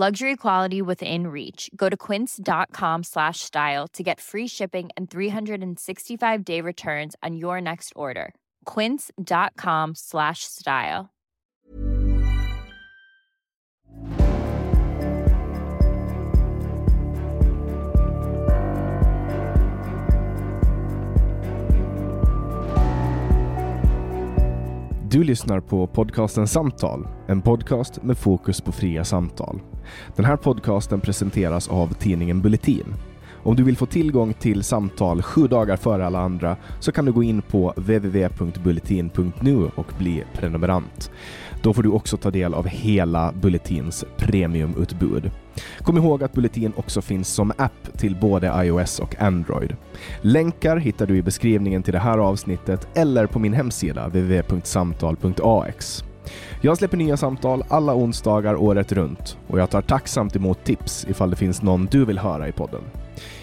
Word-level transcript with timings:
Luxury 0.00 0.34
quality 0.36 0.80
within 0.80 1.26
reach. 1.26 1.68
Go 1.76 1.90
to 1.90 1.96
quince.com 1.96 3.02
slash 3.02 3.40
style 3.40 3.86
to 3.88 4.02
get 4.02 4.18
free 4.18 4.46
shipping 4.46 4.88
and 4.96 5.10
365 5.10 6.42
day 6.42 6.62
returns 6.62 7.16
on 7.22 7.36
your 7.36 7.60
next 7.60 7.92
order. 7.94 8.32
Quince.com 8.64 9.94
slash 9.94 10.44
style. 10.44 11.10
Du 25.10 25.22
lyssnar 25.22 25.60
på 25.60 25.86
podcasten 25.86 26.48
Samtal, 26.48 27.06
en 27.28 27.42
podcast 27.42 28.02
med 28.02 28.18
fokus 28.18 28.60
på 28.60 28.72
fria 28.72 29.04
samtal. 29.04 29.69
Den 30.16 30.24
här 30.24 30.36
podcasten 30.36 31.00
presenteras 31.00 31.68
av 31.68 31.94
tidningen 31.94 32.40
Bulletin. 32.40 32.94
Om 33.42 33.56
du 33.56 33.62
vill 33.62 33.76
få 33.76 33.86
tillgång 33.86 34.34
till 34.34 34.62
samtal 34.62 35.22
sju 35.22 35.46
dagar 35.46 35.76
före 35.76 36.06
alla 36.06 36.20
andra 36.20 36.56
så 36.80 36.92
kan 36.92 37.04
du 37.04 37.12
gå 37.12 37.22
in 37.22 37.42
på 37.42 37.72
www.bulletin.nu 37.76 39.70
och 39.74 39.92
bli 39.98 40.24
prenumerant. 40.34 41.10
Då 41.62 41.74
får 41.74 41.82
du 41.82 41.88
också 41.88 42.16
ta 42.16 42.30
del 42.30 42.54
av 42.54 42.66
hela 42.66 43.32
Bulletins 43.32 44.04
premiumutbud. 44.16 45.30
Kom 45.78 45.96
ihåg 45.96 46.22
att 46.22 46.32
Bulletin 46.32 46.72
också 46.76 47.02
finns 47.02 47.28
som 47.28 47.52
app 47.56 47.98
till 47.98 48.16
både 48.16 48.64
iOS 48.64 48.98
och 48.98 49.22
Android. 49.22 49.76
Länkar 50.20 50.76
hittar 50.76 51.06
du 51.06 51.16
i 51.16 51.22
beskrivningen 51.22 51.82
till 51.82 51.92
det 51.92 51.98
här 51.98 52.18
avsnittet 52.18 52.88
eller 52.94 53.26
på 53.26 53.38
min 53.38 53.52
hemsida 53.52 54.06
www.samtal.ax. 54.08 56.04
Jag 56.60 56.78
släpper 56.78 56.96
nya 56.96 57.16
samtal 57.16 57.64
alla 57.68 57.94
onsdagar 57.94 58.54
året 58.54 58.92
runt 58.92 59.38
och 59.46 59.60
jag 59.60 59.70
tar 59.70 59.82
tacksamt 59.82 60.36
emot 60.36 60.64
tips 60.64 61.06
ifall 61.08 61.30
det 61.30 61.36
finns 61.36 61.62
någon 61.62 61.86
du 61.86 62.04
vill 62.04 62.18
höra 62.18 62.48
i 62.48 62.52
podden. 62.52 62.82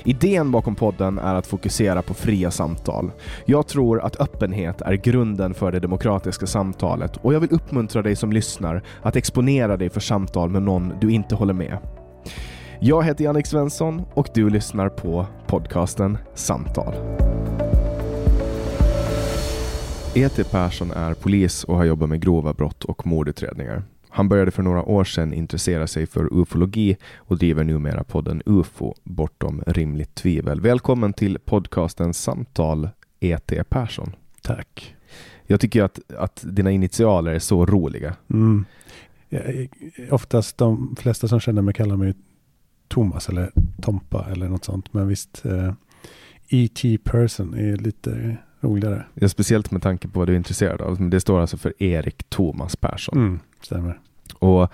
Idén 0.03 0.51
bakom 0.51 0.75
podden 0.75 1.17
är 1.19 1.35
att 1.35 1.47
fokusera 1.47 2.01
på 2.01 2.13
fria 2.13 2.51
samtal. 2.51 3.11
Jag 3.45 3.67
tror 3.67 4.01
att 4.01 4.21
öppenhet 4.21 4.81
är 4.81 4.93
grunden 4.93 5.53
för 5.53 5.71
det 5.71 5.79
demokratiska 5.79 6.47
samtalet 6.47 7.17
och 7.17 7.33
jag 7.33 7.39
vill 7.39 7.51
uppmuntra 7.51 8.01
dig 8.01 8.15
som 8.15 8.31
lyssnar 8.31 8.83
att 9.01 9.15
exponera 9.15 9.77
dig 9.77 9.89
för 9.89 9.99
samtal 9.99 10.49
med 10.49 10.61
någon 10.61 10.93
du 11.01 11.11
inte 11.11 11.35
håller 11.35 11.53
med. 11.53 11.77
Jag 12.79 13.03
heter 13.03 13.23
Jannik 13.23 13.45
Svensson 13.45 14.01
och 14.13 14.27
du 14.33 14.49
lyssnar 14.49 14.89
på 14.89 15.25
podcasten 15.47 16.17
Samtal. 16.33 16.93
E.T. 20.15 20.43
Persson 20.43 20.91
är 20.91 21.13
polis 21.13 21.63
och 21.63 21.75
har 21.77 21.85
jobbat 21.85 22.09
med 22.09 22.21
grova 22.21 22.53
brott 22.53 22.83
och 22.83 23.07
mordutredningar. 23.07 23.83
Han 24.09 24.29
började 24.29 24.51
för 24.51 24.63
några 24.63 24.83
år 24.83 25.03
sedan 25.03 25.33
intressera 25.33 25.87
sig 25.87 26.07
för 26.07 26.41
ufologi 26.41 26.97
och 27.17 27.37
driver 27.37 27.63
numera 27.63 28.03
podden 28.03 28.41
UFO 28.45 28.93
bortom 29.03 29.63
rimligt 29.67 30.15
tvivel. 30.15 30.61
Välkommen 30.61 31.13
till 31.13 31.39
podcasten 31.45 32.13
Samtal 32.13 32.89
E.T. 33.19 33.63
Persson. 33.63 34.15
Tack. 34.41 34.95
Jag 35.47 35.59
tycker 35.59 35.83
att, 35.83 35.99
att 36.17 36.43
dina 36.47 36.71
initialer 36.71 37.31
är 37.31 37.39
så 37.39 37.65
roliga. 37.65 38.15
Mm. 38.29 38.65
Oftast 40.11 40.57
de 40.57 40.95
flesta 40.99 41.27
som 41.27 41.39
känner 41.39 41.61
mig 41.61 41.73
kallar 41.73 41.97
mig 41.97 42.13
Thomas 42.87 43.29
eller 43.29 43.51
Tompa 43.81 44.27
eller 44.31 44.49
något 44.49 44.65
sånt. 44.65 44.93
Men 44.93 45.07
visst, 45.07 45.45
eh, 45.45 45.73
E.T. 46.49 46.97
Person 47.03 47.53
är 47.53 47.77
lite 47.77 48.37
roligare. 48.61 49.05
Ja, 49.13 49.29
speciellt 49.29 49.71
med 49.71 49.81
tanke 49.81 50.07
på 50.07 50.19
vad 50.19 50.27
du 50.27 50.33
är 50.33 50.37
intresserad 50.37 50.81
av. 50.81 51.09
Det 51.09 51.19
står 51.19 51.39
alltså 51.39 51.57
för 51.57 51.83
Erik 51.83 52.23
Thomas 52.29 52.75
Persson. 52.75 53.17
Mm, 53.17 53.39
stämmer. 53.61 53.99
Och 54.39 54.71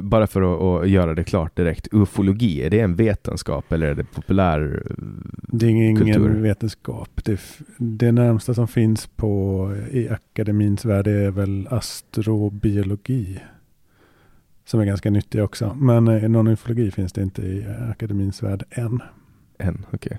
bara 0.00 0.26
för 0.26 0.80
att, 0.82 0.88
göra 0.88 1.14
det 1.14 1.24
klart 1.24 1.56
direkt, 1.56 1.88
ufologi, 1.92 2.62
är 2.62 2.70
det 2.70 2.80
en 2.80 2.96
vetenskap 2.96 3.72
eller 3.72 3.86
är 3.86 3.94
det 3.94 4.04
populär 4.04 4.82
Det 5.48 5.66
är 5.66 5.70
ingen 5.70 5.96
kultur? 5.96 6.28
vetenskap. 6.28 7.10
Det, 7.24 7.40
det 7.76 8.12
närmsta 8.12 8.54
som 8.54 8.68
finns 8.68 9.06
på 9.06 9.72
i 9.90 10.08
akademins 10.08 10.84
värld 10.84 11.06
är 11.06 11.30
väl 11.30 11.68
astrobiologi. 11.70 13.40
Som 14.64 14.80
är 14.80 14.84
ganska 14.84 15.10
nyttig 15.10 15.42
också. 15.42 15.74
Men 15.74 16.08
eh, 16.08 16.28
någon 16.28 16.46
ufologi 16.46 16.90
finns 16.90 17.12
det 17.12 17.22
inte 17.22 17.42
i 17.42 17.66
akademins 17.90 18.42
värld 18.42 18.64
än. 18.70 19.02
Än, 19.58 19.86
okej. 19.90 19.96
Okay. 19.96 20.18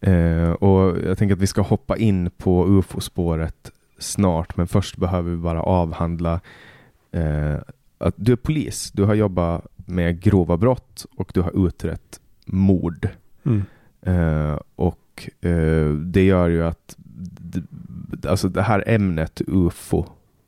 Eh, 0.00 0.50
och 0.50 0.98
jag 0.98 1.18
tänker 1.18 1.34
att 1.34 1.42
vi 1.42 1.46
ska 1.46 1.62
hoppa 1.62 1.96
in 1.96 2.30
på 2.30 2.66
ufo-spåret 2.68 3.70
snart, 3.98 4.56
men 4.56 4.66
först 4.66 4.96
behöver 4.96 5.30
vi 5.30 5.36
bara 5.36 5.62
avhandla 5.62 6.40
eh, 7.12 7.56
att 7.98 8.14
du 8.16 8.32
är 8.32 8.36
polis, 8.36 8.90
du 8.92 9.04
har 9.04 9.14
jobbat 9.14 9.66
med 9.76 10.20
grova 10.20 10.56
brott 10.56 11.06
och 11.16 11.30
du 11.34 11.40
har 11.40 11.66
utrett 11.66 12.20
mord. 12.46 13.08
Mm. 13.44 13.62
Uh, 14.06 14.60
och 14.76 15.28
uh, 15.44 15.94
det 15.94 16.24
gör 16.24 16.48
ju 16.48 16.64
att 16.64 16.96
alltså 18.26 18.48
det 18.48 18.62
här 18.62 18.84
ämnet 18.86 19.42
UFO 19.46 20.06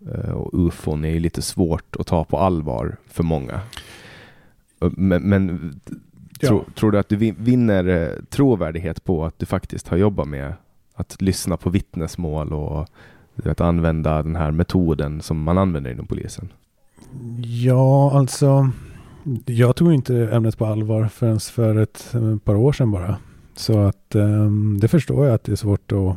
uh, 0.09 0.31
och 0.31 0.51
UFON 0.67 1.05
är 1.05 1.21
lite 1.21 1.43
svårt 1.43 1.97
att 1.97 2.07
ta 2.07 2.25
på 2.25 2.39
allvar 2.39 2.97
för 3.07 3.23
många. 3.23 3.61
Men, 4.81 5.23
men 5.23 5.81
ja. 6.41 6.49
tro, 6.49 6.65
tror 6.75 6.93
du 6.93 6.99
att 6.99 7.09
du 7.09 7.17
vinner 7.17 8.15
trovärdighet 8.31 9.05
på 9.05 9.25
att 9.25 9.39
du 9.39 9.47
faktiskt 9.47 9.89
har 9.89 9.97
jobbat 9.97 10.29
med 10.29 10.55
att 10.95 11.23
lyssna 11.23 11.57
på 11.57 11.71
vittnesmål 11.71 12.53
och 12.53 12.89
att 13.45 13.61
använda 13.61 14.23
den 14.23 14.37
här 14.37 14.51
metoden 14.51 15.21
som 15.21 15.43
man 15.43 15.59
använder 15.59 15.91
inom 15.91 16.07
polisen? 16.07 16.53
Ja, 17.65 18.19
alltså. 18.19 18.71
Jag 19.47 19.77
tog 19.77 19.93
inte 19.93 20.29
ämnet 20.33 20.59
på 20.59 20.67
allvar 20.67 21.09
förrän 21.09 21.41
för 21.41 21.77
ett, 21.77 22.15
par 22.45 22.55
år 22.55 22.73
sedan 22.73 22.91
bara. 22.91 23.17
Så 23.55 23.79
att 23.79 24.15
um, 24.15 24.79
det 24.81 24.89
förstår 24.89 25.27
jag 25.27 25.35
att 25.35 25.45
det 25.45 25.53
är 25.53 25.57
svårt 25.57 25.93
att, 25.93 26.17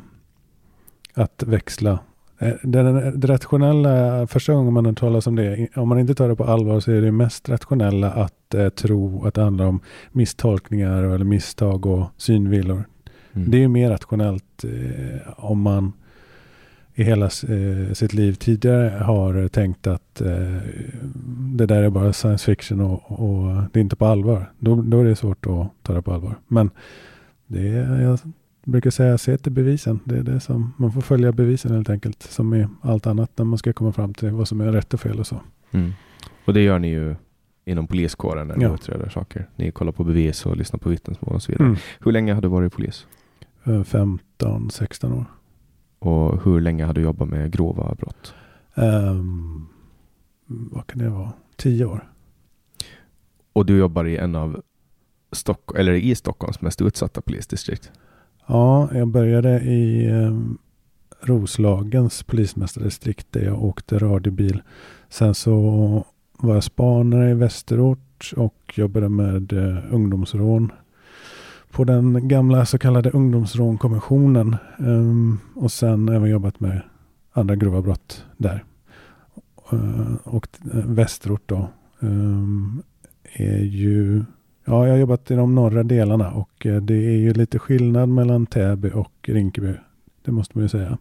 att 1.13 1.43
växla. 1.43 1.99
Eh, 2.43 2.53
det 2.63 3.27
rationella, 3.27 4.27
första 4.27 4.53
gången 4.53 4.73
man 4.73 4.85
hör 4.85 4.93
talas 4.93 5.27
om 5.27 5.35
det, 5.35 5.67
om 5.75 5.89
man 5.89 5.99
inte 5.99 6.15
tar 6.15 6.29
det 6.29 6.35
på 6.35 6.43
allvar 6.43 6.79
så 6.79 6.91
är 6.91 7.01
det 7.01 7.11
mest 7.11 7.49
rationella 7.49 8.11
att 8.11 8.53
eh, 8.53 8.69
tro 8.69 9.25
att 9.25 9.33
det 9.33 9.41
handlar 9.41 9.65
om 9.65 9.79
misstolkningar 10.11 11.03
eller 11.03 11.25
misstag 11.25 11.85
och 11.85 12.05
synvillor. 12.17 12.83
Mm. 13.33 13.51
Det 13.51 13.63
är 13.63 13.67
mer 13.67 13.89
rationellt 13.89 14.63
eh, 14.63 15.29
om 15.35 15.61
man 15.61 15.93
i 16.95 17.03
hela 17.03 17.25
eh, 17.25 17.93
sitt 17.93 18.13
liv 18.13 18.33
tidigare 18.33 19.03
har 19.03 19.47
tänkt 19.47 19.87
att 19.87 20.21
eh, 20.21 20.57
det 21.57 21.65
där 21.65 21.83
är 21.83 21.89
bara 21.89 22.13
science 22.13 22.45
fiction 22.45 22.81
och, 22.81 23.11
och, 23.11 23.63
det 23.71 23.79
är 23.79 23.81
inte 23.81 23.95
på 23.95 24.05
allvar. 24.05 24.51
Då, 24.59 24.75
då 24.75 24.99
är 24.99 25.05
det 25.05 25.15
svårt 25.15 25.45
att 25.45 25.67
ta 25.81 25.93
det 25.93 26.01
på 26.01 26.13
allvar. 26.13 26.35
Men 26.47 26.69
det 27.47 27.67
är, 27.67 28.01
jag 28.01 28.19
brukar 28.63 28.89
säga 28.89 29.17
se 29.17 29.37
till 29.37 29.51
bevisen. 29.51 29.99
Det 30.05 30.17
är 30.17 30.23
det 30.23 30.39
som, 30.39 30.73
man 30.77 30.91
får 30.91 31.01
följa 31.01 31.31
bevisen 31.31 31.71
helt 31.71 31.89
enkelt. 31.89 32.21
Som 32.23 32.53
är 32.53 32.69
allt 32.81 33.07
annat 33.07 33.31
när 33.37 33.45
man 33.45 33.57
ska 33.57 33.73
komma 33.73 33.91
fram 33.91 34.13
till 34.13 34.29
vad 34.31 34.47
som 34.47 34.61
är 34.61 34.71
rätt 34.71 34.93
och 34.93 34.99
fel 34.99 35.19
och 35.19 35.27
så. 35.27 35.41
Mm. 35.71 35.91
Och 36.45 36.53
det 36.53 36.61
gör 36.61 36.79
ni 36.79 36.87
ju 36.89 37.15
inom 37.65 37.87
poliskåren 37.87 38.47
när 38.47 38.55
ni 38.55 38.63
Ja. 38.63 38.73
utreder 38.73 39.09
saker. 39.09 39.49
Ni 39.55 39.71
kollar 39.71 39.91
på 39.91 40.03
bevis 40.03 40.45
och 40.45 40.57
lyssnar 40.57 40.79
på 40.79 40.89
vittnesmål 40.89 41.35
och 41.35 41.43
så 41.43 41.51
vidare. 41.51 41.67
Mm. 41.67 41.79
Hur 41.99 42.11
länge 42.11 42.33
har 42.33 42.41
du 42.41 42.47
varit 42.47 42.73
polis? 42.73 43.07
Eh, 43.63 43.83
15, 43.83 44.69
16 44.71 45.13
år. 45.13 45.25
Och 45.99 46.43
hur 46.43 46.61
länge 46.61 46.85
har 46.85 46.93
du 46.93 47.01
jobbat 47.01 47.29
med 47.29 47.51
grova 47.51 47.95
brott? 47.95 48.33
Ehm, 48.75 49.65
vad 50.45 50.87
kan 50.87 50.99
det 50.99 51.09
vara? 51.09 51.31
10 51.57 51.85
år. 51.85 52.09
Och 53.53 53.65
du 53.65 53.77
jobbar 53.77 54.05
i 54.05 54.17
en 54.17 54.35
av 54.35 54.61
Stock 55.31 55.71
eller 55.77 55.93
i 55.93 56.15
Stockholms 56.15 56.61
mest 56.61 56.81
utsatta 56.81 57.21
polisdistrikt. 57.21 57.91
Ja, 58.45 58.89
jag 58.93 59.07
började 59.07 59.59
i 59.59 60.09
eh, 60.09 60.39
Roslagens 61.21 62.23
polismästardistrikt 62.23 63.27
där 63.31 63.41
jag 63.45 63.63
åkte 63.63 63.97
radiobil. 63.97 64.61
Sen 65.09 65.35
så 65.35 66.05
var 66.37 66.53
jag 66.53 66.63
spanare 66.63 67.31
i 67.31 67.33
Västerort 67.33 68.33
och 68.37 68.73
jobbade 68.75 69.09
med 69.09 69.53
eh, 69.53 69.77
ungdomsrån 69.91 70.71
på 71.73 71.83
den 71.83 72.27
gamla 72.27 72.65
så 72.65 72.77
kallade 72.77 73.09
ungdomsrånkommissionen. 73.09 74.55
Um, 74.77 75.39
och 75.55 75.71
sen 75.71 76.09
även 76.09 76.29
jobbat 76.29 76.59
med 76.59 76.81
andra 77.31 77.55
grova 77.55 77.81
brott 77.81 78.25
där. 78.37 78.63
Uh, 79.73 80.15
och 80.23 80.47
uh, 80.75 80.85
Västerort 80.85 81.41
då 81.45 81.69
um, 81.99 82.83
är 83.33 83.63
ju 83.63 84.23
Ja, 84.65 84.85
jag 84.85 84.93
har 84.93 84.99
jobbat 84.99 85.31
i 85.31 85.35
de 85.35 85.55
norra 85.55 85.83
delarna 85.83 86.31
och 86.31 86.65
eh, 86.65 86.81
det 86.81 86.95
är 86.95 87.17
ju 87.17 87.33
lite 87.33 87.59
skillnad 87.59 88.09
mellan 88.09 88.45
Täby 88.45 88.91
och 88.93 89.13
Rinkeby. 89.21 89.73
Det 90.25 90.31
måste 90.31 90.57
man 90.57 90.65
ju 90.65 90.69
säga. 90.69 90.97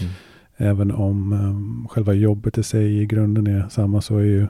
Mm. 0.00 0.12
Även 0.56 0.90
om 0.90 1.32
um, 1.32 1.88
själva 1.90 2.12
jobbet 2.12 2.58
i 2.58 2.62
sig 2.62 2.98
i 2.98 3.06
grunden 3.06 3.46
är 3.46 3.68
samma 3.68 4.00
så 4.00 4.18
är 4.18 4.24
ju 4.24 4.46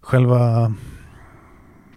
själva 0.00 0.74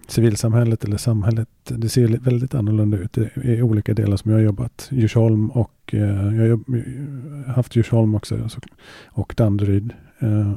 civilsamhället 0.07 0.83
eller 0.83 0.97
samhället, 0.97 1.49
det 1.63 1.89
ser 1.89 2.07
väldigt 2.07 2.55
annorlunda 2.55 2.97
ut 2.97 3.17
i, 3.17 3.61
olika 3.61 3.93
delar 3.93 4.17
som 4.17 4.31
jag 4.31 4.37
har 4.37 4.43
jobbat. 4.43 4.87
Djursholm 4.91 5.49
och 5.49 5.93
eh, 5.93 6.35
jag 6.35 6.49
har 6.49 7.53
haft 7.53 7.75
Djursholm 7.75 8.15
också 8.15 8.49
så, 8.49 8.59
och 9.05 9.33
Danderyd. 9.37 9.93
Eh, 10.19 10.53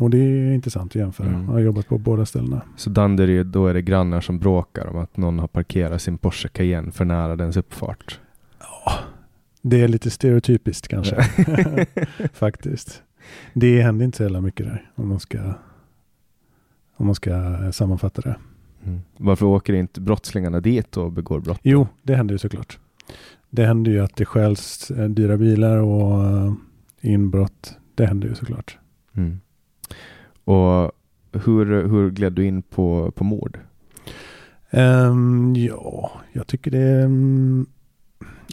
och 0.00 0.10
det 0.10 0.18
är 0.18 0.52
intressant 0.52 0.92
att 0.92 0.96
jämföra. 0.96 1.28
Mm. 1.28 1.44
Jag 1.44 1.52
har 1.52 1.60
jobbat 1.60 1.88
på 1.88 1.98
båda 1.98 2.26
ställena. 2.26 2.62
Så 2.76 2.90
Danderyd, 2.90 3.46
då 3.46 3.66
är 3.66 3.74
det 3.74 3.82
grannar 3.82 4.20
som 4.20 4.38
bråkar 4.38 4.86
om 4.86 4.98
att 4.98 5.16
någon 5.16 5.38
har 5.38 5.48
parkerat 5.48 6.02
sin 6.02 6.18
Porsche 6.18 6.48
Cayenne 6.48 6.92
för 6.92 7.04
nära 7.04 7.36
dens 7.36 7.56
uppfart. 7.56 8.20
Det 9.62 9.80
är 9.80 9.88
lite 9.88 10.10
stereotypiskt 10.10 10.88
kanske. 10.88 11.22
Faktiskt. 12.32 13.02
Det 13.52 13.82
händer 13.82 14.04
inte 14.04 14.16
så 14.16 14.22
jävla 14.22 14.40
mycket 14.40 14.66
där. 14.66 14.90
Om 14.94 15.08
man 15.08 15.20
ska, 15.20 15.38
om 16.96 17.06
man 17.06 17.14
ska 17.14 17.32
sammanfatta 17.72 18.22
det. 18.22 18.36
Mm. 18.84 19.00
Varför 19.16 19.46
åker 19.46 19.72
inte 19.72 20.00
brottslingarna 20.00 20.60
dit 20.60 20.96
och 20.96 21.12
begår 21.12 21.40
brott? 21.40 21.60
Jo, 21.62 21.88
det 22.02 22.14
händer 22.14 22.34
ju 22.34 22.38
såklart. 22.38 22.78
Det 23.50 23.66
händer 23.66 23.90
ju 23.90 24.00
att 24.00 24.16
det 24.16 24.24
stjäls 24.24 24.90
eh, 24.90 25.08
dyra 25.08 25.36
bilar 25.36 25.76
och 25.76 26.24
eh, 26.24 26.52
inbrott. 27.00 27.76
Det 27.94 28.06
händer 28.06 28.28
ju 28.28 28.34
såklart. 28.34 28.78
Mm. 29.14 29.40
Och 30.44 30.92
hur, 31.32 31.88
hur 31.88 32.10
gled 32.10 32.32
du 32.32 32.44
in 32.44 32.62
på, 32.62 33.12
på 33.14 33.24
mord? 33.24 33.58
Ehm, 34.70 35.54
ja, 35.56 36.12
jag 36.32 36.46
tycker 36.46 36.70
det 36.70 37.02
mm, 37.02 37.66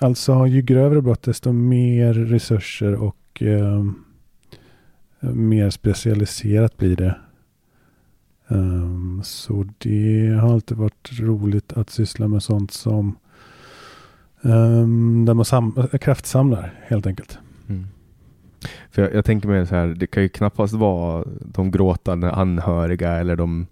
alltså, 0.01 0.48
ju 0.48 0.62
grövre 0.62 1.01
brott 1.01 1.24
desto 1.24 1.51
mer 1.51 2.13
resurser 2.13 2.94
och 2.95 3.42
ehm, 3.42 3.95
mer 5.19 5.69
specialiserat 5.69 6.78
blir 6.78 6.95
det. 6.95 7.16
Ehm, 8.48 9.22
så 9.24 9.66
det 9.78 10.38
har 10.42 10.54
alltid 10.54 10.78
varit 10.78 11.19
roligt 11.19 11.74
att 11.74 11.90
syssla 11.90 12.28
med 12.28 12.44
sånt 12.44 12.72
som 12.72 13.16
um, 14.42 15.25
där 15.25 15.33
man 15.33 15.45
sam- 15.45 15.88
kraftsamlar 16.01 16.74
helt 16.83 17.07
enkelt. 17.07 17.40
Mm. 17.69 17.88
För 18.92 19.01
jag, 19.01 19.13
jag 19.13 19.25
tänker 19.25 19.48
mig 19.48 19.68
så 19.68 19.75
här, 19.75 19.88
det 19.88 20.07
kan 20.07 20.24
ju 20.24 20.30
knappast 20.30 20.74
vara 20.74 21.25
de 21.42 21.71
gråtande 21.71 22.31
anhöriga 22.31 23.12
eller 23.12 23.36
de 23.36 23.68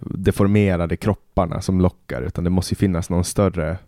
deformerade 0.00 0.96
kropparna 0.96 1.60
som 1.60 1.80
lockar, 1.80 2.22
utan 2.22 2.44
det 2.44 2.50
måste 2.50 2.72
ju 2.74 2.76
finnas 2.76 3.10
någon 3.10 3.24
större 3.24 3.78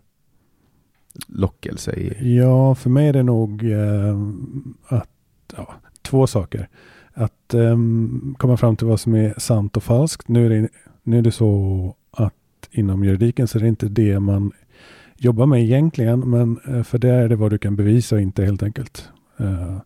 lockelse 1.27 1.91
i... 1.91 2.35
Ja, 2.37 2.75
för 2.75 2.89
mig 2.89 3.07
är 3.07 3.13
det 3.13 3.23
nog 3.23 3.71
eh, 3.71 4.17
att, 4.87 5.09
ja, 5.55 5.73
två 6.01 6.27
saker. 6.27 6.67
Att 7.13 7.53
eh, 7.53 7.77
komma 8.37 8.57
fram 8.57 8.75
till 8.75 8.87
vad 8.87 8.99
som 8.99 9.15
är 9.15 9.33
sant 9.37 9.77
och 9.77 9.83
falskt. 9.83 10.27
Nu 10.27 10.45
är, 10.45 10.49
det, 10.49 10.69
nu 11.03 11.17
är 11.17 11.21
det 11.21 11.31
så 11.31 11.95
att 12.11 12.33
inom 12.71 13.03
juridiken 13.03 13.47
så 13.47 13.57
är 13.57 13.61
det 13.61 13.67
inte 13.67 13.87
det 13.87 14.19
man 14.19 14.51
jobbar 15.17 15.45
med 15.45 15.63
egentligen, 15.63 16.19
men 16.19 16.59
eh, 16.67 16.83
för 16.83 16.97
det 16.97 17.09
är 17.09 17.29
det 17.29 17.35
vad 17.35 17.51
du 17.51 17.57
kan 17.57 17.75
bevisa 17.75 18.15
och 18.15 18.21
inte 18.21 18.45
helt 18.45 18.63
enkelt. 18.63 19.09
Eh, 19.37 19.77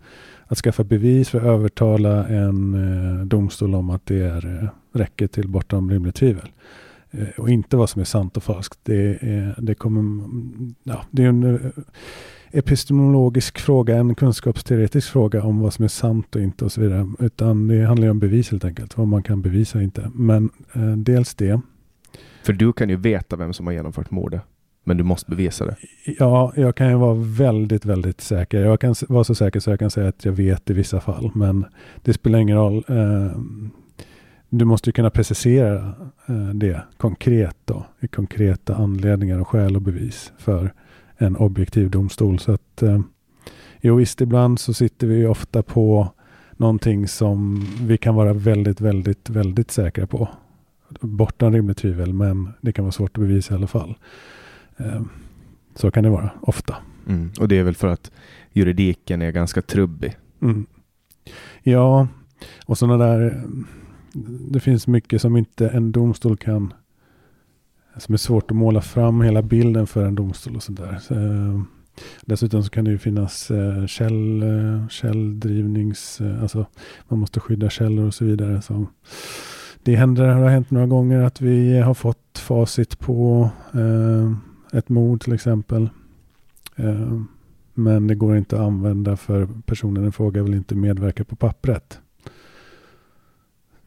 att 0.46 0.58
skaffa 0.58 0.84
bevis 0.84 1.30
för 1.30 1.38
att 1.38 1.46
övertala 1.46 2.28
en 2.28 2.74
eh, 2.74 3.26
domstol 3.26 3.76
om 3.76 3.90
att 3.90 4.06
det 4.06 4.20
är, 4.20 4.64
eh, 4.64 4.70
räcker 5.00 5.28
till 5.28 5.48
bortom 5.48 5.92
rimligt 5.92 6.16
tvivel. 6.16 6.50
Och 7.38 7.50
inte 7.50 7.78
vad 7.78 7.90
som 7.90 8.02
är 8.02 8.06
sant 8.06 8.38
och 8.38 8.44
falskt. 8.44 8.80
Det 8.84 9.18
är, 9.22 9.56
det 9.58 9.76
kommer, 9.76 10.24
ja, 10.84 11.06
det 11.12 11.24
är 11.24 11.28
en 11.28 11.72
epistemologisk 12.52 13.60
fråga, 13.60 13.98
en 13.98 14.16
kunskapsteoretisk 14.16 15.12
fråga 15.12 15.44
om 15.44 15.60
vad 15.60 15.74
som 15.74 15.84
är 15.84 15.90
sant 15.90 16.36
och 16.36 16.42
inte 16.42 16.66
och 16.66 16.72
så 16.72 16.82
vidare. 16.82 17.08
Utan 17.20 17.68
det 17.68 17.86
handlar 17.86 18.06
ju 18.06 18.12
om 18.12 18.20
bevis 18.20 18.52
helt 18.52 18.66
enkelt, 18.66 18.98
vad 18.98 19.08
man 19.08 19.24
kan 19.24 19.42
bevisa 19.42 19.78
och 19.78 19.84
inte. 19.84 20.12
Men 20.14 20.50
eh, 20.74 20.92
dels 20.92 21.36
det. 21.36 21.62
För 22.44 22.54
du 22.54 22.74
kan 22.74 22.90
ju 22.90 22.96
veta 22.96 23.36
vem 23.36 23.54
som 23.54 23.68
har 23.68 23.74
genomfört 23.74 24.12
mordet, 24.12 24.42
men 24.88 24.98
du 24.98 25.04
måste 25.04 25.30
bevisa 25.30 25.66
det. 25.66 25.76
Ja, 26.20 26.54
jag 26.56 26.76
kan 26.76 26.90
ju 26.90 26.96
vara 26.96 27.14
väldigt, 27.14 27.86
väldigt 27.86 28.22
säker. 28.22 28.62
Jag 28.62 28.80
kan 28.80 28.96
vara 29.10 29.24
så 29.24 29.36
säker 29.36 29.60
så 29.60 29.70
jag 29.70 29.80
kan 29.80 29.92
säga 29.92 30.08
att 30.08 30.26
jag 30.26 30.32
vet 30.32 30.70
i 30.70 30.74
vissa 30.74 31.00
fall. 31.00 31.32
Men 31.36 31.66
det 32.04 32.14
spelar 32.14 32.40
ingen 32.40 32.58
roll. 32.58 32.84
Ehm, 32.88 33.70
du 34.50 34.66
måste 34.66 34.90
ju 34.90 34.92
kunna 34.92 35.10
precisera 35.10 35.94
eh, 36.26 36.50
det 36.54 36.82
konkret 36.98 37.58
då. 37.66 37.86
I 38.00 38.08
konkreta 38.08 38.76
anledningar 38.76 39.40
och 39.40 39.48
skäl 39.48 39.76
och 39.76 39.82
bevis 39.82 40.32
för 40.38 40.74
en 41.18 41.36
objektiv 41.36 41.90
domstol. 41.90 42.40
Så 42.40 42.52
att 42.52 42.82
ehm, 42.82 43.04
jo 43.82 43.96
visst, 43.96 44.22
ibland 44.22 44.60
så 44.60 44.74
sitter 44.74 45.08
vi 45.08 45.16
ju 45.16 45.28
ofta 45.28 45.64
på 45.64 46.12
någonting 46.58 47.08
som 47.08 47.66
vi 47.82 47.98
kan 47.98 48.16
vara 48.16 48.34
väldigt, 48.34 48.82
väldigt, 48.82 49.30
väldigt 49.30 49.72
säkra 49.72 50.08
på. 50.08 50.30
Bortom 51.02 51.54
rimligt 51.54 51.78
tvivel, 51.78 52.14
men 52.14 52.54
det 52.62 52.72
kan 52.72 52.86
vara 52.86 52.92
svårt 52.92 53.18
att 53.18 53.22
bevisa 53.22 53.54
i 53.54 53.58
alla 53.58 53.68
fall. 53.68 53.96
Eh, 54.78 55.02
så 55.76 55.92
kan 55.92 56.04
det 56.04 56.10
vara 56.10 56.30
ofta. 56.42 56.76
Mm. 57.08 57.32
Och 57.40 57.48
det 57.48 57.58
är 57.58 57.64
väl 57.64 57.76
för 57.76 57.88
att 57.88 58.12
juridiken 58.52 59.22
är 59.22 59.32
ganska 59.32 59.62
trubbig. 59.62 60.18
Mm. 60.42 60.66
Ja, 61.64 62.08
och 62.66 62.78
sådana 62.78 63.06
där. 63.06 63.44
Det 64.52 64.60
finns 64.60 64.88
mycket 64.88 65.22
som 65.22 65.38
inte 65.38 65.70
en 65.70 65.92
domstol 65.92 66.38
kan. 66.38 66.74
Som 67.98 68.14
är 68.14 68.18
svårt 68.18 68.52
att 68.52 68.58
måla 68.58 68.82
fram 68.82 69.22
hela 69.22 69.42
bilden 69.42 69.88
för 69.88 70.06
en 70.06 70.16
domstol 70.16 70.56
och 70.56 70.64
sådär. 70.64 70.98
Så, 71.02 71.14
eh, 71.14 71.62
dessutom 72.26 72.64
så 72.64 72.70
kan 72.70 72.86
det 72.86 72.92
ju 72.92 72.98
finnas 72.98 73.52
eh, 73.52 73.86
käll, 73.86 74.44
eh, 74.44 74.88
källdrivnings. 74.88 76.22
Eh, 76.22 76.42
alltså 76.42 76.66
man 77.08 77.20
måste 77.20 77.40
skydda 77.40 77.70
källor 77.70 78.08
och 78.08 78.14
så 78.14 78.26
vidare. 78.26 78.62
Så 78.62 78.86
det 79.84 79.96
händer, 79.96 80.28
det 80.28 80.34
har 80.34 80.50
hänt 80.50 80.72
några 80.72 80.88
gånger 80.88 81.24
att 81.24 81.42
vi 81.42 81.80
har 81.80 81.94
fått 81.94 82.38
facit 82.40 83.00
på 83.00 83.50
eh, 83.74 84.32
ett 84.74 84.90
mord 84.90 85.22
till 85.22 85.34
exempel. 85.34 85.90
Eh, 86.76 87.22
men 87.74 88.08
det 88.08 88.16
går 88.16 88.38
inte 88.38 88.56
att 88.56 88.68
använda 88.68 89.18
för 89.18 89.48
personen 89.66 90.08
i 90.08 90.12
fråga 90.12 90.44
vill 90.44 90.54
inte 90.54 90.76
medverka 90.76 91.24
på 91.24 91.36
pappret. 91.36 92.00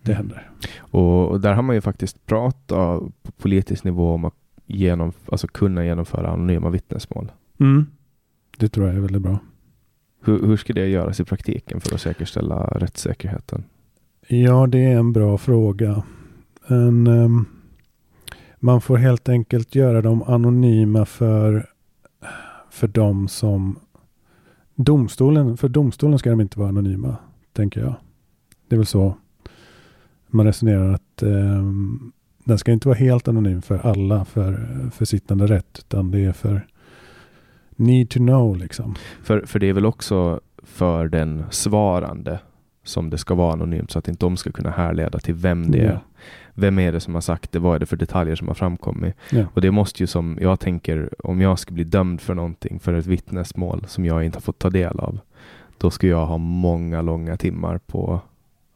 Det 0.02 0.14
händer. 0.14 0.50
Och, 0.78 1.28
och 1.28 1.40
där 1.40 1.52
har 1.52 1.62
man 1.62 1.76
ju 1.76 1.80
faktiskt 1.80 2.26
pratat 2.26 3.02
på 3.22 3.32
politisk 3.38 3.84
nivå 3.84 4.14
om 4.14 4.25
att 4.25 4.34
genom, 4.66 5.12
alltså 5.26 5.46
kunna 5.46 5.84
genomföra 5.84 6.30
anonyma 6.30 6.70
vittnesmål. 6.70 7.32
Mm. 7.60 7.87
Det 8.58 8.68
tror 8.68 8.87
jag 8.87 8.96
är 8.96 9.00
väldigt 9.00 9.22
bra. 9.22 9.38
Hur, 10.25 10.46
hur 10.46 10.56
ska 10.56 10.72
det 10.72 10.87
göras 10.87 11.20
i 11.20 11.25
praktiken 11.25 11.80
för 11.80 11.94
att 11.94 12.00
säkerställa 12.00 12.56
rättssäkerheten? 12.64 13.64
Ja, 14.28 14.66
det 14.66 14.78
är 14.78 14.99
en 14.99 15.12
bra 15.12 15.38
fråga. 15.38 16.02
En, 16.66 17.06
ehm, 17.06 17.46
man 18.61 18.81
får 18.81 18.97
helt 18.97 19.29
enkelt 19.29 19.75
göra 19.75 20.02
dem 20.02 20.23
anonyma 20.23 21.05
för, 21.05 21.69
för 22.71 22.88
de 22.88 23.29
som 23.29 23.79
domstolen, 24.75 25.57
för 25.57 25.69
domstolen 25.69 26.19
ska 26.19 26.31
de 26.31 26.40
inte 26.40 26.59
vara 26.59 26.69
anonyma, 26.69 27.17
tänker 27.52 27.81
jag. 27.81 27.95
Det 28.69 28.75
är 28.75 28.79
väl 28.79 28.87
så 28.87 29.14
man 30.31 30.47
resonerar 30.47 30.95
att 30.95 31.23
ehm, 31.23 32.12
den 32.45 32.59
ska 32.59 32.73
inte 32.73 32.88
vara 32.88 32.99
helt 32.99 33.29
anonym 33.29 33.62
för 33.62 33.79
alla 33.79 34.25
för, 34.25 34.67
för 34.93 35.05
sittande 35.05 35.47
rätt, 35.47 35.79
utan 35.79 36.11
det 36.11 36.25
är 36.25 36.33
för 36.33 36.67
need 37.76 38.11
to 38.11 38.19
know 38.19 38.57
liksom. 38.57 38.95
För, 39.23 39.40
för 39.47 39.59
det 39.59 39.67
är 39.67 39.73
väl 39.73 39.87
också 39.87 40.40
för 40.62 41.09
den 41.09 41.45
svarande 41.50 42.38
som 42.85 43.11
det 43.11 43.19
ska 43.19 43.35
vara 43.35 43.52
anonymt 43.52 43.90
så 43.90 43.99
att 43.99 44.09
inte 44.09 44.26
de 44.26 44.37
ska 44.37 44.52
kunna 44.52 44.71
härleda 44.71 45.19
till 45.19 45.35
vem 45.35 45.71
det 45.71 45.79
är. 45.79 46.00
Vem 46.54 46.78
är 46.78 46.92
det 46.92 47.00
som 47.00 47.14
har 47.14 47.21
sagt 47.21 47.52
det? 47.52 47.59
Vad 47.59 47.75
är 47.75 47.78
det 47.78 47.87
för 47.87 47.97
detaljer 47.97 48.37
som 48.37 48.49
har 48.49 48.54
framkommit? 48.54 49.14
Ja. 49.30 49.45
Och 49.54 49.61
det 49.61 49.71
måste 49.71 50.02
ju 50.02 50.07
som, 50.07 50.38
jag 50.40 50.61
tänker, 50.61 51.11
om 51.26 51.40
jag 51.40 51.59
ska 51.59 51.75
bli 51.75 51.85
dömd 51.85 52.21
för 52.21 52.35
någonting, 52.35 52.80
för 52.80 52.92
ett 52.95 53.07
vittnesmål 53.07 53.85
som 53.88 54.04
jag 54.04 54.25
inte 54.25 54.37
har 54.37 54.42
fått 54.42 54.59
ta 54.59 54.71
del 54.71 55.00
av, 55.00 55.19
då 55.78 55.90
ska 55.90 56.07
jag 56.07 56.26
ha 56.26 56.38
många 56.38 57.02
långa 57.02 57.37
timmar 57.37 57.78
på 57.78 58.21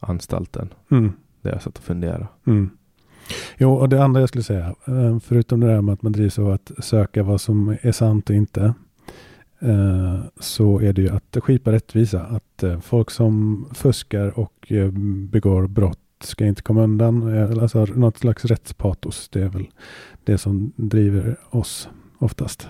anstalten 0.00 0.69
Mm. 0.90 1.12
där 1.43 1.52
jag 1.52 1.62
satt 1.62 1.78
och 1.78 1.85
funderade. 1.85 2.26
Mm. 2.47 2.71
Jo, 3.59 3.75
och 3.75 3.88
det 3.88 4.04
andra 4.04 4.21
jag 4.21 4.28
skulle 4.28 4.45
säga, 4.45 4.75
eh, 4.87 5.19
förutom 5.19 5.61
det 5.61 5.66
där 5.66 5.81
med 5.81 5.93
att 5.93 6.02
man 6.02 6.12
drivs 6.12 6.38
av 6.38 6.50
att 6.50 6.71
söka 6.78 7.23
vad 7.23 7.40
som 7.40 7.76
är 7.83 7.93
sant 7.93 8.31
och 8.31 8.37
inte, 8.37 8.75
eh, 9.61 10.21
så 10.40 10.81
är 10.81 10.93
det 10.93 11.02
ju 11.02 11.09
att 11.11 11.37
skipa 11.40 11.73
rättvisa. 11.73 12.21
Att 12.21 12.62
eh, 12.62 12.81
folk 12.81 13.11
som 13.11 13.64
fuskar 13.75 14.38
och 14.38 14.73
begår 15.31 15.66
brott 15.66 15.99
ska 16.26 16.47
inte 16.47 16.62
komma 16.62 16.83
undan. 16.83 17.37
Eh, 17.37 17.62
Alltså 17.62 17.85
något 17.85 18.19
slags 18.19 18.45
rättspatos, 18.45 19.28
det 19.33 19.43
är 19.43 19.49
väl 19.49 19.66
det 20.25 20.38
som 20.38 20.73
driver 20.76 21.37
oss 21.50 21.88
oftast. 22.19 22.69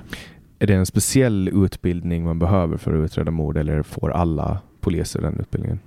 Är 0.59 0.67
det 0.67 0.75
en 0.75 0.87
speciell 0.87 1.49
utbildning 1.65 2.25
man 2.25 2.39
behöver 2.39 2.77
för 2.77 2.95
att 2.95 3.05
utreda 3.05 3.31
mord 3.31 3.57
eller 3.57 3.83
får 3.83 4.11
alla 4.11 4.59
poliser 4.81 5.21
den 5.23 5.41
utbildningen? 5.41 5.79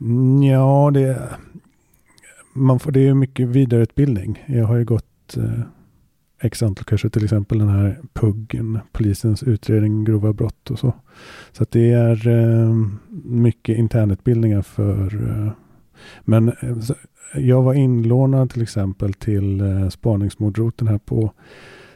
Mm, 0.00 0.42
Ja, 0.42 0.90
det, 0.94 1.28
man 2.52 2.78
får, 2.80 2.92
det 2.92 3.08
är 3.08 3.14
mycket 3.14 3.48
vidareutbildning. 3.48 4.44
Jag 4.46 4.64
har 4.66 4.76
ju 4.76 4.84
gått 4.84 5.36
eh, 5.36 5.60
x 6.42 6.62
antal 6.62 6.84
kurser, 6.84 7.08
till 7.08 7.24
exempel 7.24 7.58
den 7.58 7.68
här 7.68 7.98
PUGgen, 8.12 8.78
polisens 8.92 9.42
utredning 9.42 10.04
grova 10.04 10.32
brott 10.32 10.70
och 10.70 10.78
så. 10.78 10.92
Så 11.52 11.62
att 11.62 11.70
det 11.70 11.90
är 11.92 12.28
eh, 12.28 12.74
mycket 13.24 13.78
internutbildningar 13.78 14.62
för 14.62 15.30
eh, 15.30 15.52
men 16.24 16.48
eh, 16.48 16.76
jag 17.34 17.62
var 17.62 17.74
inlånad 17.74 18.50
till 18.50 18.62
exempel 18.62 19.14
till 19.14 19.60
eh, 19.60 19.88
spaningsmordroten 19.88 20.88
här 20.88 20.98
på 20.98 21.32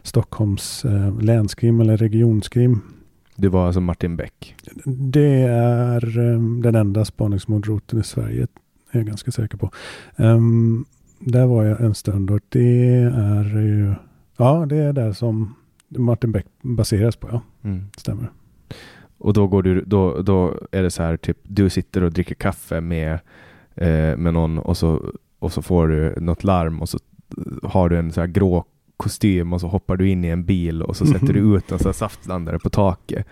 Stockholms 0.03 0.85
eh, 0.85 1.21
länskrim 1.21 1.81
eller 1.81 1.97
regionskrim. 1.97 2.81
Det 3.37 3.49
var 3.49 3.67
alltså 3.67 3.81
Martin 3.81 4.17
Beck. 4.17 4.55
Det 4.85 5.43
är 5.51 6.19
eh, 6.19 6.41
den 6.41 6.75
enda 6.75 7.05
spaningsmordroten 7.05 8.01
i 8.01 8.03
Sverige, 8.03 8.47
är 8.91 8.99
jag 8.99 9.07
ganska 9.07 9.31
säker 9.31 9.59
på. 9.59 9.71
Ehm, 10.17 10.85
där 11.19 11.47
var 11.47 11.65
jag 11.65 11.81
en 11.81 11.95
stund 11.95 12.31
och 12.31 12.41
det 12.49 12.93
är 13.13 13.45
ju, 13.45 13.95
ja 14.37 14.67
det 14.67 14.77
är 14.77 14.93
där 14.93 15.13
som 15.13 15.55
Martin 15.89 16.33
Beck 16.33 16.47
baseras 16.63 17.17
på, 17.17 17.29
ja. 17.33 17.43
Mm. 17.63 17.85
Stämmer. 17.97 18.31
Och 19.19 19.33
då, 19.33 19.47
går 19.47 19.63
du, 19.63 19.85
då, 19.87 20.23
då 20.23 20.55
är 20.73 20.83
det 20.83 20.91
så 20.91 21.03
här, 21.03 21.17
typ, 21.17 21.39
du 21.43 21.71
sitter 21.71 22.03
och 22.03 22.13
dricker 22.13 22.35
kaffe 22.35 22.81
med, 22.81 23.19
eh, 23.81 24.17
med 24.17 24.35
någon 24.35 24.59
och 24.59 24.77
så, 24.77 25.03
och 25.39 25.53
så 25.53 25.63
får 25.63 25.89
du 25.89 26.15
något 26.21 26.45
larm 26.45 26.83
och 26.83 26.89
så 26.89 26.99
har 27.63 27.89
du 27.89 27.99
en 27.99 28.13
så 28.13 28.21
här 28.21 28.29
grå 28.29 28.65
kostym 28.97 29.53
och 29.53 29.61
så 29.61 29.67
hoppar 29.69 29.97
du 29.97 30.09
in 30.11 30.25
i 30.25 30.29
en 30.29 30.45
bil 30.45 30.83
och 30.83 30.97
så 30.97 31.07
sätter 31.07 31.33
du 31.33 31.57
ut 31.57 31.73
en 31.73 31.79
så 31.79 31.85
här 31.89 31.93
saftblandare 31.93 32.59
på 32.59 32.71
taket. 32.71 33.27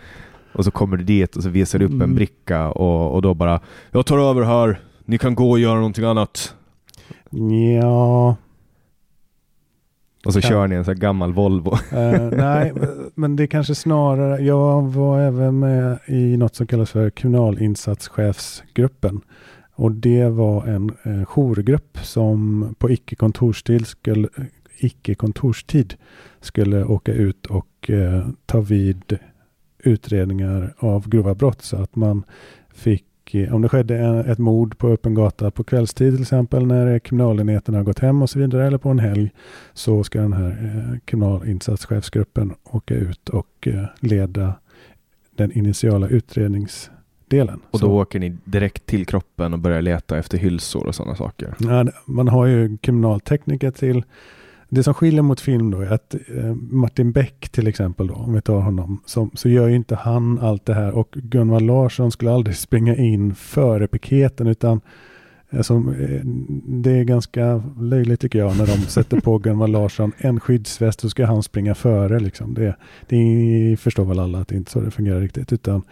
Och 0.54 0.64
så 0.64 0.70
kommer 0.70 0.96
du 0.96 1.04
dit 1.04 1.36
och 1.36 1.42
så 1.42 1.48
visar 1.48 1.78
du 1.78 1.84
upp 1.84 1.90
en 1.90 2.02
Mm. 2.02 2.14
bricka 2.14 2.68
och, 2.70 3.14
och 3.14 3.22
då 3.22 3.34
bara 3.34 3.60
Jag 3.90 4.06
tar 4.06 4.18
över 4.18 4.42
här, 4.42 4.80
ni 5.04 5.18
kan 5.18 5.34
gå 5.34 5.50
och 5.50 5.58
göra 5.58 5.74
någonting 5.74 6.04
annat. 6.04 6.54
Ja, 7.80 8.36
Och 10.26 10.32
så 10.32 10.40
Kan- 10.40 10.48
kör 10.50 10.66
ni 10.68 10.76
en 10.76 10.84
så 10.84 10.90
här 10.90 10.98
gammal 10.98 11.32
Volvo. 11.32 11.72
eh, 11.92 12.22
nej, 12.32 12.72
men 13.14 13.36
det 13.36 13.42
är 13.42 13.46
kanske 13.46 13.74
snarare, 13.74 14.42
jag 14.42 14.82
var 14.82 15.20
även 15.20 15.58
med 15.58 15.98
i 16.06 16.36
något 16.36 16.54
som 16.54 16.66
kallas 16.66 16.90
för 16.90 17.10
kriminalinsatschefsgruppen. 17.10 19.20
Och 19.78 19.92
det 19.92 20.28
var 20.28 20.66
en 20.66 20.90
eh, 21.02 21.24
jourgrupp 21.24 21.98
som 22.02 22.74
på 22.78 22.90
icke-kontorstid 22.90 23.86
skulle, 23.86 24.28
icke-kontorstid 24.78 25.94
skulle 26.40 26.84
åka 26.84 27.12
ut 27.12 27.46
och 27.46 27.90
eh, 27.90 28.28
ta 28.46 28.60
vid 28.60 29.18
utredningar 29.78 30.74
av 30.78 31.08
grova 31.08 31.34
brott. 31.34 31.62
Så 31.62 31.76
att 31.76 31.96
man 31.96 32.24
fick, 32.74 33.34
eh, 33.34 33.54
om 33.54 33.62
det 33.62 33.68
skedde 33.68 33.98
en, 33.98 34.18
ett 34.18 34.38
mord 34.38 34.78
på 34.78 34.88
öppen 34.88 35.14
gata 35.14 35.50
på 35.50 35.64
kvällstid 35.64 36.12
till 36.12 36.22
exempel 36.22 36.66
när 36.66 36.98
kriminalenheten 36.98 37.74
har 37.74 37.82
gått 37.82 37.98
hem 37.98 38.22
och 38.22 38.30
så 38.30 38.38
vidare 38.38 38.66
eller 38.66 38.78
på 38.78 38.88
en 38.88 38.98
helg 38.98 39.30
så 39.74 40.04
ska 40.04 40.20
den 40.20 40.32
här 40.32 40.50
eh, 40.50 40.98
kriminalinsatschefsgruppen 41.04 42.54
åka 42.64 42.94
ut 42.94 43.28
och 43.28 43.68
eh, 43.68 43.84
leda 44.00 44.54
den 45.34 45.52
initiala 45.52 46.08
utrednings 46.08 46.90
utredningsdelen. 47.26 47.60
Och 47.70 47.80
Så- 47.80 47.86
då 47.86 48.00
åker 48.00 48.20
ni 48.20 48.36
direkt 48.44 48.86
till 48.86 49.06
kroppen 49.06 49.52
och 49.52 49.58
börjar 49.58 49.82
leta 49.82 50.18
efter 50.18 50.38
hylsor 50.38 50.86
och 50.86 50.94
sådana 50.94 51.16
saker. 51.16 51.54
Ja, 51.58 51.86
man 52.06 52.28
har 52.28 52.46
ju 52.46 52.76
kriminaltekniker 52.78 53.70
till. 53.70 54.04
Det 54.68 54.82
som 54.82 54.94
skiljer 54.94 55.22
mot 55.22 55.40
film 55.40 55.70
då 55.70 55.80
är 55.80 55.92
att 55.92 56.14
eh, 56.14 56.54
Martin 56.54 57.12
Beck 57.12 57.48
till 57.48 57.66
exempel 57.66 58.06
då, 58.06 58.14
om 58.14 58.32
vi 58.32 58.40
tar 58.40 58.60
honom, 58.60 59.02
som, 59.06 59.30
så 59.34 59.48
gör 59.48 59.68
ju 59.68 59.76
inte 59.76 59.94
han 59.94 60.38
allt 60.38 60.66
det 60.66 60.74
här 60.74 60.92
och 60.92 61.08
Gunvar 61.12 61.60
Larsson 61.60 62.10
skulle 62.10 62.32
aldrig 62.32 62.56
springa 62.56 62.96
in 62.96 63.34
före 63.34 63.86
piketen 63.86 64.46
utan 64.46 64.80
eh, 65.50 65.60
det 66.66 66.90
är 66.90 67.04
ganska 67.04 67.62
löjligt 67.80 68.20
tycker 68.20 68.38
jag 68.38 68.58
när 68.58 68.66
de 68.66 68.72
sätter 68.72 69.20
på 69.20 69.38
Gunvar 69.38 69.68
Larsson 69.68 70.12
en 70.18 70.40
skyddsväst 70.40 71.00
så 71.00 71.08
ska 71.10 71.26
han 71.26 71.42
springa 71.42 71.74
före 71.74 72.20
liksom. 72.20 72.54
Det, 72.54 72.76
det 73.08 73.76
förstår 73.80 74.04
väl 74.04 74.18
alla 74.18 74.38
att 74.38 74.48
det 74.48 74.54
är 74.54 74.56
inte 74.58 74.70
så 74.70 74.80
det 74.80 74.90
fungerar 74.90 75.20
riktigt 75.20 75.52
utan 75.52 75.82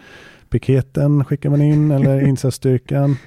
piketen 0.55 1.25
skickar 1.25 1.49
man 1.49 1.61
in 1.61 1.91
eller 1.91 2.21
insatsstyrkan 2.27 3.17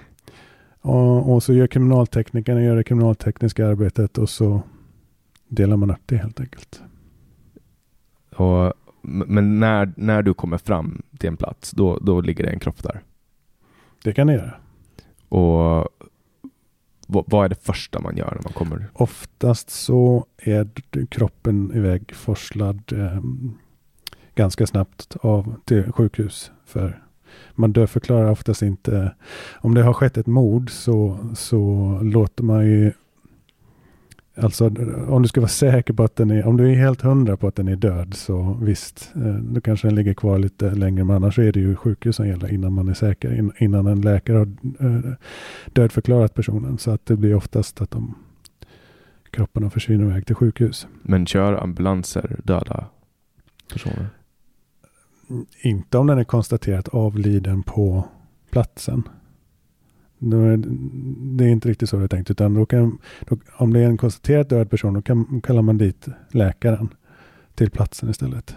och, 0.80 1.32
och 1.32 1.42
så 1.42 1.52
gör 1.52 1.66
kriminalteknikerna 1.66 2.62
gör 2.62 2.76
det 2.76 2.84
kriminaltekniska 2.84 3.68
arbetet 3.68 4.18
och 4.18 4.30
så 4.30 4.62
delar 5.48 5.76
man 5.76 5.90
upp 5.90 6.02
det 6.06 6.16
helt 6.16 6.40
enkelt. 6.40 6.82
Och, 8.36 8.72
men 9.02 9.60
när, 9.60 9.92
när 9.96 10.22
du 10.22 10.34
kommer 10.34 10.58
fram 10.58 11.02
till 11.18 11.28
en 11.28 11.36
plats, 11.36 11.70
då, 11.70 11.98
då 11.98 12.20
ligger 12.20 12.44
det 12.44 12.50
en 12.50 12.60
kropp 12.60 12.82
där. 12.82 13.00
Det 14.04 14.12
kan 14.12 14.26
det 14.26 14.32
göra. 14.32 14.54
Och 15.28 15.88
vad, 17.06 17.24
vad 17.26 17.44
är 17.44 17.48
det 17.48 17.64
första 17.64 18.00
man 18.00 18.16
gör 18.16 18.34
när 18.34 18.42
man 18.42 18.52
kommer? 18.52 18.90
Oftast 18.92 19.70
så 19.70 20.26
är 20.36 20.68
kroppen 21.08 21.72
iväg 21.74 22.14
forslad 22.14 22.92
eh, 22.92 23.20
ganska 24.34 24.66
snabbt 24.66 25.16
av 25.20 25.54
till 25.64 25.92
sjukhus. 25.92 26.50
För 26.64 27.07
man 27.54 27.72
dödförklarar 27.72 28.30
oftast 28.30 28.62
inte. 28.62 29.14
Om 29.60 29.74
det 29.74 29.82
har 29.82 29.92
skett 29.92 30.16
ett 30.16 30.26
mord 30.26 30.70
så, 30.70 31.18
så 31.34 31.98
låter 32.02 32.44
man 32.44 32.66
ju 32.66 32.92
Alltså 34.40 34.66
om 35.08 35.22
du 35.22 35.28
ska 35.28 35.40
vara 35.40 35.48
säker 35.48 35.94
på 35.94 36.04
att 36.04 36.16
den 36.16 36.30
är, 36.30 36.46
om 36.46 36.56
du 36.56 36.70
är 36.72 36.74
helt 36.74 37.00
hundra 37.00 37.36
på 37.36 37.48
att 37.48 37.56
den 37.56 37.68
är 37.68 37.76
död 37.76 38.14
så 38.14 38.58
visst, 38.62 39.12
eh, 39.14 39.34
då 39.34 39.60
kanske 39.60 39.88
den 39.88 39.94
ligger 39.94 40.14
kvar 40.14 40.38
lite 40.38 40.70
längre 40.70 41.04
men 41.04 41.16
annars 41.16 41.38
är 41.38 41.52
det 41.52 41.60
ju 41.60 41.76
sjukhus 41.76 42.16
som 42.16 42.28
gäller 42.28 42.52
innan 42.52 42.72
man 42.72 42.88
är 42.88 42.94
säker, 42.94 43.52
innan 43.58 43.86
en 43.86 44.00
läkare 44.00 44.36
har 44.36 44.46
eh, 44.80 45.12
dödförklarat 45.72 46.34
personen. 46.34 46.78
Så 46.78 46.90
att 46.90 47.06
det 47.06 47.16
blir 47.16 47.34
oftast 47.34 47.80
att 47.80 47.90
de 47.90 48.14
kropparna 49.30 49.70
försvinner 49.70 50.04
iväg 50.04 50.26
till 50.26 50.34
sjukhus. 50.34 50.86
Men 51.02 51.26
kör 51.26 51.62
ambulanser 51.62 52.36
döda 52.44 52.84
personer? 53.72 54.06
Inte 55.62 55.98
om 55.98 56.06
den 56.06 56.18
är 56.18 56.24
konstaterat 56.24 56.88
avliden 56.88 57.62
på 57.62 58.04
platsen. 58.50 59.02
Är, 60.20 60.56
det 61.36 61.44
är 61.44 61.48
inte 61.48 61.68
riktigt 61.68 61.88
så 61.88 61.96
det 61.96 62.04
är 62.04 62.08
tänkt. 62.08 62.30
Utan 62.30 62.54
då 62.54 62.66
kan, 62.66 62.98
då, 63.28 63.36
om 63.56 63.72
det 63.72 63.80
är 63.80 63.84
en 63.84 63.96
konstaterat 63.96 64.48
död 64.48 64.70
person 64.70 64.94
då 64.94 65.02
kan, 65.02 65.40
kallar 65.40 65.62
man 65.62 65.78
dit 65.78 66.06
läkaren 66.30 66.88
till 67.54 67.70
platsen 67.70 68.10
istället. 68.10 68.56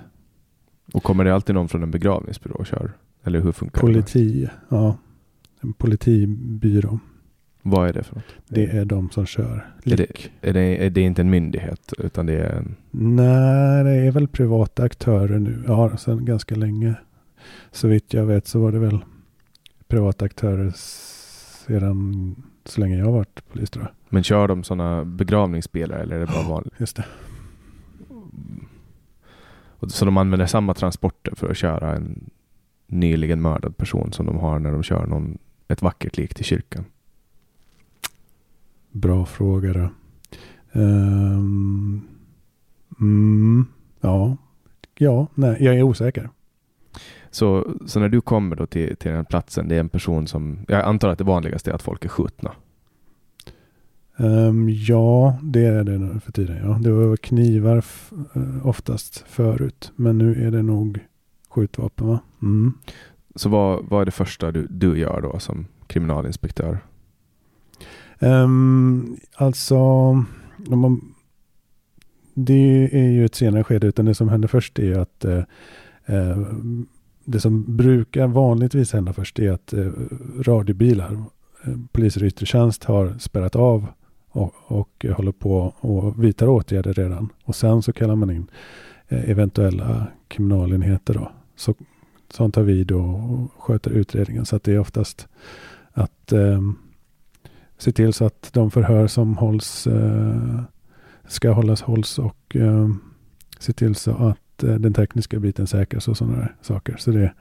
Och 0.93 1.03
kommer 1.03 1.23
det 1.23 1.33
alltid 1.33 1.55
någon 1.55 1.69
från 1.69 1.83
en 1.83 1.91
begravningsbyrå 1.91 2.55
och 2.55 2.65
kör? 2.65 2.91
Eller 3.23 3.41
hur 3.41 3.51
funkar 3.51 3.81
det? 3.81 3.87
Politi, 3.87 4.49
ja. 4.69 4.97
En 5.61 5.73
politibyrå. 5.73 6.99
Vad 7.61 7.89
är 7.89 7.93
det 7.93 8.03
för 8.03 8.15
något? 8.15 8.23
Det 8.47 8.65
är 8.65 8.85
de 8.85 9.09
som 9.09 9.25
kör. 9.25 9.67
Är 9.83 9.97
det, 9.97 10.07
är, 10.41 10.53
det, 10.53 10.85
är 10.85 10.89
det 10.89 11.01
inte 11.01 11.21
en 11.21 11.29
myndighet 11.29 11.93
utan 11.97 12.25
det 12.25 12.33
är 12.33 12.55
en... 12.55 12.75
Nej, 12.91 13.83
det 13.83 13.91
är 13.91 14.11
väl 14.11 14.27
privata 14.27 14.83
aktörer 14.83 15.39
nu. 15.39 15.63
Ja, 15.67 15.97
sedan 15.97 16.25
ganska 16.25 16.55
länge. 16.55 16.95
Så 17.71 17.87
vitt 17.87 18.13
jag 18.13 18.25
vet 18.25 18.47
så 18.47 18.59
var 18.59 18.71
det 18.71 18.79
väl 18.79 18.99
privata 19.87 20.25
aktörer 20.25 20.71
sedan 20.75 22.35
så 22.65 22.81
länge 22.81 22.97
jag 22.97 23.05
har 23.05 23.11
varit 23.11 23.43
polis 23.51 23.69
tror 23.69 23.85
jag. 23.85 23.93
Men 24.09 24.23
kör 24.23 24.47
de 24.47 24.63
sådana 24.63 25.05
begravningsbilar 25.05 25.97
eller 25.97 26.15
är 26.15 26.19
det 26.19 26.25
bara 26.25 26.49
vanligt? 26.49 26.73
Just 26.77 26.95
det. 26.95 27.05
Så 29.87 30.05
de 30.05 30.17
använder 30.17 30.45
samma 30.45 30.73
transporter 30.73 31.35
för 31.35 31.49
att 31.49 31.57
köra 31.57 31.95
en 31.95 32.29
nyligen 32.87 33.41
mördad 33.41 33.77
person 33.77 34.11
som 34.11 34.25
de 34.25 34.37
har 34.37 34.59
när 34.59 34.71
de 34.71 34.83
kör 34.83 35.05
någon, 35.05 35.37
ett 35.67 35.81
vackert 35.81 36.17
lik 36.17 36.33
till 36.33 36.45
kyrkan? 36.45 36.85
Bra 38.91 39.25
fråga 39.25 39.73
då. 39.73 39.89
Ehm, 40.79 42.01
mm, 42.99 43.65
ja. 44.01 44.37
Ja, 44.97 45.27
nej, 45.35 45.57
jag 45.59 45.75
är 45.75 45.83
osäker. 45.83 46.29
Så, 47.31 47.75
så 47.85 47.99
när 47.99 48.09
du 48.09 48.21
kommer 48.21 48.55
då 48.55 48.65
till, 48.65 48.97
till 48.97 49.09
den 49.09 49.17
här 49.17 49.23
platsen, 49.23 49.67
det 49.67 49.75
är 49.75 49.79
en 49.79 49.89
person 49.89 50.27
som, 50.27 50.65
jag 50.67 50.81
antar 50.81 51.09
att 51.09 51.17
det 51.17 51.23
vanligaste 51.23 51.71
är 51.71 51.75
att 51.75 51.81
folk 51.81 52.05
är 52.05 52.09
skjutna. 52.09 52.51
Um, 54.17 54.69
ja, 54.69 55.37
det 55.43 55.65
är 55.65 55.83
det 55.83 55.97
nu 55.97 56.19
för 56.19 56.31
tiden. 56.31 56.57
Ja. 56.57 56.79
Det 56.81 56.91
var 56.91 57.17
knivar 57.17 57.85
uh, 58.35 58.67
oftast 58.67 59.25
förut. 59.27 59.91
Men 59.95 60.17
nu 60.17 60.47
är 60.47 60.51
det 60.51 60.61
nog 60.61 60.99
skjutvapen 61.49 62.07
va? 62.07 62.19
Mm. 62.41 62.73
Så 63.35 63.49
vad, 63.49 63.85
vad 63.85 64.01
är 64.01 64.05
det 64.05 64.11
första 64.11 64.51
du, 64.51 64.67
du 64.69 64.99
gör 64.99 65.21
då 65.21 65.39
som 65.39 65.65
kriminalinspektör? 65.87 66.79
Um, 68.21 69.17
alltså, 69.35 69.77
man, 70.57 71.13
det 72.33 72.89
är 72.91 73.09
ju 73.09 73.25
ett 73.25 73.35
senare 73.35 73.63
skede. 73.63 73.87
Utan 73.87 74.05
det 74.05 74.15
som 74.15 74.29
händer 74.29 74.47
först 74.47 74.79
är 74.79 74.99
att 74.99 75.25
uh, 75.25 75.43
uh, 76.09 76.47
det 77.25 77.39
som 77.39 77.77
brukar 77.77 78.27
vanligtvis 78.27 78.93
hända 78.93 79.13
först 79.13 79.39
är 79.39 79.51
att 79.51 79.73
uh, 79.73 79.91
radiobilar, 80.39 81.23
poliser 81.91 82.23
i 82.23 82.27
yttre 82.27 82.45
tjänst 82.45 82.83
har 82.83 83.15
spärrat 83.19 83.55
av 83.55 83.87
och, 84.29 84.53
och 84.67 85.05
håller 85.15 85.31
på 85.31 85.73
och 85.79 86.23
vidtar 86.23 86.47
åtgärder 86.47 86.93
redan. 86.93 87.29
Och 87.43 87.55
sen 87.55 87.81
så 87.81 87.93
kallar 87.93 88.15
man 88.15 88.31
in 88.31 88.47
eventuella 89.07 90.07
kriminalenheter 90.27 91.13
då. 91.13 91.31
Så, 91.55 91.75
som 92.29 92.51
tar 92.51 92.63
vid 92.63 92.91
och 92.91 93.51
sköter 93.57 93.91
utredningen. 93.91 94.45
Så 94.45 94.55
att 94.55 94.63
det 94.63 94.73
är 94.73 94.79
oftast 94.79 95.27
att 95.91 96.31
eh, 96.31 96.61
se 97.81 97.91
till 97.91 98.13
så 98.13 98.25
att 98.25 98.49
de 98.53 98.71
förhör 98.71 99.07
som 99.07 99.37
hålls 99.37 99.87
eh, 99.87 100.61
ska 101.27 101.51
hållas 101.51 101.81
hålls 101.81 102.19
och 102.19 102.55
eh, 102.55 102.89
se 103.59 103.73
till 103.73 103.95
så 103.95 104.11
att 104.11 104.63
eh, 104.63 104.75
den 104.75 104.93
tekniska 104.93 105.39
biten 105.39 105.67
säkras 105.67 106.07
och 106.07 106.17
sådana 106.17 106.37
där 106.37 106.55
saker. 106.61 106.95
Så 106.97 107.11
det, 107.11 107.33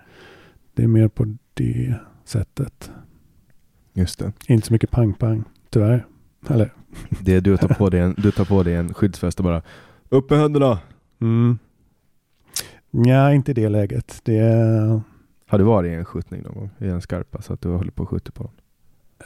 det 0.75 0.83
är 0.83 0.87
mer 0.87 1.09
på 1.09 1.37
det 1.55 1.95
sättet. 2.25 2.91
Just 3.93 4.19
det. 4.19 4.33
Inte 4.47 4.67
så 4.67 4.73
mycket 4.73 4.91
pang-pang, 4.91 5.45
tyvärr. 5.71 6.07
Eller? 6.49 6.73
Det 7.21 7.41
du 7.41 7.57
tar 7.57 7.69
på 7.69 7.91
dig 7.91 8.01
en, 8.01 8.15
du 8.19 8.31
tar 8.31 8.45
på 8.45 8.63
dig 8.63 8.75
en 8.75 8.95
skyddsväst 8.95 9.39
och 9.39 9.45
bara 9.45 9.63
upp 10.09 10.31
med 10.31 10.39
händerna. 10.39 10.79
Mm. 11.21 11.59
Ja, 12.91 13.33
inte 13.33 13.51
i 13.51 13.55
det 13.55 13.69
läget. 13.69 14.21
Det. 14.25 14.41
Har 15.47 15.59
du 15.59 15.65
varit 15.65 15.91
i 15.91 15.95
en 15.95 16.05
skjutning 16.05 16.43
någon 16.43 16.55
gång? 16.55 16.71
I 16.79 16.89
en 16.89 17.01
skarpa 17.01 17.43
så 17.43 17.53
att 17.53 17.61
du 17.61 17.69
håller 17.69 17.91
på 17.91 18.03
att 18.03 18.09
skjuta 18.09 18.33
på 18.33 18.43
någon? 18.43 18.60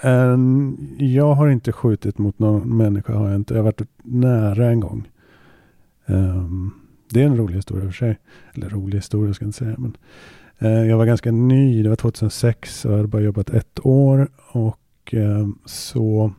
Um, 0.02 0.96
jag 0.98 1.34
har 1.34 1.48
inte 1.48 1.72
skjutit 1.72 2.18
mot 2.18 2.38
någon 2.38 2.76
människa. 2.76 3.12
Har 3.12 3.28
jag, 3.28 3.36
inte. 3.36 3.54
jag 3.54 3.58
har 3.58 3.64
varit 3.64 3.88
nära 4.02 4.70
en 4.70 4.80
gång. 4.80 5.08
Um, 6.06 6.74
det 7.10 7.22
är 7.22 7.26
en 7.26 7.36
rolig 7.36 7.54
historia 7.54 7.84
för 7.84 7.92
sig. 7.92 8.18
Eller 8.54 8.68
rolig 8.68 8.98
historia 8.98 9.34
ska 9.34 9.44
jag 9.44 9.48
inte 9.48 9.58
säga. 9.58 9.76
Men, 9.78 9.96
uh, 10.62 10.88
jag 10.88 10.98
var 10.98 11.06
ganska 11.06 11.32
ny. 11.32 11.82
Det 11.82 11.88
var 11.88 11.96
2006 11.96 12.84
och 12.84 12.92
jag 12.92 12.96
hade 12.96 13.08
bara 13.08 13.22
jobbat 13.22 13.50
ett 13.50 13.86
år. 13.86 14.28
Och 14.52 15.14
uh, 15.14 15.48
så 15.64 16.32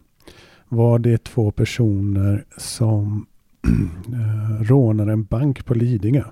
var 0.70 1.00
det 1.00 1.24
två 1.24 1.52
personer 1.52 2.46
som 2.58 3.26
uh, 4.14 4.62
rånade 4.62 5.12
en 5.12 5.24
bank 5.24 5.66
på 5.66 5.74
Lidingö. 5.74 6.24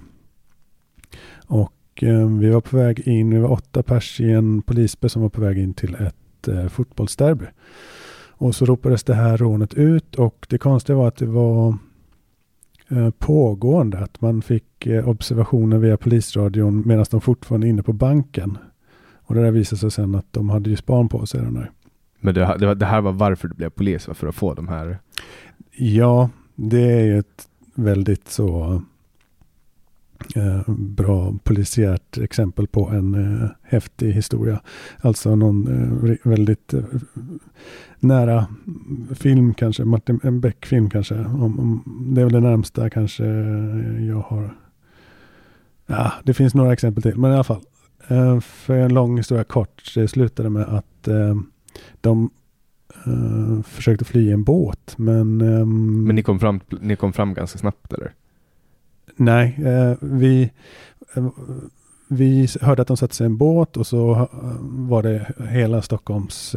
Och 1.47 1.73
vi 2.39 2.49
var 2.49 2.61
på 2.61 2.77
väg 2.77 3.07
in, 3.07 3.29
vi 3.29 3.39
var 3.39 3.51
åtta 3.51 3.83
pers 3.83 4.21
i 4.21 4.31
en 4.31 4.61
polisbil 4.61 5.09
som 5.09 5.21
var 5.21 5.29
på 5.29 5.41
väg 5.41 5.57
in 5.57 5.73
till 5.73 5.95
ett 5.95 6.15
eh, 6.47 6.67
fotbollsderby. 6.67 7.45
Och 8.35 8.55
så 8.55 8.65
ropades 8.65 9.03
det 9.03 9.13
här 9.13 9.37
rånet 9.37 9.73
ut 9.73 10.15
och 10.15 10.47
det 10.49 10.57
konstiga 10.57 10.97
var 10.97 11.07
att 11.07 11.15
det 11.15 11.25
var 11.25 11.77
eh, 12.89 13.09
pågående. 13.09 13.99
Att 13.99 14.21
man 14.21 14.41
fick 14.41 14.85
eh, 14.87 15.09
observationer 15.09 15.77
via 15.77 15.97
polisradion 15.97 16.83
medan 16.85 17.05
de 17.11 17.21
fortfarande 17.21 17.67
är 17.67 17.69
inne 17.69 17.83
på 17.83 17.93
banken. 17.93 18.57
Och 19.25 19.35
det 19.35 19.41
där 19.41 19.51
visade 19.51 19.79
sig 19.79 19.91
sen 19.91 20.15
att 20.15 20.27
de 20.31 20.49
hade 20.49 20.69
ju 20.69 20.75
span 20.75 21.09
på 21.09 21.25
sig. 21.25 21.41
Den 21.41 21.53
där. 21.53 21.71
Men 22.19 22.33
det, 22.33 22.57
det, 22.59 22.75
det 22.75 22.85
här 22.85 23.01
var 23.01 23.11
varför 23.11 23.47
du 23.47 23.53
blev 23.53 23.69
polis? 23.69 24.09
För 24.13 24.27
att 24.27 24.35
få 24.35 24.53
de 24.53 24.67
här? 24.67 24.99
Ja, 25.77 26.29
det 26.55 26.91
är 26.91 27.05
ju 27.05 27.19
ett 27.19 27.47
väldigt 27.75 28.27
så 28.27 28.81
Eh, 30.35 30.61
bra 30.77 31.33
polisiärt 31.43 32.17
exempel 32.17 32.67
på 32.67 32.87
en 32.89 33.13
eh, 33.13 33.49
häftig 33.63 34.11
historia. 34.13 34.61
Alltså 35.01 35.35
någon 35.35 35.67
eh, 35.67 36.15
väldigt 36.23 36.73
eh, 36.73 36.83
nära 37.99 38.47
film 39.15 39.53
kanske, 39.53 39.85
Martin, 39.85 40.19
en 40.23 40.41
Beck-film 40.41 40.89
kanske. 40.89 41.15
Om, 41.15 41.59
om, 41.59 41.83
det 42.15 42.21
är 42.21 42.25
väl 42.25 42.33
det 42.33 42.39
närmsta 42.39 42.89
kanske 42.89 43.25
eh, 43.25 44.05
jag 44.07 44.19
har. 44.19 44.55
Ja, 45.85 46.13
det 46.23 46.33
finns 46.33 46.53
några 46.53 46.73
exempel 46.73 47.03
till, 47.03 47.17
men 47.17 47.31
i 47.31 47.33
alla 47.33 47.43
fall. 47.43 47.61
Eh, 48.07 48.39
för 48.39 48.77
en 48.77 48.93
lång 48.93 49.17
historia 49.17 49.43
kort, 49.43 49.91
det 49.95 50.07
slutade 50.07 50.49
med 50.49 50.63
att 50.63 51.07
eh, 51.07 51.35
de 52.01 52.29
eh, 53.05 53.63
försökte 53.63 54.05
fly 54.05 54.27
i 54.27 54.31
en 54.31 54.43
båt. 54.43 54.93
Men, 54.97 55.41
ehm- 55.41 56.05
men 56.05 56.15
ni, 56.15 56.23
kom 56.23 56.39
fram, 56.39 56.59
ni 56.81 56.95
kom 56.95 57.13
fram 57.13 57.33
ganska 57.33 57.59
snabbt 57.59 57.93
eller? 57.93 58.13
Nej, 59.15 59.59
eh, 59.65 59.97
vi, 60.01 60.51
eh, 61.15 61.27
vi 62.07 62.47
hörde 62.61 62.81
att 62.81 62.87
de 62.87 62.97
satte 62.97 63.15
sig 63.15 63.25
i 63.25 63.29
en 63.29 63.37
båt 63.37 63.77
och 63.77 63.87
så 63.87 64.11
eh, 64.11 64.27
var 64.61 65.03
det 65.03 65.27
hela 65.49 65.81
Stockholms 65.81 66.55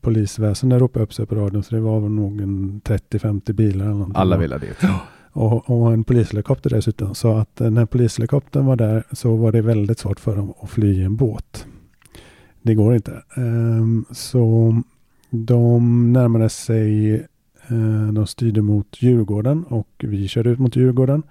polisväsende 0.00 0.78
ropade 0.78 1.02
upp 1.02 1.14
sig 1.14 1.26
på 1.26 1.34
radion. 1.34 1.62
Så 1.62 1.74
det 1.74 1.80
var 1.80 2.00
nog 2.00 2.40
en 2.40 2.80
30-50 2.84 3.52
bilar. 3.52 3.84
Eller 3.84 3.94
någonting. 3.94 4.20
Alla 4.20 4.36
ville 4.36 4.58
dit. 4.58 4.76
Och, 5.32 5.70
och 5.70 5.92
en 5.92 6.04
polishelikopter 6.04 6.70
dessutom. 6.70 7.14
Så 7.14 7.36
att 7.36 7.60
när 7.60 7.86
polishelikoptern 7.86 8.66
var 8.66 8.76
där 8.76 9.04
så 9.12 9.36
var 9.36 9.52
det 9.52 9.62
väldigt 9.62 9.98
svårt 9.98 10.20
för 10.20 10.36
dem 10.36 10.54
att 10.60 10.70
fly 10.70 11.00
i 11.00 11.04
en 11.04 11.16
båt. 11.16 11.66
Det 12.62 12.74
går 12.74 12.94
inte. 12.94 13.22
Um, 13.36 14.04
så 14.10 14.74
de 15.30 16.12
närmade 16.12 16.48
sig 16.48 17.26
Eh, 17.70 18.12
de 18.12 18.26
styrde 18.26 18.62
mot 18.62 19.02
Djurgården 19.02 19.64
och 19.64 19.88
vi 19.98 20.28
körde 20.28 20.50
ut 20.50 20.58
mot 20.58 20.76
Djurgården. 20.76 21.22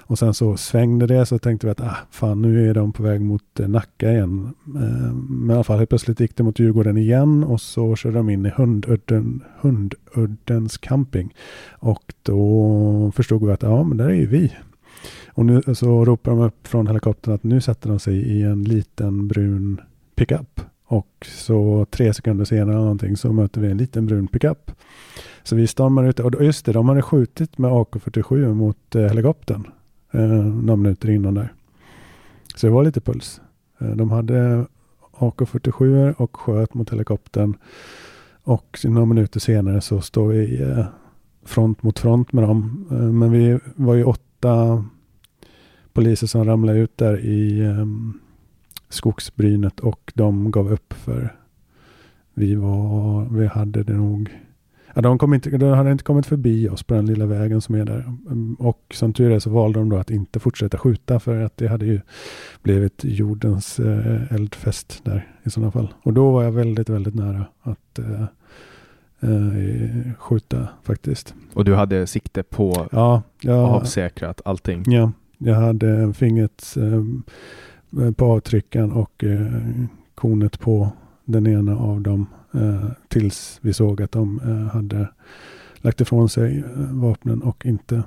Och 0.00 0.18
sen 0.18 0.34
så 0.34 0.56
svängde 0.56 1.06
det 1.06 1.26
så 1.26 1.38
tänkte 1.38 1.66
vi 1.66 1.70
att 1.70 1.80
ah, 1.80 1.96
fan 2.10 2.42
nu 2.42 2.70
är 2.70 2.74
de 2.74 2.92
på 2.92 3.02
väg 3.02 3.20
mot 3.20 3.60
eh, 3.60 3.68
Nacka 3.68 4.12
igen. 4.12 4.54
Eh, 4.66 5.14
men 5.14 5.50
i 5.50 5.54
alla 5.54 5.64
fall 5.64 5.78
helt 5.78 5.88
plötsligt 5.88 6.20
gick 6.20 6.36
det 6.36 6.42
mot 6.42 6.58
Djurgården 6.58 6.96
igen 6.96 7.44
och 7.44 7.60
så 7.60 7.96
körde 7.96 8.16
de 8.16 8.30
in 8.30 8.46
i 8.46 8.52
Hundudden, 8.56 9.42
Hunduddens 9.60 10.78
camping. 10.78 11.34
Och 11.70 12.14
då 12.22 13.12
förstod 13.16 13.46
vi 13.46 13.52
att 13.52 13.62
ja 13.62 13.82
men 13.82 13.96
där 13.96 14.08
är 14.08 14.14
ju 14.14 14.26
vi. 14.26 14.52
Och 15.28 15.46
nu 15.46 15.62
så 15.74 16.04
ropar 16.04 16.30
de 16.30 16.40
upp 16.40 16.66
från 16.66 16.86
helikoptern 16.86 17.34
att 17.34 17.44
nu 17.44 17.60
sätter 17.60 17.88
de 17.88 17.98
sig 17.98 18.16
i 18.16 18.42
en 18.42 18.64
liten 18.64 19.28
brun 19.28 19.80
pickup. 20.14 20.60
Och 20.86 21.26
så 21.26 21.86
tre 21.90 22.14
sekunder 22.14 22.44
senare 22.44 22.76
någonting 22.76 23.16
så 23.16 23.32
möter 23.32 23.60
vi 23.60 23.70
en 23.70 23.78
liten 23.78 24.06
brun 24.06 24.28
pickup. 24.28 24.72
Så 25.46 25.56
vi 25.56 25.66
stormar 25.66 26.04
ut 26.04 26.20
och 26.20 26.44
just 26.44 26.66
det, 26.66 26.72
de 26.72 26.88
hade 26.88 27.02
skjutit 27.02 27.58
med 27.58 27.70
AK47 27.70 28.54
mot 28.54 28.94
eh, 28.94 29.02
helikoptern 29.02 29.66
eh, 30.12 30.20
några 30.44 30.76
minuter 30.76 31.10
innan 31.10 31.34
där. 31.34 31.52
Så 32.54 32.66
det 32.66 32.72
var 32.72 32.84
lite 32.84 33.00
puls. 33.00 33.40
Eh, 33.78 33.88
de 33.88 34.10
hade 34.10 34.66
AK47 35.12 36.12
och 36.12 36.36
sköt 36.36 36.74
mot 36.74 36.90
helikoptern. 36.90 37.56
Och 38.42 38.78
några 38.84 39.06
minuter 39.06 39.40
senare 39.40 39.80
så 39.80 40.00
står 40.00 40.28
vi 40.28 40.62
eh, 40.62 40.84
front 41.44 41.82
mot 41.82 41.98
front 41.98 42.32
med 42.32 42.44
dem. 42.44 42.86
Eh, 42.90 42.96
men 42.96 43.32
vi 43.32 43.58
var 43.76 43.94
ju 43.94 44.04
åtta 44.04 44.84
poliser 45.92 46.26
som 46.26 46.44
ramlade 46.44 46.78
ut 46.78 46.98
där 46.98 47.20
i 47.20 47.60
eh, 47.60 47.86
skogsbrynet 48.88 49.80
och 49.80 50.12
de 50.14 50.50
gav 50.50 50.72
upp 50.72 50.92
för 50.92 51.36
vi 52.34 52.54
var, 52.54 53.24
vi 53.30 53.46
hade 53.46 53.82
det 53.82 53.94
nog 53.94 54.30
Ja, 54.96 55.02
de, 55.02 55.18
kom 55.18 55.34
inte, 55.34 55.50
de 55.50 55.72
hade 55.72 55.92
inte 55.92 56.04
kommit 56.04 56.26
förbi 56.26 56.68
oss 56.68 56.82
på 56.82 56.94
den 56.94 57.06
lilla 57.06 57.26
vägen 57.26 57.60
som 57.60 57.74
är 57.74 57.84
där. 57.84 58.04
Och 58.58 58.80
som 58.94 59.12
tur 59.12 59.30
är 59.30 59.38
så 59.38 59.50
valde 59.50 59.78
de 59.78 59.88
då 59.88 59.96
att 59.96 60.10
inte 60.10 60.40
fortsätta 60.40 60.78
skjuta 60.78 61.20
för 61.20 61.42
att 61.42 61.56
det 61.56 61.68
hade 61.68 61.86
ju 61.86 62.00
blivit 62.62 63.04
jordens 63.04 63.78
eh, 63.78 64.32
eldfest 64.32 65.04
där 65.04 65.28
i 65.42 65.50
sådana 65.50 65.72
fall. 65.72 65.94
Och 66.02 66.12
då 66.12 66.30
var 66.30 66.42
jag 66.42 66.52
väldigt, 66.52 66.88
väldigt 66.88 67.14
nära 67.14 67.46
att 67.62 67.98
eh, 67.98 68.22
eh, 69.20 70.12
skjuta 70.18 70.68
faktiskt. 70.82 71.34
Och 71.54 71.64
du 71.64 71.74
hade 71.74 72.06
sikte 72.06 72.42
på 72.42 72.86
ja, 72.92 73.22
jag, 73.40 73.58
avsäkrat 73.58 74.40
allting? 74.44 74.82
Ja, 74.86 75.12
jag 75.38 75.54
hade 75.54 76.14
fingret 76.14 76.76
eh, 76.76 78.12
på 78.12 78.24
avtryckaren 78.24 78.92
och 78.92 79.24
eh, 79.24 79.46
konet 80.14 80.60
på 80.60 80.88
den 81.24 81.46
ena 81.46 81.78
av 81.78 82.00
dem 82.00 82.26
eh, 82.56 82.90
tills 83.08 83.58
vi 83.62 83.72
såg 83.72 84.02
att 84.02 84.12
de 84.12 84.40
eh, 84.40 84.74
hade 84.74 85.08
lagt 85.76 86.00
ifrån 86.00 86.28
sig 86.28 86.58
eh, 86.58 86.64
vapnen 86.76 87.42
och 87.42 87.66
inte 87.66 88.02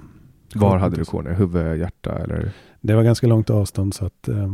Var 0.55 0.77
hade 0.77 0.95
du 0.95 1.05
koner? 1.05 1.33
Huvud, 1.33 1.79
hjärta 1.79 2.19
eller? 2.19 2.51
Det 2.81 2.95
var 2.95 3.03
ganska 3.03 3.27
långt 3.27 3.49
avstånd 3.49 3.93
så 3.93 4.05
att 4.05 4.27
eh, 4.27 4.53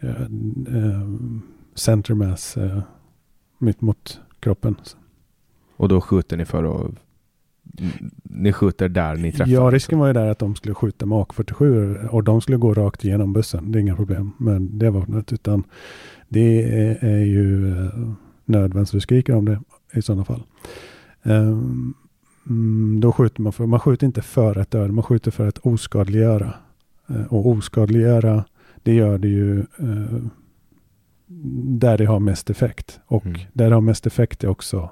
eh, 0.00 0.22
eh 0.76 1.08
center 1.74 2.14
mass 2.14 2.58
mitt 3.58 3.80
mot 3.80 4.20
kroppen. 4.40 4.76
Och 5.76 5.88
då 5.88 6.00
skjuter 6.00 6.36
ni 6.36 6.44
för 6.44 6.86
att 6.86 6.94
ni 8.22 8.52
skjuter 8.52 8.88
där 8.88 9.16
ni 9.16 9.32
träffar? 9.32 9.52
Ja, 9.52 9.70
risken 9.70 9.98
var 9.98 10.06
ju 10.06 10.12
där 10.12 10.26
att 10.26 10.38
de 10.38 10.54
skulle 10.54 10.74
skjuta 10.74 11.06
med 11.06 11.18
AK47 11.18 12.06
och 12.06 12.24
de 12.24 12.40
skulle 12.40 12.56
gå 12.56 12.74
rakt 12.74 13.04
igenom 13.04 13.32
bussen. 13.32 13.72
Det 13.72 13.78
är 13.78 13.80
inga 13.80 13.96
problem 13.96 14.32
med 14.38 14.62
det 14.62 14.90
vapnet. 14.90 15.32
Utan 15.32 15.64
det 16.28 16.62
är, 16.62 17.04
är 17.04 17.24
ju 17.24 17.74
eh, 18.54 18.60
nödvändigt 18.60 18.88
så 18.88 18.96
du 18.96 19.00
skriker 19.00 19.34
om 19.34 19.44
det 19.44 19.60
i 19.92 20.02
sådana 20.02 20.24
fall. 20.24 20.42
Um, 21.22 21.94
då 23.00 23.12
skjuter 23.12 23.42
man 23.42 23.52
för, 23.52 23.66
man 23.66 23.80
skjuter 23.80 24.06
inte 24.06 24.22
för 24.22 24.58
att 24.58 24.70
döda, 24.70 24.92
man 24.92 25.04
skjuter 25.04 25.30
för 25.30 25.48
att 25.48 25.58
oskadliggöra. 25.58 26.54
Uh, 27.10 27.32
och 27.32 27.46
oskadliggöra, 27.46 28.44
det 28.82 28.94
gör 28.94 29.18
det 29.18 29.28
ju 29.28 29.66
uh, 29.82 30.24
där 31.80 31.98
det 31.98 32.04
har 32.04 32.20
mest 32.20 32.50
effekt. 32.50 33.00
Och 33.06 33.26
mm. 33.26 33.40
där 33.52 33.68
det 33.68 33.76
har 33.76 33.80
mest 33.80 34.06
effekt 34.06 34.44
är 34.44 34.48
också 34.48 34.90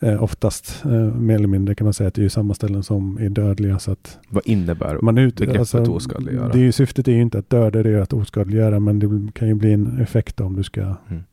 eh, 0.00 0.22
oftast 0.22 0.84
eh, 0.84 1.14
mer 1.14 1.34
eller 1.34 1.48
mindre 1.48 1.74
kan 1.74 1.84
man 1.84 1.94
säga 1.94 2.08
att 2.08 2.14
det 2.14 2.24
är 2.24 2.28
samma 2.28 2.54
ställen 2.54 2.82
som 2.82 3.18
är 3.20 3.28
dödliga. 3.28 3.78
Så 3.78 3.92
att 3.92 4.18
Vad 4.28 4.46
innebär 4.46 4.98
man 5.02 5.18
ut, 5.18 5.36
begreppet 5.36 5.60
alltså, 5.60 5.82
oskadliggöra? 5.82 6.48
Det 6.48 6.66
är, 6.66 6.72
syftet 6.72 7.08
är 7.08 7.12
ju 7.12 7.22
inte 7.22 7.38
att 7.38 7.50
döda, 7.50 7.82
det 7.82 7.90
är 7.90 8.00
att 8.00 8.12
oskadliggöra. 8.12 8.80
Men 8.80 8.98
det 8.98 9.32
kan 9.32 9.48
ju 9.48 9.54
bli 9.54 9.72
en 9.72 10.00
effekt 10.00 10.40
om 10.40 10.56
du 10.56 10.62
ska 10.62 10.80
mm. 10.80 11.24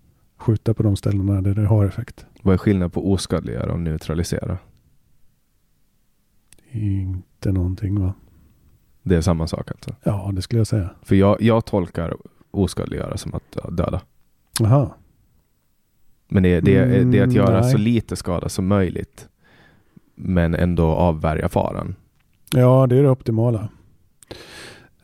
Skjuta 0.43 0.73
på 0.73 0.83
de 0.83 0.95
ställena 0.95 1.41
där 1.41 1.55
det 1.55 1.65
har 1.65 1.85
effekt. 1.85 2.25
Vad 2.41 2.53
är 2.53 2.57
skillnaden 2.57 2.91
på 2.91 3.11
oskadliggöra 3.11 3.73
och 3.73 3.79
neutralisera? 3.79 4.57
Inte 6.71 7.51
någonting 7.51 7.99
va? 7.99 8.13
Det 9.03 9.15
är 9.15 9.21
samma 9.21 9.47
sak 9.47 9.71
alltså? 9.71 9.95
Ja, 10.03 10.31
det 10.33 10.41
skulle 10.41 10.59
jag 10.59 10.67
säga. 10.67 10.89
För 11.01 11.15
jag, 11.15 11.41
jag 11.41 11.65
tolkar 11.65 12.15
oskadliggöra 12.51 13.17
som 13.17 13.33
att 13.33 13.77
döda. 13.77 14.01
Aha. 14.61 14.95
Men 16.27 16.43
det, 16.43 16.61
det, 16.61 16.83
mm, 16.83 17.11
det 17.11 17.19
är 17.19 17.23
att 17.23 17.33
göra 17.33 17.61
nej. 17.61 17.71
så 17.71 17.77
lite 17.77 18.15
skada 18.15 18.49
som 18.49 18.67
möjligt. 18.67 19.27
Men 20.15 20.55
ändå 20.55 20.85
avvärja 20.85 21.49
faran. 21.49 21.95
Ja, 22.51 22.87
det 22.87 22.97
är 22.97 23.03
det 23.03 23.09
optimala. 23.09 23.69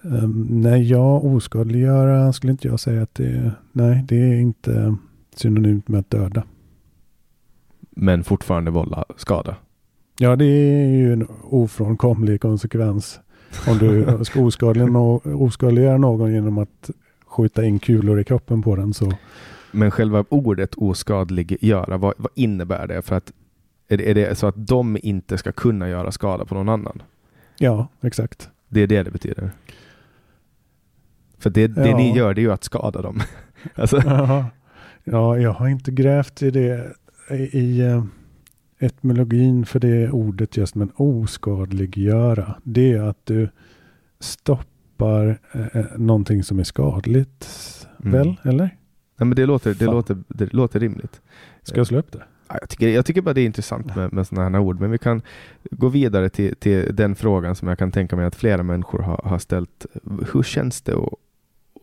Um, 0.02 0.48
nej, 0.50 0.92
ja, 0.92 1.20
oskadliggöra 1.20 2.34
skulle 2.34 2.52
inte 2.52 2.68
jag 2.68 2.80
säga 2.80 3.02
att 3.02 3.16
det 3.16 3.28
är. 3.28 3.52
Nej, 3.72 4.06
det 4.08 4.16
är 4.16 4.36
inte 4.36 4.98
synonymt 5.40 5.88
med 5.88 6.00
att 6.00 6.10
döda. 6.10 6.44
Men 7.90 8.24
fortfarande 8.24 8.72
vålla 8.72 9.06
skada? 9.18 9.56
Ja, 10.20 10.36
det 10.36 10.46
är 10.46 10.88
ju 10.88 11.14
en 11.14 11.28
ofrånkomlig 11.44 12.42
konsekvens. 12.42 13.20
Om 13.68 13.78
du 13.78 14.20
ska 14.26 14.42
oskadliggöra 15.24 15.98
någon 15.98 16.34
genom 16.34 16.58
att 16.58 16.90
skjuta 17.26 17.66
in 17.66 17.80
kulor 17.80 18.20
i 18.20 18.24
kroppen 18.24 18.62
på 18.62 18.76
den 18.76 18.94
så 18.94 19.14
men 19.72 19.92
själva 19.92 20.26
ordet 20.30 20.76
oskadliggöra, 20.76 21.98
vad, 21.98 22.14
vad 22.18 22.32
innebär 22.36 22.88
det? 22.88 23.02
För 23.02 23.16
att 23.16 23.32
är 23.88 23.98
det, 23.98 24.12
är 24.12 24.16
det 24.16 24.36
så 24.36 24.48
att 24.48 24.68
de 24.68 24.98
inte 25.04 25.38
ska 25.38 25.52
kunna 25.52 25.90
göra 25.90 26.12
skada 26.12 26.46
på 26.46 26.56
någon 26.56 26.70
annan? 26.70 27.02
Ja, 27.58 27.88
exakt. 28.02 28.50
Det 28.68 28.82
är 28.82 28.88
det 28.88 29.04
det 29.04 29.12
betyder? 29.12 29.52
För 31.38 31.50
det, 31.50 31.68
det 31.68 31.90
ja. 31.90 31.98
ni 31.98 32.18
gör 32.18 32.34
det 32.34 32.42
är 32.42 32.44
ju 32.44 32.52
att 32.52 32.64
skada 32.64 33.02
dem. 33.02 33.22
alltså. 33.76 33.98
Ja, 35.12 35.38
jag 35.38 35.54
har 35.54 35.68
inte 35.68 35.92
grävt 35.92 36.42
i 36.42 36.52
det 36.52 36.94
i, 37.30 37.60
i 37.60 37.84
uh, 37.84 38.04
etymologin 38.80 39.66
för 39.66 39.80
det 39.80 40.10
ordet 40.10 40.58
just, 40.58 40.76
men 40.76 40.92
oskadliggöra. 40.96 42.56
Det 42.64 42.94
är 42.94 43.02
att 43.02 43.26
du 43.26 43.50
stoppar 44.20 45.40
uh, 45.56 45.84
någonting 45.98 46.44
som 46.44 46.60
är 46.60 46.64
skadligt, 46.64 47.48
mm. 48.04 48.12
väl? 48.12 48.36
Eller? 48.44 48.64
Nej, 49.18 49.28
men 49.28 49.36
det 49.36 49.46
låter, 49.46 49.74
det, 49.74 49.86
låter, 49.86 50.18
det 50.28 50.54
låter 50.54 50.80
rimligt. 50.80 51.22
Ska 51.64 51.78
jag 51.78 51.88
slå 51.88 52.00
upp 52.00 52.12
det? 52.12 52.24
Jag 52.48 52.70
tycker, 52.70 52.88
jag 52.88 53.06
tycker 53.06 53.22
bara 53.22 53.34
det 53.34 53.42
är 53.42 53.46
intressant 53.46 53.96
med, 53.96 54.14
med 54.14 54.28
sådana 54.28 54.58
här 54.58 54.66
ord, 54.66 54.80
men 54.80 54.92
vi 54.92 54.98
kan 54.98 55.22
gå 55.72 55.88
vidare 55.88 56.30
till, 56.30 56.56
till 56.56 56.96
den 56.96 57.16
frågan 57.16 57.56
som 57.56 57.68
jag 57.68 57.80
kan 57.80 57.92
tänka 57.92 58.16
mig 58.16 58.26
att 58.26 58.36
flera 58.36 58.64
människor 58.64 59.00
har, 59.00 59.22
har 59.24 59.38
ställt. 59.38 59.86
Hur 60.34 60.44
känns 60.44 60.82
det 60.82 60.96
att, 60.96 61.14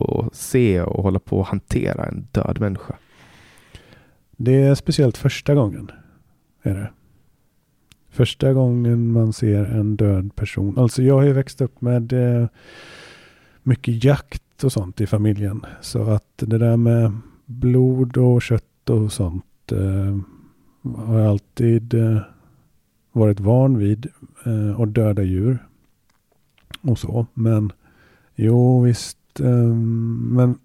att 0.08 0.34
se 0.34 0.82
och 0.82 1.02
hålla 1.02 1.18
på 1.18 1.40
att 1.40 1.48
hantera 1.48 2.06
en 2.06 2.28
död 2.32 2.60
människa? 2.60 2.94
Det 4.36 4.62
är 4.62 4.74
speciellt 4.74 5.16
första 5.16 5.54
gången. 5.54 5.90
Är 6.62 6.74
det. 6.74 6.90
Första 8.10 8.52
gången 8.52 9.12
man 9.12 9.32
ser 9.32 9.64
en 9.64 9.96
död 9.96 10.36
person. 10.36 10.78
Alltså 10.78 11.02
jag 11.02 11.14
har 11.14 11.22
ju 11.22 11.32
växt 11.32 11.60
upp 11.60 11.80
med 11.80 12.12
eh, 12.12 12.48
mycket 13.62 14.04
jakt 14.04 14.64
och 14.64 14.72
sånt 14.72 15.00
i 15.00 15.06
familjen. 15.06 15.66
Så 15.80 16.02
att 16.02 16.32
det 16.36 16.58
där 16.58 16.76
med 16.76 17.12
blod 17.46 18.16
och 18.16 18.42
kött 18.42 18.90
och 18.90 19.12
sånt 19.12 19.72
eh, 19.72 20.18
har 20.96 21.18
jag 21.18 21.28
alltid 21.28 21.94
eh, 21.94 22.18
varit 23.12 23.40
van 23.40 23.78
vid. 23.78 24.06
Eh, 24.44 24.80
och 24.80 24.88
döda 24.88 25.22
djur. 25.22 25.58
Och 26.82 26.98
så. 26.98 27.26
Men 27.34 27.72
jo 28.34 28.82
visst. 28.82 29.40
Eh, 29.40 29.74
men 29.76 30.58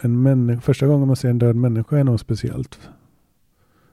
en 0.00 0.22
människa, 0.22 0.60
första 0.60 0.86
gången 0.86 1.06
man 1.06 1.16
ser 1.16 1.30
en 1.30 1.38
död 1.38 1.56
människa 1.56 1.98
är 1.98 2.04
nog 2.04 2.20
speciellt. 2.20 2.90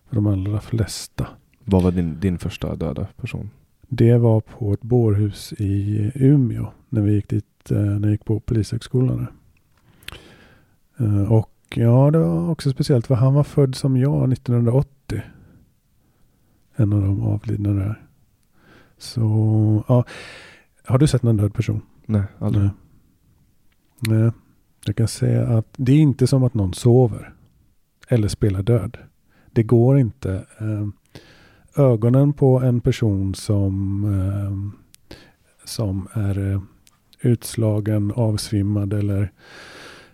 För 0.09 0.15
de 0.15 0.27
allra 0.27 0.59
flesta. 0.61 1.27
Vad 1.65 1.83
var 1.83 1.91
din, 1.91 2.19
din 2.19 2.37
första 2.37 2.75
döda 2.75 3.07
person? 3.21 3.49
Det 3.81 4.17
var 4.17 4.41
på 4.41 4.73
ett 4.73 4.81
bårhus 4.81 5.53
i 5.57 6.11
Umeå. 6.15 6.67
När 6.89 7.01
vi 7.01 7.13
gick 7.13 7.29
dit, 7.29 7.71
eh, 7.71 7.77
när 7.77 8.01
jag 8.01 8.11
gick 8.11 8.25
på 8.25 8.39
polishögskolan. 8.39 9.27
Eh, 10.97 11.31
och 11.31 11.51
ja, 11.75 12.11
det 12.11 12.17
var 12.17 12.49
också 12.49 12.71
speciellt 12.71 13.07
för 13.07 13.15
han 13.15 13.33
var 13.33 13.43
född 13.43 13.75
som 13.75 13.97
jag 13.97 14.33
1980. 14.33 15.21
En 16.75 16.93
av 16.93 17.01
de 17.01 17.23
avlidna 17.23 17.73
där. 17.73 18.01
Så 18.97 19.21
ja. 19.87 20.05
Har 20.85 20.97
du 20.97 21.07
sett 21.07 21.23
någon 21.23 21.37
död 21.37 21.53
person? 21.53 21.81
Nej, 22.05 22.23
aldrig. 22.39 22.63
Nej. 22.63 22.73
Nej. 23.99 24.31
Jag 24.85 24.95
kan 24.95 25.07
säga 25.07 25.47
att 25.47 25.67
det 25.77 25.91
är 25.91 25.99
inte 25.99 26.27
som 26.27 26.43
att 26.43 26.53
någon 26.53 26.73
sover. 26.73 27.33
Eller 28.07 28.27
spelar 28.27 28.63
död. 28.63 28.97
Det 29.53 29.63
går 29.63 29.99
inte. 29.99 30.45
Eh, 30.57 30.87
ögonen 31.83 32.33
på 32.33 32.59
en 32.59 32.81
person 32.81 33.35
som, 33.35 34.03
eh, 34.05 34.79
som 35.65 36.07
är 36.13 36.61
utslagen, 37.21 38.11
avsvimmad 38.11 38.93
eller 38.93 39.31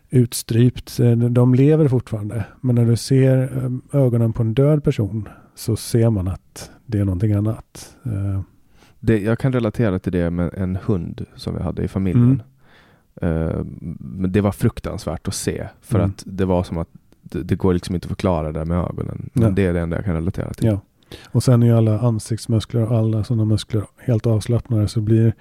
utstrypt. 0.09 0.99
Eh, 0.99 1.11
de 1.11 1.55
lever 1.55 1.87
fortfarande. 1.87 2.45
Men 2.61 2.75
när 2.75 2.85
du 2.85 2.95
ser 2.95 3.37
eh, 3.41 4.01
ögonen 4.01 4.33
på 4.33 4.43
en 4.43 4.53
död 4.53 4.83
person 4.83 5.29
så 5.55 5.75
ser 5.75 6.09
man 6.09 6.27
att 6.27 6.71
det 6.85 6.99
är 6.99 7.05
någonting 7.05 7.33
annat. 7.33 7.95
Eh, 8.03 8.41
det, 8.99 9.19
jag 9.19 9.39
kan 9.39 9.53
relatera 9.53 9.99
till 9.99 10.11
det 10.11 10.29
med 10.29 10.53
en 10.53 10.75
hund 10.75 11.25
som 11.35 11.55
vi 11.55 11.61
hade 11.61 11.83
i 11.83 11.87
familjen. 11.87 12.41
Mm. 12.41 12.41
Men 13.99 14.31
det 14.31 14.41
var 14.41 14.51
fruktansvärt 14.51 15.27
att 15.27 15.33
se 15.33 15.67
för 15.81 15.99
mm. 15.99 16.09
att 16.09 16.23
det 16.25 16.45
var 16.45 16.63
som 16.63 16.77
att 16.77 16.89
det, 17.31 17.43
det, 17.43 17.55
går 17.55 17.73
liksom 17.73 17.95
inte 17.95 18.05
att 18.05 18.09
förklara 18.09 18.51
det 18.51 18.65
med 18.65 18.77
ögonen. 18.77 19.29
Men 19.33 19.43
ja. 19.43 19.49
det 19.49 19.65
är 19.65 19.73
det 19.73 19.79
enda 19.79 19.95
jag 19.95 20.05
kan 20.05 20.15
relatera 20.15 20.53
till. 20.53 20.67
Ja. 20.67 20.79
Och 21.25 21.43
sen 21.43 21.63
är 21.63 21.67
ju 21.67 21.73
alla 21.73 21.99
ansiktsmuskler 21.99 22.91
och 22.91 22.97
alla 22.97 23.23
sådana 23.23 23.45
muskler 23.45 23.85
helt 23.97 24.25
avslappnade 24.25 24.88
så 24.88 25.01
blir 25.01 25.33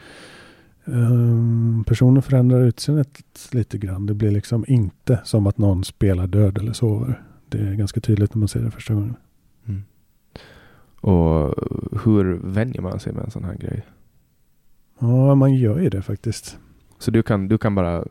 Um, 0.86 1.84
personen 1.86 2.22
förändrar 2.22 2.60
utseendet 2.60 3.22
lite 3.52 3.78
grann. 3.78 4.06
Det 4.06 4.14
blir 4.14 4.30
liksom 4.30 4.64
inte 4.68 5.20
som 5.24 5.46
att 5.46 5.58
någon 5.58 5.84
spelar 5.84 6.26
död 6.26 6.58
eller 6.58 6.72
sover. 6.72 7.22
Det 7.48 7.58
är 7.58 7.74
ganska 7.74 8.00
tydligt 8.00 8.34
när 8.34 8.38
man 8.38 8.48
ser 8.48 8.60
det 8.60 8.70
första 8.70 8.94
gången. 8.94 9.16
Mm. 9.66 9.82
Och 11.00 11.54
hur 12.04 12.34
vänjer 12.34 12.80
man 12.82 13.00
sig 13.00 13.12
med 13.12 13.24
en 13.24 13.30
sån 13.30 13.44
här 13.44 13.54
grej? 13.54 13.86
Ja, 14.98 15.34
man 15.34 15.54
gör 15.54 15.78
ju 15.78 15.88
det 15.88 16.02
faktiskt. 16.02 16.58
Så 16.98 17.10
du 17.10 17.22
kan, 17.22 17.48
du 17.48 17.58
kan 17.58 17.74
bara 17.74 18.04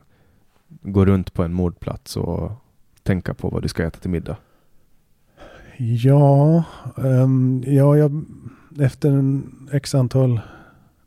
gå 0.81 1.05
runt 1.05 1.33
på 1.33 1.43
en 1.43 1.53
mordplats 1.53 2.17
och 2.17 2.51
tänka 3.03 3.33
på 3.33 3.49
vad 3.49 3.61
du 3.61 3.67
ska 3.67 3.83
äta 3.83 3.99
till 3.99 4.09
middag? 4.09 4.37
Ja, 5.77 6.63
um, 6.95 7.63
ja 7.67 7.97
jag, 7.97 8.25
efter 8.79 9.09
en 9.09 9.51
x 9.71 9.95
antal 9.95 10.41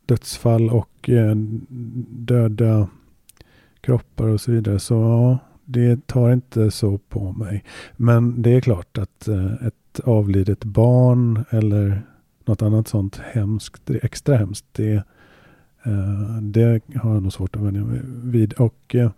dödsfall 0.05 0.69
och 0.69 1.09
eh, 1.09 1.35
döda 2.09 2.87
kroppar 3.81 4.27
och 4.27 4.41
så 4.41 4.51
vidare. 4.51 4.79
Så 4.79 4.93
ja, 4.93 5.37
det 5.65 6.07
tar 6.07 6.33
inte 6.33 6.71
så 6.71 6.97
på 6.97 7.31
mig. 7.31 7.63
Men 7.95 8.41
det 8.41 8.49
är 8.49 8.61
klart 8.61 8.97
att 8.97 9.27
eh, 9.27 9.53
ett 9.53 9.99
avlidet 10.03 10.63
barn 10.63 11.45
eller 11.49 12.01
något 12.45 12.61
annat 12.61 12.87
sånt 12.87 13.17
hemskt, 13.17 13.89
extra 13.89 14.37
hemskt, 14.37 14.65
det, 14.71 14.93
eh, 15.83 16.41
det 16.41 16.81
har 16.95 17.13
jag 17.13 17.23
nog 17.23 17.33
svårt 17.33 17.55
att 17.55 17.61
vänja 17.61 17.83
mig 17.83 18.01
vid. 18.23 18.53
Och 18.53 18.95
eh, 18.95 19.11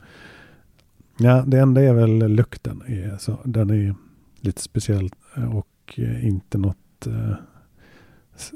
ja, 1.20 1.44
det 1.48 1.60
enda 1.60 1.82
är 1.82 1.94
väl 1.94 2.28
lukten. 2.28 2.82
Är, 2.88 3.18
så, 3.20 3.38
den 3.44 3.70
är 3.70 3.96
lite 4.42 4.62
speciell 4.62 5.10
och 5.54 6.00
inte 6.22 6.58
något 6.58 7.08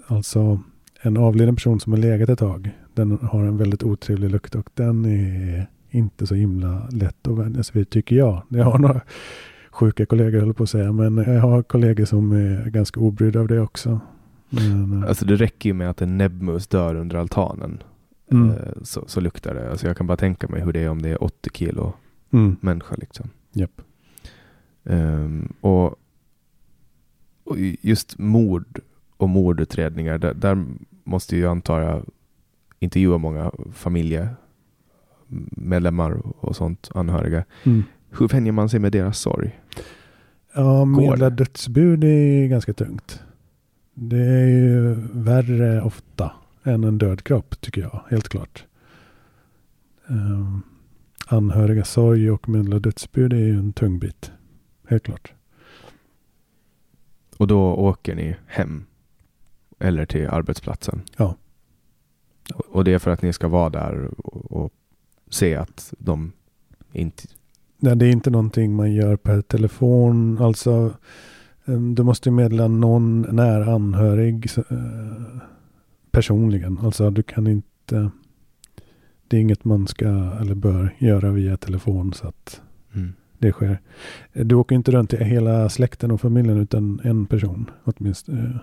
Alltså 0.08 0.60
en 1.02 1.18
avliden 1.18 1.56
person 1.56 1.80
som 1.80 1.94
har 1.94 2.00
legat 2.00 2.30
ett 2.30 2.40
tag, 2.40 2.72
den 2.94 3.12
har 3.22 3.44
en 3.44 3.58
väldigt 3.58 3.84
otrevlig 3.84 4.32
lukt 4.32 4.56
och 4.56 4.70
den 4.74 5.06
är 5.06 5.68
inte 5.90 6.28
så 6.28 6.36
himla 6.36 6.88
lätt 6.92 7.28
att 7.28 7.38
vänja 7.38 7.64
sig 7.64 7.80
vid, 7.80 7.90
tycker 7.90 8.16
jag. 8.16 8.42
Jag 8.50 8.66
har 8.66 8.80
några 8.80 9.02
sjuka 9.72 10.06
kollegor, 10.06 10.40
höll 10.40 10.54
på 10.54 10.64
att 10.64 10.70
säga, 10.70 10.92
men 10.92 11.18
jag 11.18 11.42
har 11.42 11.64
kollegor 11.64 12.06
som 12.06 12.32
är 12.32 12.70
ganska 12.70 13.00
obrydda 13.00 13.40
av 13.40 13.48
det 13.48 13.60
också. 13.60 14.00
Men, 14.50 15.04
eh, 15.04 15.10
Alltså 15.10 15.26
det 15.26 15.36
räcker 15.36 15.70
ju 15.70 15.74
med 15.74 15.90
att 15.90 16.02
en 16.02 16.18
näbbmus 16.18 16.68
dör 16.68 16.96
under 16.96 17.18
altanen. 17.18 17.84
mm, 18.32 18.50
eh, 18.50 18.56
Så, 18.84 19.04
så 19.08 19.20
luktar 19.22 19.54
det. 19.54 19.72
Alltså 19.72 19.88
jag 19.88 19.98
kan 19.98 20.08
bara 20.08 20.18
tänka 20.18 20.48
mig 20.48 20.62
hur 20.62 20.74
det 20.74 20.80
är 20.80 20.90
om 20.90 21.02
det 21.02 21.10
är 21.10 21.24
80 21.24 21.50
kilo 21.54 21.94
mm, 22.34 22.56
människa 22.62 22.96
liksom. 22.96 23.30
japp. 23.52 23.82
Ehm, 24.84 25.54
och, 25.62 25.96
och 27.44 27.58
just 27.82 28.18
mord 28.18 28.80
och 29.18 29.30
mordutredningar, 29.30 30.18
där, 30.18 30.34
där 30.34 30.66
måste 31.04 31.36
ju 31.36 31.48
antar 31.48 31.82
jag 31.82 32.06
intervjua 32.80 33.18
många 33.18 33.52
familjemedlemmar 33.74 36.12
och 36.46 36.56
sånt, 36.56 36.90
anhöriga. 36.96 37.46
Mm. 37.64 37.84
Hur 38.10 38.28
vänjer 38.28 38.54
man 38.54 38.70
sig 38.70 38.80
med 38.80 38.92
deras 38.92 39.20
sorg? 39.20 39.60
Ja, 40.54 40.86
medla 40.86 41.30
dödsbud 41.30 42.04
är 42.04 42.48
ganska 42.48 42.74
tungt. 42.74 43.24
Det 43.94 44.26
är 44.26 44.48
ju 44.48 44.94
värre 45.14 45.82
ofta 45.82 46.32
än 46.64 46.84
en 46.84 46.98
död 46.98 47.24
kropp 47.24 47.62
tycker 47.62 47.82
jag, 47.82 48.02
helt 48.10 48.30
klart. 48.30 48.66
Um, 50.08 50.62
anhöriga 51.28 51.84
sorg 51.84 52.32
och 52.32 52.50
medla 52.50 52.80
dödsbud 52.80 53.34
är 53.34 53.38
ju 53.38 53.60
en 53.60 53.74
tung 53.74 54.00
bit. 54.00 54.32
Helt 54.88 55.04
klart. 55.04 55.34
Och 57.38 57.48
då 57.48 57.74
åker 57.74 58.16
ni 58.16 58.36
hem 58.46 58.86
eller 59.80 60.06
till 60.06 60.28
arbetsplatsen? 60.28 61.02
Ja. 61.18 61.36
Och 62.70 62.84
det 62.84 62.94
är 62.94 63.00
för 63.00 63.12
att 63.12 63.22
ni 63.22 63.34
ska 63.34 63.48
vara 63.48 63.70
där 63.70 64.10
och, 64.18 64.52
och 64.52 64.74
se 65.30 65.56
att 65.56 65.94
de 65.98 66.32
inte... 66.92 67.24
Nej, 67.78 67.96
det 67.96 68.06
är 68.06 68.12
inte 68.12 68.30
någonting 68.30 68.76
man 68.76 68.94
gör 68.94 69.16
per 69.16 69.42
telefon. 69.42 70.38
Alltså, 70.42 70.94
um, 71.66 71.96
du 71.96 72.04
måste 72.04 72.32
meddela 72.32 72.68
någon 72.68 73.22
nära 73.22 73.74
anhörig 73.74 74.50
eh, 74.58 75.38
personligen. 76.12 76.78
Alltså, 76.78 77.10
du 77.10 77.24
kan 77.24 77.48
inte... 77.48 78.12
Det 79.34 79.38
är 79.38 79.42
inget 79.42 79.66
man 79.66 79.88
ska 79.88 80.06
eller 80.42 80.56
bör 80.56 80.96
göra 80.98 81.32
via 81.32 81.58
telefon 81.58 82.14
så 82.14 82.28
att 82.28 82.62
Mm. 82.96 83.14
det 83.38 83.52
sker. 83.52 83.80
Du 84.34 84.56
åker 84.56 84.76
inte 84.76 84.92
runt 84.92 85.10
till 85.10 85.20
hela 85.20 85.70
släkten 85.70 86.12
och 86.12 86.22
familjen 86.22 86.58
utan 86.58 87.02
en 87.04 87.26
person 87.26 87.70
åtminstone. 87.84 88.40
eh, 88.44 88.56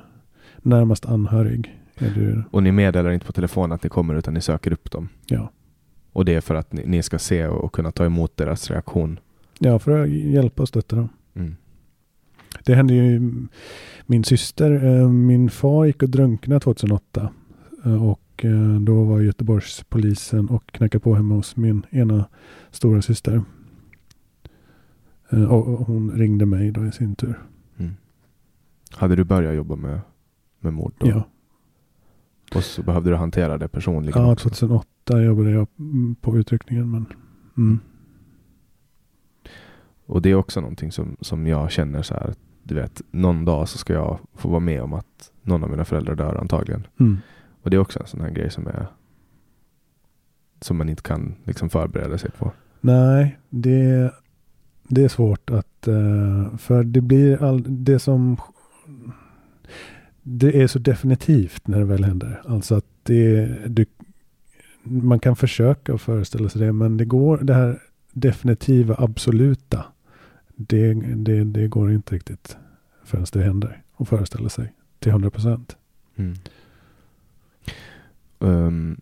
Närmast 0.62 1.06
anhörig 1.06 1.80
är 1.98 2.10
du. 2.10 2.42
Och 2.50 2.62
ni 2.62 2.72
meddelar 2.72 3.10
inte 3.10 3.26
på 3.26 3.32
telefon 3.32 3.72
att 3.72 3.82
ni 3.82 3.88
kommer 3.90 4.14
utan 4.14 4.34
ni 4.34 4.40
söker 4.40 4.72
upp 4.72 4.90
dem? 4.90 5.08
Ja. 5.26 5.50
Och 6.12 6.24
det 6.24 6.34
är 6.34 6.40
för 6.40 6.54
att 6.54 6.72
ni, 6.72 6.82
ni 6.86 7.02
ska 7.02 7.18
se 7.18 7.46
och, 7.46 7.64
och 7.64 7.72
kunna 7.72 7.92
ta 7.92 8.04
emot 8.04 8.36
deras 8.36 8.70
reaktion? 8.70 9.18
ja, 9.58 9.78
för 9.78 10.02
att 10.02 10.08
hjälpa 10.10 10.62
och 10.62 10.68
stötta 10.68 10.96
dem. 10.96 11.08
Mm. 11.34 11.56
Det 12.64 12.74
hände 12.74 12.94
ju 12.94 13.32
min 14.06 14.24
syster. 14.24 14.84
eh, 15.00 15.08
Min 15.08 15.50
far 15.50 15.84
gick 15.84 16.02
och 16.02 16.08
drunknade 16.10 16.60
2008. 16.60 17.30
eh, 17.84 18.02
Och 18.40 18.44
eh, 18.44 18.80
då 18.80 19.04
var 19.04 19.20
Göteborgspolisen 19.20 20.48
och 20.48 20.66
knackade 20.72 21.02
på 21.02 21.14
hemma 21.14 21.34
hos 21.34 21.56
min 21.56 21.86
ena 21.90 22.28
stora 22.70 23.02
syster. 23.02 23.42
Eh, 25.30 25.44
Och 25.44 25.86
hon 25.86 26.10
ringde 26.10 26.46
mig 26.46 26.70
då 26.70 26.86
i 26.86 26.92
sin 26.92 27.14
tur. 27.14 27.38
Mm. 27.76 27.92
Hade 28.90 29.16
du 29.16 29.24
börjat 29.24 29.54
jobba 29.54 29.76
med, 29.76 30.00
med 30.60 30.72
mord 30.72 30.92
då? 30.98 31.08
Ja, 31.08 31.22
Och 32.54 32.64
så 32.64 32.82
behövde 32.82 33.10
du 33.10 33.16
hantera 33.16 33.58
det 33.58 33.68
personligen 33.68 34.22
ja 34.22 34.32
också? 34.32 34.48
2008 34.48 35.22
jobbade 35.22 35.50
jag 35.50 35.66
mm, 35.78 36.14
på 36.14 36.38
utryckningen. 36.38 36.90
Men, 36.90 37.06
mm. 37.56 37.78
Och 40.06 40.22
det 40.22 40.30
är 40.30 40.34
också 40.34 40.60
någonting 40.60 40.92
som, 40.92 41.16
som 41.20 41.46
jag 41.46 41.70
känner 41.70 42.02
så 42.02 42.14
här, 42.14 42.34
du 42.62 42.74
vet, 42.74 43.02
någon 43.10 43.44
dag 43.44 43.68
så 43.68 43.78
ska 43.78 43.92
jag 43.92 44.18
få 44.34 44.48
vara 44.48 44.60
med 44.60 44.82
om 44.82 44.92
att 44.92 45.32
någon 45.42 45.64
av 45.64 45.70
mina 45.70 45.84
föräldrar 45.84 46.14
dör 46.14 46.34
antagligen. 46.36 46.86
Mm. 47.00 47.16
Och 47.62 47.70
det 47.70 47.76
är 47.76 47.80
också 47.80 48.00
en 48.00 48.06
sån 48.06 48.20
här 48.20 48.30
grej 48.30 48.50
som 48.50 48.66
är 48.66 48.86
som 50.60 50.76
man 50.76 50.88
inte 50.88 51.02
kan 51.02 51.34
liksom 51.44 51.70
förbereda 51.70 52.18
sig 52.18 52.30
på. 52.30 52.52
Nej, 52.80 53.38
det, 53.50 54.12
det 54.88 55.04
är 55.04 55.08
svårt 55.08 55.50
att... 55.50 55.88
eh, 55.88 56.56
För 56.56 56.84
det 56.84 57.00
blir 57.00 57.42
all, 57.42 57.64
det 57.84 57.98
som... 57.98 58.36
Det 60.22 60.62
är 60.62 60.66
så 60.66 60.78
definitivt 60.78 61.66
när 61.68 61.78
det 61.78 61.84
väl 61.84 62.04
händer. 62.04 62.42
Alltså 62.44 62.74
att 62.74 62.86
det... 63.02 63.46
Du, 63.66 63.86
man 64.82 65.20
kan 65.20 65.36
försöka 65.36 65.98
föreställa 65.98 66.48
sig 66.48 66.60
det, 66.60 66.72
men 66.72 66.96
det 66.96 67.04
går... 67.04 67.38
Det 67.38 67.54
här 67.54 67.82
definitiva, 68.12 68.94
absoluta. 68.98 69.84
Det, 70.56 70.94
det, 71.16 71.44
det 71.44 71.68
går 71.68 71.92
inte 71.92 72.14
riktigt 72.14 72.56
förrän 73.04 73.26
det 73.32 73.42
händer. 73.42 73.82
Och 73.92 74.08
föreställa 74.08 74.48
sig 74.48 74.72
till 74.98 75.10
100 75.10 75.30
procent. 75.30 75.76
Mm. 76.16 76.34
Ehm, 78.40 79.00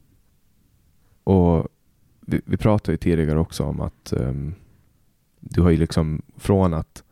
och 1.25 1.69
vi, 2.21 2.41
vi 2.45 2.57
pratade 2.57 2.93
ju 2.93 2.97
tidigare 2.97 3.39
också 3.39 3.65
om 3.65 3.81
att 3.81 4.13
ehm, 4.13 4.55
du 5.41 5.61
har 5.63 5.71
ju 5.71 5.77
liksom 5.77 6.23
från 6.37 6.75
att 6.75 7.05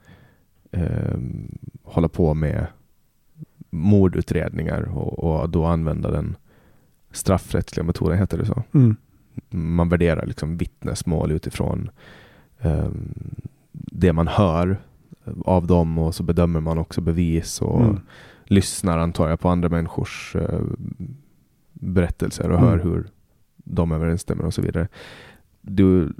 ehm, 0.73 1.59
hålla 1.83 2.09
på 2.09 2.35
med 2.35 2.67
mordutredningar 3.71 4.83
och, 4.83 5.19
och 5.19 5.51
då 5.51 5.65
använda 5.65 6.11
den 6.11 6.37
straffrättsliga 7.11 7.85
metoden, 7.85 8.19
heter 8.19 8.39
det 8.39 8.47
så? 8.47 8.63
Mm. 8.75 8.97
Man 9.51 9.89
värderar 9.89 10.27
liksom 10.27 10.57
vittnesmål 10.57 11.33
utifrån 11.33 11.91
det 13.73 14.13
man 14.13 14.29
hör 14.29 14.79
av 15.45 15.67
dem 15.67 15.99
och 15.99 16.15
så 16.15 16.23
bedömer 16.23 16.61
man 16.61 16.79
också 16.79 17.01
bevis 17.01 17.63
och 17.63 17.81
Mm. 17.81 18.01
lyssnar 18.45 18.99
antar 18.99 19.29
jag 19.29 19.41
på 19.41 19.49
andra 19.49 19.69
människors 19.69 20.37
eh, 20.37 20.61
berättelser 21.81 22.51
och 22.51 22.59
Mm. 22.59 22.69
hör 22.71 22.79
hur 22.79 23.07
de 23.57 23.93
överensstämmer 23.93 24.45
och 24.45 24.55
så 24.55 24.63
vidare. 24.63 24.89
Du, 25.61 26.13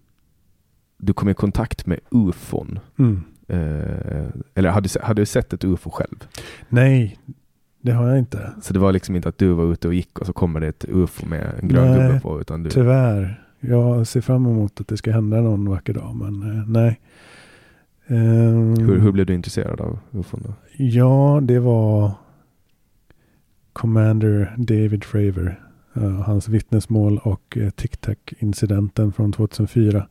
du 0.99 1.13
kom 1.13 1.29
i 1.29 1.35
kontakt 1.35 1.87
med 1.87 1.99
ufon. 2.11 2.79
Mm. 2.99 3.23
Eh, 3.49 4.27
eller 4.55 4.69
hade, 4.71 4.89
hade 5.03 5.23
du 5.23 5.27
sett 5.27 5.53
ett 5.53 5.65
ufo 5.65 5.91
själv? 5.91 6.29
Nej, 6.69 7.19
det 7.81 7.93
har 7.93 8.09
jag 8.09 8.19
inte. 8.19 8.53
Så 8.63 8.73
det 8.73 8.79
var 8.79 8.93
liksom 8.93 9.17
inte 9.17 9.29
att 9.29 9.39
du 9.39 9.49
var 9.53 9.73
ute 9.73 9.89
och 9.89 9.95
gick 9.95 10.19
och 10.19 10.27
så 10.27 10.33
kommer 10.33 10.61
det 10.61 10.67
ett 10.67 10.85
ufo 10.89 11.27
med 11.27 11.55
en 11.63 11.69
grön 11.69 11.91
Nej, 11.91 12.09
gubbe 12.09 12.21
på 12.21 12.41
utan 12.41 12.63
du, 12.63 12.71
Tyvärr. 12.71 13.43
Jag 13.61 14.07
ser 14.07 14.21
fram 14.21 14.47
emot 14.47 14.81
att 14.81 14.89
det 14.89 14.97
ska 14.97 15.13
hända 15.13 15.41
någon 15.41 15.69
vacker 15.69 15.93
dag, 15.95 16.17
men 16.17 16.43
eh, 16.59 16.67
nej. 16.69 17.01
Ehm, 18.07 18.77
hur, 18.79 18.99
hur 19.01 19.13
blev 19.13 19.27
du 19.27 19.35
intresserad 19.35 19.81
av 19.81 19.99
ufon 20.13 20.43
då? 20.47 20.53
Ja, 20.77 21.41
det 21.43 21.59
var 21.59 22.13
Commander 23.77 24.55
David 24.59 25.05
Fravor. 25.05 25.61
eh, 25.95 26.21
hans 26.21 26.49
vittnesmål 26.49 27.19
och 27.23 27.57
uh, 27.57 27.71
Tic 27.71 27.91
Tac-incidenten 28.01 29.13
från 29.13 29.33
2004. 29.33 30.07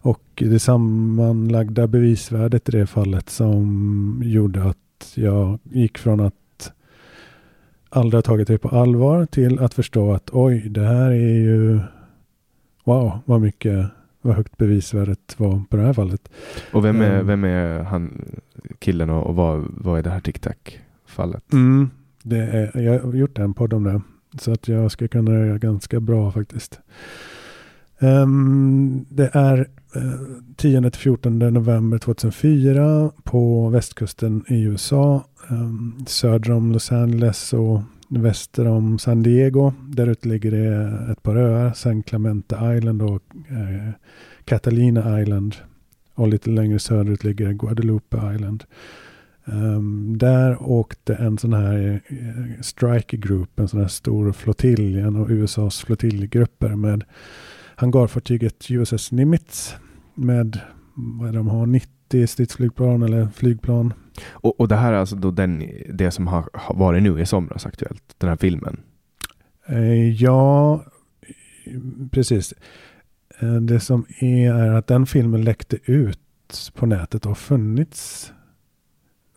Och 0.00 0.22
det 0.36 0.58
sammanlagda 0.58 1.86
bevisvärdet 1.86 2.68
i 2.68 2.72
det 2.72 2.86
fallet 2.86 3.30
som 3.30 4.20
gjorde 4.24 4.62
att 4.64 5.12
jag 5.14 5.58
gick 5.64 5.98
från 5.98 6.20
att 6.20 6.72
aldrig 7.88 8.18
ha 8.18 8.22
tagit 8.22 8.48
det 8.48 8.58
på 8.58 8.68
allvar 8.68 9.26
till 9.26 9.58
att 9.58 9.74
förstå 9.74 10.12
att 10.12 10.30
oj, 10.32 10.68
det 10.68 10.86
här 10.86 11.10
är 11.10 11.34
ju 11.38 11.80
wow, 12.84 13.18
vad 13.24 13.40
mycket, 13.40 13.86
vad 14.22 14.34
högt 14.36 14.56
bevisvärdet 14.56 15.34
var 15.38 15.62
på 15.70 15.76
det 15.76 15.82
här 15.82 15.92
fallet. 15.92 16.28
Och 16.72 16.84
vem 16.84 17.00
är, 17.00 17.14
Mm. 17.14 17.26
vem 17.26 17.44
är 17.44 17.82
han, 17.82 18.24
killen 18.78 19.10
och, 19.10 19.26
och 19.26 19.34
vad, 19.36 19.64
vad 19.68 19.98
är 19.98 20.02
det 20.02 20.10
här 20.10 20.20
tic-tac-fallet? 20.20 21.52
Mm, 21.52 21.90
det 22.24 22.38
är, 22.38 22.80
jag 22.80 23.00
har 23.00 23.12
gjort 23.12 23.38
en 23.38 23.54
podd 23.54 23.72
om 23.72 23.84
det. 23.84 24.00
Så 24.38 24.52
att 24.52 24.68
jag 24.68 24.90
ska 24.90 25.08
kunna 25.08 25.32
göra 25.32 25.58
ganska 25.58 26.00
bra 26.00 26.32
faktiskt. 26.32 26.80
Um, 27.98 29.06
det 29.08 29.30
är 29.32 29.68
eh, 29.94 30.02
uh, 30.02 30.40
10-14 30.56 31.50
november 31.50 31.98
2004 31.98 33.10
på 33.24 33.68
västkusten 33.68 34.44
i 34.48 34.62
USA. 34.62 35.24
Um, 35.48 35.56
ehm, 35.58 36.06
söder 36.06 36.52
om 36.52 36.72
Los 36.72 36.92
Angeles 36.92 37.52
och 37.52 37.80
väster 38.08 38.66
om 38.66 38.98
San 38.98 39.22
Diego. 39.22 39.72
Där 39.88 40.06
ute 40.06 40.28
ligger 40.28 40.50
det 40.50 41.12
ett 41.12 41.22
par 41.22 41.36
öar. 41.36 41.72
San 41.72 42.02
Clemente 42.02 42.76
Island 42.76 43.02
och 43.02 43.22
uh, 43.50 43.90
Catalina 44.44 45.20
Island. 45.20 45.56
Och 46.14 46.28
lite 46.28 46.50
längre 46.50 46.78
söderut 46.78 47.24
ligger 47.24 47.52
Guadalupe 47.52 48.16
Island. 48.34 48.64
Um, 49.46 50.18
där 50.18 50.62
åkte 50.62 51.14
en 51.14 51.38
sån 51.38 51.52
här 51.52 52.00
eh, 52.06 52.60
strike 52.60 53.16
group, 53.16 53.58
en 53.58 53.68
sån 53.68 53.80
här 53.80 53.88
stor 53.88 54.32
flottilj, 54.32 55.00
en 55.00 55.16
av 55.16 55.32
USAs 55.32 55.80
flottiljgrupper 55.80 56.68
med 56.68 57.04
hangarfartyget 57.76 58.70
USS 58.70 59.12
Nimitz 59.12 59.76
med 60.14 60.60
vad 60.94 61.28
är 61.28 61.32
det 61.32 61.38
de 61.38 61.48
har, 61.48 61.66
90 61.66 62.26
stridsflygplan 62.26 63.02
eller 63.02 63.28
flygplan. 63.34 63.92
Och, 64.30 64.60
och 64.60 64.68
det 64.68 64.76
här 64.76 64.92
är 64.92 64.96
alltså 64.96 65.16
då 65.16 65.30
den, 65.30 65.70
det 65.92 66.10
som 66.10 66.26
har, 66.26 66.48
har 66.52 66.74
varit 66.74 67.02
nu 67.02 67.20
i 67.20 67.26
somras 67.26 67.66
aktuellt, 67.66 68.14
den 68.18 68.28
här 68.28 68.36
filmen? 68.36 68.80
Eh, 69.66 70.22
ja, 70.22 70.84
precis. 72.10 72.54
Eh, 73.40 73.54
det 73.54 73.80
som 73.80 74.06
är, 74.18 74.54
är 74.54 74.72
att 74.72 74.86
den 74.86 75.06
filmen 75.06 75.44
läckte 75.44 75.78
ut 75.84 76.20
på 76.74 76.86
nätet 76.86 77.24
och 77.24 77.30
har 77.30 77.34
funnits 77.34 78.32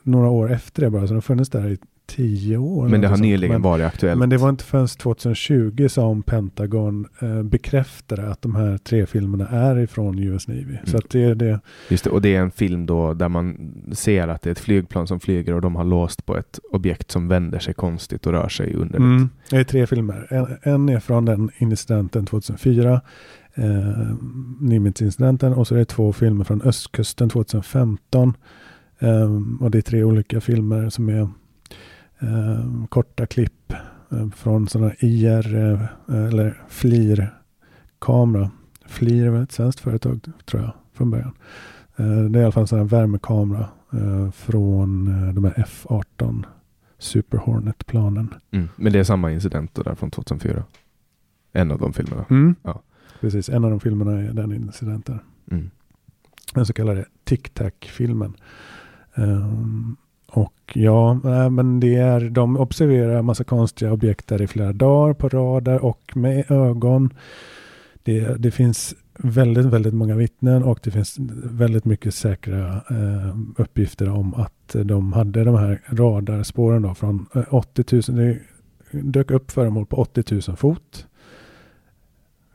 några 0.08 0.30
år 0.30 0.52
efter 0.52 0.82
det 0.82 0.90
bara. 0.90 1.02
Så 1.02 1.08
den 1.08 1.16
har 1.16 1.22
funnits 1.22 1.50
där 1.50 1.70
i 1.70 1.78
tio 2.08 2.58
år. 2.58 2.88
Men 2.90 3.02
det 3.02 3.08
har 3.08 3.18
nyligen 3.18 3.54
Men- 3.54 3.62
varit 3.62 3.86
aktuellt. 3.86 4.20
Men 4.20 4.30
det 4.30 4.38
var 4.38 4.50
inte 4.50 4.64
förrän 4.64 4.88
2020 4.88 5.88
som 5.90 6.24
Pentagon 6.24 7.08
eh, 7.22 7.44
bekräftade 7.44 8.30
att 8.30 8.42
de 8.42 8.56
här 8.56 8.78
tre 8.78 9.06
filmerna 9.06 9.48
är 9.48 9.80
ifrån 9.80 10.20
US 10.20 10.48
Navy. 10.48 10.62
Mm. 10.64 10.86
Så 10.86 11.00
det 11.10 11.24
är 11.24 11.36
det. 11.36 11.60
Just 11.90 12.04
det, 12.04 12.10
och 12.10 12.22
det 12.22 12.36
är 12.36 12.42
en 12.42 12.52
film 12.52 12.86
då 12.86 13.14
där 13.14 13.30
man 13.30 13.74
ser 13.92 14.28
att 14.28 14.42
det 14.42 14.50
är 14.50 14.52
ett 14.52 14.60
flygplan 14.60 15.08
som 15.08 15.20
flyger 15.20 15.54
och 15.54 15.62
de 15.62 15.76
har 15.76 15.84
låst 15.84 16.26
på 16.26 16.38
ett 16.38 16.60
objekt 16.72 17.12
som 17.12 17.28
vänder 17.28 17.60
sig 17.60 17.74
konstigt 17.74 18.28
och 18.28 18.34
rör 18.34 18.50
sig 18.50 18.74
underligt. 18.74 19.00
Mm, 19.00 19.30
det 19.50 19.58
är 19.58 19.64
tre 19.64 19.88
filmer. 19.88 20.28
En, 20.30 20.74
en 20.74 20.90
är 20.90 21.00
från 21.00 21.26
den 21.26 21.50
incidenten 21.58 22.26
2004. 22.26 23.02
Eh, 23.54 23.64
Nimitz-incidenten. 24.60 25.54
Och 25.54 25.68
så 25.68 25.76
är 25.76 25.80
det 25.80 25.86
två 25.86 26.14
filmer 26.14 26.44
från 26.44 26.62
östkusten 26.62 27.30
2015. 27.30 28.34
Eh, 29.00 29.42
och 29.60 29.72
det 29.72 29.78
är 29.78 29.82
tre 29.82 30.04
olika 30.04 30.42
filmer 30.42 30.90
som 30.90 31.10
är 31.10 31.22
eh, 32.20 32.86
korta 32.90 33.26
klipp 33.26 33.74
eh, 34.12 34.30
från 34.30 34.68
sådana 34.68 34.94
IR 35.00 35.56
eh, 35.56 35.82
eller 36.08 36.62
FLIR-kamera. 36.70 38.52
FLIR 38.86 39.26
är 39.26 39.30
väl 39.30 39.44
ett 39.44 39.52
svenskt 39.52 39.80
företag 39.80 40.20
tror 40.46 40.62
jag 40.62 40.74
från 40.94 41.12
början. 41.12 41.34
Eh, 41.96 42.20
det 42.24 42.40
är 42.40 42.42
i 42.42 42.44
alla 42.44 42.52
fall 42.52 42.62
en 42.62 42.68
sån 42.68 42.80
här 42.80 42.86
värmekamera 42.86 43.70
eh, 43.94 44.32
från 44.32 45.08
eh, 45.08 45.34
de 45.34 45.44
här 45.44 45.54
F-18 45.58 46.44
Super 46.98 47.38
Hornet-planen. 47.38 48.34
Mm. 48.52 48.70
Men 48.76 48.94
det 48.94 49.00
är 49.00 49.04
samma 49.04 49.32
incident 49.32 49.76
där 49.76 49.96
från 49.96 50.12
2004. 50.12 50.64
En 51.52 51.72
av 51.72 51.80
de 51.80 51.94
filmerna. 51.94 52.26
Mm. 52.30 52.56
Ja. 52.64 52.82
Precis, 53.22 53.50
en 53.50 53.64
av 53.64 53.72
de 53.72 53.80
filmerna 53.80 54.12
är 54.12 54.34
den 54.34 54.54
incidenten. 54.54 55.20
Mm. 55.52 55.70
Den 56.54 56.66
så 56.66 56.74
kallade 56.74 57.06
Tic 57.24 57.42
Tac-filmen. 57.54 58.34
Ehm, 59.18 59.96
och 60.28 60.72
ja, 60.74 61.20
nej, 61.24 61.50
men 61.50 61.80
det 61.80 61.96
är, 61.96 62.30
de 62.30 62.58
observerar 62.58 63.22
massa 63.22 63.44
konstiga 63.44 63.94
objekt 63.94 64.28
där 64.28 64.42
i 64.42 64.48
flera 64.48 64.74
dagar 64.74 65.14
på 65.14 65.30
radar 65.30 65.86
och 65.86 66.12
med 66.16 66.52
ögon. 66.52 67.14
Det, 68.04 68.36
det 68.42 68.52
finns 68.52 68.96
väldigt, 69.20 69.66
väldigt 69.66 69.94
många 69.94 70.16
vittnen 70.16 70.64
och 70.64 70.80
det 70.84 70.92
finns 70.92 71.16
väldigt 71.44 71.86
mycket 71.86 72.16
säkra 72.16 72.68
eh, 72.90 73.38
uppgifter 73.56 74.10
om 74.10 74.34
att 74.34 74.76
de 74.84 75.14
hade 75.14 75.44
de 75.44 75.56
här 75.56 75.82
radarspåren 75.86 76.82
då 76.82 76.94
från 76.94 77.26
eh, 77.36 77.54
80 77.54 78.12
000. 78.12 78.18
Det 78.18 78.40
dök 78.92 79.32
upp 79.32 79.52
föremål 79.52 79.86
på 79.86 79.98
80 79.98 80.42
000 80.48 80.58
fot. 80.58 81.08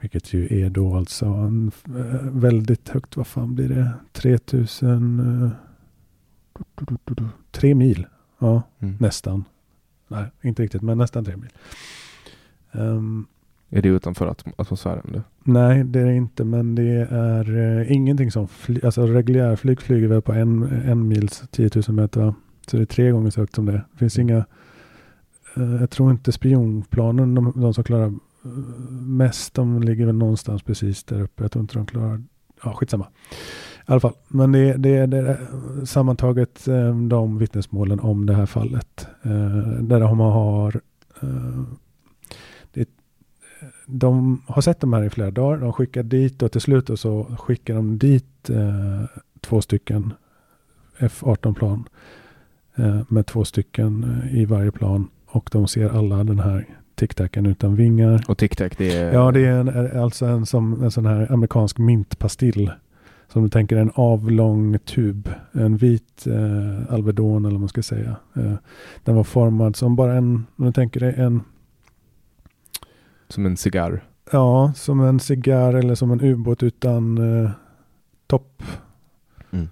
Vilket 0.01 0.33
ju 0.33 0.62
är 0.64 0.70
då 0.70 0.96
alltså 0.96 1.27
en, 1.27 1.72
eh, 1.87 2.31
väldigt 2.33 2.88
högt, 2.88 3.16
vad 3.16 3.27
fan 3.27 3.55
blir 3.55 3.68
det? 3.68 3.90
3000... 4.12 5.20
Eh, 5.20 5.51
du, 5.51 5.51
du, 5.51 5.51
du, 5.51 5.51
du, 5.51 5.51
tre 7.50 7.74
mil. 7.74 8.06
Ja, 8.38 8.62
Mm. 8.80 8.96
nästan. 9.00 9.44
Nej, 10.08 10.24
inte 10.42 10.62
riktigt, 10.62 10.82
men 10.82 10.98
nästan 10.98 11.24
tre 11.24 11.36
mil. 11.36 11.50
Ehm, 12.72 13.26
Är 13.70 13.82
det 13.82 13.88
utanför 13.88 14.26
atm- 14.26 14.52
atmosfären? 14.58 15.12
Det? 15.12 15.22
nej, 15.44 15.84
det 15.84 16.00
är 16.00 16.04
det 16.06 16.14
inte, 16.16 16.44
men 16.44 16.74
det 16.74 17.06
är 17.10 17.56
eh, 17.80 17.92
ingenting 17.92 18.30
som 18.30 18.48
fly, 18.48 18.80
alltså 18.84 19.06
reguljärflyg 19.06 19.80
flyger 19.80 20.08
väl 20.08 20.22
på 20.22 20.32
en, 20.32 20.62
en 20.62 21.08
mils 21.08 21.42
10 21.50 21.70
000 21.88 21.96
meter. 21.96 22.20
Va? 22.20 22.34
Så 22.66 22.76
det 22.76 22.82
är 22.82 22.86
tre 22.86 23.10
gånger 23.10 23.30
så 23.30 23.40
högt 23.40 23.54
som 23.54 23.66
det. 23.66 23.72
Det 23.92 23.98
finns 23.98 24.18
inga, 24.18 24.36
eh, 25.56 25.74
jag 25.80 25.90
tror 25.90 26.10
inte 26.10 26.32
spionplanen, 26.32 27.34
de, 27.34 27.52
de 27.56 27.74
som 27.74 27.84
klarar 27.84 28.06
eh, 28.06 28.50
mest, 29.00 29.54
de 29.54 29.82
ligger 29.82 30.06
väl 30.06 30.14
någonstans 30.14 30.62
precis 30.62 31.04
där 31.04 31.20
uppe. 31.22 31.44
Jag 31.44 31.52
tror 31.52 31.60
inte 31.62 31.74
de 31.74 31.86
klarar, 31.86 32.22
ja 32.64 32.72
skitsamma. 32.72 33.06
I 33.88 33.92
alla 33.92 34.01
fall, 34.01 34.14
men 34.29 34.53
det, 34.53 34.73
det, 34.77 35.07
det 35.07 35.18
är 35.18 35.38
sammantaget 35.85 36.68
eh, 36.68 36.97
de 36.97 37.38
vittnesmålen 37.38 38.01
om 38.01 38.27
det 38.27 38.35
här 38.35 38.47
fallet. 38.47 39.07
Eh, 39.23 39.57
där 39.81 40.01
de 40.01 40.21
har 40.21 40.81
eh, 41.23 41.62
det, 42.73 42.88
de 43.87 44.42
har 44.47 44.62
sett 44.62 44.81
de 44.81 44.92
här 44.92 45.05
i 45.05 45.11
flera 45.11 45.31
dagar. 45.31 45.59
De 45.59 45.73
skickar 45.73 46.03
dit 46.03 46.42
och 46.42 46.53
till 46.53 46.61
slut 46.61 46.90
och 46.90 46.99
så 46.99 47.25
skickar 47.38 47.75
de 47.75 47.99
dit 47.99 48.51
två 49.40 49.61
stycken 49.62 50.12
F-18-plan 50.99 51.88
eh, 52.77 53.01
med 53.09 53.27
två 53.27 53.45
stycken 53.45 54.23
i 54.31 54.45
varje 54.45 54.71
plan 54.71 55.09
och 55.27 55.49
de 55.53 55.68
ser 55.68 55.88
alla 55.88 56.25
den 56.25 56.38
här 56.38 56.66
tic-tacen 56.95 57.47
utan 57.47 57.77
vingar. 57.77 58.25
Och 58.29 58.38
Tic 58.38 58.51
Tac, 58.51 58.71
det 58.77 58.97
är... 58.97 59.12
Ja, 59.12 59.33
det 59.33 59.40
är, 59.40 59.53
en, 59.53 60.01
alltså 60.01 60.27
en, 60.27 60.47
som, 60.47 60.83
en 60.83 60.90
sån 60.90 61.07
här 61.07 61.33
amerikansk 61.33 61.79
mintpastill. 61.79 62.71
Som 63.33 63.42
du 63.42 63.49
tänker 63.49 63.77
en 63.77 63.90
avlång 63.95 64.79
tub. 64.79 65.29
En 65.53 65.77
vit 65.77 66.27
eh, 66.27 66.95
Alvedon 66.95 67.45
eller 67.45 67.53
vad 67.55 67.61
man 67.61 67.68
ska 67.68 67.83
säga. 67.83 68.16
Eh, 68.37 68.55
den 69.05 69.16
var 69.16 69.25
formad 69.25 69.77
som 69.77 69.97
bara 69.97 70.14
en, 70.14 70.47
om 70.57 70.66
du 70.66 70.73
tänker 70.73 71.01
dig 71.01 71.14
en, 71.16 71.40
Som 73.29 73.47
en 73.47 73.57
cigarr. 73.57 74.05
ja, 74.33 74.73
som 74.77 75.01
en 75.01 75.21
cigarr 75.21 75.75
eller 75.75 75.95
som 75.95 76.11
en 76.11 76.21
ubåt 76.21 76.62
utan 76.62 77.18
eh, 77.45 77.51
topp. 78.27 78.62
Mm. 79.51 79.68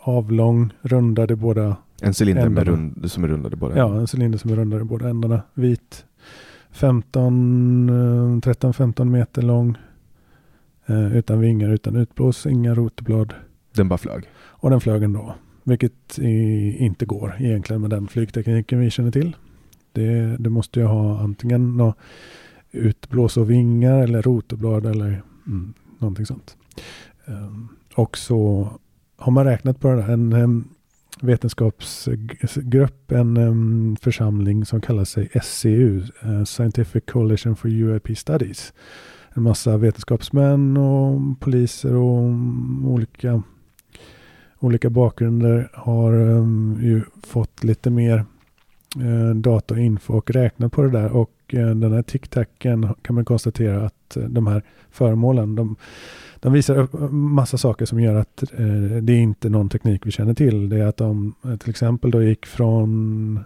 Avlång, 0.00 0.72
rundade 0.82 1.36
båda 1.36 1.76
En 2.02 2.14
cylinder 2.20 2.48
med 2.48 2.66
rund, 2.66 3.10
som 3.10 3.24
är 3.24 3.28
rundade 3.28 3.56
båda. 3.56 3.76
Ja, 3.76 3.94
en 4.00 4.06
cylinder 4.14 4.38
som 4.38 4.50
är 4.50 4.56
rundare 4.56 4.80
i 4.80 4.84
båda 4.84 5.08
ändarna. 5.08 5.42
Vit. 5.54 6.04
15, 6.70 7.88
eh, 7.88 8.52
13-15 8.52 9.04
meter 9.04 9.42
lång. 9.42 9.76
Eh, 10.86 11.16
utan 11.16 11.40
vingar, 11.40 11.68
utan 11.70 11.96
utblås, 11.96 12.46
inga 12.46 12.74
rotorblad. 12.74 13.34
Den 13.74 13.88
bara 13.88 13.98
flög. 13.98 14.24
Och 14.36 14.70
den 14.70 14.80
flög 14.80 15.02
ändå. 15.02 15.34
Vilket 15.64 16.18
i, 16.18 16.76
inte 16.78 17.06
går 17.06 17.36
egentligen 17.38 17.80
med 17.82 17.90
den 17.90 18.08
flygtekniken 18.08 18.80
vi 18.80 18.90
känner 18.90 19.10
till. 19.10 19.36
Det, 19.92 20.36
det 20.38 20.50
måste 20.50 20.80
ju 20.80 20.86
ha 20.86 21.20
antingen 21.20 21.76
nå 21.76 21.94
utblås 22.72 23.36
och 23.36 23.50
vingar 23.50 24.02
eller 24.02 24.22
rotorblad 24.22 24.86
eller 24.86 25.22
mm, 25.46 25.74
någonting 25.98 26.26
sånt. 26.26 26.56
Um, 27.24 27.68
och 27.94 28.18
så 28.18 28.68
har 29.16 29.32
man 29.32 29.44
räknat 29.44 29.80
på 29.80 29.88
det 29.88 29.96
där. 29.96 30.12
En 30.12 30.32
um, 30.32 30.68
vetenskapsgrupp, 31.20 33.12
en 33.12 33.36
um, 33.36 33.96
församling 33.96 34.64
som 34.64 34.80
kallar 34.80 35.04
sig 35.04 35.28
SCU, 35.42 36.02
eh, 36.22 36.44
Scientific 36.44 37.02
Coalition 37.06 37.56
for 37.56 37.68
UAP 37.68 38.18
Studies. 38.18 38.72
En 39.36 39.42
massa 39.42 39.76
vetenskapsmän 39.76 40.76
och 40.76 41.40
poliser 41.40 41.94
och 41.94 42.22
olika 42.84 43.42
olika 44.58 44.90
bakgrunder 44.90 45.70
har 45.74 46.12
um, 46.12 46.78
ju 46.82 47.02
fått 47.22 47.64
lite 47.64 47.90
mer 47.90 48.24
eh, 48.96 49.06
uh, 49.06 49.34
data 49.34 49.74
och 49.74 49.80
info 49.80 50.14
och 50.14 50.30
räknat 50.30 50.72
på 50.72 50.82
det 50.82 50.90
där 50.90 51.12
och 51.12 51.54
uh, 51.54 51.70
den 51.70 51.92
här 51.92 52.02
tic-tacen 52.02 52.94
kan 53.02 53.14
man 53.14 53.24
konstatera 53.24 53.86
att 53.86 54.16
uh, 54.16 54.24
de 54.24 54.46
här 54.46 54.62
föremålen 54.90 55.54
de, 55.54 55.76
de 56.40 56.52
visar 56.52 56.78
upp 56.78 56.92
massa 57.10 57.58
saker 57.58 57.86
som 57.86 58.00
gör 58.00 58.14
att 58.14 58.44
uh, 58.60 58.96
det 59.02 59.12
är 59.12 59.20
inte 59.20 59.48
någon 59.48 59.68
teknik 59.68 60.06
vi 60.06 60.10
känner 60.10 60.34
till. 60.34 60.68
Det 60.68 60.76
är 60.76 60.86
att 60.86 60.96
de 60.96 61.34
uh, 61.46 61.56
till 61.56 61.70
exempel 61.70 62.10
då 62.10 62.22
gick 62.22 62.46
från 62.46 63.36
uh, 63.36 63.42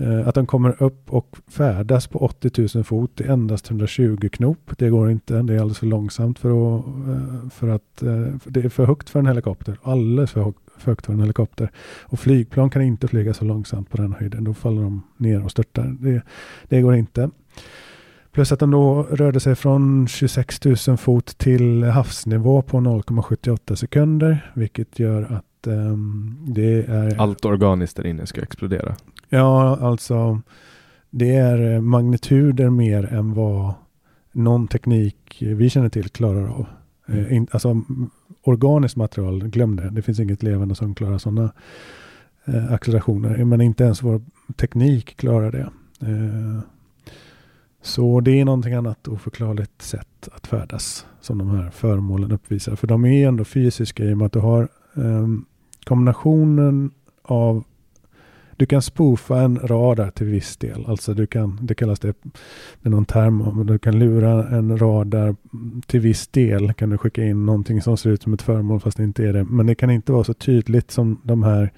Eh, 0.00 0.28
att 0.28 0.34
de 0.34 0.46
kommer 0.46 0.82
upp 0.82 1.10
och 1.12 1.36
färdas 1.48 2.06
på 2.06 2.18
80 2.18 2.68
000 2.74 2.84
fot 2.84 3.20
i 3.20 3.24
endast 3.24 3.70
120 3.70 4.28
knop. 4.32 4.70
Det 4.78 4.90
går 4.90 5.10
inte. 5.10 5.42
Det 5.42 5.54
är 5.54 5.58
alldeles 5.58 5.78
för 5.78 5.86
långsamt 5.86 6.38
för 6.38 6.48
att, 6.76 6.84
eh, 6.86 7.48
för 7.50 7.68
att 7.68 7.82
för 8.42 8.50
det 8.50 8.60
är 8.60 8.68
för 8.68 8.86
högt 8.86 9.10
för 9.10 9.18
en 9.18 9.26
helikopter. 9.26 9.78
Alldeles 9.82 10.30
för, 10.30 10.52
högt 10.84 11.06
för 11.06 11.12
en 11.12 11.20
helikopter. 11.20 11.70
Och 12.02 12.20
flygplan 12.20 12.70
kan 12.70 12.82
inte 12.82 13.08
flyga 13.08 13.34
så 13.34 13.44
långsamt 13.44 13.90
på 13.90 13.96
den 13.96 14.12
höjden. 14.12 14.44
Då 14.44 14.54
faller 14.54 14.82
de 14.82 15.02
ner 15.16 15.44
och 15.44 15.50
störtar. 15.50 15.96
Det, 16.00 16.22
det 16.68 16.80
går 16.80 16.94
inte. 16.94 17.30
Plus 18.32 18.52
att 18.52 18.60
de 18.60 18.70
då 18.70 19.02
rörde 19.02 19.40
sig 19.40 19.54
från 19.54 20.08
26 20.08 20.64
000 20.64 20.96
fot 20.96 21.38
till 21.38 21.84
havsnivå 21.84 22.62
på 22.62 22.76
0,78 22.76 23.74
sekunder. 23.74 24.52
Vilket 24.54 24.98
gör 24.98 25.22
att 25.22 25.66
um, 25.66 26.38
det 26.48 26.84
är... 26.88 27.20
Allt 27.20 27.44
organiskt 27.44 27.96
där 27.96 28.06
inne 28.06 28.26
ska 28.26 28.42
explodera. 28.42 28.96
Ja, 29.32 29.78
alltså 29.80 30.40
det 31.10 31.36
är 31.36 31.74
eh, 31.74 31.80
magnituder 31.80 32.70
mer 32.70 33.14
än 33.14 33.34
vad 33.34 33.74
någon 34.32 34.68
teknik 34.68 35.36
vi 35.40 35.70
känner 35.70 35.88
till 35.88 36.08
klarar 36.08 36.48
av. 36.48 36.66
Mm. 37.08 37.24
Eh, 37.24 37.36
in, 37.36 37.46
alltså 37.50 37.82
organiskt 38.42 38.96
material, 38.96 39.48
glöm 39.48 39.76
det. 39.76 39.90
Det 39.90 40.02
finns 40.02 40.20
inget 40.20 40.42
levande 40.42 40.74
som 40.74 40.94
klarar 40.94 41.18
sådana 41.18 41.52
eh, 42.44 42.72
accelerationer. 42.72 43.44
Men 43.44 43.60
inte 43.60 43.84
ens 43.84 44.02
vår 44.02 44.22
teknik 44.56 45.16
klarar 45.16 45.52
det. 45.52 45.70
Eh, 46.00 46.60
så 47.82 48.20
det 48.20 48.40
är 48.40 48.44
någonting 48.44 48.74
annat 48.74 49.08
oförklarligt 49.08 49.82
sätt 49.82 50.28
att 50.32 50.46
färdas 50.46 51.06
som 51.20 51.38
de 51.38 51.50
här 51.50 51.70
föremålen 51.70 52.32
uppvisar. 52.32 52.76
För 52.76 52.86
de 52.86 53.04
är 53.04 53.28
ändå 53.28 53.44
fysiska 53.44 54.04
i 54.04 54.12
och 54.14 54.18
med 54.18 54.26
att 54.26 54.32
du 54.32 54.38
har 54.38 54.68
eh, 54.94 55.26
kombinationen 55.84 56.90
av 57.22 57.64
du 58.60 58.66
kan 58.66 58.82
spoofa 58.82 59.40
en 59.40 59.58
radar 59.58 60.10
till 60.10 60.26
viss 60.26 60.56
del. 60.56 60.84
Alltså 60.86 61.14
du 61.14 61.26
kan, 61.26 61.58
det 61.62 61.74
kallas 61.74 62.00
det, 62.00 62.14
det 62.82 62.88
är 62.88 62.90
någon 62.90 63.04
term 63.04 63.66
du 63.66 63.78
kan 63.78 63.98
lura 63.98 64.48
en 64.48 64.78
radar 64.78 65.36
till 65.86 66.00
viss 66.00 66.28
del. 66.28 66.72
Kan 66.72 66.90
du 66.90 66.98
skicka 66.98 67.24
in 67.24 67.46
någonting 67.46 67.82
som 67.82 67.96
ser 67.96 68.10
ut 68.10 68.22
som 68.22 68.34
ett 68.34 68.42
föremål 68.42 68.80
fast 68.80 68.96
det 68.96 69.04
inte 69.04 69.24
är 69.24 69.32
det. 69.32 69.44
Men 69.44 69.66
det 69.66 69.74
kan 69.74 69.90
inte 69.90 70.12
vara 70.12 70.24
så 70.24 70.34
tydligt 70.34 70.90
som 70.90 71.20
de 71.24 71.42
här 71.42 71.72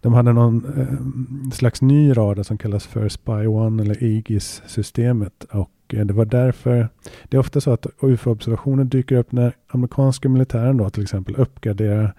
de 0.00 0.14
hade 0.14 0.32
någon 0.32 0.64
eh, 0.76 1.50
slags 1.50 1.82
ny 1.82 2.12
radar 2.16 2.42
som 2.42 2.58
kallas 2.58 2.86
för 2.86 3.08
Spy 3.08 3.46
One 3.46 3.82
eller 3.82 4.02
IGIS-systemet. 4.02 5.44
Och 5.50 5.70
eh, 5.88 6.06
det 6.06 6.14
var 6.14 6.24
därför, 6.24 6.88
det 7.28 7.36
är 7.36 7.40
ofta 7.40 7.60
så 7.60 7.70
att 7.70 7.86
UFO-observationer 8.00 8.84
dyker 8.84 9.16
upp 9.16 9.32
när 9.32 9.52
amerikanska 9.68 10.28
militären 10.28 10.76
då 10.76 10.90
till 10.90 11.02
exempel 11.02 11.36
uppgraderar 11.36 12.14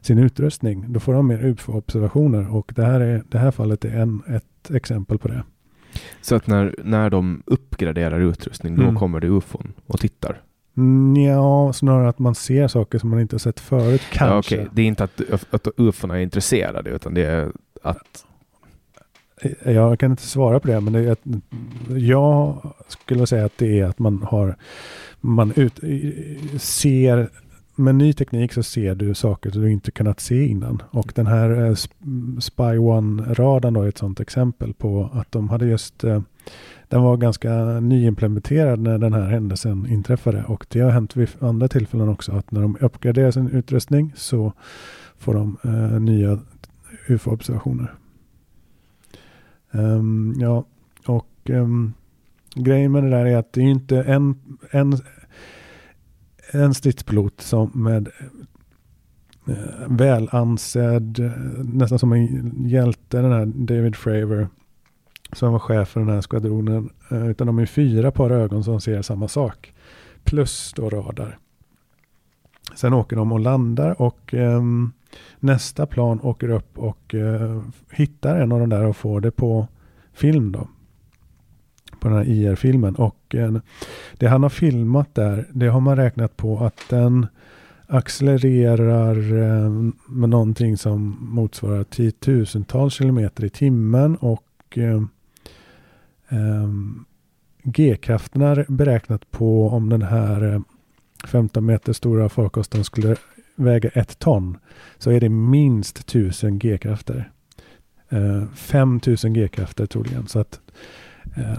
sin 0.00 0.18
utrustning. 0.18 0.84
Då 0.92 1.00
får 1.00 1.12
de 1.14 1.26
mer 1.26 1.44
UFO-observationer 1.44 2.54
och 2.54 2.72
det 2.76 2.84
här, 2.84 3.00
är, 3.00 3.22
det 3.28 3.38
här 3.38 3.50
fallet 3.50 3.84
är 3.84 4.00
en, 4.00 4.22
ett 4.28 4.70
exempel 4.70 5.18
på 5.18 5.28
det. 5.28 5.42
Så 6.20 6.34
att 6.34 6.46
när, 6.46 6.74
när 6.84 7.10
de 7.10 7.42
uppgraderar 7.46 8.20
utrustning, 8.20 8.76
då 8.76 8.82
Mm. 8.82 8.96
kommer 8.96 9.20
det 9.20 9.26
ufon 9.26 9.72
och 9.86 10.00
tittar? 10.00 10.40
Ja, 11.26 11.72
snarare 11.72 12.08
att 12.08 12.18
man 12.18 12.34
ser 12.34 12.68
saker 12.68 12.98
som 12.98 13.10
man 13.10 13.20
inte 13.20 13.34
har 13.34 13.38
sett 13.38 13.60
förut 13.60 14.02
kanske. 14.12 14.54
Ja, 14.56 14.62
okej. 14.62 14.68
Det 14.72 14.82
är 14.82 14.86
inte 14.86 15.04
att, 15.04 15.20
att 15.50 15.68
ufon 15.76 16.10
är 16.10 16.18
intresserade, 16.18 16.90
utan 16.90 17.14
det 17.14 17.24
är 17.24 17.52
att... 17.82 18.24
Jag 19.64 19.98
kan 19.98 20.10
inte 20.10 20.22
svara 20.22 20.60
på 20.60 20.68
det, 20.68 20.80
men 20.80 20.92
det 20.92 21.10
att 21.12 21.20
jag 21.88 22.62
skulle 22.88 23.26
säga 23.26 23.44
att 23.44 23.58
det 23.58 23.80
är 23.80 23.84
att 23.84 23.98
man 23.98 24.22
har 24.22 24.56
man 25.20 25.52
ut, 25.56 25.80
ser 26.60 27.30
med 27.80 27.94
ny 27.94 28.12
teknik 28.12 28.52
så 28.52 28.62
ser 28.62 28.94
du 28.94 29.14
saker 29.14 29.50
som 29.50 29.62
du 29.62 29.72
inte 29.72 29.90
kunnat 29.90 30.20
se 30.20 30.46
innan. 30.46 30.82
Och 30.90 31.12
den 31.14 31.26
här 31.26 31.66
eh, 31.66 31.74
Spy 32.40 32.78
One-radarn 32.78 33.74
då 33.74 33.82
är 33.82 33.88
ett 33.88 33.98
sådant 33.98 34.20
exempel 34.20 34.74
på 34.74 35.10
att 35.12 35.32
de 35.32 35.48
hade 35.48 35.66
just 35.66 36.04
eh, 36.04 36.22
den 36.88 37.02
var 37.02 37.16
ganska 37.16 37.80
nyimplementerad 37.80 38.80
när 38.80 38.98
den 38.98 39.12
här 39.12 39.30
händelsen 39.30 39.86
inträffade 39.86 40.44
och 40.44 40.66
det 40.68 40.80
har 40.80 40.90
hänt 40.90 41.16
vid 41.16 41.28
andra 41.40 41.68
tillfällen 41.68 42.08
också 42.08 42.32
att 42.32 42.50
när 42.50 42.60
de 42.60 42.76
uppgraderar 42.80 43.30
sin 43.30 43.48
utrustning 43.48 44.12
så 44.16 44.52
får 45.18 45.34
de 45.34 45.56
eh, 45.64 46.00
nya 46.00 46.38
UFO-observationer. 47.08 47.94
Ehm, 49.72 50.34
ja, 50.38 50.64
och 51.06 51.50
ehm, 51.50 51.92
grejen 52.54 52.92
med 52.92 53.02
det 53.02 53.10
där 53.10 53.26
är 53.26 53.36
att 53.36 53.52
det 53.52 53.60
är 53.60 53.64
inte 53.64 54.02
en, 54.02 54.34
en, 54.70 54.98
en 56.52 56.74
stridspilot 56.74 57.40
som 57.40 57.70
med 57.74 58.08
eh, 59.48 59.88
väl 59.88 60.28
ansedd, 60.32 61.18
eh, 61.18 61.32
nästan 61.64 61.98
som 61.98 62.12
en 62.12 62.68
hjälte, 62.68 63.20
den 63.20 63.32
här 63.32 63.46
David 63.46 63.96
Fravor, 63.96 64.48
som 65.32 65.52
var 65.52 65.58
chef 65.58 65.88
för 65.88 66.00
den 66.00 66.08
här 66.08 66.20
skvadronen, 66.20 66.90
eh, 67.10 67.28
utan 67.28 67.46
de 67.46 67.58
är 67.58 67.66
fyra 67.66 68.10
par 68.10 68.30
ögon 68.30 68.64
som 68.64 68.80
ser 68.80 69.02
samma 69.02 69.28
sak. 69.28 69.74
Plus 70.24 70.72
då 70.76 70.90
radar. 70.90 71.38
Sen 72.74 72.92
åker 72.92 73.16
de 73.16 73.32
och 73.32 73.40
landar 73.40 74.02
och 74.02 74.34
eh, 74.34 74.62
nästa 75.40 75.86
plan 75.86 76.20
åker 76.22 76.50
upp 76.50 76.78
och 76.78 77.14
eh, 77.14 77.62
hittar 77.90 78.36
en 78.36 78.52
av 78.52 78.60
de 78.60 78.68
där 78.68 78.84
och 78.84 78.96
får 78.96 79.20
det 79.20 79.30
på 79.30 79.68
film 80.12 80.52
då. 80.52 80.68
På 82.00 82.08
den 82.08 82.16
här 82.16 82.28
IR-filmen. 82.28 82.94
Och 82.94 83.34
eh, 83.34 83.56
det 84.18 84.26
han 84.26 84.42
har 84.42 84.50
filmat 84.50 85.14
där, 85.14 85.46
det 85.52 85.66
har 85.66 85.80
man 85.80 85.96
räknat 85.96 86.36
på 86.36 86.58
att 86.58 86.88
den 86.88 87.26
accelererar 87.86 89.16
eh, 89.16 89.70
med 90.08 90.28
någonting 90.28 90.76
som 90.76 91.16
motsvarar 91.20 91.84
tiotusentals 91.84 92.94
kilometer 92.94 93.44
i 93.44 93.50
timmen 93.50 94.16
och 94.16 94.78
eh, 94.78 95.02
eh, 96.28 96.68
G-krafterna 97.62 98.50
är 98.50 98.66
beräknat 98.68 99.30
på 99.30 99.68
om 99.68 99.88
den 99.88 100.02
här 100.02 100.54
eh, 100.54 100.60
15 101.26 101.66
meter 101.66 101.92
stora 101.92 102.28
farkosten 102.28 102.84
skulle 102.84 103.16
väga 103.54 103.88
ett 103.88 104.18
ton 104.18 104.58
så 104.98 105.10
är 105.10 105.20
det 105.20 105.28
minst 105.28 105.98
1000 105.98 106.58
G-krafter. 106.58 107.30
Eh, 108.08 108.46
5000 108.54 109.32
G-krafter 109.32 109.86
troligen. 109.86 110.26
Så 110.26 110.38
att, 110.38 110.60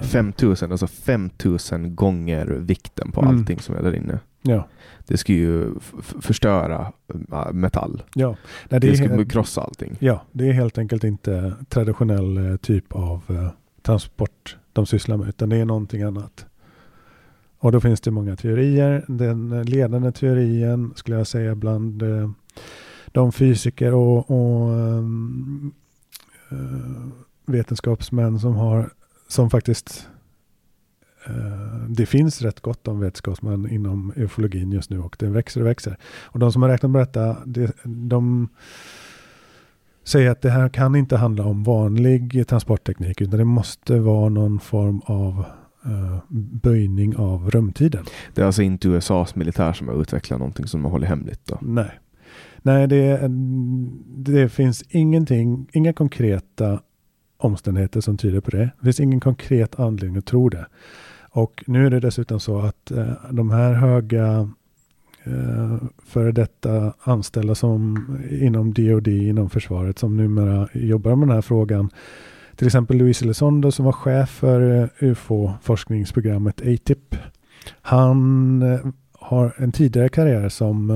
5000, 0.01 0.71
alltså 0.71 0.87
5000 0.87 1.95
gånger 1.95 2.45
vikten 2.45 3.11
på 3.11 3.21
Mm. 3.21 3.37
allting 3.37 3.59
som 3.59 3.75
är 3.75 3.81
där 3.83 3.95
inne. 3.95 4.19
Ja, 4.41 4.67
Det 5.07 5.17
ska 5.17 5.33
ju 5.33 5.73
förstöra 6.21 6.91
äh, 7.31 7.51
metall. 7.53 8.03
ja. 8.15 8.35
Nej, 8.69 8.79
Det, 8.79 8.91
det, 8.91 9.05
är, 9.05 9.25
krossa 9.25 9.61
allting. 9.61 9.95
ja, 9.99 10.21
det 10.31 10.49
är 10.49 10.53
helt 10.53 10.77
enkelt 10.77 11.03
inte 11.03 11.53
traditionell 11.69 12.37
eh, 12.51 12.55
typ 12.57 12.93
av 12.95 13.21
eh, 13.29 13.49
transport 13.81 14.57
de 14.73 14.85
sysslar 14.85 15.17
med 15.17 15.27
utan 15.29 15.49
det 15.49 15.57
är 15.57 15.65
någonting 15.65 16.01
annat. 16.01 16.45
Och 17.59 17.71
då 17.71 17.79
finns 17.81 18.01
det 18.01 18.11
många 18.11 18.35
teorier. 18.35 19.05
Den 19.07 19.51
eh, 19.51 19.63
ledande 19.63 20.11
teorin 20.11 20.93
skulle 20.95 21.17
jag 21.17 21.27
säga 21.27 21.55
bland 21.55 22.01
eh, 22.03 22.29
de 23.07 23.31
fysiker 23.31 23.93
och, 23.93 24.31
och 24.31 24.73
ehm, 24.79 25.71
eh, 26.51 27.07
vetenskapsmän 27.45 28.39
som 28.39 28.55
har 28.55 28.89
som 29.31 29.49
faktiskt 29.49 30.07
eh, 31.25 31.87
det 31.87 32.05
finns 32.05 32.41
rätt 32.41 32.59
gott 32.59 32.87
om 32.87 32.99
vetenskapsmän 32.99 33.69
inom 33.69 34.13
ufologin 34.15 34.71
just 34.71 34.89
nu 34.89 34.99
och 34.99 35.15
det 35.19 35.27
växer 35.27 35.61
och 35.61 35.67
växer. 35.67 35.97
Och 36.23 36.39
de 36.39 36.51
som 36.51 36.61
har 36.61 36.69
räknat 36.69 36.91
på 36.91 36.97
detta, 36.97 37.37
det, 37.45 37.71
de 37.83 38.49
säger 40.03 40.31
att 40.31 40.41
det 40.41 40.49
här 40.49 40.69
kan 40.69 40.95
inte 40.95 41.17
handla 41.17 41.45
om 41.45 41.63
vanlig 41.63 42.47
transportteknik 42.47 43.21
utan 43.21 43.39
det 43.39 43.45
måste 43.45 43.99
vara 43.99 44.29
någon 44.29 44.59
form 44.59 45.01
av 45.05 45.45
eh, 45.85 46.17
böjning 46.63 47.15
av 47.15 47.51
rumtiden. 47.51 48.05
Det 48.33 48.41
är 48.41 48.45
alltså 48.45 48.61
inte 48.61 48.87
USAs 48.87 49.35
militär 49.35 49.73
som 49.73 49.87
har 49.87 50.01
utvecklat 50.01 50.39
någonting 50.39 50.67
som 50.67 50.83
de 50.83 50.91
håller 50.91 51.07
hemligt 51.07 51.45
då. 51.45 51.57
Nej, 51.61 51.99
Nej 52.61 52.87
det, 52.87 53.21
det 54.17 54.49
finns 54.49 54.83
ingenting, 54.89 55.67
inga 55.71 55.93
konkreta 55.93 56.79
omständigheter 57.45 58.01
som 58.01 58.17
tyder 58.17 58.39
på 58.39 58.51
det. 58.51 58.69
Det 58.79 58.83
finns 58.83 58.99
ingen 58.99 59.19
konkret 59.19 59.79
anledning 59.79 60.17
att 60.17 60.25
tro 60.25 60.49
det. 60.49 60.65
Och 61.31 61.63
nu 61.67 61.85
är 61.85 61.89
det 61.89 61.99
dessutom 61.99 62.39
så 62.39 62.59
att 62.59 62.91
eh, 62.91 63.13
de 63.31 63.51
här 63.51 63.73
höga 63.73 64.49
eh, 65.23 65.77
före 66.05 66.31
detta 66.31 66.93
anställda 67.03 67.55
som 67.55 68.05
inom 68.31 68.73
DOD, 68.73 69.07
inom 69.07 69.49
försvaret, 69.49 69.99
som 69.99 70.17
numera 70.17 70.67
jobbar 70.73 71.15
med 71.15 71.27
den 71.27 71.35
här 71.35 71.41
frågan. 71.41 71.89
Till 72.55 72.67
exempel 72.67 72.97
Luis 72.97 73.21
Elizondo 73.21 73.71
som 73.71 73.85
var 73.85 73.91
chef 73.91 74.29
för 74.29 74.81
eh, 74.81 74.87
UFO-forskningsprogrammet 74.99 76.61
ATIP. 76.61 77.15
Han 77.81 78.61
eh, 78.61 78.79
har 79.13 79.53
en 79.57 79.71
tidigare 79.71 80.09
karriär 80.09 80.49
som 80.49 80.89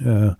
eh, 0.00 0.08
eh 0.08 0.32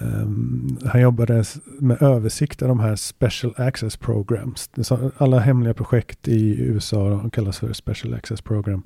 Um, 0.00 0.78
han 0.84 1.00
jobbade 1.00 1.44
med 1.78 2.02
översikt 2.02 2.62
av 2.62 2.68
de 2.68 2.80
här 2.80 2.96
Special 2.96 3.54
Access 3.56 3.96
Programs. 3.96 4.70
Alla 5.16 5.38
hemliga 5.38 5.74
projekt 5.74 6.28
i 6.28 6.60
USA 6.60 7.30
kallas 7.32 7.58
för 7.58 7.72
Special 7.72 8.14
Access 8.14 8.40
Program. 8.40 8.82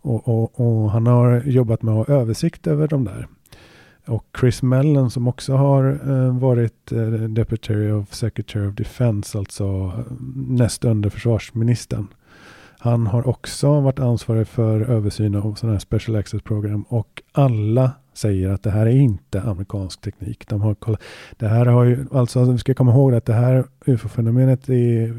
Och, 0.00 0.28
och, 0.28 0.60
och 0.60 0.90
han 0.90 1.06
har 1.06 1.42
jobbat 1.44 1.82
med 1.82 1.94
att 1.94 2.08
ha 2.08 2.14
översikt 2.14 2.66
över 2.66 2.88
de 2.88 3.04
där. 3.04 3.28
Och 4.06 4.26
Chris 4.40 4.62
Mellon 4.62 5.10
som 5.10 5.28
också 5.28 5.54
har 5.54 6.00
eh, 6.10 6.38
varit 6.38 6.92
eh, 6.92 7.08
Deputy 7.08 7.90
of 7.90 8.14
Secretary 8.14 8.66
of 8.66 8.74
Defense, 8.74 9.38
alltså 9.38 9.64
eh, 9.64 10.12
näst 10.36 10.84
under 10.84 11.10
försvarsministern. 11.10 12.06
Han 12.78 13.06
har 13.06 13.28
också 13.28 13.80
varit 13.80 13.98
ansvarig 13.98 14.48
för 14.48 14.80
översyn 14.80 15.34
av 15.34 15.54
sådana 15.54 15.74
här 15.74 15.80
Special 15.80 16.16
Access 16.16 16.42
Program 16.42 16.82
och 16.82 17.22
alla 17.32 17.90
säger 18.14 18.50
att 18.50 18.62
det 18.62 18.70
här 18.70 18.86
är 18.86 18.96
inte 18.96 19.42
amerikansk 19.42 20.00
teknik. 20.00 20.48
De 20.48 20.60
har 20.60 20.74
kollat, 20.74 21.02
det 21.36 21.48
här 21.48 21.66
har 21.66 21.84
ju, 21.84 22.06
alltså 22.12 22.52
vi 22.52 22.58
ska 22.58 22.74
komma 22.74 22.92
ihåg 22.92 23.14
att 23.14 23.24
det 23.24 23.32
här 23.32 23.64
ufo-fenomenet 23.86 24.68
är, 24.68 25.16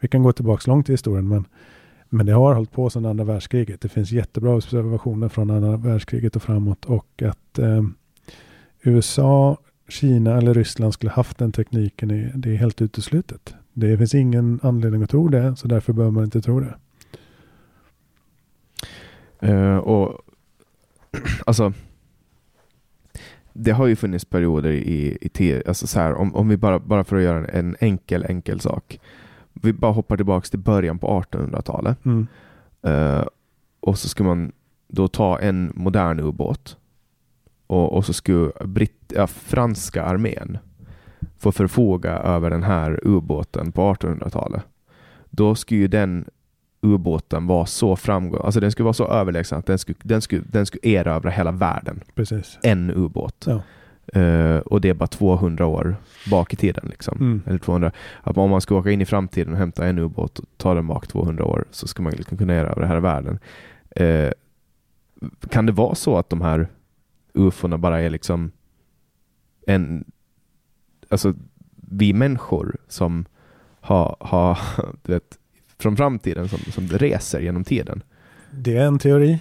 vi 0.00 0.08
kan 0.08 0.22
gå 0.22 0.32
tillbaka 0.32 0.70
långt 0.70 0.88
i 0.88 0.92
historien, 0.92 1.28
men, 1.28 1.44
men 2.08 2.26
det 2.26 2.32
har 2.32 2.54
hållit 2.54 2.72
på 2.72 2.90
sedan 2.90 3.06
andra 3.06 3.24
världskriget. 3.24 3.80
Det 3.80 3.88
finns 3.88 4.12
jättebra 4.12 4.54
observationer 4.54 5.28
från 5.28 5.50
andra 5.50 5.76
världskriget 5.76 6.36
och 6.36 6.42
framåt 6.42 6.84
och 6.84 7.22
att 7.22 7.58
eh, 7.58 7.82
USA, 8.82 9.56
Kina 9.88 10.38
eller 10.38 10.54
Ryssland 10.54 10.94
skulle 10.94 11.12
haft 11.12 11.38
den 11.38 11.52
tekniken, 11.52 12.10
är, 12.10 12.32
det 12.34 12.50
är 12.50 12.56
helt 12.56 12.82
uteslutet. 12.82 13.54
Det 13.72 13.98
finns 13.98 14.14
ingen 14.14 14.60
anledning 14.62 15.02
att 15.02 15.10
tro 15.10 15.28
det, 15.28 15.56
så 15.56 15.68
därför 15.68 15.92
bör 15.92 16.10
man 16.10 16.24
inte 16.24 16.42
tro 16.42 16.60
det. 16.60 16.74
Uh, 19.42 19.76
och 19.76 20.20
alltså 21.46 21.72
det 23.52 23.70
har 23.72 23.86
ju 23.86 23.96
funnits 23.96 24.24
perioder 24.24 24.70
i, 24.70 25.18
i 25.20 25.28
te, 25.28 25.62
alltså 25.66 25.86
så 25.86 26.00
här, 26.00 26.14
om, 26.14 26.34
om 26.34 26.48
vi 26.48 26.56
bara, 26.56 26.78
bara 26.78 27.04
för 27.04 27.16
att 27.16 27.22
göra 27.22 27.38
en, 27.38 27.66
en 27.66 27.76
enkel, 27.80 28.24
enkel 28.28 28.60
sak. 28.60 29.00
Vi 29.52 29.72
bara 29.72 29.92
hoppar 29.92 30.16
tillbaka 30.16 30.46
till 30.46 30.58
början 30.58 30.98
på 30.98 31.22
1800-talet. 31.22 32.04
Mm. 32.04 32.26
Eh, 32.82 33.24
och 33.80 33.98
så 33.98 34.08
ska 34.08 34.24
man 34.24 34.52
då 34.88 35.08
ta 35.08 35.38
en 35.38 35.72
modern 35.74 36.20
ubåt 36.20 36.76
och, 37.66 37.96
och 37.96 38.06
så 38.06 38.12
skulle 38.12 38.52
britt, 38.64 39.12
ja, 39.14 39.26
franska 39.26 40.04
armén 40.04 40.58
få 41.38 41.52
förfoga 41.52 42.10
över 42.10 42.50
den 42.50 42.62
här 42.62 43.00
ubåten 43.02 43.72
på 43.72 43.94
1800-talet. 43.94 44.62
Då 45.30 45.54
skulle 45.54 45.80
ju 45.80 45.88
den 45.88 46.24
ubåten 46.82 47.46
vara 47.46 47.66
så 47.66 47.96
framgång, 47.96 48.40
alltså 48.44 48.60
den 48.60 48.72
skulle 48.72 48.84
vara 48.84 48.94
så 48.94 49.06
överlägsen 49.06 49.58
att 49.58 49.66
den 49.66 49.78
skulle, 49.78 49.98
den 50.02 50.22
skulle, 50.22 50.42
den 50.46 50.66
skulle 50.66 50.88
erövra 50.88 51.30
hela 51.30 51.52
världen. 51.52 52.00
Precis. 52.14 52.58
En 52.62 52.90
ubåt. 52.90 53.46
Ja. 53.46 53.62
Uh, 54.16 54.58
och 54.58 54.80
det 54.80 54.88
är 54.88 54.94
bara 54.94 55.06
200 55.06 55.66
år 55.66 55.96
bak 56.30 56.52
i 56.52 56.56
tiden. 56.56 56.86
Liksom. 56.90 57.18
Mm. 57.20 57.42
Eller 57.46 57.58
200. 57.58 57.92
Att 58.22 58.36
om 58.36 58.50
man 58.50 58.60
ska 58.60 58.76
åka 58.76 58.90
in 58.90 59.00
i 59.00 59.06
framtiden 59.06 59.52
och 59.52 59.58
hämta 59.58 59.86
en 59.86 59.98
ubåt 59.98 60.38
och 60.38 60.44
ta 60.56 60.74
den 60.74 60.86
bak 60.86 61.06
200 61.06 61.44
år 61.44 61.64
så 61.70 61.88
ska 61.88 62.02
man 62.02 62.12
liksom 62.12 62.38
kunna 62.38 62.52
här 62.52 62.96
i 62.96 63.00
världen. 63.00 63.38
Uh, 64.00 64.30
kan 65.48 65.66
det 65.66 65.72
vara 65.72 65.94
så 65.94 66.16
att 66.16 66.30
de 66.30 66.40
här 66.40 66.68
ufona 67.34 67.78
bara 67.78 68.00
är 68.00 68.10
liksom 68.10 68.52
en, 69.66 70.04
alltså 71.08 71.34
vi 71.74 72.12
människor 72.12 72.76
som 72.88 73.24
har, 73.80 74.16
har 74.20 74.58
vet, 75.02 75.38
från 75.80 75.96
framtiden 75.96 76.48
som, 76.48 76.58
som 76.58 76.88
reser 76.88 77.40
genom 77.40 77.64
tiden? 77.64 78.02
Det 78.50 78.76
är 78.76 78.86
en 78.86 78.98
teori. 78.98 79.38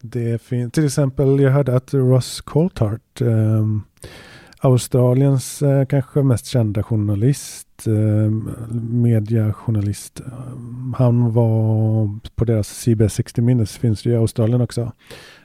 Det 0.00 0.42
finns 0.42 0.72
till 0.72 0.86
exempel, 0.86 1.40
jag 1.40 1.50
hörde 1.50 1.76
att 1.76 1.94
Ross 1.94 2.40
Coulthart, 2.40 3.20
eh, 3.20 3.66
Australiens 4.60 5.62
eh, 5.62 5.84
kanske 5.86 6.22
mest 6.22 6.46
kända 6.46 6.82
journalist, 6.82 7.86
eh, 7.86 8.30
mediajournalist, 8.80 10.20
ehm, 10.20 10.94
han 10.98 11.32
var 11.32 12.18
på 12.34 12.44
deras 12.44 12.68
CBS 12.68 13.14
60 13.14 13.42
Minutes, 13.42 13.78
finns 13.78 14.02
det 14.02 14.10
i 14.10 14.16
Australien 14.16 14.60
också. 14.60 14.92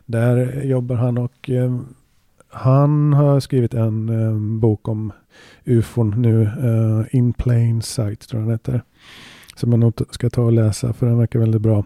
Där 0.06 0.64
jobbar 0.64 0.96
han 0.96 1.18
och 1.18 1.50
eh, 1.50 1.80
han 2.50 3.14
har 3.14 3.40
skrivit 3.40 3.74
en 3.74 4.10
ehm, 4.10 4.60
bok 4.60 4.88
om 4.88 5.12
ufon 5.66 6.22
nu, 6.22 6.44
eh, 6.44 7.16
In 7.16 7.34
Plain 7.34 7.82
Sight 7.82 8.28
tror 8.28 8.42
jag 8.42 8.48
den 8.48 8.54
heter. 8.54 8.84
Som 9.56 9.70
man 9.70 9.80
nog 9.80 9.94
ska 10.10 10.30
ta 10.30 10.42
och 10.42 10.52
läsa 10.52 10.94
för 10.94 11.06
den 11.06 11.18
verkar 11.18 11.40
väldigt 11.40 11.62
bra. 11.62 11.86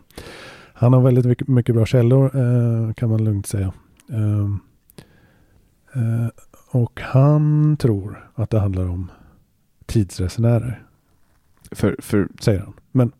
Han 0.73 0.93
har 0.93 1.01
väldigt 1.01 1.25
mycket, 1.25 1.47
mycket 1.47 1.75
bra 1.75 1.85
källor 1.85 2.25
eh, 2.35 2.93
kan 2.93 3.09
man 3.09 3.23
lugnt 3.23 3.47
säga. 3.47 3.73
Eh, 4.09 4.45
eh, 5.93 6.27
och 6.71 7.01
han 7.01 7.77
tror 7.77 8.29
att 8.35 8.49
det 8.49 8.59
handlar 8.59 8.89
om 8.89 9.11
tidsresenärer. 9.85 10.83
För, 11.71 11.95
för, 11.99 12.27
säger 12.39 12.59
han. 12.59 12.73
Men 12.91 13.11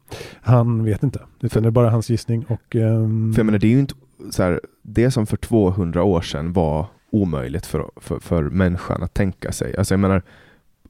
han 0.42 0.84
vet 0.84 1.04
inte. 1.04 1.22
Det 1.40 1.56
är 1.56 1.72
bara 1.72 1.90
hans 1.90 2.10
gissning. 2.10 2.46
Och, 2.46 2.76
ehm, 2.76 3.34
för 3.34 3.40
jag 3.40 3.46
menar, 3.46 3.60
det 3.60 3.68
är 3.68 3.72
ju 3.72 3.80
inte 3.80 3.96
så 4.30 4.44
här, 4.44 4.62
det 4.82 5.12
som 5.12 5.28
för 5.28 5.38
200 5.38 6.04
år 6.04 6.22
sedan 6.22 6.54
var 6.54 6.86
omöjligt 7.10 7.66
för, 7.66 7.92
för, 7.96 8.20
för 8.20 8.44
människan 8.44 9.04
att 9.04 9.14
tänka 9.14 9.52
sig. 9.52 9.78
Alltså 9.78 9.94
jag 9.94 10.00
menar, 10.00 10.24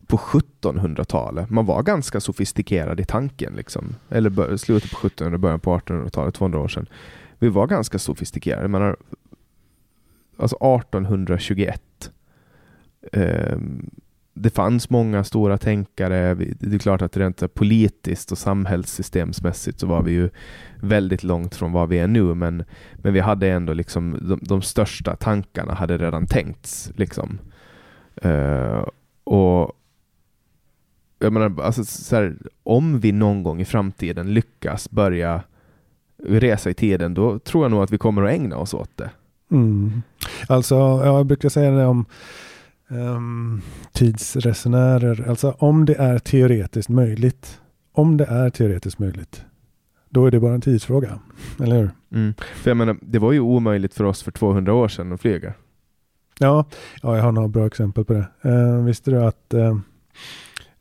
på 0.09 0.17
1700-talet. 0.17 1.49
Man 1.49 1.65
var 1.65 1.83
ganska 1.83 2.19
sofistikerad 2.19 2.99
i 2.99 3.05
tanken. 3.05 3.53
Liksom. 3.53 3.95
Eller 4.09 4.57
slutet 4.57 4.91
på 4.91 4.97
1700-talet, 4.97 5.39
början 5.39 5.59
på 5.59 5.77
1800-talet, 5.77 6.35
200 6.35 6.59
år 6.59 6.67
sedan. 6.67 6.85
Vi 7.39 7.49
var 7.49 7.67
ganska 7.67 7.99
sofistikerade. 7.99 8.67
Menar, 8.67 8.97
alltså 10.37 10.55
1821. 10.55 12.11
Eh, 13.11 13.57
det 14.33 14.49
fanns 14.49 14.89
många 14.89 15.23
stora 15.23 15.57
tänkare. 15.57 16.35
Det 16.35 16.75
är 16.75 16.79
klart 16.79 17.01
att 17.01 17.17
rent 17.17 17.53
politiskt 17.53 18.31
och 18.31 18.37
samhällssystemsmässigt 18.37 19.79
så 19.79 19.87
var 19.87 20.01
vi 20.01 20.11
ju 20.11 20.29
väldigt 20.81 21.23
långt 21.23 21.55
från 21.55 21.71
vad 21.71 21.89
vi 21.89 21.99
är 21.99 22.07
nu. 22.07 22.33
Men, 22.33 22.63
men 22.95 23.13
vi 23.13 23.19
hade 23.19 23.47
ändå 23.47 23.73
liksom 23.73 24.17
de, 24.21 24.39
de 24.41 24.61
största 24.61 25.15
tankarna 25.15 25.73
hade 25.73 25.97
redan 25.97 26.27
tänkts. 26.27 26.91
Liksom. 26.95 27.39
Uh, 28.25 28.85
och 29.23 29.75
jag 31.19 31.33
menar, 31.33 31.61
alltså, 31.61 31.85
så 31.85 32.15
här, 32.15 32.37
om 32.63 32.99
vi 32.99 33.11
någon 33.11 33.43
gång 33.43 33.61
i 33.61 33.65
framtiden 33.65 34.33
lyckas 34.33 34.91
börja 34.91 35.41
resa 36.23 36.69
i 36.69 36.73
tiden, 36.73 37.13
då 37.13 37.39
tror 37.39 37.63
jag 37.63 37.71
nog 37.71 37.83
att 37.83 37.91
vi 37.91 37.97
kommer 37.97 38.23
att 38.23 38.31
ägna 38.31 38.57
oss 38.57 38.73
åt 38.73 38.97
det. 38.97 39.09
Mm. 39.51 40.01
Alltså, 40.47 40.75
jag 40.75 41.25
brukar 41.25 41.49
säga 41.49 41.71
det 41.71 41.85
om 41.85 42.05
um, 42.87 43.61
tidsresenärer. 43.91 45.29
Alltså 45.29 45.55
om 45.59 45.85
det 45.85 45.95
är 45.95 46.19
teoretiskt 46.19 46.89
möjligt, 46.89 47.59
om 47.91 48.17
det 48.17 48.25
är 48.25 48.49
teoretiskt 48.49 48.99
möjligt, 48.99 49.43
då 50.09 50.25
är 50.25 50.31
det 50.31 50.39
bara 50.39 50.53
en 50.53 50.61
tidsfråga. 50.61 51.19
Eller 51.59 51.77
hur? 51.77 51.91
Mm. 52.11 52.33
För 52.55 52.69
jag 52.69 52.77
menar, 52.77 52.97
det 53.01 53.19
var 53.19 53.31
ju 53.31 53.39
omöjligt 53.39 53.93
för 53.93 54.03
oss 54.03 54.23
för 54.23 54.31
200 54.31 54.73
år 54.73 54.87
sedan 54.87 55.11
att 55.11 55.21
flyga. 55.21 55.53
Ja, 56.39 56.65
ja 57.01 57.15
jag 57.15 57.23
har 57.23 57.31
några 57.31 57.47
bra 57.47 57.67
exempel 57.67 58.05
på 58.05 58.13
det. 58.13 58.49
Uh, 58.49 58.83
visste 58.83 59.11
du 59.11 59.23
att 59.23 59.53
uh, 59.53 59.77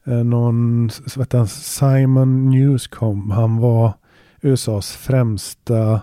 Eh, 0.08 0.24
någon, 0.24 0.90
vet 1.16 1.32
han, 1.32 1.48
Simon 1.48 2.50
Newscomb, 2.50 3.32
han 3.32 3.56
var 3.56 3.92
USAs 4.40 4.92
främsta 4.92 6.00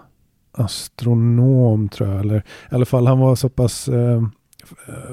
astronom 0.51 1.89
tror 1.89 2.09
jag. 2.09 2.19
Eller 2.19 2.37
i 2.37 2.75
alla 2.75 2.85
fall 2.85 3.07
han 3.07 3.19
var 3.19 3.35
så 3.35 3.49
pass 3.49 3.87
eh, 3.87 4.17
eh 4.17 4.23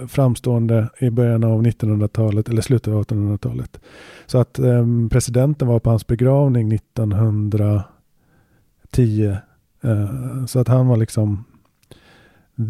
framstående 0.09 0.89
i 0.99 1.11
början 1.11 1.45
av 1.45 1.63
1900-talet 1.63 2.49
eller 2.49 2.63
slutet 2.63 2.95
av 2.95 3.05
1800-talet. 3.05 3.81
Så 4.27 4.39
att 4.39 4.59
eh, 4.59 4.87
presidenten 5.11 5.69
var 5.69 5.79
på 5.79 5.91
hans 5.91 6.07
begravning 6.07 6.73
1910. 6.73 9.37
Eh, 9.83 10.45
så 10.47 10.61
att 10.61 10.69
han 10.69 10.87
var 10.87 10.97
liksom 10.97 11.45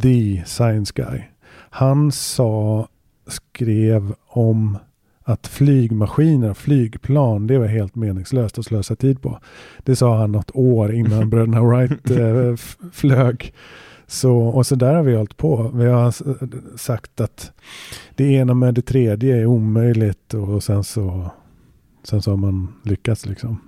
the 0.03 0.43
science 0.47 0.93
guy. 0.97 1.23
Han 1.71 2.13
sa, 2.13 2.89
skrev 3.27 4.15
om 4.27 4.79
att 5.25 5.47
flygmaskiner 5.47 6.51
och 6.51 6.57
flygplan, 6.57 7.47
det 7.47 7.59
var 7.59 7.67
helt 7.67 7.95
meningslöst 7.95 8.59
att 8.59 8.65
slösa 8.65 8.97
tid 8.97 9.23
på. 9.23 9.39
Det 9.79 9.97
sa 9.97 10.19
han 10.19 10.33
något 10.33 10.51
år 10.55 10.95
innan 10.95 11.31
bröderna 11.31 11.63
Wright 11.63 12.11
eh, 12.11 12.57
flög. 12.93 13.53
Så, 14.07 14.37
och 14.37 14.67
så 14.67 14.75
där 14.75 14.95
har 14.95 15.03
vi 15.03 15.17
hållit 15.17 15.37
på. 15.37 15.71
Vi 15.75 15.87
har 15.87 16.15
sagt 16.79 17.21
att 17.21 17.53
det 18.15 18.25
ena 18.25 18.55
med 18.55 18.75
det 18.75 18.83
tredje 18.83 19.37
är 19.37 19.47
omöjligt 19.47 20.35
och 20.35 20.63
sen 20.63 20.85
så, 20.85 21.31
sen 22.03 22.23
så 22.23 22.31
har 22.31 22.37
man 22.37 22.75
lyckats 22.83 23.27
liksom. 23.27 23.61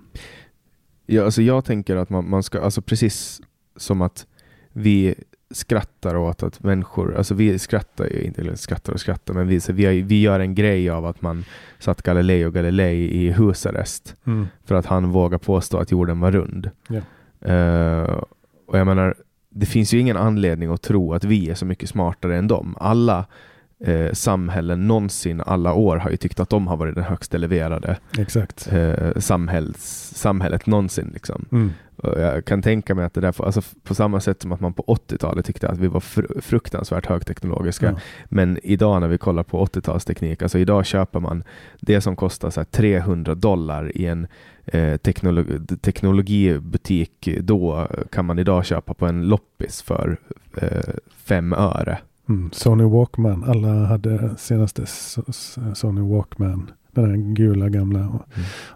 Ja, 1.07 1.25
alltså 1.25 1.43
jag 1.43 1.65
tänker 1.65 1.97
att 1.97 2.11
man, 2.11 2.31
man 2.31 2.43
ska, 2.43 2.61
alltså 2.61 2.83
precis 2.83 3.41
som 3.77 4.03
att 4.03 4.27
vi 4.73 5.15
skrattar 5.55 6.17
åt 6.17 6.43
att 6.43 6.63
människor, 6.63 7.17
alltså 7.17 7.35
vi 7.35 7.59
skrattar 7.59 8.05
ju 8.05 8.23
inte, 8.23 8.57
skrattar 8.57 8.93
och 8.93 9.01
skrattar, 9.01 9.35
men 9.35 9.49
vi, 9.49 9.61
vi, 9.69 10.03
vi 10.03 10.21
gör 10.21 10.41
en 10.41 10.55
grej 10.55 10.91
av 10.91 11.07
att 11.07 11.23
man 11.23 11.45
satt 11.79 12.03
Galileo 12.03 12.51
Galilei 12.51 13.11
i 13.11 13.31
husarrest 13.31 14.17
mm. 14.27 14.47
för 14.65 14.75
att 14.75 14.87
han 14.87 15.11
vågar 15.11 15.39
påstå 15.39 15.79
att 15.79 15.91
jorden 15.91 16.21
var 16.21 16.33
rund. 16.33 16.71
Yeah. 16.89 18.05
Uh, 18.05 18.23
och 18.67 18.79
jag 18.79 18.87
menar, 18.87 19.15
det 19.51 19.67
finns 19.67 19.95
ju 19.95 19.99
ingen 19.99 20.17
anledning 20.17 20.73
att 20.73 20.83
tro 20.83 21.15
att 21.15 21.25
vi 21.25 21.51
är 21.51 21.55
så 21.55 21.67
mycket 21.67 21.89
smartare 21.89 22.37
än 22.37 22.49
dem. 22.49 22.77
Alla 22.81 23.27
eh, 23.85 24.13
samhällen 24.13 24.89
någonsin 24.89 25.43
alla 25.47 25.75
år 25.75 25.97
har 25.97 26.11
ju 26.11 26.17
tyckt 26.17 26.41
att 26.41 26.51
de 26.51 26.67
har 26.67 26.77
varit 26.77 26.95
den 26.95 27.05
högst 27.05 27.35
eleverade 27.35 27.97
Exakt. 28.19 28.73
Eh, 28.73 29.13
samhälls, 29.17 30.13
samhället 30.15 30.67
någonsin. 30.67 31.11
Liksom. 31.15 31.45
Mm. 31.53 31.71
jag 32.03 32.45
kan 32.45 32.63
tänka 32.63 32.95
mig 32.95 33.05
att 33.05 33.15
det 33.15 33.21
där, 33.21 33.45
alltså 33.45 33.63
på 33.83 33.95
samma 33.95 34.21
sätt 34.21 34.43
som 34.43 34.53
att 34.53 34.61
man 34.61 34.73
på 34.73 34.83
80-talet 34.83 35.47
tyckte 35.47 35.69
att 35.69 35.79
vi 35.79 35.87
var 35.87 36.01
fr 36.01 36.41
fruktansvärt 36.41 37.07
högteknologiska, 37.07 37.89
mm. 37.89 38.01
men 38.25 38.59
idag 38.63 39.01
när 39.01 39.09
vi 39.09 39.19
kollar 39.19 39.43
på 39.43 39.67
80-talsteknik, 39.67 40.43
alltså 40.43 40.59
idag 40.59 40.87
köper 40.87 41.21
man 41.21 41.45
det 41.81 42.01
som 42.01 42.17
kostar 42.17 42.51
så 42.51 42.65
300 42.65 43.35
dollar 43.35 43.97
i 43.97 44.07
en 44.07 44.27
eh, 44.67 44.97
teknologi, 44.97 45.59
teknologibutik, 45.81 47.29
då 47.41 47.89
kan 48.11 48.25
man 48.25 48.39
idag 48.39 48.67
köpa 48.67 48.95
på 48.95 49.07
en 49.07 49.29
loppis 49.29 49.83
för 49.83 50.17
eh, 50.57 50.95
fem 51.25 51.53
öre. 51.53 51.99
Mm, 52.29 52.51
Sony 52.53 52.85
Walkman. 52.85 53.45
Alla 53.45 53.87
hade 53.87 54.37
senaste 54.37 54.87
Sony 55.75 56.01
Walkman. 56.01 56.71
Den 56.93 57.11
här 57.11 57.17
gula 57.17 57.69
gamla 57.69 58.01
mm. 58.01 58.19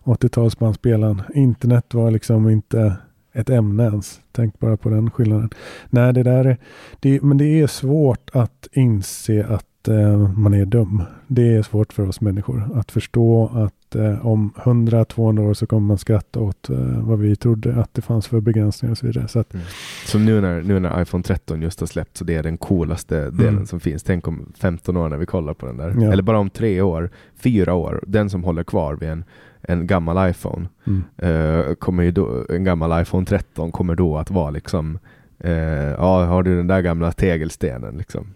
80-talsbandspelaren. 0.05 1.23
Internet 1.35 1.95
var 1.95 2.11
liksom 2.11 2.49
inte 2.49 2.97
ett 3.33 3.51
ämne 3.51 3.83
ens. 3.85 4.21
Tänk 4.33 4.59
bara 4.59 4.77
på 4.77 4.91
den 4.91 5.11
skillnaden. 5.11 5.51
Nej, 5.91 6.13
det 6.13 6.23
där 6.23 6.45
är, 6.45 6.59
det, 7.01 7.23
men 7.23 7.39
det 7.39 7.61
är 7.61 7.67
svårt 7.67 8.31
att 8.33 8.69
inse 8.73 9.47
att 9.47 9.65
eh, 9.89 10.29
man 10.33 10.55
är 10.55 10.65
dum. 10.65 11.03
Det 11.27 11.57
är 11.57 11.63
svårt 11.63 11.93
för 11.93 12.09
oss 12.09 12.21
människor 12.21 12.71
att 12.75 12.91
förstå 12.91 13.51
att 13.55 13.95
eh, 13.95 14.27
om 14.27 14.53
100-200 14.57 15.49
år 15.49 15.55
så 15.55 15.67
kommer 15.67 15.87
man 15.87 15.99
skratta 15.99 16.41
åt 16.41 16.71
eh, 16.71 16.77
vad 17.01 17.19
vi 17.19 17.37
trodde 17.37 17.77
att 17.77 17.95
det 17.95 18.03
fanns 18.03 18.27
för 18.27 18.41
begränsningar 18.41 18.91
och 18.91 18.99
så 18.99 19.07
vidare. 19.07 19.29
Så, 19.29 19.39
att, 19.39 19.55
mm. 19.55 19.67
så 20.07 20.19
nu, 20.19 20.41
när, 20.41 20.63
nu 20.63 20.81
när 20.81 21.03
iPhone 21.03 21.23
13 21.23 21.63
just 21.63 21.81
har 21.81 21.87
släppt 21.87 22.17
så 22.17 22.25
det 22.25 22.35
är 22.35 22.43
den 22.43 22.59
coolaste 22.59 23.31
delen 23.31 23.55
mm. 23.55 23.67
som 23.67 23.81
finns. 23.81 24.03
Tänk 24.03 24.29
om 24.29 24.53
15 24.59 24.97
år 24.97 25.09
när 25.09 25.17
vi 25.17 25.27
kollar 25.27 25.55
på 25.55 25.67
den 25.67 25.77
där. 25.77 25.95
Ja. 25.99 26.13
Eller 26.13 26.23
bara 26.23 26.39
om 26.39 26.51
tre 26.51 26.81
år, 26.81 27.11
fyra 27.37 27.75
år, 27.75 28.05
den 28.07 28.31
som 28.31 28.45
håller 28.45 28.65
kvar 28.65 28.95
vid 28.95 29.09
en 29.09 29.25
en 29.63 29.87
gammal 29.87 30.31
iPhone, 30.31 30.69
mm. 30.87 31.05
uh, 31.23 31.75
kommer 31.75 32.03
ju 32.03 32.11
då, 32.11 32.45
en 32.49 32.65
gammal 32.65 33.03
iPhone 33.03 33.27
13 33.27 33.73
kommer 33.73 33.95
då 33.95 34.19
att 34.19 34.31
vara 34.31 34.51
liksom, 34.51 34.99
uh, 35.45 35.51
ja, 35.51 36.25
har 36.25 36.43
du 36.43 36.57
den 36.57 36.67
där 36.67 36.81
gamla 36.81 37.13
tegelstenen 37.13 37.99
liksom. 37.99 38.27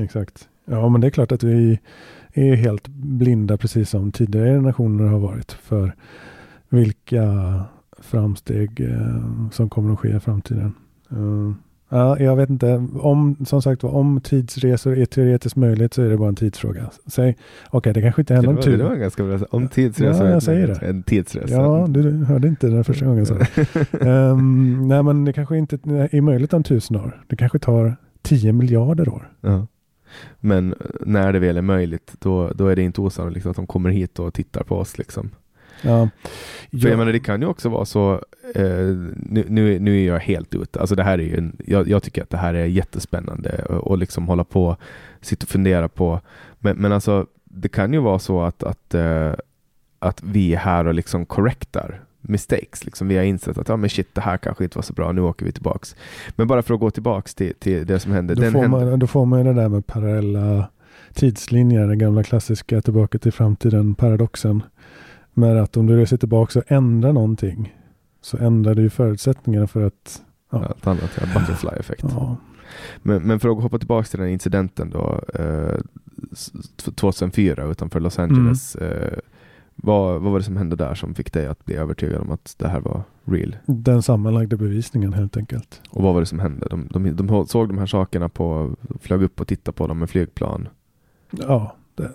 Exakt. 0.00 0.48
Ja, 0.70 0.88
men 0.88 1.00
det 1.00 1.06
är 1.06 1.10
klart 1.10 1.32
att 1.32 1.42
vi 1.42 1.78
är 2.32 2.54
helt 2.54 2.88
blinda, 2.88 3.56
precis 3.56 3.90
som 3.90 4.12
tidigare 4.12 4.48
generationer 4.48 5.04
har 5.04 5.18
varit, 5.18 5.52
för 5.52 5.94
vilka 6.68 7.24
framsteg 7.98 8.80
eh, 8.80 9.48
som 9.52 9.70
kommer 9.70 9.92
att 9.92 9.98
ske 9.98 10.16
i 10.16 10.20
framtiden. 10.20 10.74
Uh, 11.12 11.52
Ja, 11.92 12.18
jag 12.18 12.36
vet 12.36 12.50
inte. 12.50 12.86
Om, 13.00 13.36
som 13.46 13.62
sagt 13.62 13.84
om 13.84 14.20
tidsresor 14.20 14.98
är 14.98 15.06
teoretiskt 15.06 15.56
möjligt 15.56 15.94
så 15.94 16.02
är 16.02 16.08
det 16.08 16.16
bara 16.16 16.28
en 16.28 16.34
tidsfråga. 16.34 16.90
Säg, 17.06 17.30
okej, 17.30 17.78
okay, 17.78 17.92
det 17.92 18.02
kanske 18.02 18.22
inte 18.22 18.34
händer 18.34 18.50
om 18.50 18.56
tur. 18.56 18.78
Det 18.78 18.84
var 18.84 18.94
ganska 18.94 19.24
bra. 19.24 19.38
Om 19.50 19.68
tidsresor 19.68 20.26
ja, 20.26 20.32
jag 20.32 20.42
säger 20.42 20.66
det. 20.66 20.86
En 20.86 21.02
tidsresa. 21.02 21.54
Ja, 21.54 21.86
du 21.88 22.24
hörde 22.24 22.48
inte 22.48 22.66
den 22.66 22.84
första 22.84 23.04
gången. 23.06 23.26
Så. 23.26 23.34
um, 24.00 24.88
nej, 24.88 25.02
men 25.02 25.24
det 25.24 25.32
kanske 25.32 25.56
inte 25.56 25.78
är 26.10 26.20
möjligt 26.20 26.52
om 26.52 26.62
tusen 26.62 26.96
år. 26.96 27.24
Det 27.26 27.36
kanske 27.36 27.58
tar 27.58 27.96
10 28.22 28.52
miljarder 28.52 29.08
år. 29.08 29.32
Ja. 29.40 29.66
Men 30.40 30.74
när 31.00 31.32
det 31.32 31.38
väl 31.38 31.56
är 31.56 31.62
möjligt, 31.62 32.14
då, 32.18 32.50
då 32.54 32.66
är 32.66 32.76
det 32.76 32.82
inte 32.82 33.00
osannolikt 33.00 33.46
att 33.46 33.56
de 33.56 33.66
kommer 33.66 33.90
hit 33.90 34.18
och 34.18 34.34
tittar 34.34 34.62
på 34.62 34.76
oss. 34.76 34.98
Liksom. 34.98 35.30
Ja. 35.82 36.08
För 36.70 36.88
jag 36.88 36.98
menar, 36.98 37.12
det 37.12 37.20
kan 37.20 37.40
ju 37.40 37.46
också 37.46 37.68
vara 37.68 37.84
så, 37.84 38.12
eh, 38.54 38.86
nu, 39.16 39.44
nu, 39.48 39.78
nu 39.78 40.02
är 40.02 40.06
jag 40.06 40.18
helt 40.18 40.54
ute, 40.54 40.80
alltså 40.80 40.94
det 40.94 41.02
här 41.02 41.18
är 41.18 41.22
ju 41.22 41.36
en, 41.36 41.56
jag, 41.66 41.88
jag 41.88 42.02
tycker 42.02 42.22
att 42.22 42.30
det 42.30 42.36
här 42.36 42.54
är 42.54 42.66
jättespännande 42.66 43.64
och, 43.64 43.98
liksom 43.98 44.28
hålla 44.28 44.44
på, 44.44 44.76
sitta 45.20 45.44
och 45.44 45.48
fundera 45.48 45.88
på, 45.88 46.20
men, 46.58 46.76
men 46.76 46.92
alltså 46.92 47.26
det 47.44 47.68
kan 47.68 47.92
ju 47.92 47.98
vara 47.98 48.18
så 48.18 48.42
att, 48.42 48.62
att, 48.62 48.94
eh, 48.94 49.32
att 49.98 50.22
vi 50.22 50.54
är 50.54 50.58
här 50.58 50.86
och 50.86 50.94
liksom 50.94 51.26
correctar 51.26 52.00
mistakes. 52.20 52.84
Liksom 52.84 53.08
vi 53.08 53.16
har 53.16 53.24
insett 53.24 53.58
att 53.58 53.68
ja, 53.68 53.76
men 53.76 53.90
shit, 53.90 54.14
det 54.14 54.20
här 54.20 54.36
kanske 54.36 54.64
inte 54.64 54.78
var 54.78 54.82
så 54.82 54.92
bra, 54.92 55.12
nu 55.12 55.20
åker 55.20 55.46
vi 55.46 55.52
tillbaks. 55.52 55.96
Men 56.36 56.46
bara 56.46 56.62
för 56.62 56.74
att 56.74 56.80
gå 56.80 56.90
tillbaks 56.90 57.34
till, 57.34 57.54
till 57.58 57.86
det 57.86 58.00
som 58.00 58.12
hände. 58.12 58.34
Då, 58.34 58.42
får 58.42 58.60
hände... 58.60 58.68
man, 58.68 58.98
då 58.98 59.06
får 59.06 59.26
man 59.26 59.44
det 59.44 59.52
där 59.52 59.68
med 59.68 59.86
parallella 59.86 60.68
tidslinjer, 61.14 61.86
den 61.86 61.98
gamla 61.98 62.22
klassiska 62.22 62.82
tillbaka 62.82 63.18
till 63.18 63.32
framtiden 63.32 63.94
paradoxen. 63.94 64.62
Med 65.34 65.56
att 65.56 65.76
om 65.76 65.86
du 65.86 65.96
reser 65.96 66.16
tillbaka 66.16 66.58
och 66.58 66.72
ändrar 66.72 67.12
någonting 67.12 67.74
så 68.20 68.36
ändrar 68.36 68.74
du 68.74 68.82
ju 68.82 68.90
förutsättningarna 68.90 69.66
för 69.66 69.86
att... 69.86 70.22
Ja, 70.52 70.74
ett 70.78 70.86
annat, 70.86 71.10
ja, 71.20 71.40
butterfly-effekt. 71.40 72.04
Ja. 72.08 72.36
Men, 73.02 73.22
men, 73.22 73.40
för 73.40 73.48
att 73.48 73.62
hoppa 73.62 73.78
tillbaka 73.78 74.08
till 74.08 74.20
den 74.20 74.28
incidenten 74.28 74.90
då, 74.90 75.20
eh, 75.34 75.80
2004 76.94 77.64
utanför 77.64 78.00
Los 78.00 78.18
Angeles. 78.18 78.76
Mm. 78.76 78.92
Eh, 78.92 79.18
vad, 79.82 80.20
vad 80.20 80.32
var 80.32 80.38
det 80.38 80.44
som 80.44 80.56
hände 80.56 80.76
där 80.76 80.94
som 80.94 81.14
fick 81.14 81.32
dig 81.32 81.46
att 81.46 81.64
bli 81.64 81.74
övertygad 81.74 82.20
om 82.20 82.30
att 82.30 82.54
det 82.58 82.68
här 82.68 82.80
var 82.80 83.02
real? 83.24 83.56
Den 83.66 84.02
sammanlagda 84.02 84.56
bevisningen 84.56 85.12
helt 85.12 85.36
enkelt. 85.36 85.80
Och 85.90 86.02
vad 86.02 86.14
var 86.14 86.20
det 86.20 86.26
som 86.26 86.38
hände? 86.38 86.66
De, 86.70 86.88
de, 86.90 87.16
de 87.16 87.46
såg 87.46 87.68
de 87.68 87.78
här 87.78 87.86
sakerna 87.86 88.28
på, 88.28 88.70
flög 89.00 89.22
upp 89.22 89.40
och 89.40 89.48
tittade 89.48 89.76
på 89.76 89.86
dem 89.86 89.98
med 89.98 90.10
flygplan? 90.10 90.68
Ja, 91.30 91.76
det, 91.94 92.10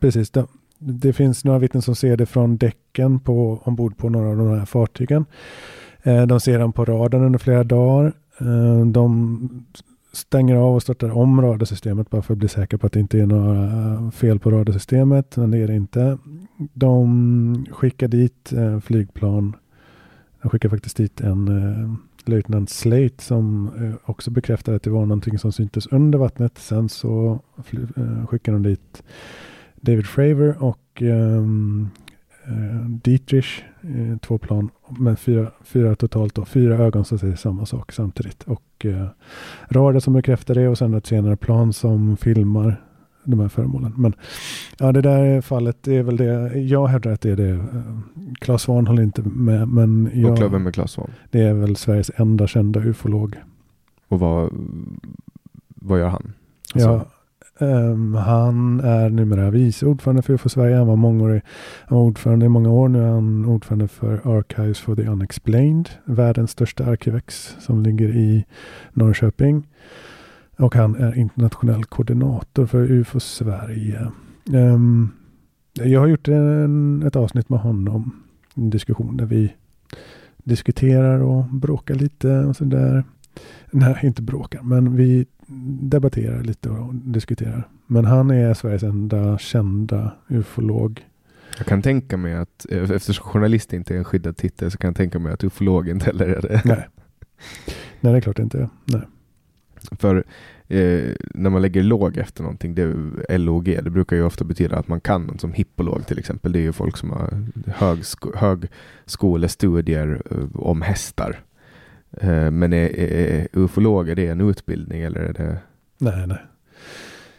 precis. 0.00 0.30
Det, 0.30 0.46
det 0.78 1.12
finns 1.12 1.44
några 1.44 1.58
vittnen 1.58 1.82
som 1.82 1.94
ser 1.94 2.16
det 2.16 2.26
från 2.26 2.56
däcken 2.56 3.20
på, 3.20 3.60
ombord 3.64 3.96
på 3.96 4.08
några 4.08 4.28
av 4.28 4.36
de 4.36 4.48
här 4.58 4.66
fartygen. 4.66 5.24
Eh, 6.02 6.26
de 6.26 6.40
ser 6.40 6.58
dem 6.58 6.72
på 6.72 6.84
radarn 6.84 7.24
under 7.24 7.38
flera 7.38 7.64
dagar. 7.64 8.12
Eh, 8.40 8.86
de 8.86 9.48
stänger 10.12 10.56
av 10.56 10.74
och 10.74 10.82
startar 10.82 11.10
om 11.10 11.42
radarsystemet 11.42 12.10
bara 12.10 12.22
för 12.22 12.34
att 12.34 12.38
bli 12.38 12.48
säker 12.48 12.76
på 12.76 12.86
att 12.86 12.92
det 12.92 13.00
inte 13.00 13.20
är 13.20 13.26
några 13.26 14.10
fel 14.10 14.38
på 14.38 14.50
radarsystemet. 14.50 15.36
Men 15.36 15.50
det 15.50 15.58
är 15.58 15.66
det 15.66 15.76
inte. 15.76 16.18
De 16.56 17.66
skickar 17.70 18.08
dit 18.08 18.52
eh, 18.52 18.80
flygplan. 18.80 19.56
De 20.42 20.50
skickar 20.50 20.68
faktiskt 20.68 20.96
dit 20.96 21.20
en 21.20 21.48
eh, 21.48 21.94
löjtnant 22.24 22.70
Slate 22.70 23.24
som 23.24 23.70
eh, 23.80 24.10
också 24.10 24.30
bekräftar 24.30 24.74
att 24.74 24.82
det 24.82 24.90
var 24.90 25.06
någonting 25.06 25.38
som 25.38 25.52
syntes 25.52 25.86
under 25.86 26.18
vattnet. 26.18 26.58
Sen 26.58 26.88
så 26.88 27.40
eh, 27.96 28.26
skickar 28.26 28.52
de 28.52 28.62
dit 28.62 29.02
David 29.74 30.06
Fravor 30.06 30.62
och 30.62 31.02
ehm, 31.02 31.88
eh, 32.44 32.88
Dietrich, 32.88 33.62
eh, 33.82 34.18
två 34.18 34.38
plan 34.38 34.70
med 34.98 35.18
fyra, 35.18 35.50
fyra 35.62 35.94
totalt 35.94 36.34
då, 36.34 36.44
fyra 36.44 36.78
ögon 36.78 37.04
som 37.04 37.18
säger 37.18 37.36
samma 37.36 37.66
sak 37.66 37.92
samtidigt. 37.92 38.42
Och 38.42 38.86
eh, 38.86 39.06
radar 39.68 40.00
som 40.00 40.12
bekräftar 40.12 40.54
det 40.54 40.68
och 40.68 40.78
sen 40.78 40.94
ett 40.94 41.06
senare 41.06 41.36
plan 41.36 41.72
som 41.72 42.16
filmar 42.16 42.82
de 43.24 43.40
här 43.40 43.48
föremålen. 43.48 43.92
Men 43.96 44.14
ja, 44.78 44.92
det 44.92 45.00
där 45.00 45.40
fallet 45.40 45.76
det 45.80 45.96
är 45.96 46.02
väl 46.02 46.16
det. 46.16 46.58
Jag 46.58 46.86
hävdar 46.86 47.10
att 47.10 47.20
det 47.20 47.30
är 47.30 47.36
det. 47.36 47.64
Claes 48.40 48.62
Svahn 48.62 48.86
håller 48.86 49.02
inte 49.02 49.22
med. 49.22 49.68
Men 49.68 50.10
jag, 50.14 50.32
och 50.32 50.52
vem 50.52 50.66
är 50.66 50.72
Claes 50.72 50.90
Svahn? 50.90 51.10
Det 51.30 51.40
är 51.40 51.54
väl 51.54 51.76
Sveriges 51.76 52.10
enda 52.16 52.46
kända 52.46 52.80
ufolog. 52.80 53.36
Och 54.08 54.20
vad, 54.20 54.50
vad 55.68 55.98
gör 55.98 56.08
han? 56.08 56.32
Alltså, 56.74 56.88
ja, 56.88 57.04
Um, 57.58 58.14
han 58.14 58.80
är 58.80 59.10
numera 59.10 59.50
vice 59.50 59.86
ordförande 59.86 60.22
för 60.22 60.32
UFO 60.32 60.48
Sverige. 60.48 60.76
Han 60.76 60.86
var 60.86 60.96
mångårig 60.96 61.42
han 61.86 61.98
var 61.98 62.04
ordförande 62.04 62.46
i 62.46 62.48
många 62.48 62.70
år. 62.70 62.88
Nu 62.88 63.02
är 63.02 63.08
han 63.08 63.44
ordförande 63.44 63.88
för 63.88 64.38
Archives 64.38 64.80
for 64.80 64.96
the 64.96 65.02
Unexplained. 65.02 65.88
Världens 66.04 66.50
största 66.50 66.84
arkivex 66.84 67.56
som 67.60 67.82
ligger 67.82 68.08
i 68.08 68.44
Norrköping. 68.92 69.66
Och 70.56 70.74
han 70.74 70.94
är 70.94 71.18
internationell 71.18 71.84
koordinator 71.84 72.66
för 72.66 72.90
UFO 72.90 73.20
Sverige. 73.20 74.10
Um, 74.52 75.12
jag 75.72 76.00
har 76.00 76.06
gjort 76.06 76.28
en, 76.28 77.02
ett 77.02 77.16
avsnitt 77.16 77.48
med 77.48 77.60
honom. 77.60 78.22
En 78.54 78.70
diskussion 78.70 79.16
där 79.16 79.26
vi 79.26 79.54
diskuterar 80.36 81.20
och 81.20 81.44
bråkar 81.44 81.94
lite 81.94 82.38
och 82.38 82.56
sådär. 82.56 83.04
Nej, 83.70 83.98
inte 84.02 84.22
bråkar, 84.22 84.62
men 84.62 84.96
vi 84.96 85.26
debatterar 85.80 86.42
lite 86.42 86.70
och 86.70 86.94
diskuterar. 86.94 87.68
Men 87.86 88.04
han 88.04 88.30
är 88.30 88.54
Sveriges 88.54 88.82
enda 88.82 89.38
kända 89.38 90.12
ufolog. 90.28 91.04
Jag 91.58 91.66
kan 91.66 91.82
tänka 91.82 92.16
mig 92.16 92.34
att, 92.34 92.66
eftersom 92.70 93.24
journalist 93.24 93.72
inte 93.72 93.94
är 93.94 93.98
en 93.98 94.04
skyddad 94.04 94.36
titel, 94.36 94.70
så 94.70 94.78
kan 94.78 94.88
jag 94.88 94.96
tänka 94.96 95.18
mig 95.18 95.32
att 95.32 95.44
ufolog 95.44 95.88
inte 95.88 96.06
heller 96.06 96.26
är 96.26 96.42
det. 96.42 96.62
Nej, 96.64 96.88
Nej 98.00 98.12
det 98.12 98.18
är 98.18 98.20
klart 98.20 98.38
inte. 98.38 98.68
Nej. 98.84 99.02
För 99.90 100.24
eh, 100.68 101.12
när 101.34 101.50
man 101.50 101.62
lägger 101.62 101.82
låg 101.82 102.16
efter 102.16 102.42
någonting, 102.42 102.74
det 102.74 102.82
är 103.28 103.38
LOG, 103.38 103.64
det 103.64 103.90
brukar 103.90 104.16
ju 104.16 104.24
ofta 104.24 104.44
betyda 104.44 104.76
att 104.76 104.88
man 104.88 105.00
kan 105.00 105.26
något 105.26 105.40
som 105.40 105.52
hippolog 105.52 106.06
till 106.06 106.18
exempel. 106.18 106.52
Det 106.52 106.58
är 106.58 106.62
ju 106.62 106.72
folk 106.72 106.96
som 106.96 107.10
har 107.10 107.46
högsko 107.66 108.36
högskolestudier 108.36 110.22
eh, 110.30 110.60
om 110.60 110.82
hästar. 110.82 111.40
Eh, 112.10 112.50
men 112.50 112.72
är, 112.72 112.98
är, 112.98 113.40
är 113.40 113.48
ufolog, 113.52 114.08
är 114.08 114.14
det 114.14 114.26
en 114.26 114.40
utbildning 114.40 115.02
eller 115.02 115.20
är 115.20 115.32
det? 115.32 115.58
Nej, 115.98 116.26
nej. 116.26 116.38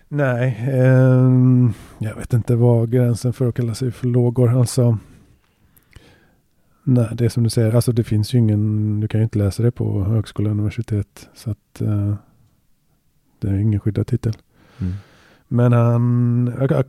Nej, 0.07 0.57
eh, 0.67 1.31
jag 1.97 2.15
vet 2.15 2.33
inte 2.33 2.55
vad 2.55 2.91
gränsen 2.91 3.33
för 3.33 3.47
att 3.47 3.55
kalla 3.55 3.73
sig 3.73 3.87
ufolog 3.87 4.33
går. 4.33 4.59
Alltså, 4.59 4.97
nej, 6.83 7.09
det 7.13 7.25
är 7.25 7.29
som 7.29 7.43
du 7.43 7.49
säger, 7.49 7.75
alltså 7.75 7.91
det 7.91 8.03
finns 8.03 8.33
ju 8.33 8.37
ingen, 8.37 8.99
du 8.99 9.07
kan 9.07 9.19
ju 9.19 9.23
inte 9.23 9.39
läsa 9.39 9.63
det 9.63 9.71
på 9.71 10.03
högskola 10.03 10.49
och 10.49 10.55
universitet. 10.55 11.29
Så 11.33 11.51
att 11.51 11.81
eh, 11.81 12.15
det 13.39 13.47
är 13.47 13.53
ingen 13.53 13.79
skyddad 13.79 14.07
titel. 14.07 14.33
Mm. 14.79 14.93
Men 15.47 15.73
han, 15.73 16.53
jag, 16.59 16.85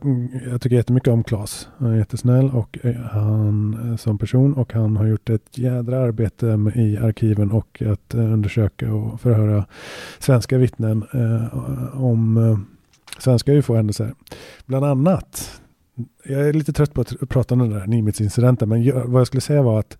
jag 0.51 0.61
tycker 0.61 0.75
jättemycket 0.75 1.13
om 1.13 1.23
Klas. 1.23 1.69
Han 1.77 1.91
är 1.91 1.97
jättesnäll 1.97 2.49
och 2.49 2.77
eh, 2.83 2.95
han 2.95 3.77
eh, 3.91 3.95
som 3.95 4.17
person 4.17 4.53
och 4.53 4.73
han 4.73 4.97
har 4.97 5.05
gjort 5.05 5.29
ett 5.29 5.57
jädra 5.57 5.99
arbete 5.99 6.57
med, 6.57 6.75
i 6.75 6.97
arkiven 6.97 7.51
och 7.51 7.81
att 7.81 8.15
uh, 8.15 8.33
undersöka 8.33 8.93
och 8.93 9.21
förhöra 9.21 9.65
svenska 10.19 10.57
vittnen 10.57 11.05
uh, 11.15 12.03
om 12.03 12.37
uh, 12.37 12.59
svenska 13.19 13.53
ufo-händelser. 13.53 14.13
Bland 14.65 14.85
annat, 14.85 15.61
jag 16.23 16.47
är 16.47 16.53
lite 16.53 16.73
trött 16.73 16.93
på 16.93 17.01
att 17.01 17.29
prata 17.29 17.55
om 17.55 17.59
den 17.59 17.69
där 17.69 17.87
Nimitz-incidenten, 17.87 18.69
men 18.69 18.83
jag, 18.83 19.05
vad 19.05 19.19
jag 19.19 19.27
skulle 19.27 19.41
säga 19.41 19.61
var 19.61 19.79
att 19.79 19.97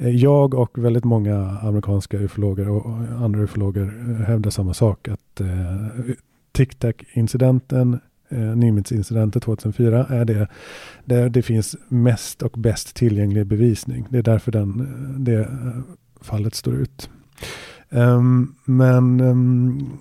Eh, 0.00 0.16
jag 0.16 0.54
och 0.54 0.78
väldigt 0.78 1.04
många 1.04 1.36
amerikanska 1.62 2.18
ufologer 2.18 2.68
och 2.68 2.86
andra 3.24 3.42
ufologer 3.42 3.82
eh, 3.82 4.26
hävdar 4.26 4.50
samma 4.50 4.74
sak. 4.74 5.08
Att 5.08 5.40
eh, 5.40 5.86
TicTac-incidenten, 6.52 8.00
eh, 8.28 8.38
Nimitz-incidenten 8.38 9.40
2004, 9.40 10.06
är 10.06 10.24
det 10.24 10.48
där 11.04 11.28
det 11.28 11.42
finns 11.42 11.76
mest 11.88 12.42
och 12.42 12.52
bäst 12.58 12.96
tillgänglig 12.96 13.46
bevisning. 13.46 14.06
Det 14.10 14.18
är 14.18 14.22
därför 14.22 14.52
den, 14.52 14.80
eh, 14.80 15.20
det 15.20 15.48
fallet 16.20 16.54
står 16.54 16.74
ut. 16.74 17.10
Um, 17.88 18.54
men 18.64 19.20
um, 19.20 19.98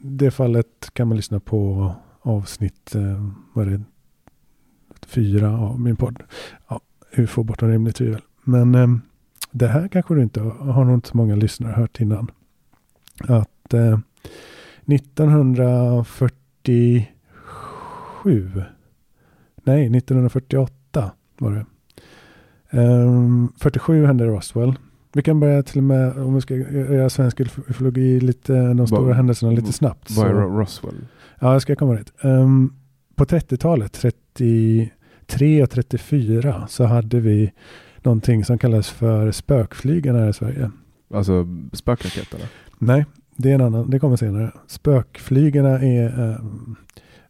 det 0.00 0.30
fallet 0.30 0.90
kan 0.92 1.08
man 1.08 1.16
lyssna 1.16 1.40
på 1.40 1.92
avsnitt 2.20 2.92
uh, 2.96 3.30
vad 3.52 3.66
är 3.66 3.70
det, 3.70 3.82
fyra 5.06 5.58
av 5.58 5.80
min 5.80 5.96
podd. 5.96 6.22
Ja, 6.68 6.80
UFO 7.16 7.42
bortom 7.42 7.68
rimligt 7.68 7.96
tvivel. 7.96 8.20
Men 8.44 8.74
um, 8.74 9.00
det 9.50 9.66
här 9.66 9.88
kanske 9.88 10.14
du 10.14 10.22
inte 10.22 10.40
har 10.40 10.84
nog 10.84 10.94
inte 10.94 11.08
så 11.08 11.16
många 11.16 11.36
lyssnare 11.36 11.72
hört 11.72 12.00
innan. 12.00 12.30
Att 13.20 13.74
uh, 13.74 13.98
1947. 14.86 17.04
Nej, 19.64 19.96
1948 19.96 21.10
var 21.38 21.50
det. 21.50 21.66
Um, 22.78 23.52
47 23.58 24.06
hände 24.06 24.24
Roswell. 24.24 24.74
Vi 25.12 25.22
kan 25.22 25.40
börja 25.40 25.62
till 25.62 25.78
och 25.78 25.84
med, 25.84 26.18
om 26.18 26.34
vi 26.34 26.40
ska 26.40 26.56
göra 26.56 27.10
svensk 27.10 27.40
ufologi, 27.40 28.20
lite, 28.20 28.52
de 28.52 28.86
stora 28.86 29.02
Va, 29.02 29.12
händelserna 29.12 29.52
lite 29.52 29.72
snabbt. 29.72 30.10
Vad 30.10 30.26
är 30.26 30.32
Roswell? 30.32 31.06
Ja, 31.40 31.52
jag 31.52 31.62
ska 31.62 31.76
komma 31.76 31.94
dit. 31.94 32.12
Um, 32.22 32.74
på 33.14 33.24
30-talet, 33.24 33.92
33 33.92 35.62
och 35.62 35.70
34, 35.70 36.66
så 36.68 36.84
hade 36.84 37.20
vi 37.20 37.52
någonting 38.04 38.44
som 38.44 38.58
kallas 38.58 38.90
för 38.90 39.32
spökflygarna 39.32 40.18
här 40.18 40.28
i 40.28 40.32
Sverige. 40.32 40.70
Alltså 41.14 41.46
spökraketerna? 41.72 42.44
Nej, 42.78 43.04
det 43.36 43.50
är 43.50 43.54
en 43.54 43.60
annan, 43.60 43.90
det 43.90 43.98
kommer 43.98 44.16
senare. 44.16 44.52
Spökflygarna 44.66 45.80
är 45.80 46.30
eh, 46.30 46.36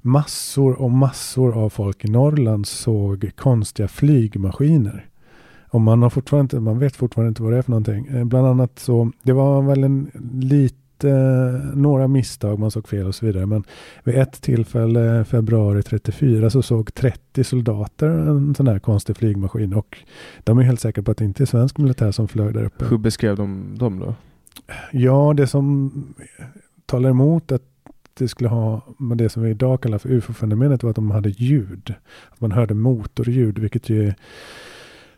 massor 0.00 0.80
och 0.80 0.90
massor 0.90 1.58
av 1.58 1.70
folk 1.70 2.04
i 2.04 2.10
Norrland 2.10 2.66
såg 2.66 3.30
konstiga 3.36 3.88
flygmaskiner. 3.88 5.06
Och 5.68 5.80
man, 5.80 6.02
har 6.02 6.10
fortfarande 6.10 6.42
inte, 6.42 6.60
man 6.60 6.78
vet 6.78 6.96
fortfarande 6.96 7.28
inte 7.28 7.42
vad 7.42 7.52
det 7.52 7.58
är 7.58 7.62
för 7.62 7.70
någonting. 7.70 8.06
Eh, 8.06 8.24
bland 8.24 8.46
annat 8.46 8.78
så, 8.78 9.12
det 9.22 9.32
var 9.32 9.62
väl 9.62 9.84
en 9.84 10.10
lite, 11.04 11.70
några 11.74 12.08
misstag, 12.08 12.58
man 12.58 12.70
såg 12.70 12.88
fel 12.88 13.06
och 13.06 13.14
så 13.14 13.26
vidare. 13.26 13.46
Men 13.46 13.64
vid 14.04 14.14
ett 14.14 14.42
tillfälle, 14.42 15.24
februari 15.24 15.82
34, 15.82 16.50
så 16.50 16.62
såg 16.62 16.94
30 16.94 17.44
soldater 17.44 18.08
en 18.08 18.54
sån 18.54 18.68
här 18.68 18.78
konstig 18.78 19.16
flygmaskin. 19.16 19.74
Och 19.74 19.98
de 20.44 20.58
är 20.58 20.62
helt 20.62 20.80
säkra 20.80 21.02
på 21.02 21.10
att 21.10 21.16
det 21.16 21.24
inte 21.24 21.42
är 21.42 21.46
svensk 21.46 21.78
militär 21.78 22.10
som 22.10 22.28
flög 22.28 22.54
där 22.54 22.64
uppe. 22.64 22.84
Hur 22.84 22.98
beskrev 22.98 23.36
de 23.36 23.78
dem 23.78 23.98
då? 23.98 24.14
Ja, 24.92 25.34
det 25.36 25.46
som 25.46 25.92
talar 26.86 27.10
emot 27.10 27.52
att 27.52 27.62
det 28.14 28.28
skulle 28.28 28.48
ha 28.48 28.86
med 28.98 29.18
det 29.18 29.28
som 29.28 29.42
vi 29.42 29.50
idag 29.50 29.80
kallar 29.80 29.98
för 29.98 30.08
ufo-fenomenet 30.08 30.82
var 30.82 30.90
att 30.90 30.96
de 30.96 31.10
hade 31.10 31.28
ljud. 31.28 31.94
Att 32.30 32.40
man 32.40 32.52
hörde 32.52 32.74
motorljud, 32.74 33.58
vilket 33.58 33.88
ju 33.88 34.08
är 34.08 34.14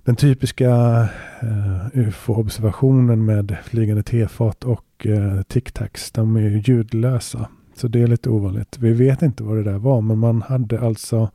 den 0.04 0.16
typiska 0.16 1.02
uh, 1.42 1.86
ufo-observationen 1.92 3.24
med 3.24 3.56
flygande 3.64 4.02
tefat 4.02 4.64
och 4.64 5.06
uh, 5.06 5.42
tic-tacs. 5.42 6.10
De 6.14 6.36
är 6.36 6.40
ju 6.40 6.60
ljudlösa. 6.60 7.48
Så 7.74 7.88
det 7.88 8.02
är 8.02 8.06
lite 8.06 8.30
ovanligt. 8.30 8.78
Vi 8.78 8.92
vet 8.92 9.22
inte 9.22 9.42
vad 9.42 9.56
det 9.56 9.62
där 9.62 9.78
var, 9.78 10.00
men 10.00 10.18
man 10.18 10.42
hade 10.42 10.80
alltså 10.80 11.30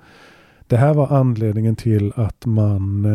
det 0.68 0.78
här 0.78 0.93
var 0.93 1.07
anledningen 1.18 1.76
till 1.76 2.13
att 2.15 2.45
man 2.45 3.05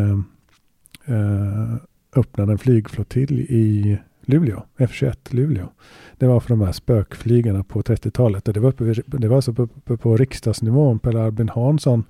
uh, 1.09 1.75
öppnade 2.15 2.51
en 2.51 2.57
flygflottilj 2.57 3.45
i 3.49 3.97
Luleå, 4.25 4.63
F21 4.77 5.15
Luleå. 5.29 5.69
Det 6.17 6.27
var 6.27 6.39
för 6.39 6.49
de 6.49 6.61
här 6.61 6.71
spökflygarna 6.71 7.63
på 7.63 7.81
30-talet. 7.81 8.45
Det 8.45 8.59
var, 8.59 8.69
uppe, 8.69 8.93
det 9.07 9.27
var 9.27 9.35
alltså 9.35 9.51
uppe 9.51 9.97
på 9.97 10.17
riksdagsnivån. 10.17 10.99
Per 10.99 11.25
Albin 11.25 11.49
Hansson 11.49 12.03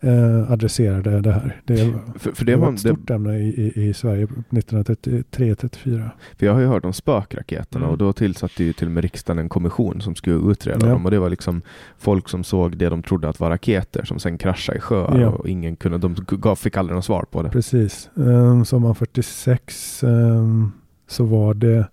eh, 0.00 0.52
adresserade 0.52 1.20
det 1.20 1.32
här. 1.32 1.60
Det, 1.64 1.76
för, 2.18 2.32
för 2.32 2.44
det, 2.44 2.52
det 2.52 2.56
var, 2.56 2.72
ett 2.72 2.80
stort 2.80 3.08
det, 3.08 3.14
ämne 3.14 3.38
i, 3.38 3.72
i, 3.76 3.88
i 3.88 3.94
Sverige 3.94 4.26
1933-34. 4.50 6.10
För 6.38 6.46
jag 6.46 6.52
har 6.52 6.60
ju 6.60 6.66
hört 6.66 6.84
om 6.84 6.92
spökraketerna 6.92 7.84
mm. 7.84 7.90
och 7.92 7.98
då 7.98 8.12
tillsatte 8.12 8.64
ju 8.64 8.72
till 8.72 8.86
och 8.86 8.92
med 8.92 9.02
riksdagen 9.02 9.38
en 9.38 9.48
kommission 9.48 10.00
som 10.00 10.14
skulle 10.14 10.50
utreda 10.50 10.86
ja. 10.86 10.92
dem. 10.92 11.04
Och 11.04 11.10
det 11.10 11.18
var 11.18 11.30
liksom 11.30 11.62
folk 11.98 12.28
som 12.28 12.44
såg 12.44 12.76
det 12.76 12.88
de 12.88 13.02
trodde 13.02 13.28
att 13.28 13.40
var 13.40 13.50
raketer 13.50 14.04
som 14.04 14.18
sen 14.18 14.38
kraschade 14.38 14.78
i 14.78 14.80
sjöar 14.80 15.20
ja. 15.20 15.28
och 15.28 15.48
ingen 15.48 15.76
kunde, 15.76 15.98
de 15.98 16.16
gav, 16.28 16.56
fick 16.56 16.76
aldrig 16.76 16.96
något 16.96 17.04
svar 17.04 17.24
på 17.30 17.42
det. 17.42 17.50
Precis. 17.50 18.10
Um, 18.14 18.64
sommaren 18.64 18.94
46 18.94 20.02
um, 20.02 20.72
så 21.08 21.24
var 21.24 21.54
det 21.54 21.86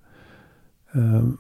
um, 0.92 1.38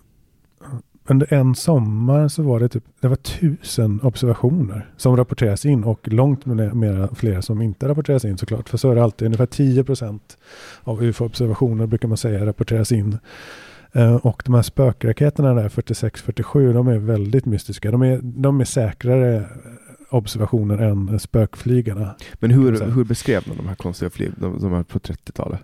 under 1.10 1.34
en 1.34 1.55
sommar 1.55 2.28
så 2.28 2.43
var 2.43 2.60
det 2.60 2.70
typ 2.70 2.84
det 2.99 3.08
var 3.08 3.16
tusen 3.16 4.01
observationer 4.01 4.89
som 4.97 5.18
rapporteras 5.18 5.66
in 5.66 5.84
och 5.84 6.08
långt 6.08 6.45
mera 6.45 7.16
fler 7.16 7.41
som 7.41 7.62
inte 7.62 7.88
rapporteras 7.88 8.26
in 8.26 8.38
såklart. 8.38 8.70
För 8.70 8.78
så 8.78 8.91
är 8.91 8.95
det 8.95 9.03
alltid. 9.03 9.26
Ungefär 9.26 9.45
10 9.45 9.84
procent 9.84 10.38
av 10.84 11.03
UFO-observationer 11.03 11.86
brukar 11.86 12.08
man 12.08 12.18
säga 12.18 12.45
rapporteras 12.45 12.91
in. 12.91 13.18
Uh, 13.95 14.16
och 14.16 14.41
de 14.45 14.53
här 14.53 14.62
spökraketerna 14.62 15.53
där 15.53 15.70
46-47 15.70 16.74
de 16.74 16.88
är 16.88 16.97
väldigt 16.97 17.45
mystiska. 17.45 17.91
De 17.91 18.01
är, 18.01 18.20
de 18.24 18.62
är 18.62 18.66
säkrare 18.66 19.45
observationer 20.10 20.78
än 20.78 21.20
spökflygarna. 21.20 22.16
Men 22.34 22.51
hur, 22.51 22.91
hur 22.91 23.03
beskrev 23.03 23.43
man 23.47 23.58
de 23.58 23.68
här 23.68 23.76
konstiga 23.76 24.10
flyg, 24.10 24.32
de, 24.38 24.60
de 24.60 24.74
här 24.74 24.84
på 24.84 24.99
30-talet? 24.99 25.60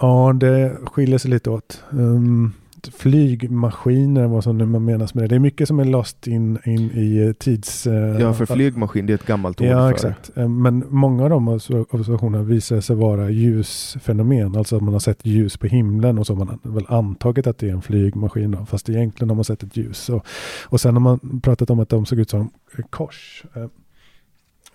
Ja, 0.00 0.32
det 0.40 0.76
skiljer 0.84 1.18
sig 1.18 1.30
lite 1.30 1.50
åt. 1.50 1.82
Um, 1.90 2.52
flygmaskiner, 2.86 4.26
vad 4.26 4.44
som 4.44 4.72
man 4.72 4.84
menas 4.84 5.14
med 5.14 5.24
det. 5.24 5.28
Det 5.28 5.34
är 5.34 5.38
mycket 5.38 5.68
som 5.68 5.78
är 5.78 5.84
lost 5.84 6.26
in, 6.26 6.58
in 6.64 6.90
i 6.90 7.34
tids... 7.38 7.86
Uh, 7.86 7.94
ja, 7.94 8.34
för 8.34 8.46
flygmaskin 8.46 9.06
det 9.06 9.12
är 9.12 9.14
ett 9.14 9.26
gammalt 9.26 9.60
ord 9.60 9.66
Ja, 9.66 9.88
för 9.88 9.94
exakt. 9.94 10.30
Det. 10.34 10.48
Men 10.48 10.84
många 10.88 11.22
av 11.22 11.30
de 11.30 11.48
observationerna 11.48 12.44
visar 12.44 12.80
sig 12.80 12.96
vara 12.96 13.30
ljusfenomen. 13.30 14.56
Alltså 14.56 14.76
att 14.76 14.82
man 14.82 14.92
har 14.92 15.00
sett 15.00 15.26
ljus 15.26 15.56
på 15.56 15.66
himlen 15.66 16.18
och 16.18 16.26
så 16.26 16.34
har 16.34 16.44
man 16.44 16.58
väl 16.62 16.86
antagit 16.88 17.46
att 17.46 17.58
det 17.58 17.68
är 17.68 17.72
en 17.72 17.82
flygmaskin. 17.82 18.50
Då, 18.50 18.66
fast 18.66 18.88
egentligen 18.88 19.30
har 19.30 19.36
man 19.36 19.44
sett 19.44 19.62
ett 19.62 19.76
ljus. 19.76 20.08
Och, 20.08 20.26
och 20.64 20.80
sen 20.80 20.94
har 20.94 21.00
man 21.00 21.40
pratat 21.40 21.70
om 21.70 21.80
att 21.80 21.88
de 21.88 22.06
såg 22.06 22.18
ut 22.18 22.30
som 22.30 22.50
kors. 22.90 23.44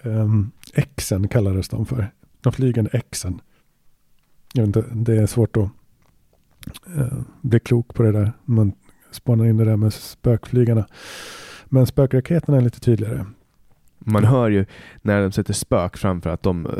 Um, 0.03 0.51
Xen 0.95 1.27
kallades 1.27 1.69
de 1.69 1.85
för. 1.85 2.11
De 2.41 2.53
flygande 2.53 3.01
Xen. 3.11 3.41
Jag 4.53 4.67
vet 4.67 4.75
inte, 4.75 4.89
det 4.93 5.21
är 5.21 5.25
svårt 5.25 5.57
att 5.57 5.69
uh, 6.97 7.21
bli 7.41 7.59
klok 7.59 7.93
på 7.93 8.03
det 8.03 8.11
där. 8.11 8.31
Man 8.45 8.73
spanar 9.11 9.45
in 9.45 9.57
det 9.57 9.65
där 9.65 9.77
med 9.77 9.93
spökflygarna. 9.93 10.85
Men 11.65 11.87
spökraketerna 11.87 12.57
är 12.57 12.61
lite 12.61 12.79
tydligare. 12.79 13.25
Man 14.05 14.23
hör 14.23 14.49
ju 14.49 14.65
när 15.01 15.21
de 15.21 15.31
sätter 15.31 15.53
spök 15.53 15.97
framför 15.97 16.29
att 16.29 16.43
de, 16.43 16.65
eh, 16.65 16.71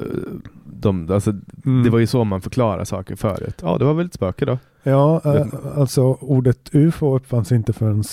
de 0.65 1.11
alltså, 1.11 1.33
mm. 1.65 1.83
det 1.83 1.89
var 1.89 1.99
ju 1.99 2.07
så 2.07 2.23
man 2.23 2.41
förklarar 2.41 2.83
saker 2.83 3.15
förut. 3.15 3.59
Ja, 3.61 3.77
det 3.77 3.85
var 3.85 3.93
väl 3.93 4.05
ett 4.05 4.13
spöke 4.13 4.45
då? 4.45 4.57
Ja, 4.83 5.21
äh, 5.25 5.45
alltså 5.77 6.03
ordet 6.03 6.69
UFO 6.75 7.15
uppfanns 7.15 7.51
inte 7.51 7.73
förrän 7.73 8.03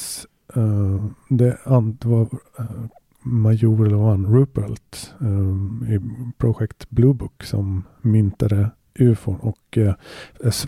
uh, 0.56 1.04
det, 1.28 1.58
det 2.00 2.08
var 2.08 2.20
uh, 2.60 2.86
major 3.22 4.08
han, 4.08 4.26
Rupert 4.26 5.10
um, 5.18 5.86
i 5.88 6.00
projekt 6.38 6.90
Blue 6.90 7.14
Book 7.14 7.42
som 7.42 7.84
myntade 8.00 8.70
ufon. 8.94 9.36
Och 9.36 9.78
eh, 9.78 9.94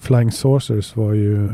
Flying 0.01 0.33
Saucers 0.33 0.97
var 0.97 1.12
ju 1.12 1.45
eh, 1.47 1.51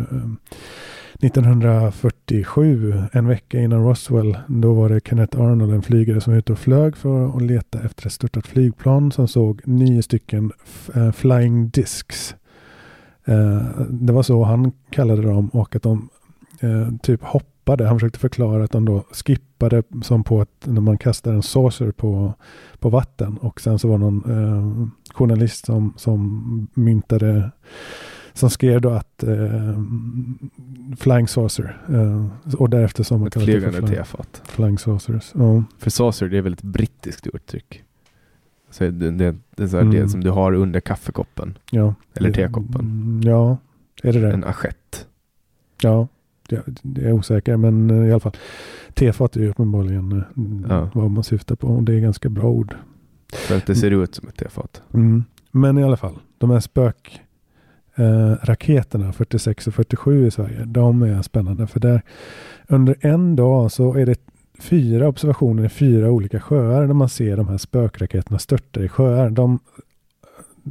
1947, 1.22 2.94
en 3.12 3.26
vecka 3.26 3.60
innan 3.60 3.84
Roswell, 3.84 4.38
då 4.48 4.72
var 4.72 4.88
det 4.88 5.08
Kenneth 5.08 5.40
Arnold, 5.40 5.74
en 5.74 5.82
flygare 5.82 6.20
som 6.20 6.32
var 6.32 6.38
ute 6.38 6.52
och 6.52 6.58
flög 6.58 6.96
för 6.96 7.36
att 7.36 7.42
leta 7.42 7.80
efter 7.82 8.06
ett 8.06 8.12
störtat 8.12 8.46
flygplan 8.46 9.12
som 9.12 9.28
såg 9.28 9.60
nio 9.64 10.02
stycken 10.02 10.52
eh, 10.94 11.12
flying 11.12 11.68
discs. 11.68 12.34
Eh, 13.24 13.62
det 13.90 14.12
var 14.12 14.22
så 14.22 14.44
han 14.44 14.72
kallade 14.90 15.22
dem 15.22 15.48
och 15.48 15.76
att 15.76 15.82
de 15.82 16.08
eh, 16.60 16.88
typ 17.02 17.22
hoppade 17.22 17.57
skippade. 17.68 17.88
Han 17.88 17.98
försökte 17.98 18.18
förklara 18.18 18.64
att 18.64 18.70
de 18.70 18.84
då 18.84 19.04
skippade 19.10 19.82
som 20.02 20.24
på 20.24 20.40
att 20.40 20.66
när 20.66 20.80
man 20.80 20.98
kastar 20.98 21.32
en 21.32 21.42
saucer 21.42 21.92
på, 21.92 22.34
på 22.80 22.90
vatten. 22.90 23.38
Och 23.38 23.60
sen 23.60 23.78
så 23.78 23.88
var 23.88 23.98
någon 23.98 24.22
eh, 24.24 24.88
journalist 25.14 25.66
som, 25.66 25.92
som 25.96 26.68
myntade 26.74 27.50
som 28.32 28.50
skrev 28.50 28.80
då 28.80 28.90
att 28.90 29.22
eh, 29.22 29.82
Flying 30.98 31.28
Saucer. 31.28 31.76
Eh, 31.88 32.54
och 32.56 32.70
därefter 32.70 33.04
som 33.04 33.20
man 33.20 33.30
kallar 33.30 33.46
det 33.46 33.60
för 33.60 33.70
flying, 33.70 33.86
tefat. 33.86 34.42
flying 34.44 34.78
Saucers. 34.78 35.32
Ja. 35.34 35.64
För 35.78 35.90
saucer 35.90 36.28
det 36.28 36.38
är 36.38 36.42
väl 36.42 36.52
ett 36.52 36.62
brittiskt 36.62 37.26
uttryck. 37.26 37.84
Så 38.70 38.84
det, 38.84 39.10
det, 39.10 39.36
det 39.56 39.62
är 39.62 39.68
så 39.68 39.78
mm. 39.78 39.90
det 39.90 40.08
som 40.08 40.20
du 40.20 40.30
har 40.30 40.52
under 40.52 40.80
kaffekoppen. 40.80 41.58
Ja. 41.72 41.94
Eller 42.14 42.32
tekoppen. 42.32 43.22
Ja, 43.24 43.58
är 44.02 44.12
det 44.12 44.20
det? 44.20 44.32
En 44.32 44.44
assiett. 44.44 45.06
Ja, 45.82 46.08
jag, 46.52 46.62
jag 46.82 47.04
är 47.04 47.12
osäker, 47.12 47.56
men 47.56 47.90
eh, 47.90 48.06
i 48.08 48.10
alla 48.10 48.20
fall. 48.20 48.36
Tefat 48.94 49.36
är 49.36 49.40
ju 49.40 49.50
uppenbarligen 49.50 50.12
eh, 50.12 50.22
ja. 50.68 50.90
vad 50.94 51.10
man 51.10 51.24
syftar 51.24 51.56
på. 51.56 51.66
Och 51.66 51.82
det 51.82 51.94
är 51.94 52.00
ganska 52.00 52.28
bra 52.28 52.50
ord. 52.50 52.74
För 53.32 53.56
att 53.56 53.66
det 53.66 53.74
ser 53.74 53.90
ut 53.90 54.14
som 54.14 54.28
ett 54.28 54.36
tefat. 54.36 54.82
Mm. 54.94 55.24
Men 55.50 55.78
i 55.78 55.84
alla 55.84 55.96
fall, 55.96 56.18
de 56.38 56.50
här 56.50 56.60
spökraketerna 56.60 59.06
eh, 59.06 59.12
46 59.12 59.66
och 59.66 59.74
47 59.74 60.26
i 60.26 60.30
Sverige, 60.30 60.64
de 60.64 61.02
är 61.02 61.22
spännande. 61.22 61.66
För 61.66 61.80
där 61.80 62.02
under 62.66 62.96
en 63.00 63.36
dag 63.36 63.72
så 63.72 63.94
är 63.94 64.06
det 64.06 64.20
fyra 64.58 65.08
observationer 65.08 65.64
i 65.64 65.68
fyra 65.68 66.10
olika 66.10 66.40
sjöar 66.40 66.86
där 66.86 66.94
man 66.94 67.08
ser 67.08 67.36
de 67.36 67.48
här 67.48 67.58
spökraketerna 67.58 68.38
störta 68.38 68.82
i 68.82 68.88
sjöar. 68.88 69.30
De 69.30 69.58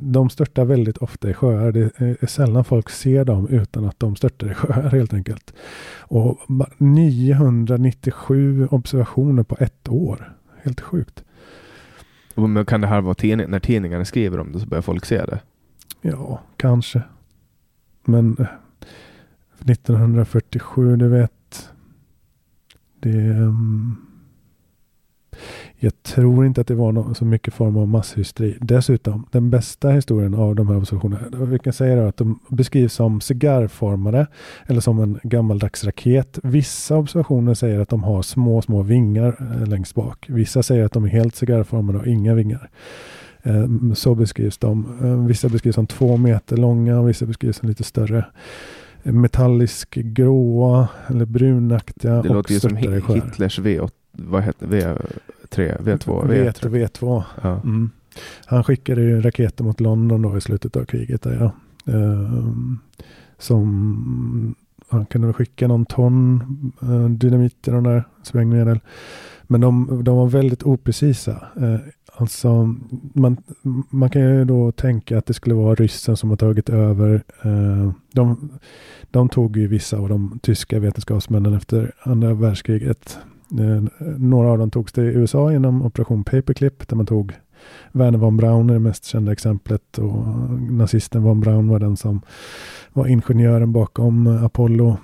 de 0.02 0.30
störtar 0.30 0.66
väldigt 0.66 0.98
ofta 0.98 1.30
i 1.30 1.34
sjöar. 1.34 1.72
Det 1.72 2.02
är 2.02 2.26
sällan 2.26 2.64
folk 2.64 2.90
ser 2.90 3.26
dem 3.26 3.48
utan 3.48 3.86
att 3.86 4.00
de 4.00 4.16
störtar 4.16 4.52
i 4.52 4.54
sjöar 4.54 4.90
helt 4.90 5.14
enkelt. 5.14 5.54
Och 6.00 6.40
997 6.78 8.68
observationer 8.72 9.44
på 9.44 9.58
ett 9.60 9.90
år. 9.90 10.34
Helt 10.64 10.82
sjukt. 10.82 11.24
Men 12.36 12.66
kan 12.66 12.82
det 12.82 12.88
här 12.88 13.02
vara 13.02 13.14
tidning, 13.14 13.50
när 13.50 13.60
tidningarna 13.60 14.06
skriver 14.06 14.40
om 14.40 14.52
det 14.52 14.60
så 14.60 14.68
börjar 14.68 14.82
folk 14.82 15.06
se 15.06 15.26
det? 15.26 15.40
Ja, 16.02 16.42
kanske. 16.58 17.02
Men 18.06 18.48
1947, 19.66 20.96
du 20.96 21.08
vet. 21.08 21.70
Det... 23.00 23.30
Um, 23.30 24.08
jag 25.80 26.04
tror 26.04 26.46
inte 26.46 26.62
att 26.62 26.68
det 26.68 26.76
var 26.76 26.92
någon, 26.92 27.16
så 27.16 27.26
mycket 27.26 27.54
form 27.54 27.78
av 27.78 27.88
masshysteri. 27.88 28.58
Dessutom, 28.62 29.26
den 29.32 29.50
bästa 29.50 29.90
historien 29.90 30.34
av 30.34 30.56
de 30.56 30.68
här 30.68 30.78
observationerna, 30.78 31.46
vi 31.46 31.60
kan 31.60 31.74
säga 31.74 32.08
att 32.08 32.18
de 32.18 32.40
beskrivs 32.50 32.94
som 32.94 33.22
cigarrformade 33.22 34.28
eller 34.66 34.82
som 34.82 35.00
en 35.00 35.20
gammaldags 35.24 35.84
raket. 35.84 36.40
Vissa 36.44 36.96
observationer 36.98 37.54
säger 37.54 37.80
att 37.80 37.90
de 37.90 38.04
har 38.04 38.22
små, 38.22 38.62
små 38.62 38.82
vingar 38.82 39.36
eh, 39.40 39.68
längst 39.68 39.96
bak. 39.96 40.26
Vissa 40.30 40.64
säger 40.64 40.86
att 40.86 40.92
de 40.92 41.04
är 41.04 41.10
helt 41.10 41.36
cigarrformade 41.36 42.00
och 42.00 42.08
inga 42.08 42.34
vingar. 42.34 42.70
Eh, 43.44 43.94
så 43.94 44.16
beskrivs 44.16 44.58
de. 44.58 44.98
Eh, 45.04 45.28
vissa 45.28 45.50
beskrivs 45.50 45.76
som 45.76 45.88
två 45.88 46.18
meter 46.18 46.58
långa 46.58 47.00
och 47.00 47.10
vissa 47.10 47.26
beskrivs 47.26 47.58
som 47.58 47.70
lite 47.70 47.84
större. 47.84 48.26
metallisk 49.04 49.96
gråa 49.96 50.88
eller 51.08 51.26
brunaktiga 51.26 52.22
Det 52.22 52.30
låter 52.30 52.54
ju 52.54 52.60
som. 52.60 52.76
Hitlers 52.76 53.60
V8, 53.60 53.90
vad 54.12 54.44
heter 54.44 54.68
V3, 55.50 55.82
V2, 55.82 56.28
V1 56.28 56.54
V3. 56.54 56.66
och 56.66 56.74
V2. 56.74 57.24
Ja. 57.42 57.62
Mm. 57.64 57.90
Han 58.46 58.64
skickade 58.64 59.02
ju 59.02 59.22
raketer 59.22 59.64
mot 59.64 59.80
London 59.80 60.22
då 60.22 60.38
i 60.38 60.42
slutet 60.42 60.76
av 60.76 60.86
kriget. 60.86 61.22
Där, 61.22 61.36
ja. 61.40 61.52
Ehm, 61.94 62.80
som 63.38 64.56
han 64.90 65.06
kunde 65.06 65.34
skicka 65.34 65.68
någon 65.68 65.86
ton 65.86 66.44
eh, 66.82 67.10
dynamit 67.10 67.68
i 67.68 67.72
de 67.72 67.84
där 67.84 68.04
sprängmedel. 68.24 68.80
Men 69.44 69.62
de, 69.62 70.04
de 70.04 70.18
var 70.18 70.28
väldigt 70.28 70.64
oprecisa. 70.64 71.48
Eh, 71.62 71.80
alltså, 72.16 72.76
man, 73.14 73.38
man 73.90 74.10
kan 74.10 74.22
ju 74.22 74.46
då 74.46 74.72
tänka 74.72 75.18
att 75.18 75.26
det 75.26 75.34
skulle 75.34 75.56
vara 75.56 75.76
ryssen 75.76 76.18
som 76.18 76.30
har 76.30 76.38
tagit 76.38 76.70
över. 76.70 77.24
Eh, 77.42 77.92
de, 78.12 78.50
de 79.12 79.30
tog 79.30 79.58
ju 79.58 79.68
vissa 79.68 79.98
av 79.98 80.10
de 80.10 80.40
tyska 80.44 80.80
vetenskapsmännen 80.80 81.54
efter 81.54 81.92
andra 82.04 82.34
världskriget. 82.34 83.18
Eh, 83.52 83.84
några 84.18 84.50
av 84.52 84.58
dem 84.58 84.72
togs 84.72 84.94
till 84.94 85.04
USA 85.04 85.52
genom 85.52 85.82
operation 85.82 86.24
Paperclip 86.24 86.88
där 86.88 86.96
man 86.96 87.06
tog 87.06 87.34
Werner 87.92 88.18
von 88.20 88.38
Braun 88.38 88.70
är 88.70 88.74
det 88.74 88.80
mest 88.80 89.06
kända 89.06 89.32
exemplet 89.32 89.98
och 89.98 90.28
nazisten 90.72 91.24
von 91.24 91.40
Braun 91.40 91.68
var 91.68 91.80
den 91.80 91.98
som 91.98 92.22
var 92.94 93.08
ingenjören 93.08 93.72
bakom 93.72 94.28
Apollo 94.28 94.98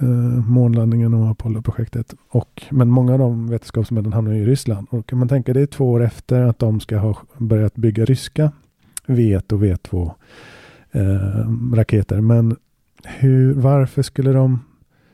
eh, 0.00 0.08
månlandningen 0.48 1.14
och 1.14 1.30
Apollo-projektet. 1.30 2.14
Och, 2.28 2.62
men 2.70 2.88
många 2.88 3.12
av 3.12 3.18
de 3.18 3.46
vetenskapsmännen 3.46 4.12
hamnar 4.12 4.32
i 4.32 4.44
Ryssland. 4.44 4.86
Och 4.90 5.06
kan 5.06 5.18
man 5.18 5.28
tänka 5.28 5.52
det 5.52 5.60
är 5.60 5.66
två 5.66 5.90
år 5.90 6.02
efter 6.02 6.42
att 6.42 6.58
de 6.58 6.80
ska 6.80 6.98
ha 6.98 7.16
börjat 7.38 7.74
bygga 7.74 8.04
ryska 8.04 8.52
V1 9.06 9.52
och 9.52 9.62
V2 9.62 10.10
eh, 10.92 11.74
raketer. 11.74 12.20
Men 12.20 12.56
hur, 13.04 13.54
varför 13.54 14.02
skulle 14.02 14.32
de 14.32 14.60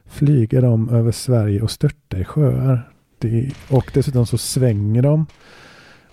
flyger 0.09 0.62
de 0.62 0.88
över 0.88 1.12
Sverige 1.12 1.62
och 1.62 1.70
störtar 1.70 2.18
i 2.18 2.24
sjöar? 2.24 2.92
Det, 3.18 3.52
och 3.70 3.90
dessutom 3.94 4.26
så 4.26 4.38
svänger 4.38 5.02
de. 5.02 5.26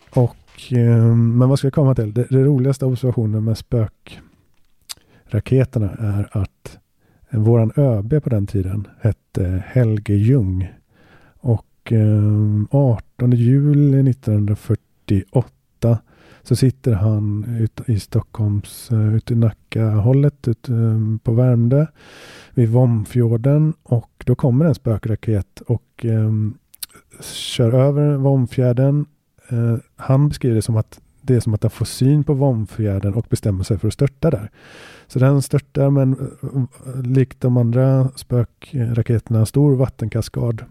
Och, 0.10 0.74
eh, 0.74 1.16
men 1.16 1.50
vad 1.50 1.60
ska 1.60 1.66
jag 1.66 1.74
komma 1.74 1.96
till? 1.96 2.14
Det, 2.14 2.28
det 2.30 2.44
roligaste 2.44 2.86
observationen 2.86 3.44
med 3.44 3.58
spökraketerna 3.58 5.90
är 6.00 6.30
att 6.32 6.78
vår 7.30 7.40
våran 7.40 7.72
ÖB 7.76 8.24
på 8.24 8.30
den 8.30 8.48
tiden 8.48 8.88
hette 9.02 9.64
Helge 9.68 10.14
Ljung. 10.14 10.74
Och 11.38 11.92
eh, 11.92 12.22
18 12.72 13.32
juli 13.32 14.10
1948 14.10 15.55
så 16.48 16.56
sitter 16.56 16.94
han 16.94 17.46
ut, 17.60 17.82
i 17.90 18.00
Stockholms, 18.00 18.92
eh, 18.92 19.16
ute 19.16 19.34
i 19.34 19.36
Nacka-hållet, 19.36 20.48
ute 20.48 20.74
ehm, 20.74 21.20
på 21.24 21.32
Värmdö 21.32 21.86
vid 22.54 22.70
Vomfjorden 22.70 23.74
och 23.84 24.24
då 24.26 24.36
kommer 24.36 24.66
en 24.66 24.76
spökraket 24.76 25.62
och 25.68 26.06
um, 26.06 26.58
kör 27.22 27.74
över 27.74 28.16
Vomfjärden. 28.16 29.06
Uh, 29.54 29.78
han 29.96 30.30
beskriver 30.30 30.56
det 30.56 30.62
som 30.62 30.78
att 30.78 31.00
det 31.22 31.36
är 31.36 31.40
som 31.40 31.54
att 31.54 31.64
han 31.64 31.72
får 31.72 31.86
syn 31.86 32.24
på 32.24 32.34
Vomfjärden 32.34 33.14
och 33.14 33.26
bestämmer 33.30 33.64
sig 33.64 33.78
för 33.78 33.88
att 33.88 33.94
störta 33.94 34.32
där. 34.32 34.50
Så 35.08 35.20
den 35.20 35.42
störtar 35.42 35.90
men 35.90 36.14
eh, 36.14 37.02
likt 37.02 37.42
de 37.42 37.58
andra 37.58 38.10
spökraketerna 38.16 39.40
en 39.40 39.46
stor 39.46 39.76
vattenkaskad. 39.76 40.64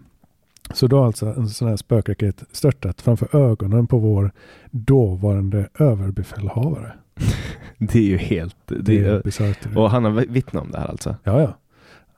Så 0.73 0.87
då 0.87 0.97
har 0.97 1.05
alltså 1.05 1.25
en 1.25 1.49
sån 1.49 1.67
här 1.67 1.75
spökraket 1.75 2.43
störtat 2.51 3.01
framför 3.01 3.35
ögonen 3.35 3.87
på 3.87 3.99
vår 3.99 4.31
dåvarande 4.71 5.69
överbefälhavare. 5.79 6.93
Det 7.77 7.99
är 7.99 8.03
ju 8.03 8.17
helt... 8.17 8.57
Det 8.65 8.81
Det 8.81 9.05
är 9.05 9.23
bisarrt. 9.23 9.75
och 9.75 9.89
han 9.91 10.03
har 10.03 10.11
vittnat 10.11 10.63
om 10.63 10.71
det 10.71 10.79
här 10.79 10.87
alltså? 10.87 11.15
Ja, 11.23 11.41
ja. 11.41 11.57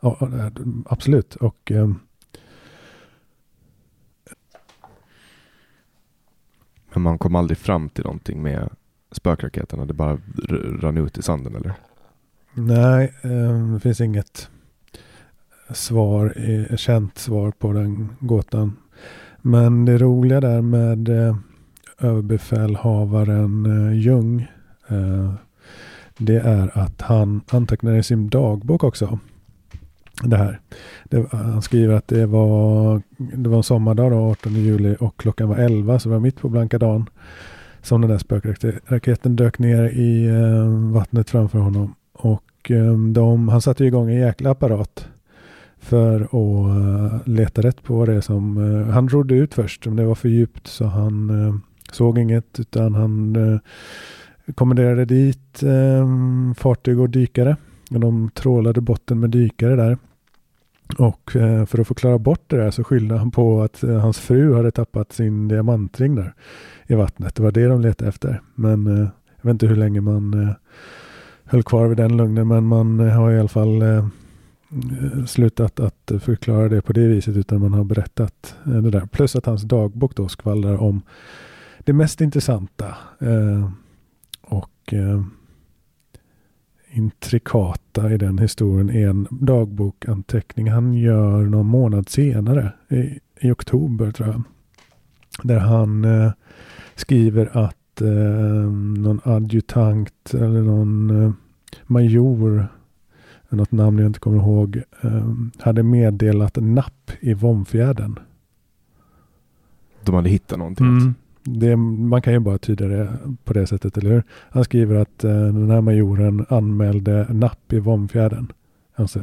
ja 0.02 0.52
absolut. 0.86 1.36
Och 1.36 1.72
ehm, 1.72 2.00
Men 6.94 7.02
man 7.04 7.18
kom 7.18 7.36
aldrig 7.36 7.58
fram 7.58 7.90
till 7.90 8.04
någonting 8.04 8.42
med 8.42 8.70
spökraketerna? 9.12 9.86
Det 9.86 9.94
bara 9.94 10.18
rann 10.82 10.98
ut 10.98 11.18
i 11.18 11.22
sanden 11.22 11.56
eller? 11.56 11.74
nej, 12.54 13.14
ehm, 13.22 13.74
det 13.74 13.80
finns 13.80 14.02
inget 14.02 14.50
svar, 15.74 16.34
eh, 16.36 16.76
känt 16.76 17.18
svar 17.18 17.52
på 17.52 17.74
den 17.74 18.10
gåtan. 18.20 18.78
Men 19.42 19.86
det 19.86 19.98
roliga 19.98 20.42
där 20.42 20.62
med 20.62 21.10
eh, 21.10 21.36
överbefälhavaren 22.00 23.66
eh, 23.66 24.00
Ljung 24.00 24.48
eh, 24.88 25.34
det 26.18 26.40
är 26.40 26.78
att 26.78 27.02
han 27.02 27.42
antecknar 27.50 27.96
i 27.96 28.04
sin 28.04 28.30
dagbok 28.30 28.84
också. 28.84 29.20
Det 30.24 30.38
här. 30.38 30.60
Det, 31.04 31.32
han 31.32 31.62
skriver 31.62 31.96
att 31.96 32.08
det 32.08 32.26
var, 32.26 33.02
det 33.18 33.50
var 33.50 33.58
en 33.58 33.64
sommardag 33.64 34.12
då, 34.12 34.18
18 34.18 34.54
juli 34.54 34.96
och 35.00 35.18
klockan 35.18 35.50
var 35.50 35.56
11 35.56 36.00
så 36.00 36.10
det 36.10 36.16
var 36.16 36.20
mitt 36.20 36.42
på 36.42 36.50
blanka 36.50 36.78
dagen. 36.78 37.10
Som 37.82 38.02
den 38.02 38.10
där 38.10 38.18
spökraketen 38.18 39.36
dök 39.36 39.60
ner 39.60 39.90
i 39.90 40.28
eh, 40.28 40.94
vattnet 40.94 41.30
framför 41.30 41.60
honom. 41.60 41.96
Och 42.14 42.72
eh, 42.72 42.98
de, 42.98 43.48
han 43.50 43.62
satte 43.62 43.86
igång 43.86 44.10
en 44.10 44.20
jäkla 44.20 44.52
apparat 44.52 45.08
för 45.88 46.22
att 46.22 46.34
uh, 46.34 47.20
leta 47.26 47.62
rätt 47.62 47.84
på 47.84 47.96
vad 47.96 48.10
det 48.10 48.14
är 48.14 48.22
som... 48.22 48.58
Uh, 48.58 48.90
han 48.90 49.10
rodde 49.10 49.36
ut 49.36 49.54
först, 49.54 49.86
men 49.86 49.96
det 49.96 50.06
var 50.06 50.16
för 50.16 50.30
djupt 50.30 50.68
så 50.68 50.86
han 50.86 51.30
uh, 51.30 51.56
såg 51.92 52.18
inget 52.18 52.60
utan 52.60 52.96
han 52.96 53.36
uh, 53.36 53.60
kommenderade 54.56 55.06
dit 55.06 55.64
fartyg 56.58 57.00
och 57.00 57.10
dykare. 57.10 57.56
Och 57.92 58.00
de 58.00 58.30
trålade 58.34 58.82
botten 58.82 59.20
med 59.20 59.30
dykare 59.30 59.76
där. 59.76 59.98
Och 60.98 61.32
för 61.68 61.80
att 61.80 61.88
förklara 61.88 62.18
bort 62.18 62.44
det 62.48 62.58
där 62.58 62.72
så 62.72 62.84
skyllde 62.84 63.18
han 63.18 63.32
på 63.32 63.62
att 63.62 63.82
hans 63.82 64.20
fru 64.20 64.56
hade 64.56 64.72
tappat 64.72 65.14
sin 65.14 65.48
diamantring 65.48 66.16
där 66.16 66.34
i 66.88 66.96
vattnet. 66.96 67.36
Det 67.36 67.44
var 67.44 67.52
det 67.52 67.68
de 67.68 67.82
letade 67.82 68.10
efter. 68.10 68.42
Men 68.56 68.88
jag 68.88 69.42
vet 69.42 69.52
inte 69.52 69.68
hur 69.68 69.76
länge 69.76 70.02
man 70.02 70.56
höll 71.44 71.64
kvar 71.64 71.88
vid 71.88 71.98
den 71.98 72.18
lögnen 72.18 72.48
men 72.48 72.64
man 72.66 73.00
har 73.00 73.32
i 73.32 73.40
alla 73.40 73.50
fall 73.50 73.84
Eh, 74.72 75.26
slutat 75.26 75.80
att 75.80 76.12
förklara 76.20 76.70
det 76.70 76.82
på 76.82 76.94
det 76.94 77.08
viset 77.08 77.38
utan 77.38 77.62
man 77.62 77.74
har 77.74 77.84
berättat 77.84 78.56
eh, 78.66 78.72
det 78.72 78.92
där. 78.92 79.06
Plus 79.06 79.36
att 79.36 79.46
hans 79.46 79.62
dagbok 79.62 80.16
då 80.16 80.28
skvallrar 80.28 80.78
om 80.78 81.02
det 81.80 81.94
mest 81.94 82.22
intressanta 82.22 82.98
eh, 83.20 83.70
och 84.42 84.94
eh, 84.94 85.22
intrikata 86.92 88.12
i 88.12 88.18
den 88.18 88.38
historien 88.38 88.90
är 88.90 89.08
en 89.08 89.28
dagbokanteckning 89.30 90.72
han 90.72 90.94
gör 90.94 91.42
någon 91.42 91.68
månad 91.68 92.10
senare 92.10 92.72
i, 92.90 93.20
i 93.40 93.52
oktober 93.52 94.12
tror 94.12 94.30
jag. 94.30 94.44
Där 95.44 95.60
han 95.60 96.06
eh, 96.06 96.32
skriver 96.96 97.58
att 97.58 98.02
eh, 98.02 98.72
någon 98.98 99.22
adjutant 99.24 100.34
eller 100.34 100.62
någon 100.62 101.24
eh, 101.24 101.32
major 101.86 102.68
något 103.56 103.72
namn 103.72 104.00
jag 104.00 104.08
inte 104.08 104.20
kommer 104.20 104.38
ihåg, 104.38 104.82
um, 105.02 105.52
hade 105.60 105.84
meddelat 105.84 106.56
napp 106.56 107.12
i 107.20 107.34
Vomfjärden. 107.34 108.20
De 110.04 110.16
hade 110.16 110.30
hittat 110.30 110.58
någonting? 110.58 110.88
Mm. 110.88 111.14
Det, 111.44 111.76
man 111.76 112.22
kan 112.22 112.34
ju 112.34 112.40
bara 112.40 112.58
tyda 112.58 112.88
det 112.88 113.18
på 113.44 113.54
det 113.54 113.68
sättet, 113.68 113.98
eller 113.98 114.10
hur? 114.10 114.24
Han 114.30 114.64
skriver 114.64 114.96
att 114.96 115.26
uh, 115.26 115.32
den 115.32 115.72
här 115.72 115.82
majoren 115.82 116.46
anmälde 116.50 117.28
napp 117.30 117.74
i 117.74 117.80
Vomfjärden. 117.80 118.52
Alltså. 118.96 119.22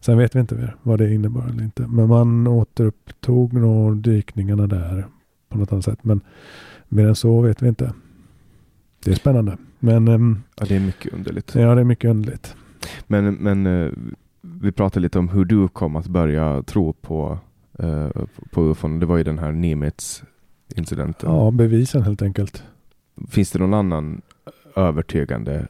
Sen 0.00 0.18
vet 0.18 0.34
vi 0.34 0.40
inte 0.40 0.54
mer 0.54 0.76
vad 0.82 0.98
det 0.98 1.14
innebar 1.14 1.46
eller 1.48 1.62
inte. 1.64 1.86
Men 1.86 2.08
man 2.08 2.46
återupptog 2.46 3.52
nog 3.52 3.96
dykningarna 3.96 4.66
där 4.66 5.06
på 5.48 5.58
något 5.58 5.72
annat 5.72 5.84
sätt. 5.84 6.04
Men 6.04 6.20
mer 6.88 7.08
än 7.08 7.14
så 7.14 7.40
vet 7.40 7.62
vi 7.62 7.68
inte. 7.68 7.92
Det 9.04 9.10
är 9.10 9.14
spännande. 9.14 9.56
Men, 9.78 10.08
um, 10.08 10.42
ja, 10.56 10.66
det 10.68 10.76
är 10.76 10.80
mycket 10.80 11.12
underligt. 11.12 11.54
Ja, 11.54 11.74
det 11.74 11.80
är 11.80 11.84
mycket 11.84 12.10
underligt. 12.10 12.56
Men, 13.06 13.34
men 13.34 13.66
uh, 13.66 13.92
vi 14.40 14.72
pratade 14.72 15.00
lite 15.00 15.18
om 15.18 15.28
hur 15.28 15.44
du 15.44 15.68
kom 15.68 15.96
att 15.96 16.06
börja 16.06 16.62
tro 16.62 16.92
på, 16.92 17.38
uh, 17.82 18.08
på 18.50 18.70
ufon. 18.70 19.00
Det 19.00 19.06
var 19.06 19.16
ju 19.16 19.24
den 19.24 19.38
här 19.38 19.52
Nimitz-incidenten. 19.52 21.30
Ja, 21.30 21.50
bevisen 21.50 22.02
helt 22.02 22.22
enkelt. 22.22 22.64
Finns 23.28 23.50
det 23.50 23.58
någon 23.58 23.74
annan 23.74 24.22
övertygande 24.76 25.66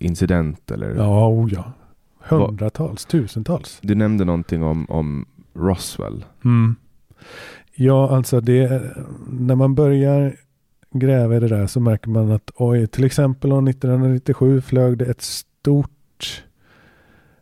incident? 0.00 0.70
Eller? 0.70 0.94
Ja, 0.94 1.28
oh 1.28 1.52
ja. 1.52 1.72
Hundratals, 2.18 3.04
tusentals. 3.04 3.78
Du 3.82 3.94
nämnde 3.94 4.24
någonting 4.24 4.62
om, 4.62 4.86
om 4.90 5.26
Roswell. 5.54 6.24
Mm. 6.44 6.76
Ja, 7.74 8.16
alltså 8.16 8.40
det, 8.40 8.82
när 9.30 9.54
man 9.54 9.74
börjar 9.74 10.36
gräva 10.92 11.36
i 11.36 11.40
det 11.40 11.48
där 11.48 11.66
så 11.66 11.80
märker 11.80 12.10
man 12.10 12.32
att 12.32 12.50
oj, 12.54 12.86
till 12.86 13.04
exempel 13.04 13.52
år 13.52 13.68
1997 13.68 14.60
flög 14.60 14.98
det 14.98 15.04
ett 15.04 15.22
stort, 15.22 15.90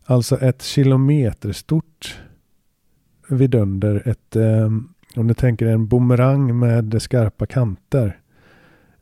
alltså 0.04 0.36
ett 0.40 0.62
kilometer 0.62 1.52
stort 1.52 2.20
vidunder. 3.28 4.02
Ett, 4.08 4.36
eh, 4.36 4.70
om 5.16 5.26
du 5.28 5.34
tänker 5.34 5.66
en 5.66 5.86
bumerang 5.86 6.58
med 6.58 7.02
skarpa 7.02 7.46
kanter. 7.46 8.18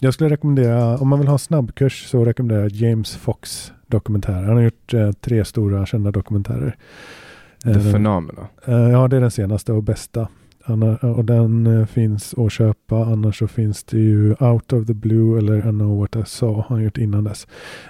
Jag 0.00 0.14
skulle 0.14 0.30
rekommendera, 0.30 0.98
om 0.98 1.08
man 1.08 1.18
vill 1.18 1.28
ha 1.28 1.38
snabbkurs 1.38 2.06
så 2.10 2.24
rekommenderar 2.24 2.62
jag 2.62 2.72
James 2.72 3.16
Fox 3.16 3.72
dokumentärer. 3.86 4.42
Han 4.44 4.56
har 4.56 4.62
gjort 4.62 4.94
eh, 4.94 5.12
tre 5.12 5.44
stora 5.44 5.86
kända 5.86 6.10
dokumentärer. 6.10 6.76
The 7.62 7.70
Eh, 7.70 7.92
Phenomena. 7.92 8.48
eh, 8.66 8.74
ja, 8.74 9.08
det 9.08 9.16
är 9.16 9.20
den 9.20 9.30
senaste 9.30 9.72
och 9.72 9.82
bästa. 9.82 10.28
Och 11.00 11.24
den 11.24 11.66
eh, 11.66 11.86
finns 11.86 12.34
att 12.38 12.52
köpa. 12.52 12.96
Annars 13.04 13.38
så 13.38 13.46
finns 13.46 13.84
det 13.84 13.98
ju 13.98 14.34
Out 14.40 14.72
of 14.72 14.86
the 14.86 14.94
Blue 14.94 15.38
eller 15.38 15.58
I 15.58 15.62
know 15.62 15.98
what 15.98 16.16
I 16.16 16.22
saw. 16.26 16.64
Han 16.68 16.82
gjort 16.84 16.98
innan 16.98 17.24
dess. 17.24 17.46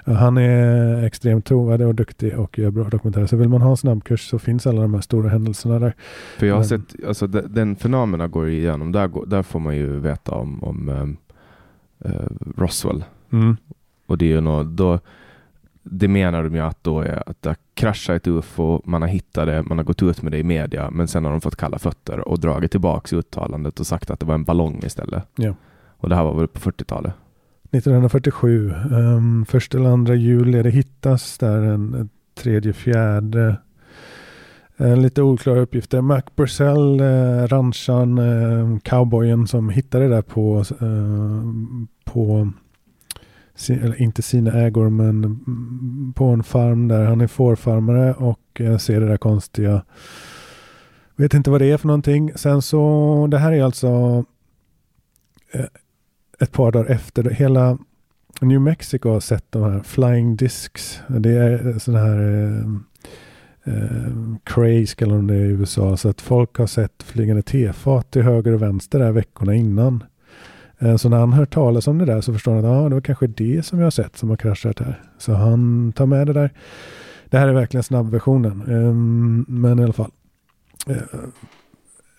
Eh, 0.06 0.14
han 0.14 0.36
är 0.38 1.04
extremt 1.04 1.44
trovärdig 1.44 1.86
och 1.86 1.94
duktig 1.94 2.38
och 2.38 2.58
gör 2.58 2.70
bra 2.70 2.84
dokumentärer. 2.88 3.26
Så 3.26 3.36
vill 3.36 3.48
man 3.48 3.62
ha 3.62 3.70
en 3.70 3.76
snabbkurs 3.76 4.28
så 4.28 4.38
finns 4.38 4.66
alla 4.66 4.82
de 4.82 4.94
här 4.94 5.00
stora 5.00 5.28
händelserna 5.28 5.78
där. 5.78 5.94
För 6.38 6.46
jag 6.46 6.54
har 6.54 6.60
Men- 6.60 6.68
sett, 6.68 7.04
alltså 7.08 7.26
de- 7.26 7.40
den 7.48 7.74
Phenomena 7.76 8.28
går 8.28 8.48
igenom, 8.48 8.92
där, 8.92 9.08
går, 9.08 9.26
där 9.26 9.42
får 9.42 9.60
man 9.60 9.76
ju 9.76 9.98
veta 10.00 10.32
om, 10.34 10.64
om 10.64 10.88
ehm, 10.88 11.16
eh, 12.04 12.26
Roswell. 12.56 13.04
Och 14.06 14.18
det 14.18 14.24
är 14.24 14.28
ju 14.30 14.40
något, 14.40 14.66
då, 14.76 14.98
det 15.84 16.08
menar 16.08 16.42
de 16.42 16.54
ju 16.54 16.60
att 16.60 16.84
då 16.84 17.00
är 17.00 17.28
att 17.28 17.42
det 17.42 17.48
har 17.48 17.56
kraschat 17.74 18.16
ett 18.16 18.26
UFO, 18.26 18.82
man 18.84 19.02
har 19.02 19.08
hittat 19.08 19.46
det, 19.46 19.62
man 19.62 19.78
har 19.78 19.84
gått 19.84 20.02
ut 20.02 20.22
med 20.22 20.32
det 20.32 20.38
i 20.38 20.44
media, 20.44 20.90
men 20.90 21.08
sen 21.08 21.24
har 21.24 21.30
de 21.30 21.40
fått 21.40 21.56
kalla 21.56 21.78
fötter 21.78 22.28
och 22.28 22.40
dragit 22.40 22.70
tillbaka 22.70 23.16
uttalandet 23.16 23.80
och 23.80 23.86
sagt 23.86 24.10
att 24.10 24.20
det 24.20 24.26
var 24.26 24.34
en 24.34 24.44
ballong 24.44 24.80
istället. 24.84 25.24
Ja. 25.36 25.54
Och 25.96 26.08
det 26.08 26.14
här 26.14 26.24
var 26.24 26.34
väl 26.34 26.48
på 26.48 26.60
40-talet? 26.60 27.12
1947. 27.70 28.72
Um, 28.90 29.46
första 29.46 29.78
eller 29.78 29.90
andra 29.90 30.14
juli. 30.14 30.62
Det 30.62 30.70
hittas 30.70 31.38
där 31.38 31.62
en, 31.62 31.94
en 31.94 32.08
tredje, 32.34 32.72
fjärde. 32.72 33.56
Eh, 34.76 34.96
lite 34.96 35.22
oklara 35.22 35.60
uppgifter. 35.60 36.00
Mac 36.00 36.22
Purcell, 36.36 37.00
uh, 37.00 37.46
rancharen, 37.46 38.18
eh, 38.18 38.78
cowboyen 38.78 39.46
som 39.46 39.68
hittade 39.68 40.04
det 40.04 40.14
där 40.14 40.22
på, 40.22 40.64
eh, 40.80 41.42
på 42.04 42.52
sin, 43.54 43.78
eller 43.78 44.02
inte 44.02 44.22
sina 44.22 44.52
ägor 44.52 44.90
men 44.90 45.40
på 46.14 46.24
en 46.24 46.42
farm 46.42 46.88
där. 46.88 47.04
Han 47.04 47.20
är 47.20 47.26
fårfarmare 47.26 48.14
och 48.14 48.60
eh, 48.60 48.78
ser 48.78 49.00
det 49.00 49.06
där 49.06 49.16
konstiga. 49.16 49.84
Vet 51.16 51.34
inte 51.34 51.50
vad 51.50 51.60
det 51.60 51.70
är 51.70 51.76
för 51.76 51.86
någonting. 51.86 52.32
Sen 52.34 52.62
så, 52.62 53.26
det 53.30 53.38
här 53.38 53.52
är 53.52 53.62
alltså 53.62 54.24
eh, 55.52 55.66
ett 56.40 56.52
par 56.52 56.72
dagar 56.72 56.90
efter. 56.90 57.30
Hela 57.30 57.78
New 58.40 58.60
Mexico 58.60 59.08
har 59.08 59.20
sett 59.20 59.52
de 59.52 59.62
här 59.62 59.80
flying 59.80 60.36
discs. 60.36 61.00
Det 61.08 61.30
är 61.30 61.66
eh, 61.66 61.78
sådana 61.78 62.04
här 62.04 62.18
eh, 62.22 63.74
eh, 63.74 64.12
craze 64.44 64.96
kallar 64.96 65.16
de 65.16 65.26
det 65.26 65.36
i 65.36 65.48
USA. 65.48 65.96
Så 65.96 66.08
att 66.08 66.20
folk 66.20 66.56
har 66.56 66.66
sett 66.66 67.02
flygande 67.02 67.42
tefat 67.42 68.10
till 68.10 68.22
höger 68.22 68.52
och 68.52 68.62
vänster 68.62 68.98
där 68.98 69.12
veckorna 69.12 69.54
innan. 69.54 70.04
Eh, 70.84 70.96
så 70.96 71.08
när 71.08 71.18
han 71.18 71.32
hör 71.32 71.46
talas 71.46 71.86
om 71.88 71.98
det 71.98 72.04
där 72.04 72.20
så 72.20 72.32
förstår 72.32 72.54
han 72.54 72.64
att 72.64 72.70
ah, 72.70 72.88
det 72.88 72.94
var 72.94 73.00
kanske 73.00 73.26
det 73.26 73.66
som 73.66 73.78
jag 73.78 73.86
har 73.86 73.90
sett 73.90 74.16
som 74.16 74.30
har 74.30 74.36
kraschat 74.36 74.78
här. 74.78 75.02
Så 75.18 75.32
han 75.32 75.92
tar 75.92 76.06
med 76.06 76.26
det 76.26 76.32
där. 76.32 76.50
Det 77.30 77.38
här 77.38 77.48
är 77.48 77.52
verkligen 77.52 77.84
snabbversionen. 77.84 78.62
Ehm, 78.68 79.44
men 79.48 79.78
i 79.78 79.82
alla 79.82 79.92
fall. 79.92 80.10
Eh, 80.86 80.96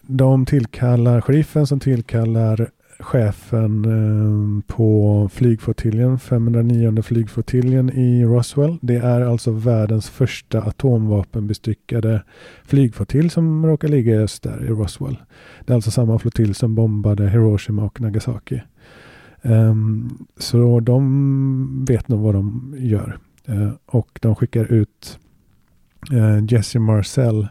de 0.01 0.45
tillkallar 0.45 1.21
sheriffen 1.21 1.67
som 1.67 1.79
tillkallar 1.79 2.69
chefen 2.99 3.85
eh, 3.85 4.75
på 4.75 5.29
flygflottiljen, 5.33 6.19
509 6.19 7.01
flygflottiljen 7.01 7.89
i 7.89 8.25
Roswell. 8.25 8.77
Det 8.81 8.95
är 8.95 9.21
alltså 9.21 9.51
världens 9.51 10.09
första 10.09 10.61
atomvapenbestyckade 10.61 12.23
flygflottilj 12.63 13.29
som 13.29 13.65
råkar 13.65 13.87
ligga 13.87 14.15
i 14.15 14.17
öst 14.17 14.43
där 14.43 14.63
i 14.63 14.67
Roswell. 14.67 15.17
Det 15.65 15.73
är 15.73 15.75
alltså 15.75 15.91
samma 15.91 16.19
flottilj 16.19 16.53
som 16.53 16.75
bombade 16.75 17.29
Hiroshima 17.29 17.83
och 17.83 18.01
Nagasaki. 18.01 18.61
Ehm, 19.41 20.09
så 20.37 20.79
de 20.79 21.85
vet 21.87 22.07
nog 22.07 22.19
vad 22.19 22.35
de 22.35 22.75
gör. 22.77 23.17
Eh, 23.45 23.71
och 23.85 24.19
de 24.21 24.35
skickar 24.35 24.71
ut 24.71 25.19
eh, 26.11 26.43
Jesse 26.49 26.79
Marcel 26.79 27.47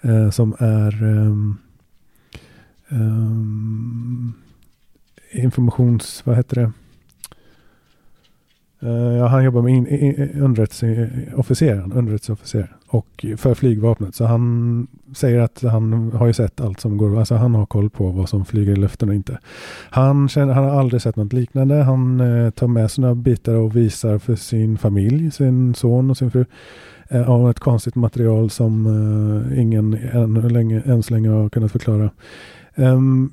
eh, 0.00 0.30
som 0.30 0.56
är 0.58 1.04
ehm, 1.04 1.56
ehm, 2.88 4.32
informations... 5.36 6.22
Vad 6.26 6.36
heter 6.36 6.56
det? 6.56 6.72
Uh, 8.82 9.16
ja, 9.16 9.26
han 9.26 9.44
jobbar 9.44 9.62
med 9.62 9.74
in, 9.74 9.86
in, 9.86 10.30
underrättelseofficeren, 10.42 11.92
underrättelseofficer 11.92 12.76
och 12.88 13.26
för 13.36 13.54
flygvapnet. 13.54 14.14
Så 14.14 14.24
han 14.24 14.86
säger 15.14 15.40
att 15.40 15.62
han 15.62 16.12
har 16.12 16.26
ju 16.26 16.32
sett 16.32 16.60
allt 16.60 16.80
som 16.80 16.96
går. 16.96 17.18
Alltså 17.18 17.34
han 17.34 17.54
har 17.54 17.66
koll 17.66 17.90
på 17.90 18.10
vad 18.10 18.28
som 18.28 18.44
flyger 18.44 18.72
i 18.72 18.76
luften 18.76 19.08
och 19.08 19.14
inte. 19.14 19.38
Han, 19.90 20.28
känner, 20.28 20.54
han 20.54 20.64
har 20.64 20.80
aldrig 20.80 21.02
sett 21.02 21.16
något 21.16 21.32
liknande. 21.32 21.74
Han 21.74 22.20
uh, 22.20 22.50
tar 22.50 22.66
med 22.66 22.90
sina 22.90 23.14
bitar 23.14 23.54
och 23.54 23.76
visar 23.76 24.18
för 24.18 24.34
sin 24.34 24.78
familj, 24.78 25.30
sin 25.30 25.74
son 25.74 26.10
och 26.10 26.16
sin 26.16 26.30
fru 26.30 26.44
eh, 27.08 27.30
av 27.30 27.50
ett 27.50 27.60
konstigt 27.60 27.94
material 27.94 28.50
som 28.50 28.86
ingen 29.56 29.94
än, 30.12 30.34
länge, 30.34 30.82
än 30.86 31.02
så 31.02 31.14
länge 31.14 31.28
har 31.28 31.48
kunnat 31.48 31.72
förklara. 31.72 32.10
Um, 32.74 33.32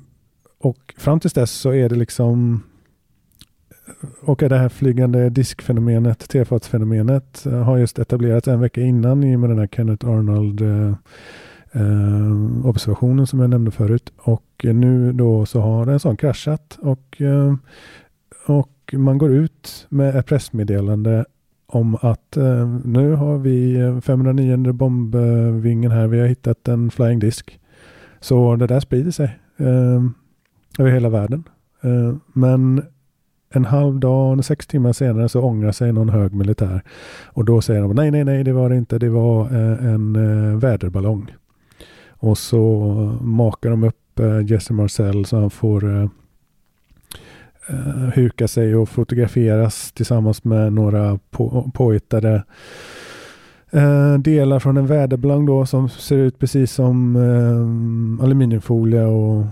och 0.64 0.94
fram 0.96 1.20
tills 1.20 1.32
dess 1.32 1.50
så 1.50 1.72
är 1.72 1.88
det 1.88 1.94
liksom 1.94 2.62
och 4.20 4.38
det 4.38 4.58
här 4.58 4.68
flygande 4.68 5.30
diskfenomenet, 5.30 6.28
tefatsfenomenet, 6.28 7.46
eh, 7.46 7.62
har 7.62 7.78
just 7.78 7.98
etablerats 7.98 8.48
en 8.48 8.60
vecka 8.60 8.80
innan 8.80 9.24
i 9.24 9.36
och 9.36 9.40
med 9.40 9.50
den 9.50 9.58
här 9.58 9.66
Kenneth 9.66 10.08
Arnold 10.08 10.60
eh, 10.60 10.94
eh, 11.72 12.66
observationen 12.66 13.26
som 13.26 13.40
jag 13.40 13.50
nämnde 13.50 13.70
förut. 13.70 14.12
Och 14.18 14.44
nu 14.62 15.12
då 15.12 15.46
så 15.46 15.60
har 15.60 15.86
en 15.86 16.00
sån 16.00 16.16
kraschat 16.16 16.78
och, 16.80 17.22
eh, 17.22 17.54
och 18.46 18.94
man 18.96 19.18
går 19.18 19.32
ut 19.32 19.86
med 19.88 20.16
ett 20.16 20.26
pressmeddelande 20.26 21.24
om 21.66 21.94
att 21.94 22.36
eh, 22.36 22.68
nu 22.84 23.12
har 23.12 23.38
vi 23.38 23.76
509 24.04 24.72
bombvingen 24.72 25.90
här, 25.90 26.06
vi 26.06 26.20
har 26.20 26.26
hittat 26.26 26.68
en 26.68 26.90
flying 26.90 27.18
disk. 27.18 27.60
Så 28.20 28.56
det 28.56 28.66
där 28.66 28.80
sprider 28.80 29.10
sig 29.10 29.38
eh, 29.56 30.02
över 30.78 30.90
hela 30.90 31.08
världen. 31.08 31.44
Eh, 31.82 32.14
men 32.32 32.82
en 33.50 33.64
halv 33.64 34.00
dag, 34.00 34.44
sex 34.44 34.66
timmar 34.66 34.92
senare 34.92 35.28
så 35.28 35.40
ångrar 35.40 35.72
sig 35.72 35.92
någon 35.92 36.08
hög 36.08 36.34
militär. 36.34 36.82
Och 37.24 37.44
då 37.44 37.60
säger 37.60 37.82
de 37.82 37.92
nej, 37.94 38.10
nej, 38.10 38.24
nej, 38.24 38.44
det 38.44 38.52
var 38.52 38.68
det 38.68 38.76
inte. 38.76 38.98
Det 38.98 39.08
var 39.08 39.40
eh, 39.40 39.86
en 39.86 40.16
eh, 40.16 40.58
väderballong. 40.58 41.34
Och 42.08 42.38
så 42.38 42.80
makar 43.20 43.70
de 43.70 43.84
upp 43.84 44.20
Jesse 44.46 44.72
Marcel 44.72 45.24
så 45.24 45.36
han 45.40 45.50
får 45.50 46.10
huka 48.14 48.48
sig 48.48 48.76
och 48.76 48.88
fotograferas 48.88 49.92
tillsammans 49.92 50.44
med 50.44 50.72
några 50.72 51.18
på, 51.30 51.70
påhittade 51.74 52.44
eh, 53.74 54.18
delar 54.18 54.58
från 54.58 54.76
en 54.76 54.86
väderballong 54.86 55.46
då 55.46 55.66
som 55.66 55.88
ser 55.88 56.16
ut 56.16 56.38
precis 56.38 56.72
som 56.72 57.16
eh, 57.16 58.24
aluminiumfolie 58.24 59.04
och 59.04 59.44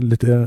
lite 0.00 0.32
eh, 0.34 0.42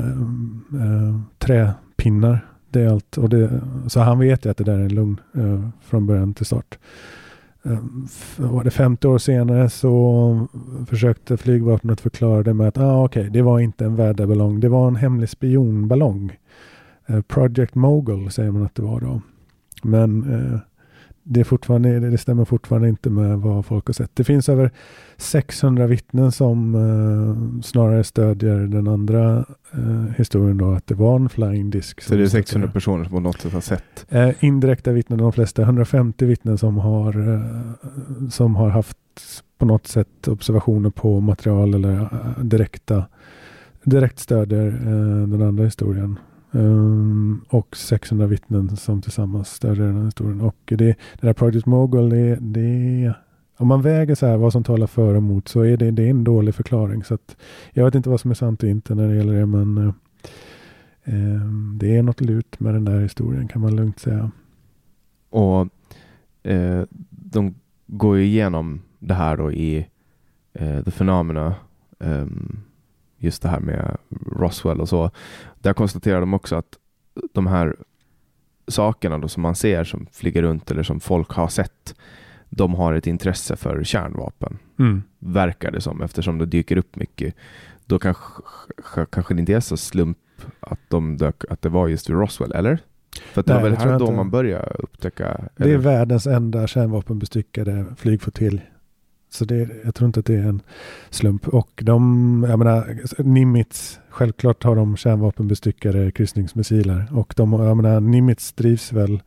eh, 0.82 1.20
träpinnar. 1.38 2.46
Det 2.70 2.80
är 2.80 2.88
allt. 2.88 3.18
Och 3.18 3.28
det, 3.28 3.60
så 3.86 4.00
han 4.00 4.18
vet 4.18 4.46
ju 4.46 4.50
att 4.50 4.56
det 4.56 4.64
där 4.64 4.78
är 4.78 4.82
en 4.82 4.94
lugn 4.94 5.20
eh, 5.34 5.68
från 5.82 6.06
början 6.06 6.34
till 6.34 6.46
start. 6.46 6.78
Eh, 7.64 7.78
var 8.36 8.64
det 8.64 8.70
50 8.70 9.08
år 9.08 9.18
senare 9.18 9.70
så 9.70 10.46
försökte 10.86 11.36
flygvapnet 11.36 12.00
förklara 12.00 12.42
det 12.42 12.54
med 12.54 12.68
att 12.68 12.78
ah, 12.78 13.04
okay, 13.04 13.28
det 13.28 13.42
var 13.42 13.60
inte 13.60 13.84
en 13.84 13.96
väderballong. 13.96 14.60
Det 14.60 14.68
var 14.68 14.88
en 14.88 14.96
hemlig 14.96 15.28
spionballong. 15.28 16.36
Eh, 17.06 17.20
Project 17.20 17.74
Mogul 17.74 18.30
säger 18.30 18.50
man 18.50 18.62
att 18.62 18.74
det 18.74 18.82
var 18.82 19.00
då. 19.00 19.20
Men 19.82 20.32
eh, 20.32 20.58
det, 21.22 21.40
är 21.40 21.44
fortfarande, 21.44 22.10
det 22.10 22.18
stämmer 22.18 22.44
fortfarande 22.44 22.88
inte 22.88 23.10
med 23.10 23.38
vad 23.38 23.66
folk 23.66 23.86
har 23.86 23.92
sett. 23.92 24.10
Det 24.14 24.24
finns 24.24 24.48
över 24.48 24.70
600 25.16 25.86
vittnen 25.86 26.32
som 26.32 26.74
eh, 26.74 27.62
snarare 27.62 28.04
stödjer 28.04 28.58
den 28.58 28.88
andra 28.88 29.44
eh, 29.72 30.14
historien 30.16 30.58
då, 30.58 30.70
att 30.72 30.86
det 30.86 30.94
var 30.94 31.16
en 31.16 31.28
flying 31.28 31.70
disk. 31.70 32.00
Så 32.00 32.14
det 32.14 32.22
är 32.22 32.26
600 32.26 32.70
personer 32.70 33.04
som 33.04 33.12
på 33.12 33.20
något 33.20 33.40
sätt 33.40 33.52
har 33.52 33.60
sett? 33.60 34.06
Eh, 34.08 34.44
indirekta 34.44 34.92
vittnen, 34.92 35.18
de 35.18 35.32
flesta, 35.32 35.62
150 35.62 36.26
vittnen 36.26 36.58
som 36.58 36.78
har, 36.78 37.34
eh, 37.34 38.28
som 38.30 38.56
har 38.56 38.68
haft 38.68 38.98
på 39.58 39.66
något 39.66 39.86
sätt 39.86 40.28
observationer 40.28 40.90
på 40.90 41.20
material 41.20 41.74
eller 41.74 42.00
uh, 42.00 42.38
direkta 42.44 43.04
direkt 43.84 44.18
stödjer 44.18 44.66
uh, 44.66 45.28
den 45.28 45.42
andra 45.42 45.64
historien. 45.64 46.18
Um, 46.54 47.44
och 47.48 47.76
600 47.76 48.26
vittnen 48.26 48.76
som 48.76 49.02
tillsammans 49.02 49.48
stödjer 49.48 49.86
den 49.86 49.96
här 49.96 50.04
historien. 50.04 50.40
Och 50.40 50.56
det, 50.64 50.76
det 50.76 50.96
där 51.20 51.32
Project 51.32 51.66
Mogul, 51.66 52.08
det, 52.08 52.38
det, 52.40 53.14
om 53.56 53.68
man 53.68 53.82
väger 53.82 54.14
så 54.14 54.26
här 54.26 54.36
vad 54.36 54.52
som 54.52 54.64
talar 54.64 54.86
för 54.86 55.10
och 55.10 55.16
emot 55.16 55.48
så 55.48 55.60
är 55.60 55.76
det, 55.76 55.90
det 55.90 56.02
är 56.02 56.10
en 56.10 56.24
dålig 56.24 56.54
förklaring. 56.54 57.04
Så 57.04 57.14
att, 57.14 57.36
jag 57.72 57.84
vet 57.84 57.94
inte 57.94 58.10
vad 58.10 58.20
som 58.20 58.30
är 58.30 58.34
sant 58.34 58.62
och 58.62 58.68
inte 58.68 58.94
när 58.94 59.08
det 59.08 59.16
gäller 59.16 59.34
det 59.34 59.46
men 59.46 59.78
uh, 59.78 59.92
um, 61.04 61.78
det 61.80 61.96
är 61.96 62.02
något 62.02 62.20
lurt 62.20 62.60
med 62.60 62.74
den 62.74 62.84
där 62.84 63.00
historien 63.00 63.48
kan 63.48 63.62
man 63.62 63.76
lugnt 63.76 63.98
säga. 63.98 64.30
Och 65.30 65.68
eh, 66.42 66.84
de 67.10 67.54
går 67.86 68.16
ju 68.16 68.24
igenom 68.24 68.82
det 68.98 69.14
här 69.14 69.36
då 69.36 69.52
i 69.52 69.86
uh, 70.60 70.82
The 70.82 70.90
Phenomena, 70.90 71.54
um, 71.98 72.62
just 73.22 73.42
det 73.42 73.48
här 73.48 73.60
med 73.60 73.96
Roswell 74.26 74.80
och 74.80 74.88
så. 74.88 75.10
Där 75.60 75.72
konstaterar 75.72 76.20
de 76.20 76.34
också 76.34 76.56
att 76.56 76.78
de 77.32 77.46
här 77.46 77.76
sakerna 78.68 79.18
då 79.18 79.28
som 79.28 79.42
man 79.42 79.54
ser 79.54 79.84
som 79.84 80.06
flyger 80.12 80.42
runt 80.42 80.70
eller 80.70 80.82
som 80.82 81.00
folk 81.00 81.30
har 81.30 81.48
sett, 81.48 81.94
de 82.50 82.74
har 82.74 82.94
ett 82.94 83.06
intresse 83.06 83.56
för 83.56 83.84
kärnvapen. 83.84 84.58
Mm. 84.78 85.02
Verkar 85.18 85.70
det 85.70 85.80
som, 85.80 86.02
eftersom 86.02 86.38
det 86.38 86.46
dyker 86.46 86.76
upp 86.76 86.96
mycket. 86.96 87.34
Då 87.86 87.98
kanske, 87.98 88.42
kanske 89.10 89.34
det 89.34 89.40
inte 89.40 89.54
är 89.54 89.60
så 89.60 89.76
slump 89.76 90.18
att, 90.60 90.80
de 90.88 91.16
dök, 91.16 91.44
att 91.50 91.62
det 91.62 91.68
var 91.68 91.88
just 91.88 92.10
vid 92.10 92.16
Roswell, 92.16 92.52
eller? 92.52 92.78
För 93.32 93.42
det 93.42 93.54
Nej, 93.54 93.62
var 93.62 93.70
väl 93.70 93.78
här 93.78 93.98
då 93.98 94.04
inte. 94.04 94.16
man 94.16 94.30
börjar 94.30 94.76
upptäcka? 94.78 95.48
Det 95.56 95.64
är 95.64 95.68
eller? 95.68 95.78
världens 95.78 96.26
enda 96.26 96.66
kärnvapenbestyckade 96.66 97.86
flygflottilj. 97.96 98.62
Så 99.34 99.44
det, 99.44 99.68
jag 99.84 99.94
tror 99.94 100.06
inte 100.06 100.20
att 100.20 100.26
det 100.26 100.34
är 100.34 100.48
en 100.48 100.62
slump. 101.10 101.48
Och 101.48 101.82
de, 101.82 102.46
jag 102.48 102.58
menar, 102.58 102.98
Nimitz, 103.22 104.00
självklart 104.08 104.64
har 104.64 104.76
de 104.76 104.96
kärnvapenbestyckade 104.96 106.10
kryssningsmissiler. 106.10 107.06
Och 107.12 107.34
de, 107.36 107.52
jag 107.52 107.76
menar, 107.76 108.00
Nimitz 108.00 108.52
drivs 108.52 108.92
väl 108.92 109.22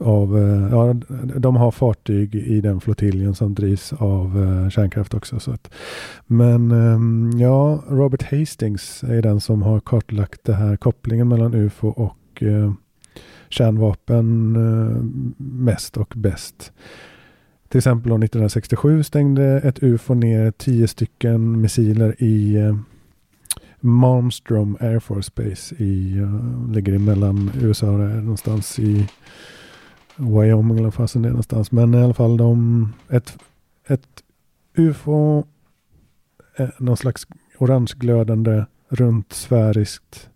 av, 0.00 0.38
eh, 0.38 0.68
ja, 0.70 0.94
de 1.38 1.56
har 1.56 1.70
fartyg 1.70 2.34
i 2.34 2.60
den 2.60 2.80
flottiljen 2.80 3.34
som 3.34 3.54
drivs 3.54 3.92
av 3.92 4.42
eh, 4.42 4.68
kärnkraft 4.70 5.14
också. 5.14 5.40
Så 5.40 5.52
att, 5.52 5.70
men 6.26 6.70
ehm, 6.70 7.30
ja, 7.38 7.84
Robert 7.88 8.22
Hastings 8.22 9.02
är 9.02 9.22
den 9.22 9.40
som 9.40 9.62
har 9.62 9.80
kartlagt 9.80 10.44
det 10.44 10.54
här 10.54 10.76
kopplingen 10.76 11.28
mellan 11.28 11.54
UFO 11.54 11.88
och 11.88 12.42
eh, 12.42 12.72
kärnvapen 13.48 14.52
mest 15.36 15.96
och 15.96 16.12
bäst. 16.16 16.72
Till 17.70 17.78
exempel 17.78 18.12
1967 18.12 19.02
stängde 19.02 19.44
ett 19.44 19.82
UFO 19.82 20.14
ner 20.14 20.50
tio 20.50 20.88
stycken 20.88 21.60
missiler 21.60 22.22
i 22.22 22.56
eh, 22.56 22.76
Malmström 23.80 24.70
Malmstrom 24.70 24.76
Air 24.80 24.98
Force 24.98 25.30
Base 25.34 25.74
i, 25.74 26.20
uh, 26.20 26.70
ligger 26.72 26.98
mellan 26.98 27.50
USA 27.60 27.90
och 27.90 27.98
där 27.98 28.08
någonstans 28.08 28.78
i 28.78 29.08
Wyoming 30.16 30.76
eller 30.76 30.84
vad 30.84 30.94
fasen 30.94 31.22
det 31.22 31.28
är 31.28 31.30
någonstans. 31.30 31.72
Men 31.72 31.94
i 31.94 32.02
alla 32.02 32.14
fall 32.14 32.36
de, 32.36 32.88
ett, 33.08 33.38
ett 33.86 34.22
UFO, 34.76 35.44
eh, 36.56 36.68
någon 36.78 36.96
slags 36.96 37.26
orangeglödande 37.58 38.64
runt 38.88 39.32
sfäriskt 39.32 40.28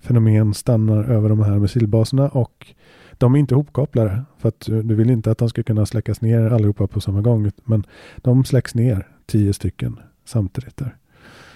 fenomen 0.00 0.54
stannar 0.54 1.04
över 1.04 1.28
de 1.28 1.42
här 1.42 1.58
missilbaserna 1.58 2.28
och 2.28 2.74
de 3.22 3.34
är 3.34 3.38
inte 3.38 3.54
ihopkopplade 3.54 4.22
för 4.38 4.48
att 4.48 4.68
eh, 4.68 4.78
du 4.78 4.94
vill 4.94 5.10
inte 5.10 5.30
att 5.30 5.38
de 5.38 5.48
ska 5.48 5.62
kunna 5.62 5.86
släckas 5.86 6.20
ner 6.20 6.50
allihopa 6.50 6.86
på 6.86 7.00
samma 7.00 7.20
gång. 7.20 7.50
Men 7.64 7.86
de 8.16 8.44
släcks 8.44 8.74
ner, 8.74 9.08
tio 9.26 9.52
stycken 9.52 10.00
samtidigt 10.24 10.76
där. 10.76 10.96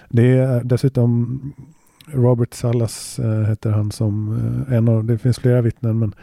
Det 0.09 0.37
är 0.37 0.63
dessutom 0.63 1.53
Robert 2.07 2.53
Salas 2.53 3.19
äh, 3.19 3.43
heter 3.43 3.71
han 3.71 3.91
som 3.91 4.37
äh, 4.69 4.75
en 4.77 4.87
av, 4.87 5.05
det 5.05 5.17
finns 5.17 5.39
flera 5.39 5.61
vittnen 5.61 5.99
men 5.99 6.15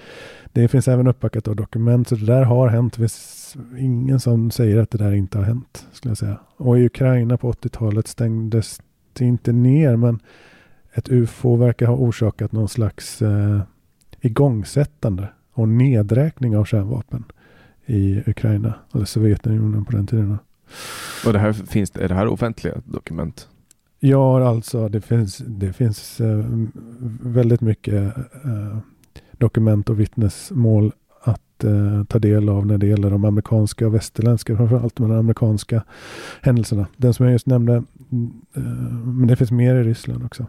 det 0.53 0.69
finns 0.69 0.89
även 0.89 1.07
uppbackat 1.07 1.49
av 1.49 1.57
dokument 1.57 2.09
så 2.09 2.15
det 2.15 2.27
där 2.27 2.43
har 2.43 2.69
hänt. 2.69 2.93
Det 2.93 2.99
finns 2.99 3.57
ingen 3.79 4.21
som 4.21 4.51
säger 4.51 4.79
att 4.83 4.91
det 4.91 4.99
där 4.99 5.13
inte 5.13 5.39
har 5.39 5.45
hänt 5.45 5.87
skulle 5.93 6.11
jag 6.11 6.19
säga. 6.19 6.39
Och 6.57 6.79
i 6.79 6.87
Ukraina 6.87 7.37
på 7.37 7.53
80-talet 7.53 8.09
stängdes 8.09 8.81
det 9.13 9.25
inte 9.25 9.53
ner 9.53 9.97
men 9.97 10.21
ett 10.93 11.09
UFO 11.09 11.57
verkar 11.57 11.87
ha 11.87 11.95
orsakat 11.95 12.53
någon 12.53 12.69
slags 12.69 13.23
äh, 13.23 13.61
igångsättande 14.25 15.29
och 15.53 15.69
nedräkning 15.69 16.57
av 16.57 16.65
kärnvapen 16.65 17.25
i 17.87 18.23
Ukraina 18.27 18.75
eller 18.95 19.05
Sovjetunionen 19.05 19.85
på 19.85 19.93
den 19.93 20.07
tiden. 20.07 20.39
Och 21.27 21.33
det 21.33 21.39
här 21.39 21.53
finns, 21.53 21.93
är 21.97 22.09
det 22.09 22.15
här 22.15 22.27
offentliga 22.27 22.75
dokument? 22.85 23.49
Ja, 24.01 24.49
alltså 24.49 24.89
det 24.89 25.01
finns, 25.01 25.39
det 25.39 25.73
finns 25.73 26.21
eh, 26.21 26.45
väldigt 27.23 27.61
mycket 27.61 28.17
eh, 28.45 28.79
dokument 29.33 29.91
och 29.91 30.01
vittnesmål 30.01 30.93
att 31.23 31.65
eh, 31.65 32.05
ta 32.09 32.19
del 32.19 32.49
av 32.49 32.67
när 32.67 32.79
det 32.79 32.87
gäller 32.87 33.11
de 33.11 33.25
amerikanska 33.25 33.87
och 33.87 33.95
västerländska, 33.95 34.57
framförallt 34.57 34.97
de 34.97 35.11
amerikanska 35.11 35.85
händelserna. 36.43 36.87
Den 36.97 37.15
som 37.15 37.27
jag 37.27 37.33
just 37.33 37.47
nämnde, 37.47 37.75
eh, 37.75 38.63
men 39.05 39.27
det 39.27 39.37
finns 39.37 39.51
mer 39.51 39.75
i 39.75 39.83
Ryssland 39.83 40.25
också. 40.25 40.47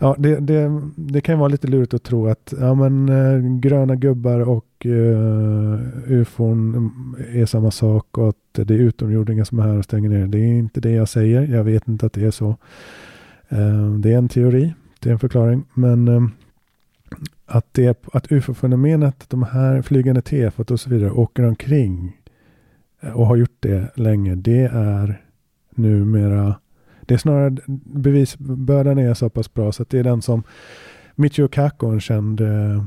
Ja, 0.00 0.16
det, 0.18 0.40
det, 0.40 0.80
det 0.96 1.20
kan 1.20 1.38
vara 1.38 1.48
lite 1.48 1.66
lurigt 1.66 1.94
att 1.94 2.02
tro 2.02 2.26
att 2.28 2.54
ja, 2.60 2.74
men, 2.74 3.08
eh, 3.08 3.58
gröna 3.60 3.94
gubbar 3.94 4.40
och 4.40 4.86
eh, 4.86 5.78
ufon 6.06 7.16
är 7.32 7.46
samma 7.46 7.70
sak 7.70 8.18
och 8.18 8.28
att 8.28 8.36
det 8.52 8.74
är 8.74 8.78
utomjordingar 8.78 9.44
som 9.44 9.58
är 9.58 9.62
här 9.62 9.78
och 9.78 9.84
stänger 9.84 10.08
ner. 10.08 10.26
Det 10.26 10.38
är 10.38 10.54
inte 10.54 10.80
det 10.80 10.90
jag 10.90 11.08
säger. 11.08 11.42
Jag 11.54 11.64
vet 11.64 11.88
inte 11.88 12.06
att 12.06 12.12
det 12.12 12.24
är 12.24 12.30
så. 12.30 12.56
Eh, 13.48 13.90
det 13.90 14.12
är 14.12 14.18
en 14.18 14.28
teori. 14.28 14.74
Det 15.00 15.08
är 15.08 15.12
en 15.12 15.18
förklaring. 15.18 15.64
Men 15.74 16.08
eh, 16.08 16.22
att, 17.46 17.66
det, 17.72 18.04
att 18.12 18.32
ufo-fenomenet, 18.32 19.24
de 19.28 19.42
här 19.42 19.82
flygande 19.82 20.22
tefat 20.22 20.70
och 20.70 20.80
så 20.80 20.90
vidare 20.90 21.10
åker 21.10 21.42
omkring 21.42 22.16
och 23.14 23.26
har 23.26 23.36
gjort 23.36 23.56
det 23.60 23.90
länge. 23.94 24.34
Det 24.34 24.70
är 24.72 25.20
numera 25.70 26.54
det 27.06 27.14
är 27.14 27.18
snarare 27.18 27.56
bevisbördan 27.84 28.98
är 28.98 29.14
så 29.14 29.30
pass 29.30 29.54
bra 29.54 29.72
så 29.72 29.82
att 29.82 29.90
det 29.90 29.98
är 29.98 30.04
den 30.04 30.22
som 30.22 30.42
Michio 31.14 31.48
Kaku, 31.48 31.86
en 31.86 32.00
känd 32.00 32.40
eh, 32.40 32.84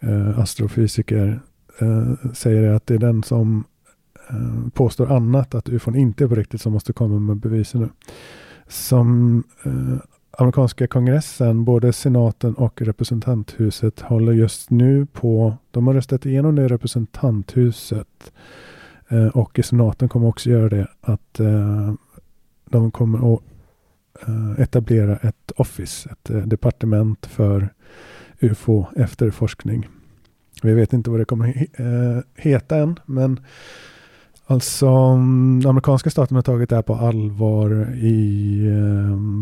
eh 0.00 0.38
astrofysiker, 0.38 1.40
eh, 1.78 2.32
säger 2.32 2.72
att 2.72 2.86
det 2.86 2.94
är 2.94 2.98
den 2.98 3.22
som 3.22 3.64
eh, 4.30 4.70
påstår 4.74 5.12
annat, 5.12 5.54
att 5.54 5.68
ufon 5.68 5.96
inte 5.96 6.24
är 6.24 6.28
på 6.28 6.34
riktigt, 6.34 6.60
som 6.60 6.72
måste 6.72 6.92
komma 6.92 7.18
med 7.18 7.36
bevisen 7.36 7.80
nu. 7.80 7.88
Som 8.68 9.42
eh, 9.64 9.98
amerikanska 10.38 10.86
kongressen, 10.86 11.64
både 11.64 11.92
senaten 11.92 12.54
och 12.54 12.82
representanthuset 12.82 14.00
håller 14.00 14.32
just 14.32 14.70
nu 14.70 15.06
på, 15.06 15.56
de 15.70 15.86
har 15.86 15.94
röstat 15.94 16.26
igenom 16.26 16.54
det 16.54 16.62
i 16.62 16.68
representanthuset 16.68 18.32
eh, 19.08 19.26
och 19.26 19.58
i 19.58 19.62
senaten 19.62 20.08
kommer 20.08 20.28
också 20.28 20.50
göra 20.50 20.68
det, 20.68 20.88
att 21.00 21.40
eh, 21.40 21.94
de 22.70 22.90
kommer 22.90 23.34
att 23.34 23.40
eh, 24.28 24.62
etablera 24.62 25.16
ett 25.16 25.52
office, 25.56 26.08
ett 26.12 26.30
eh, 26.30 26.36
departement 26.36 27.26
för 27.26 27.68
UFO 28.40 28.86
efterforskning. 28.96 29.88
Vi 30.62 30.72
vet 30.72 30.92
inte 30.92 31.10
vad 31.10 31.20
det 31.20 31.24
kommer 31.24 31.48
eh, 31.72 32.22
heta 32.36 32.76
än, 32.76 33.00
men 33.06 33.40
alltså 34.46 34.88
mm, 34.88 35.62
amerikanska 35.66 36.10
staten 36.10 36.34
har 36.34 36.42
tagit 36.42 36.70
det 36.70 36.76
här 36.76 36.82
på 36.82 36.94
allvar 36.94 37.94
i, 37.94 38.60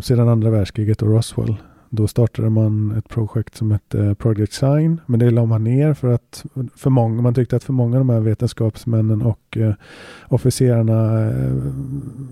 sedan 0.05 0.29
andra 0.29 0.51
världskriget 0.51 1.03
och 1.03 1.09
Roswell. 1.09 1.57
Då 1.91 2.07
startade 2.07 2.51
man 2.51 2.97
ett 2.99 3.09
projekt 3.09 3.57
som 3.57 3.71
hette 3.71 4.15
Project 4.15 4.53
Sign, 4.53 5.01
men 5.07 5.21
det 5.21 5.31
la 5.31 5.47
man 5.47 5.65
ner 5.65 5.95
för 5.95 6.09
att 6.09 6.45
för 6.77 6.91
många, 6.91 7.23
man 7.23 7.35
tyckte 7.35 7.57
att 7.57 7.65
för 7.65 7.73
många 7.73 7.97
av 7.97 8.01
de 8.01 8.11
här 8.11 8.21
vetenskapsmännen 8.21 9.23
och 9.23 9.57
eh, 9.57 9.75
officerarna, 10.29 11.31
eh, 11.31 11.55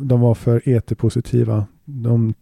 de 0.00 0.20
var 0.20 0.34
för 0.34 0.68
ET-positiva. 0.68 1.66
De, 1.84 2.34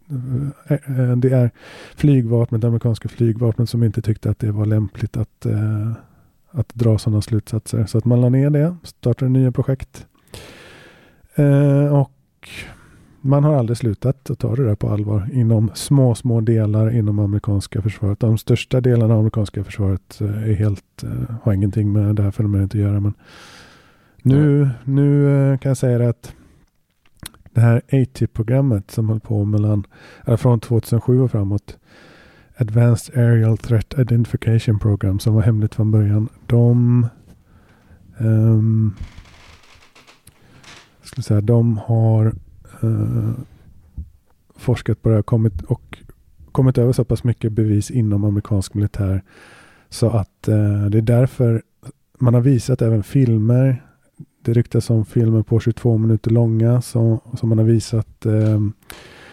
eh, 0.69 1.17
det 1.17 1.31
är 1.31 1.51
flygvapnet, 1.97 2.61
det 2.61 2.67
amerikanska 2.67 3.09
flygvapnet 3.09 3.69
som 3.69 3.83
inte 3.83 4.03
tyckte 4.03 4.31
att 4.31 4.39
det 4.39 4.51
var 4.51 4.67
lämpligt 4.67 5.17
att, 5.17 5.47
eh, 5.47 5.93
att 6.51 6.75
dra 6.75 6.99
sådana 6.99 7.23
slutsatser. 7.23 7.87
Så 7.87 7.99
att 7.99 8.05
man 8.05 8.21
la 8.21 8.29
ner 8.29 8.51
det, 8.51 8.77
startade 8.83 9.31
nya 9.31 9.53
projekt. 9.53 10.07
Eh, 11.35 12.01
och 12.01 12.49
man 13.27 13.45
har 13.45 13.55
aldrig 13.55 13.77
slutat 13.77 14.31
att 14.31 14.39
ta 14.39 14.57
det 14.57 14.65
där 14.65 14.75
på 14.75 14.89
allvar 14.89 15.29
inom 15.33 15.71
små, 15.75 16.15
små 16.15 16.41
delar 16.41 16.97
inom 16.97 17.19
amerikanska 17.19 17.83
försvaret. 17.83 18.21
De 18.21 18.39
största 18.39 18.81
delarna 18.81 19.15
av 19.15 19.21
amerikanska 19.21 19.65
försvaret 19.65 20.21
eh, 20.21 20.51
är 20.51 20.55
helt, 20.55 21.03
eh, 21.03 21.37
har 21.43 21.53
ingenting 21.53 21.93
med 21.93 22.17
det 22.17 22.23
här 22.23 22.31
fenomenet 22.31 22.71
att 22.71 22.81
göra. 22.81 23.01
Men 23.01 23.15
nu, 24.23 24.71
nu 24.85 25.29
eh, 25.53 25.59
kan 25.59 25.71
jag 25.71 25.77
säga 25.77 26.09
att 26.09 26.33
det 27.53 27.61
här 27.61 27.83
ATIP-programmet 27.93 28.91
som 28.91 29.09
höll 29.09 29.21
på 29.21 29.45
mellan, 29.45 29.87
från 30.37 30.61
2007 30.61 31.21
och 31.21 31.31
framåt, 31.31 31.79
Advanced 32.57 33.19
Aerial 33.19 33.59
Threat 33.59 33.95
Identification 33.99 34.79
Program 34.79 35.19
som 35.19 35.35
var 35.35 35.43
hemligt 35.43 35.75
från 35.75 35.91
början. 35.91 36.29
De 36.47 37.07
um, 38.19 38.95
skulle 41.03 41.23
säga, 41.23 41.41
de 41.41 41.77
har 41.77 42.33
eh, 42.85 43.31
forskat 44.57 45.03
på 45.03 45.09
det 45.09 45.15
här 45.15 45.23
kommit, 45.23 45.63
och 45.63 45.99
kommit 46.53 46.79
över 46.79 46.93
så 46.93 47.05
pass 47.05 47.25
mycket 47.25 47.53
bevis 47.53 47.91
inom 47.91 48.25
amerikansk 48.25 48.75
militär 48.75 49.23
så 49.89 50.11
att 50.11 50.49
eh, 50.49 50.85
det 50.85 50.99
är 50.99 51.03
därför 51.03 51.63
man 52.19 52.35
har 52.35 52.41
visat 52.41 52.83
även 52.83 53.03
filmer. 53.03 53.85
Det 54.43 54.53
ryktas 54.53 54.91
om 54.91 55.05
filmer 55.05 55.43
på 55.43 55.61
22 55.61 55.99
minuter 55.99 56.31
långa 56.31 56.81
som, 56.81 57.21
som 57.35 57.49
man 57.49 57.59
har 57.59 57.65
visat 57.65 58.27
eh, 58.27 58.61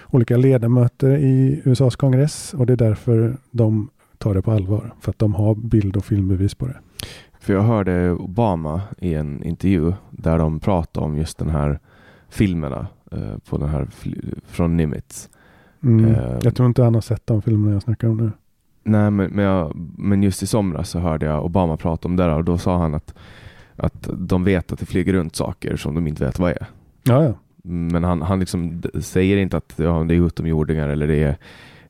olika 0.07 0.37
ledamöter 0.37 1.17
i 1.17 1.61
USAs 1.65 1.95
kongress 1.95 2.53
och 2.53 2.65
det 2.65 2.73
är 2.73 2.77
därför 2.77 3.37
de 3.51 3.89
tar 4.17 4.33
det 4.33 4.41
på 4.41 4.51
allvar. 4.51 4.93
För 4.99 5.11
att 5.11 5.19
de 5.19 5.35
har 5.35 5.55
bild 5.55 5.97
och 5.97 6.05
filmbevis 6.05 6.55
på 6.55 6.67
det. 6.67 6.77
För 7.39 7.53
jag 7.53 7.61
hörde 7.61 8.11
Obama 8.11 8.81
i 8.97 9.13
en 9.13 9.43
intervju 9.43 9.93
där 10.09 10.37
de 10.37 10.59
pratade 10.59 11.05
om 11.05 11.17
just 11.17 11.37
den 11.37 11.49
här 11.49 11.79
filmerna 12.29 12.87
eh, 13.11 13.37
på 13.49 13.57
den 13.57 13.69
här 13.69 13.87
från 14.45 14.77
Nimitz. 14.77 15.29
Mm. 15.83 16.05
Eh, 16.05 16.37
jag 16.41 16.55
tror 16.55 16.67
inte 16.67 16.83
han 16.83 16.93
har 16.93 17.01
sett 17.01 17.27
de 17.27 17.41
filmerna 17.41 17.73
jag 17.73 17.83
snackar 17.83 18.07
om 18.07 18.17
nu. 18.17 18.31
Nej, 18.83 19.11
men, 19.11 19.31
men, 19.31 19.45
jag, 19.45 19.75
men 19.97 20.23
just 20.23 20.43
i 20.43 20.47
somras 20.47 20.89
så 20.89 20.99
hörde 20.99 21.25
jag 21.25 21.45
Obama 21.45 21.77
prata 21.77 22.07
om 22.07 22.15
det 22.15 22.23
där 22.23 22.37
och 22.37 22.43
då 22.43 22.57
sa 22.57 22.77
han 22.77 22.93
att, 22.93 23.13
att 23.75 24.09
de 24.17 24.43
vet 24.43 24.71
att 24.71 24.79
det 24.79 24.85
flyger 24.85 25.13
runt 25.13 25.35
saker 25.35 25.75
som 25.75 25.95
de 25.95 26.07
inte 26.07 26.25
vet 26.25 26.39
vad 26.39 26.51
är. 26.51 26.65
Ja, 27.03 27.23
ja. 27.23 27.33
Men 27.63 28.03
han, 28.03 28.21
han 28.21 28.39
liksom 28.39 28.81
säger 29.01 29.37
inte 29.37 29.57
att 29.57 29.73
ja, 29.75 30.03
det 30.07 30.15
är 30.15 30.25
utomjordingar 30.25 30.89
eller 30.89 31.07
det 31.07 31.23
är, 31.23 31.37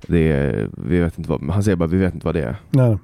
det 0.08 0.32
är, 0.32 0.70
vi 0.78 1.00
vet 1.00 1.18
inte 1.18 1.30
vad, 1.30 1.50
han 1.50 1.64
säger 1.64 1.76
bara 1.76 1.88
vi 1.88 1.98
vet 1.98 2.14
inte 2.14 2.26
vad 2.26 2.36
det 2.36 2.44
är. 2.44 2.56
Nej. 2.70 2.98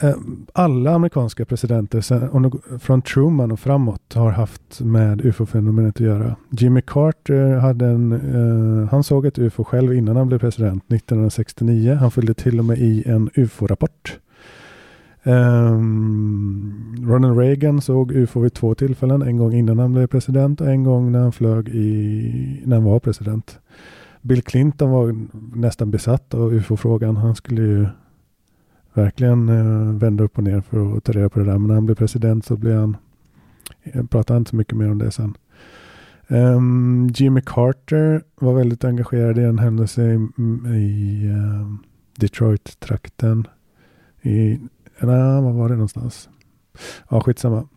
Eh, 0.00 0.14
alla 0.52 0.94
amerikanska 0.94 1.44
presidenter 1.44 2.78
från 2.78 3.02
Truman 3.02 3.52
och 3.52 3.60
framåt 3.60 4.14
har 4.14 4.30
haft 4.30 4.80
med 4.80 5.20
ufo-fenomenet 5.24 5.96
att 5.96 6.00
göra. 6.00 6.36
Jimmy 6.50 6.80
Carter 6.86 7.56
hade 7.56 7.86
en, 7.86 8.12
uh, 8.12 8.88
han 8.88 9.04
såg 9.04 9.26
ett 9.26 9.38
ufo 9.38 9.64
själv 9.64 9.94
innan 9.94 10.16
han 10.16 10.28
blev 10.28 10.38
president 10.38 10.82
1969. 10.92 11.94
Han 11.94 12.10
följde 12.10 12.34
till 12.34 12.58
och 12.58 12.64
med 12.64 12.78
i 12.78 13.02
en 13.06 13.30
ufo-rapport. 13.34 14.18
Um, 15.22 16.96
Ronald 17.08 17.38
Reagan 17.38 17.80
såg 17.80 18.12
ufo 18.12 18.40
vid 18.40 18.54
två 18.54 18.74
tillfällen. 18.74 19.22
En 19.22 19.36
gång 19.36 19.54
innan 19.54 19.78
han 19.78 19.92
blev 19.92 20.06
president 20.06 20.60
och 20.60 20.70
en 20.70 20.84
gång 20.84 21.12
när 21.12 21.20
han 21.20 21.32
flög 21.32 21.68
i, 21.68 22.62
när 22.64 22.76
han 22.76 22.84
var 22.84 22.98
president. 22.98 23.58
Bill 24.22 24.42
Clinton 24.42 24.90
var 24.90 25.16
nästan 25.56 25.90
besatt 25.90 26.34
av 26.34 26.54
ufo-frågan. 26.54 27.16
Han 27.16 27.34
skulle 27.34 27.62
ju 27.62 27.86
verkligen 28.94 29.48
uh, 29.48 29.98
vända 29.98 30.24
upp 30.24 30.38
och 30.38 30.44
ner 30.44 30.60
för 30.60 30.96
att 30.96 31.04
ta 31.04 31.12
reda 31.12 31.28
på 31.28 31.38
det 31.38 31.44
där. 31.44 31.58
Men 31.58 31.66
när 31.66 31.74
han 31.74 31.86
blev 31.86 31.94
president 31.94 32.44
så 32.44 32.56
blev 32.56 32.80
han, 32.80 32.96
jag 33.82 34.10
pratar 34.10 34.36
inte 34.36 34.50
så 34.50 34.56
mycket 34.56 34.76
mer 34.76 34.90
om 34.90 34.98
det 34.98 35.10
sen. 35.10 35.36
Um, 36.28 37.10
Jimmy 37.14 37.40
Carter 37.46 38.22
var 38.40 38.54
väldigt 38.54 38.84
engagerad 38.84 39.38
i 39.38 39.42
en 39.42 39.58
händelse 39.58 40.02
i, 40.02 40.14
mm, 40.14 40.66
i 40.66 41.26
uh, 41.28 41.74
Detroit-trakten 42.16 43.46
i 44.22 44.60
eller 44.98 45.40
var 45.40 45.52
var 45.52 45.68
det 45.68 45.74
någonstans? 45.74 46.28
Ja, 47.10 47.20
skitsamma. 47.20 47.68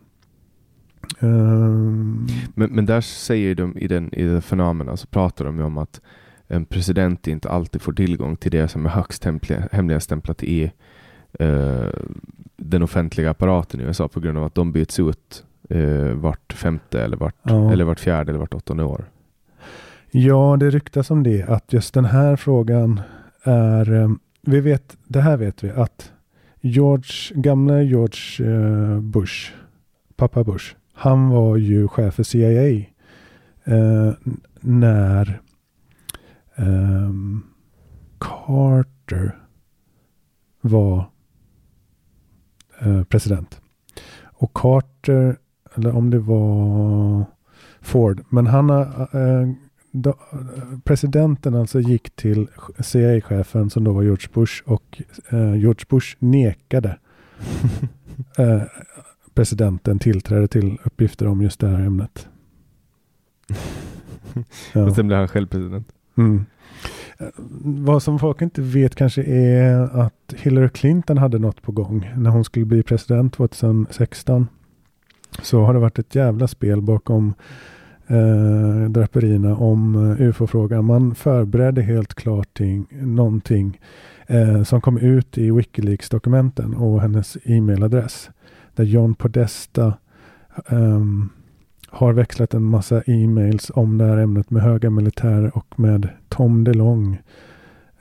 Um... 1.20 2.26
Men, 2.54 2.70
men 2.70 2.86
där 2.86 3.00
säger 3.00 3.54
de 3.54 3.78
i 3.78 3.88
den, 3.88 4.14
i 4.14 4.40
fenomena 4.40 4.96
så 4.96 5.06
pratar 5.06 5.44
de 5.44 5.58
ju 5.58 5.64
om 5.64 5.78
att 5.78 6.00
en 6.46 6.64
president 6.64 7.26
inte 7.26 7.50
alltid 7.50 7.82
får 7.82 7.92
tillgång 7.92 8.36
till 8.36 8.50
det 8.50 8.68
som 8.68 8.86
är 8.86 8.90
högst 8.90 9.24
hemligstämplat 9.72 10.42
i 10.42 10.72
uh, 11.40 11.88
den 12.56 12.82
offentliga 12.82 13.30
apparaten 13.30 13.80
i 13.80 13.82
USA 13.82 14.08
på 14.08 14.20
grund 14.20 14.38
av 14.38 14.44
att 14.44 14.54
de 14.54 14.72
byts 14.72 15.00
ut 15.00 15.44
uh, 15.74 16.12
vart 16.12 16.52
femte 16.52 17.02
eller 17.02 17.16
vart, 17.16 17.36
ja. 17.42 17.72
eller 17.72 17.84
vart 17.84 18.00
fjärde 18.00 18.30
eller 18.30 18.40
vart 18.40 18.54
åttonde 18.54 18.84
år. 18.84 19.04
Ja, 20.10 20.56
det 20.60 20.70
ryktas 20.70 21.10
om 21.10 21.22
det 21.22 21.42
att 21.42 21.72
just 21.72 21.94
den 21.94 22.04
här 22.04 22.36
frågan 22.36 23.00
är, 23.42 23.92
um, 23.92 24.18
vi 24.42 24.60
vet, 24.60 24.96
det 25.06 25.20
här 25.20 25.36
vet 25.36 25.64
vi 25.64 25.70
att 25.70 26.12
George, 26.60 27.34
gamla 27.34 27.82
George 27.82 28.46
eh, 28.46 29.00
Bush, 29.00 29.52
pappa 30.16 30.44
Bush, 30.44 30.74
han 30.92 31.28
var 31.28 31.56
ju 31.56 31.88
chef 31.88 32.14
för 32.14 32.22
CIA 32.22 32.84
eh, 33.64 34.12
när 34.60 35.40
eh, 36.56 37.12
Carter 38.18 39.36
var 40.60 40.98
eh, 40.98 41.04
president. 43.08 43.60
Och 44.22 44.52
Carter, 44.54 45.36
eller 45.74 45.96
om 45.96 46.10
det 46.10 46.18
var 46.18 47.24
Ford, 47.80 48.24
men 48.28 48.46
han 48.46 48.70
har 48.70 49.08
eh, 49.12 49.48
då, 49.92 50.14
presidenten 50.84 51.54
alltså 51.54 51.80
gick 51.80 52.16
till 52.16 52.48
CIA-chefen 52.78 53.70
som 53.70 53.84
då 53.84 53.92
var 53.92 54.02
George 54.02 54.28
Bush 54.32 54.62
och 54.64 55.02
eh, 55.30 55.54
George 55.54 55.84
Bush 55.88 56.16
nekade 56.18 56.98
eh, 58.38 58.62
presidenten 59.34 59.98
tillträde 59.98 60.48
till 60.48 60.78
uppgifter 60.84 61.26
om 61.26 61.42
just 61.42 61.60
det 61.60 61.68
här 61.68 61.80
ämnet. 61.80 62.28
ja. 64.72 64.82
Och 64.86 64.94
sen 64.94 65.06
blev 65.06 65.18
han 65.18 65.28
själv 65.28 65.46
president. 65.46 65.88
Mm. 66.16 66.44
Eh, 67.22 67.28
vad 67.64 68.02
som 68.02 68.18
folk 68.18 68.42
inte 68.42 68.62
vet 68.62 68.94
kanske 68.94 69.22
är 69.22 70.00
att 70.00 70.34
Hillary 70.36 70.68
Clinton 70.68 71.18
hade 71.18 71.38
något 71.38 71.62
på 71.62 71.72
gång 71.72 72.12
när 72.16 72.30
hon 72.30 72.44
skulle 72.44 72.66
bli 72.66 72.82
president 72.82 73.34
2016. 73.34 74.48
Så 75.42 75.60
har 75.60 75.74
det 75.74 75.80
varit 75.80 75.98
ett 75.98 76.14
jävla 76.14 76.48
spel 76.48 76.82
bakom 76.82 77.34
eh, 78.06 78.90
draperierna 78.90 79.56
om 79.56 79.94
eh, 79.94 80.28
ufo-frågan. 80.28 80.84
Man 80.84 81.14
förberedde 81.14 81.82
helt 81.82 82.14
klart 82.14 82.54
ting, 82.54 82.86
någonting 82.90 83.80
eh, 84.26 84.62
som 84.62 84.80
kom 84.80 84.98
ut 84.98 85.38
i 85.38 85.50
Wikileaks-dokumenten 85.50 86.74
och 86.74 87.00
hennes 87.00 87.36
e-mailadress. 87.44 88.30
Där 88.74 88.84
John 88.84 89.14
Podesta 89.14 89.94
um, 90.70 91.30
har 91.92 92.12
växlat 92.12 92.54
en 92.54 92.64
massa 92.64 93.02
e-mails 93.06 93.70
om 93.74 93.98
det 93.98 94.04
här 94.04 94.16
ämnet 94.16 94.50
med 94.50 94.62
höga 94.62 94.90
militärer 94.90 95.56
och 95.56 95.80
med 95.80 96.08
Tom 96.28 96.64
DeLong, 96.64 97.18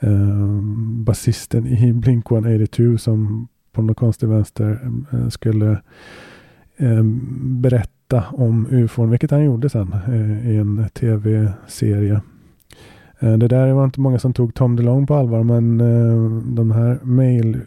Eh, 0.03 0.61
basisten 1.03 1.67
i 1.67 1.93
Blink 1.93 2.31
182 2.31 2.97
som 2.97 3.47
på 3.71 3.81
något 3.81 3.97
konstig 3.97 4.29
vänster 4.29 4.79
eh, 5.11 5.29
skulle 5.29 5.71
eh, 6.77 7.03
berätta 7.41 8.23
om 8.31 8.67
ufon, 8.71 9.09
vilket 9.09 9.31
han 9.31 9.43
gjorde 9.43 9.69
sen 9.69 9.93
eh, 10.07 10.51
i 10.51 10.57
en 10.57 10.89
tv-serie. 10.93 12.21
Eh, 13.19 13.33
det 13.33 13.47
där 13.47 13.73
var 13.73 13.85
inte 13.85 13.99
många 13.99 14.19
som 14.19 14.33
tog 14.33 14.53
Tom 14.53 14.75
DeLong 14.75 15.07
på 15.07 15.15
allvar, 15.15 15.43
men 15.43 15.81
eh, 15.81 16.43
de 16.55 16.71
här 16.71 16.99
mail, 17.03 17.59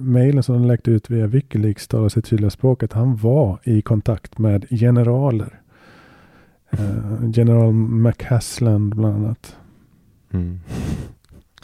mailen 0.00 0.42
som 0.42 0.54
de 0.54 0.64
läckte 0.64 0.90
ut 0.90 1.10
via 1.10 1.26
Wikileaks 1.26 1.88
talar 1.88 2.08
sitt 2.08 2.24
tydliga 2.24 2.50
språk 2.50 2.82
att 2.82 2.92
han 2.92 3.16
var 3.16 3.58
i 3.64 3.82
kontakt 3.82 4.38
med 4.38 4.66
generaler. 4.70 5.61
General 7.34 7.72
McCasland 7.72 8.94
bland 8.94 9.16
annat. 9.16 9.56
Mm. 10.30 10.60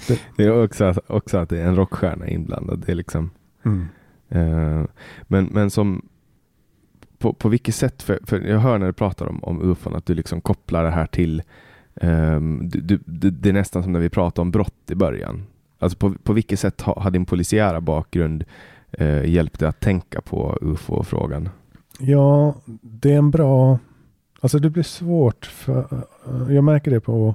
Det, 0.09 0.21
det, 0.37 0.45
är 0.45 0.65
också, 0.65 0.95
också 1.07 1.39
att 1.39 1.49
det 1.49 1.61
är 1.61 1.67
en 1.67 1.77
rockstjärna 1.77 2.29
inblandad. 2.29 2.83
Det 2.87 2.93
är 2.93 2.97
liksom, 2.97 3.31
mm. 3.65 3.87
uh, 4.35 4.87
men, 5.23 5.45
men 5.45 5.71
som 5.71 6.09
på, 7.19 7.33
på 7.33 7.49
vilket 7.49 7.75
sätt, 7.75 8.03
för, 8.03 8.19
för 8.25 8.41
jag 8.41 8.59
hör 8.59 8.79
när 8.79 8.87
du 8.87 8.93
pratar 8.93 9.27
om, 9.27 9.45
om 9.45 9.71
UFON 9.71 9.97
att 9.97 10.07
du 10.07 10.15
liksom 10.15 10.41
kopplar 10.41 10.85
det 10.85 10.91
här 10.91 11.07
till, 11.07 11.43
um, 11.95 12.69
du, 12.69 13.01
du, 13.05 13.31
det 13.31 13.49
är 13.49 13.53
nästan 13.53 13.83
som 13.83 13.93
när 13.93 14.01
vi 14.01 14.09
pratade 14.09 14.43
om 14.43 14.51
brott 14.51 14.91
i 14.91 14.95
början. 14.95 15.47
Alltså 15.79 15.99
på, 15.99 16.15
på 16.23 16.33
vilket 16.33 16.61
sätt 16.61 16.81
har, 16.81 16.95
har 16.95 17.11
din 17.11 17.27
polisiära 17.27 17.81
bakgrund 17.81 18.45
uh, 19.01 19.29
hjälpt 19.29 19.61
dig 19.61 19.69
att 19.69 19.81
tänka 19.81 20.21
på 20.21 20.59
UFO-frågan? 20.61 21.49
Ja, 21.99 22.55
det 22.81 23.13
är 23.13 23.19
en 23.19 23.31
bra, 23.31 23.79
alltså 24.41 24.59
det 24.59 24.71
blir 24.71 24.83
svårt 24.83 25.47
för, 25.47 25.79
eh, 26.27 26.55
jag 26.55 26.65
märker 26.65 26.91
det 26.91 27.01
på 27.01 27.35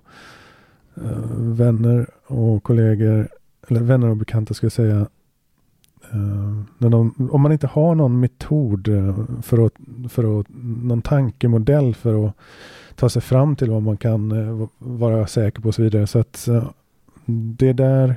uh, 0.98 1.38
vänner 1.38 2.08
och 2.28 2.64
kollegor, 2.64 3.30
eller 3.68 3.82
vänner 3.82 4.10
och 4.10 4.18
bekanta 4.18 4.54
ska 4.54 4.66
jag 4.66 4.72
säga, 4.72 5.08
Uh, 6.14 6.64
när 6.78 6.90
de, 6.90 7.30
om 7.32 7.42
man 7.42 7.52
inte 7.52 7.68
har 7.68 7.96
någon 7.96 8.20
metod 8.20 8.90
för 9.44 9.66
att, 9.66 9.74
för 10.10 10.40
att, 10.40 10.48
någon 10.84 11.02
tankemodell 11.02 11.96
för 11.96 12.28
att 12.28 12.36
ta 12.96 13.10
sig 13.10 13.22
fram 13.22 13.56
till 13.56 13.70
vad 13.70 13.82
man 13.82 13.98
kan 13.98 14.34
vara 14.78 15.28
säker 15.28 15.62
på 15.62 15.68
och 15.68 15.76
så 15.76 15.82
vidare. 15.82 16.08
Så 16.08 16.20
att 16.20 16.48
det 17.58 17.74
där 17.74 18.16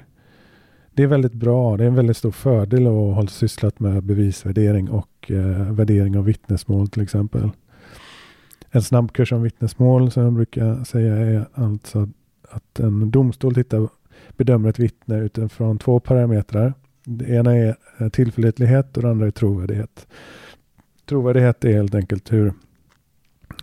det 0.95 1.03
är 1.03 1.07
väldigt 1.07 1.33
bra. 1.33 1.77
Det 1.77 1.85
är 1.85 1.89
en 1.89 1.95
väldigt 1.95 2.17
stor 2.17 2.31
fördel 2.31 2.87
att 2.87 3.15
ha 3.15 3.27
sysslat 3.27 3.81
med 3.81 4.03
bevisvärdering 4.03 4.91
och 4.91 5.31
värdering 5.71 6.19
av 6.19 6.25
vittnesmål 6.25 6.89
till 6.89 7.03
exempel. 7.03 7.51
En 8.77 8.83
snabbkurs 8.83 9.33
om 9.33 9.43
vittnesmål 9.43 10.11
som 10.11 10.23
jag 10.23 10.33
brukar 10.33 10.85
säga 10.85 11.17
är 11.17 11.47
alltså 11.55 12.09
att 12.49 12.81
en 12.81 13.11
domstol 13.11 13.55
tittar, 13.55 13.89
bedömer 14.37 14.69
ett 14.69 14.79
vittne 14.79 15.19
utifrån 15.19 15.79
två 15.79 16.01
parametrar. 16.01 16.75
Det 17.05 17.29
ena 17.29 17.57
är 17.57 17.77
eh, 17.99 18.09
tillförlitlighet 18.09 18.97
och 18.97 19.03
det 19.03 19.11
andra 19.11 19.27
är 19.27 19.31
trovärdighet. 19.31 20.07
Trovärdighet 21.07 21.65
är 21.65 21.73
helt 21.73 21.95
enkelt 21.95 22.33
hur, 22.33 22.53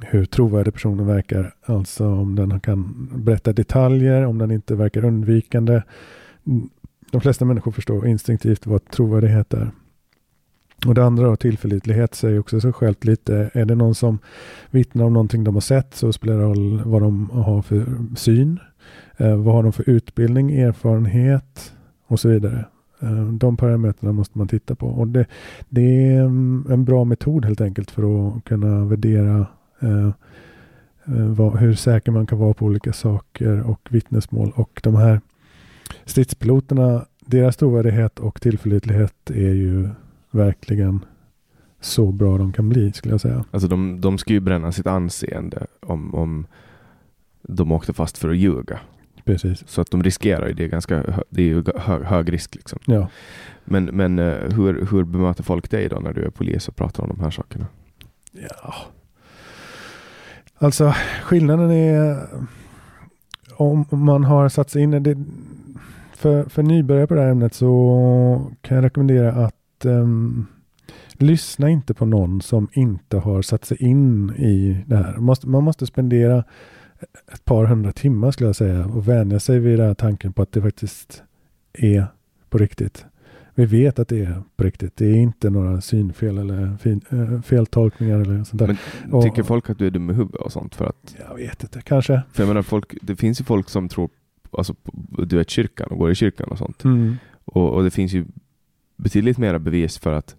hur 0.02 0.26
trovärdig 0.26 0.74
personen 0.74 1.08
verkar. 1.08 1.56
Alltså 1.66 2.08
om 2.08 2.36
den 2.36 2.60
kan 2.60 3.10
berätta 3.16 3.54
detaljer, 3.54 4.26
om 4.26 4.38
den 4.38 4.52
inte 4.52 4.76
verkar 4.76 5.06
undvikande. 5.06 5.82
Mm, 6.48 6.70
de 7.12 7.22
flesta 7.22 7.46
människor 7.46 7.72
förstår 7.72 8.08
instinktivt 8.08 8.68
vad 8.68 8.86
trovärdighet 8.86 9.54
är. 9.54 9.72
Och 10.88 10.96
det 10.96 11.06
andra 11.06 11.28
då, 11.28 11.36
tillförlitlighet 11.36 12.16
säger 12.16 12.40
också 12.40 12.62
sig 12.62 12.74
självt 12.74 13.04
lite. 13.04 13.50
Är 13.54 13.66
det 13.66 13.76
någon 13.76 13.96
som 13.96 14.20
vittnar 14.72 15.06
om 15.06 15.14
någonting 15.14 15.44
de 15.44 15.56
har 15.56 15.62
sett 15.62 15.96
så 15.96 16.14
spelar 16.14 16.38
det 16.38 16.44
roll 16.44 16.82
vad 16.86 17.02
de 17.02 17.30
har 17.30 17.62
för 17.62 17.86
syn. 18.16 18.60
Eh, 19.18 19.36
vad 19.36 19.56
har 19.56 19.64
de 19.64 19.72
för 19.72 19.90
utbildning, 19.90 20.52
erfarenhet 20.52 21.74
och 22.08 22.20
så 22.20 22.30
vidare. 22.30 22.66
Eh, 23.00 23.24
de 23.24 23.58
parametrarna 23.58 24.14
måste 24.14 24.38
man 24.38 24.48
titta 24.48 24.76
på. 24.76 24.88
Och 24.88 25.08
det, 25.08 25.26
det, 25.70 26.08
är 26.08 26.22
mm, 26.22 26.66
en 26.70 26.86
bra 26.86 27.04
metod 27.04 27.46
helt 27.46 27.62
enkelt 27.62 27.92
för 27.92 28.28
att 28.28 28.44
kunna 28.44 28.86
värdera 28.86 29.48
eh, 29.80 30.08
eh, 31.06 31.26
vad, 31.28 31.58
hur 31.58 31.74
säker 31.74 32.12
man 32.12 32.28
kan 32.28 32.40
vara 32.40 32.54
på 32.54 32.66
olika 32.66 32.94
saker 32.94 33.62
och 33.70 33.88
vittnesmål. 33.90 34.52
Och 34.56 34.80
de 34.84 34.96
här 34.96 35.22
stridspiloterna, 36.06 37.06
deras 37.26 37.56
trovärdighet 37.56 38.20
och 38.20 38.42
tillförlitlighet 38.42 39.30
är 39.30 39.54
ju 39.54 39.90
verkligen 40.34 41.06
så 41.80 42.12
bra 42.12 42.38
de 42.38 42.54
kan 42.54 42.70
bli 42.70 42.94
skulle 42.94 43.14
jag 43.14 43.22
säga. 43.22 43.46
Alltså 43.52 43.68
de, 43.68 44.02
de 44.02 44.18
ska 44.18 44.34
ju 44.34 44.40
bränna 44.40 44.72
sitt 44.72 44.88
anseende 44.88 45.68
om, 45.80 46.16
om 46.16 46.48
de 47.42 47.72
åkte 47.72 47.94
fast 47.94 48.18
för 48.18 48.30
att 48.30 48.38
ljuga. 48.38 48.80
Precis. 49.26 49.64
Så 49.68 49.82
att 49.82 49.92
de 49.92 50.04
riskerar 50.04 50.48
ju 50.48 50.54
det. 50.54 50.64
Är 50.64 50.68
ganska, 50.68 51.24
det 51.30 51.42
är 51.42 51.46
ju 51.46 51.64
hög, 51.76 52.04
hög 52.04 52.34
risk. 52.34 52.56
Liksom. 52.56 52.80
Ja. 52.86 53.08
Men, 53.66 53.86
men 53.86 54.20
eh, 54.20 54.52
hur, 54.56 54.88
hur 54.92 55.04
bemöter 55.04 55.44
folk 55.44 55.72
dig 55.72 55.90
då 55.90 56.00
när 56.00 56.14
du 56.14 56.26
är 56.26 56.30
polis 56.30 56.68
och 56.68 56.76
pratar 56.76 57.04
om 57.04 57.10
de 57.10 57.20
här 57.20 57.32
sakerna? 57.32 57.66
Ja. 58.32 58.74
Alltså 60.58 60.94
skillnaden 61.24 61.72
är 61.72 62.28
om 63.56 63.86
man 63.90 64.24
har 64.24 64.50
satt 64.50 64.70
sig 64.70 64.82
in 64.82 64.94
i 64.94 65.00
det. 65.00 65.24
För, 66.14 66.44
för 66.44 66.64
nybörjare 66.64 67.08
på 67.08 67.14
det 67.14 67.22
här 67.22 67.30
ämnet 67.30 67.54
så 67.54 68.52
kan 68.62 68.76
jag 68.76 68.86
rekommendera 68.86 69.32
att 69.32 69.56
um, 69.86 70.48
lyssna 71.14 71.70
inte 71.70 71.94
på 71.94 72.06
någon 72.06 72.42
som 72.42 72.68
inte 72.74 73.18
har 73.18 73.42
satt 73.42 73.66
sig 73.66 73.84
in 73.84 74.30
i 74.30 74.84
det 74.88 74.96
här. 74.96 75.14
Man 75.14 75.24
måste, 75.24 75.48
man 75.48 75.64
måste 75.64 75.86
spendera 75.86 76.44
ett 77.34 77.46
par 77.46 77.66
hundra 77.66 77.92
timmar 77.92 78.32
skulle 78.32 78.50
jag 78.50 78.56
säga 78.56 78.86
och 78.86 79.08
vänja 79.08 79.40
sig 79.40 79.60
vid 79.60 79.80
den 79.80 79.88
här 79.88 79.94
tanken 79.94 80.34
på 80.34 80.42
att 80.42 80.52
det 80.52 80.62
faktiskt 80.62 81.24
är 81.74 82.08
på 82.50 82.58
riktigt. 82.58 83.06
Vi 83.56 83.66
vet 83.66 84.00
att 84.00 84.08
det 84.08 84.24
är 84.24 84.44
på 84.56 84.64
riktigt. 84.64 84.98
Det 84.98 85.06
är 85.06 85.16
inte 85.16 85.50
några 85.50 85.82
synfel 85.82 86.38
eller 86.38 86.78
fin, 86.78 87.02
äh, 87.10 87.42
feltolkningar 87.42 88.20
eller 88.20 88.44
sånt 88.44 88.60
där. 88.60 88.78
Men 89.08 89.22
tycker 89.22 89.42
och, 89.42 89.48
folk 89.48 89.70
att 89.70 89.78
du 89.78 89.88
är 89.88 89.92
dum 89.92 90.10
i 90.10 90.14
huvudet 90.14 90.42
och 90.42 90.52
sånt? 90.52 90.76
För 90.76 90.86
att, 90.86 91.16
jag 91.30 91.36
vet 91.36 91.64
inte, 91.64 91.82
kanske. 91.82 92.22
För 92.32 92.44
jag 92.44 92.48
menar, 92.48 92.62
folk, 92.62 92.96
det 93.02 93.16
finns 93.16 93.42
ju 93.42 93.44
folk 93.44 93.70
som 93.70 93.90
tror, 93.90 94.10
alltså 94.52 94.76
du 95.28 95.38
vet 95.38 95.50
kyrkan 95.50 95.88
och 95.92 95.98
går 95.98 96.12
i 96.12 96.16
kyrkan 96.16 96.48
och 96.52 96.58
sånt. 96.58 96.84
Mm. 96.84 97.16
Och, 97.46 97.74
och 97.74 97.84
det 97.84 97.92
finns 97.92 98.14
ju 98.14 98.26
betydligt 98.96 99.38
mera 99.38 99.60
bevis 99.60 99.98
för 99.98 100.14
att 100.14 100.36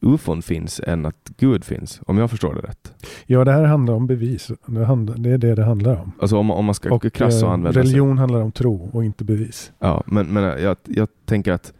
ufon 0.00 0.42
finns 0.42 0.80
än 0.86 1.06
att 1.06 1.30
Gud 1.36 1.64
finns, 1.64 2.00
om 2.06 2.18
jag 2.18 2.30
förstår 2.30 2.54
det 2.54 2.60
rätt. 2.60 2.94
Ja, 3.26 3.44
det 3.44 3.52
här 3.52 3.64
handlar 3.64 3.94
om 3.94 4.06
bevis. 4.06 4.50
Det, 4.66 4.84
handlar, 4.84 5.16
det 5.16 5.30
är 5.30 5.38
det 5.38 5.54
det 5.54 5.64
handlar 5.64 6.00
om. 6.00 6.12
Alltså 6.20 6.36
om, 6.36 6.50
om 6.50 6.64
man 6.64 6.74
ska 6.74 6.94
och, 6.94 7.12
krasst 7.12 7.42
eh, 7.42 7.50
använda 7.50 7.80
Religion 7.80 8.16
sig. 8.16 8.20
handlar 8.20 8.40
om 8.40 8.52
tro 8.52 8.90
och 8.92 9.04
inte 9.04 9.24
bevis. 9.24 9.72
Ja, 9.78 10.02
men, 10.06 10.26
men 10.26 10.62
jag, 10.62 10.76
jag 10.84 11.08
tänker 11.24 11.52
att 11.52 11.72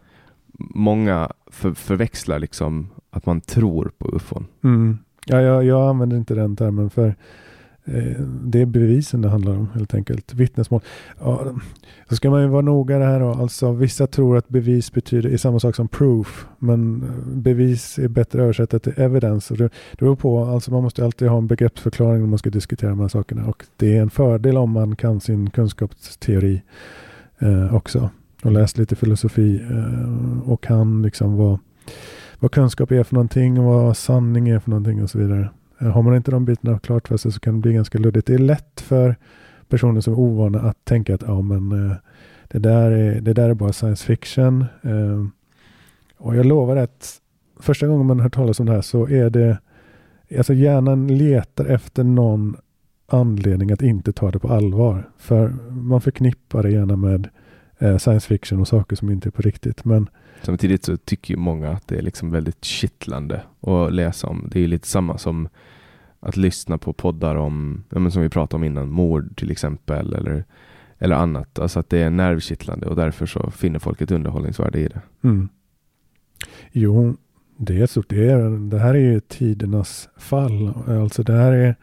många 0.59 1.29
för, 1.47 1.75
förväxlar 1.75 2.39
liksom 2.39 2.91
att 3.11 3.27
man 3.27 3.41
tror 3.41 3.93
på 3.99 4.17
ufon. 4.17 4.47
Mm. 4.65 4.99
Ja, 5.27 5.41
jag, 5.41 5.65
jag 5.65 5.89
använder 5.89 6.17
inte 6.17 6.35
den 6.35 6.57
termen 6.57 6.91
för 6.91 7.09
Eh, 7.09 7.15
Eh, 7.87 8.21
det 8.45 8.61
är 8.61 8.67
bevisen 8.67 9.23
det 9.23 9.29
handlar 9.29 9.53
om 9.53 9.69
helt 9.75 9.95
enkelt. 9.95 10.35
Vittnesmål. 10.35 10.81
Ja, 11.21 11.55
så 12.09 12.17
ska 12.17 12.31
man 12.31 12.43
ju 12.43 12.49
vara 12.49 12.63
noga 12.63 12.99
det 12.99 13.05
här 13.05 13.21
då. 13.21 13.29
Alltså 13.29 13.73
vissa 13.73 14.07
tror 14.07 14.37
att 14.37 14.49
bevis 14.49 14.93
betyder 14.93 15.31
är 15.31 15.37
samma 15.37 15.61
sak 15.61 15.77
som 15.77 15.89
proof. 15.89 16.47
Men 16.59 17.03
eh, 17.03 17.09
bevis 17.37 17.99
är 17.99 18.09
bättre 18.09 18.43
översatt 18.43 18.83
till 18.83 18.93
evidence. 18.97 19.55
Det, 19.55 19.65
det 19.65 19.99
beror 19.99 20.17
på. 20.17 20.45
Alltså 20.45 20.71
man 20.71 20.83
måste 20.83 21.05
alltid 21.05 21.29
ha 21.29 21.39
en 21.39 21.47
begreppsförklaring 21.47 22.21
när 22.21 22.29
man 22.29 22.39
ska 22.39 22.51
diskutera 22.51 22.91
de 22.91 23.01
här 23.01 23.09
sakerna. 23.09 23.47
Och 23.47 23.65
det 23.77 23.97
är 23.97 24.03
en 24.03 24.11
fördel 24.11 24.57
om 24.57 24.71
man 24.71 24.97
kan 24.97 25.21
sin 25.21 25.51
kunskapsteori 25.51 26.63
eh, 27.39 27.75
också. 27.75 28.11
Och 28.43 28.53
läst 28.53 28.79
lite 28.79 28.97
filosofi 28.97 29.63
eh, 29.71 30.51
och 30.51 30.63
kan 30.63 31.03
liksom 31.03 31.37
vad, 31.37 31.59
vad 32.39 32.51
kunskap 32.51 32.93
är 32.93 33.03
för 33.03 33.15
någonting 33.15 33.59
och 33.59 33.65
vad 33.65 33.97
sanning 33.97 34.49
är 34.49 34.59
för 34.59 34.71
någonting 34.71 35.03
och 35.03 35.11
så 35.11 35.19
vidare. 35.19 35.49
Eh, 35.85 35.91
har 35.91 36.03
man 36.03 36.17
inte 36.17 36.31
de 36.31 36.45
bitarna 36.45 36.79
klart 36.79 37.09
för 37.09 37.17
sig 37.17 37.33
så 37.33 37.41
kan 37.41 37.55
det 37.55 37.61
bli 37.61 37.73
ganska 37.73 37.99
luddigt. 37.99 38.27
Det 38.27 38.35
är 38.35 38.39
lätt 38.39 38.81
för 38.81 39.17
personer 39.69 40.01
som 40.01 40.13
är 40.13 40.19
ovana 40.19 40.61
att 40.61 40.85
tänka 40.85 41.15
att 41.15 41.23
ja, 41.23 41.43
men, 41.43 41.73
eh, 41.73 41.97
det, 42.49 42.59
där 42.59 42.91
är, 42.91 43.21
det 43.21 43.33
där 43.33 43.51
är 43.51 43.55
bara 43.55 43.73
science 43.73 44.07
fiction. 44.07 44.65
Eh, 44.83 45.27
och 46.17 46.37
jag 46.37 46.47
lovar 46.47 46.77
att 46.77 47.21
första 47.61 47.87
gången 47.87 48.07
man 48.07 48.21
hör 48.21 48.29
talas 48.29 48.61
om 48.61 48.67
det 48.67 48.73
här 48.73 48.83
så 48.83 49.09
är 49.09 49.31
det 49.31 49.59
Alltså 50.37 50.55
hjärnan 50.55 51.07
letar 51.07 51.65
efter 51.65 52.05
någon 52.05 52.57
anledning 53.07 53.73
att 53.73 53.83
inte 53.83 54.13
ta 54.13 54.31
det 54.31 54.39
på 54.39 54.49
allvar. 54.49 55.09
För 55.19 55.49
man 55.71 56.01
förknippar 56.01 56.63
det 56.63 56.71
gärna 56.71 56.97
med 56.97 57.29
science 57.79 58.29
fiction 58.29 58.61
och 58.61 58.69
saker 58.69 58.97
som 58.97 59.11
inte 59.11 59.29
är 59.29 59.31
på 59.31 59.43
riktigt. 59.43 59.85
Men 59.85 60.09
Samtidigt 60.43 60.85
så 60.85 60.97
tycker 60.97 61.35
ju 61.35 61.41
många 61.41 61.71
att 61.71 61.89
det 61.89 61.97
är 61.99 62.03
liksom 62.03 62.31
väldigt 62.31 62.65
kittlande 62.65 63.43
att 63.61 63.93
läsa 63.93 64.27
om. 64.27 64.49
Det 64.51 64.65
är 64.65 64.69
lite 64.69 64.89
samma 64.89 65.19
som 65.19 65.49
att 66.25 66.37
lyssna 66.37 66.79
på 66.79 66.93
poddar 66.93 67.37
om, 67.37 67.85
ja, 67.91 68.11
som 68.11 68.23
vi 68.23 68.29
pratade 68.29 68.57
om 68.57 68.65
innan, 68.65 68.91
mord 68.91 69.37
till 69.37 69.51
exempel 69.51 70.15
eller, 70.15 70.45
eller 70.99 71.17
annat. 71.17 71.59
Alltså 71.59 71.81
att 71.81 71.91
det 71.91 71.99
är 71.99 72.11
nervkittlande 72.11 72.87
och 72.87 72.97
därför 72.97 73.27
så 73.27 73.51
finner 73.51 73.79
folk 73.79 74.01
ett 74.01 74.11
underhållningsvärde 74.11 74.79
i 74.81 74.89
det. 74.89 75.01
Mm. 75.23 75.49
Jo, 76.73 77.17
det 77.57 77.81
är 77.81 77.87
så. 77.87 78.03
Det, 78.09 78.31
är, 78.31 78.71
det 78.71 78.79
här 78.79 78.95
är 78.95 79.13
ju 79.13 79.21
tidernas 79.21 80.09
fall. 80.17 80.75
Alltså 80.87 81.23
det 81.23 81.33
här 81.33 81.53
är, 81.53 81.77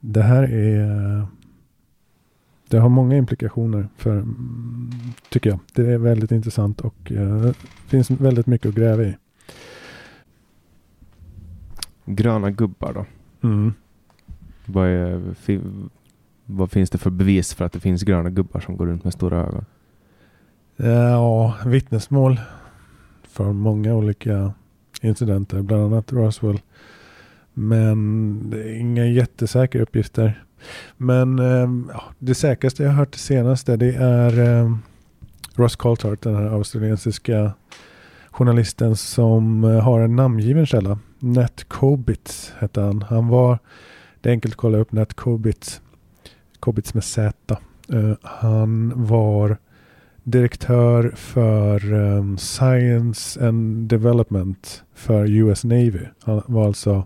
det 0.00 0.22
här 0.22 0.42
är 0.42 1.26
det 2.68 2.78
har 2.78 2.88
många 2.88 3.16
implikationer 3.16 3.88
för, 3.96 4.24
tycker 5.28 5.50
jag. 5.50 5.58
Det 5.72 5.92
är 5.92 5.98
väldigt 5.98 6.30
intressant 6.32 6.80
och 6.80 7.10
uh, 7.10 7.52
finns 7.86 8.10
väldigt 8.10 8.46
mycket 8.46 8.68
att 8.68 8.74
gräva 8.74 9.02
i. 9.02 9.16
Gröna 12.04 12.50
gubbar 12.50 12.92
då? 12.92 13.06
Mm. 13.46 13.72
Vad, 14.66 14.88
är, 14.88 15.34
vad 16.44 16.70
finns 16.70 16.90
det 16.90 16.98
för 16.98 17.10
bevis 17.10 17.54
för 17.54 17.64
att 17.64 17.72
det 17.72 17.80
finns 17.80 18.02
gröna 18.02 18.30
gubbar 18.30 18.60
som 18.60 18.76
går 18.76 18.86
runt 18.86 19.04
med 19.04 19.12
stora 19.12 19.38
ögon? 19.38 19.64
Ja, 20.76 21.54
vittnesmål 21.66 22.40
för 23.22 23.52
många 23.52 23.94
olika 23.94 24.52
incidenter, 25.00 25.62
bland 25.62 25.82
annat 25.82 26.12
Roswell. 26.12 26.60
Men 27.54 28.50
det 28.50 28.62
är 28.62 28.74
inga 28.74 29.06
jättesäkra 29.06 29.82
uppgifter. 29.82 30.44
Men 30.96 31.38
ehm, 31.38 31.90
ja, 31.92 32.02
det 32.18 32.34
säkraste 32.34 32.82
jag 32.82 32.90
hört 32.90 33.12
det 33.12 33.18
senaste 33.18 33.76
det 33.76 33.94
är 33.94 34.40
eh, 34.40 34.76
Ross 35.54 35.76
Coulthart, 35.76 36.22
den 36.22 36.36
här 36.36 36.46
australiensiska 36.46 37.52
journalisten 38.36 38.96
som 38.96 39.64
eh, 39.64 39.80
har 39.80 40.00
en 40.00 40.16
namngiven 40.16 40.66
källa. 40.66 40.98
Nat 41.18 41.64
Kobitz 41.68 42.52
hette 42.58 42.80
han. 42.80 43.02
Han 43.02 43.28
var, 43.28 43.58
det 44.20 44.28
är 44.28 44.32
enkelt 44.32 44.52
att 44.54 44.58
kolla 44.58 44.78
upp 44.78 44.92
Nat 44.92 45.14
Kobitz, 45.14 45.80
Kobitz 46.60 46.94
med 46.94 47.04
Z. 47.04 47.56
Uh, 47.92 48.14
han 48.22 48.92
var 48.96 49.56
direktör 50.22 51.12
för 51.16 51.92
um, 51.92 52.38
Science 52.38 53.48
and 53.48 53.88
Development 53.88 54.82
för 54.94 55.30
US 55.30 55.64
Navy. 55.64 56.00
Han 56.22 56.42
var 56.46 56.66
alltså 56.66 57.04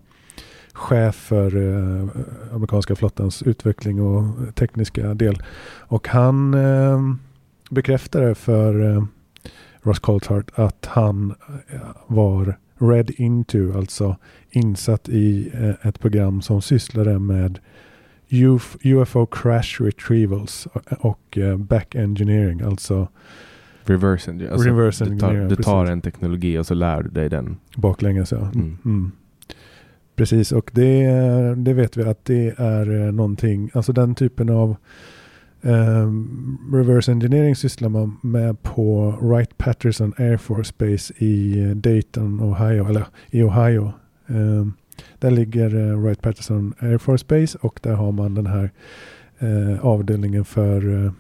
chef 0.73 1.15
för 1.15 1.57
uh, 1.57 2.09
amerikanska 2.53 2.97
flottans 2.97 3.43
utveckling 3.43 4.01
och 4.01 4.55
tekniska 4.55 5.15
del. 5.15 5.43
Och 5.79 6.09
han 6.09 6.55
uh, 6.55 7.15
bekräftade 7.71 8.35
för 8.35 8.97
ehm, 8.97 9.09
Ross 9.83 9.99
Coulthart 9.99 10.51
att 10.55 10.87
han 10.87 11.35
eh, 11.69 11.81
var 12.07 12.59
read 12.79 13.11
into, 13.11 13.73
alltså 13.77 14.17
insatt 14.51 15.09
i 15.09 15.51
eh, 15.55 15.89
ett 15.89 16.01
program 16.01 16.43
som 16.43 16.63
sysslade 16.63 17.19
med 17.19 17.59
UF, 18.31 18.77
UFO 18.85 19.27
crash 19.27 19.83
retrievals 19.83 20.69
och 20.99 21.39
uh, 21.39 21.57
back 21.57 21.95
engineering, 21.95 22.61
alltså 22.61 23.09
Reverse 23.85 24.31
engineering. 24.31 24.53
Alltså 24.53 24.69
reverse 24.69 25.05
du 25.05 25.19
tar, 25.19 25.29
engineering, 25.29 25.57
du 25.57 25.63
tar 25.63 25.87
en 25.87 26.01
teknologi 26.01 26.59
och 26.59 26.67
så 26.67 26.75
lär 26.75 27.03
du 27.03 27.11
dig 27.11 27.29
den. 27.29 27.57
baklänges. 27.77 28.33
Ja. 28.33 28.51
Mm. 28.55 28.79
Mm. 28.85 29.13
Precis, 30.17 30.53
och 30.53 30.71
det, 30.75 31.05
det 31.57 31.73
vet 31.73 31.97
vi 31.97 32.03
att 32.03 32.25
det 32.25 32.55
är 32.57 33.07
eh, 33.07 33.13
någonting, 33.13 33.71
alltså 33.75 33.93
den 33.93 34.15
typen 34.15 34.51
av 34.51 34.77
Um, 35.63 36.59
reverse 36.73 37.13
engineering 37.13 37.57
sysslar 37.57 37.89
man 37.89 38.17
med 38.23 38.63
på 38.63 39.15
Wright-Patterson 39.21 40.13
Air 40.19 40.37
Force 40.37 40.75
Base 40.79 41.15
i 41.19 41.61
eh, 41.61 41.71
Dayton, 41.71 42.41
Ohio, 42.41 42.89
eller 42.89 43.07
i 43.31 43.43
Ohio. 43.43 43.93
Um, 44.27 44.75
där 45.19 45.31
ligger 45.31 45.75
eh, 45.75 45.95
uh, 45.95 46.05
Wright-Patterson 46.05 46.75
Air 46.79 46.99
Force 46.99 47.27
Base 47.29 47.59
och 47.61 47.81
där 47.83 47.95
har 47.95 48.13
man 48.13 48.35
den 48.35 48.47
här 48.47 48.71
uh, 49.43 49.87
avdelningen 49.87 50.45
för 50.45 50.89
uh, 50.89 51.13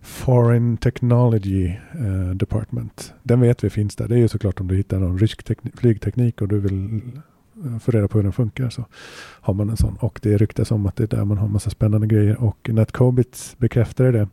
Foreign 0.00 0.76
Technology 0.76 1.74
Department. 2.34 3.14
Den 3.22 3.40
vet 3.40 3.64
vi 3.64 3.70
finns 3.70 3.96
där. 3.96 4.08
Det 4.08 4.14
är 4.14 4.18
ju 4.18 4.28
såklart 4.28 4.60
om 4.60 4.68
du 4.68 4.76
hittar 4.76 4.98
någon 4.98 5.18
rysk 5.18 5.48
flygteknik 5.74 6.42
och 6.42 6.48
du 6.48 6.60
vill 6.60 7.00
Eh, 7.64 7.78
få 7.78 7.90
reda 7.90 8.08
på 8.08 8.18
hur 8.18 8.22
den 8.22 8.32
funkar 8.32 8.70
så 8.70 8.84
har 9.40 9.54
man 9.54 9.70
en 9.70 9.76
sån. 9.76 9.96
Och 9.96 10.20
det 10.22 10.36
ryktas 10.36 10.70
om 10.70 10.86
att 10.86 10.96
det 10.96 11.02
är 11.02 11.16
där 11.16 11.24
man 11.24 11.38
har 11.38 11.48
massa 11.48 11.70
spännande 11.70 12.06
grejer. 12.06 12.42
Och 12.42 12.70
Nat 12.72 12.92
bekräftade 13.58 14.12
det. 14.12 14.28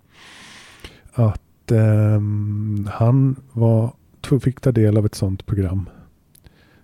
Att 1.14 1.72
eh, 1.72 2.22
han 2.88 3.36
var, 3.52 3.94
fick 4.42 4.62
ta 4.62 4.72
del 4.72 4.98
av 4.98 5.06
ett 5.06 5.16
sånt 5.16 5.46
program. 5.46 5.90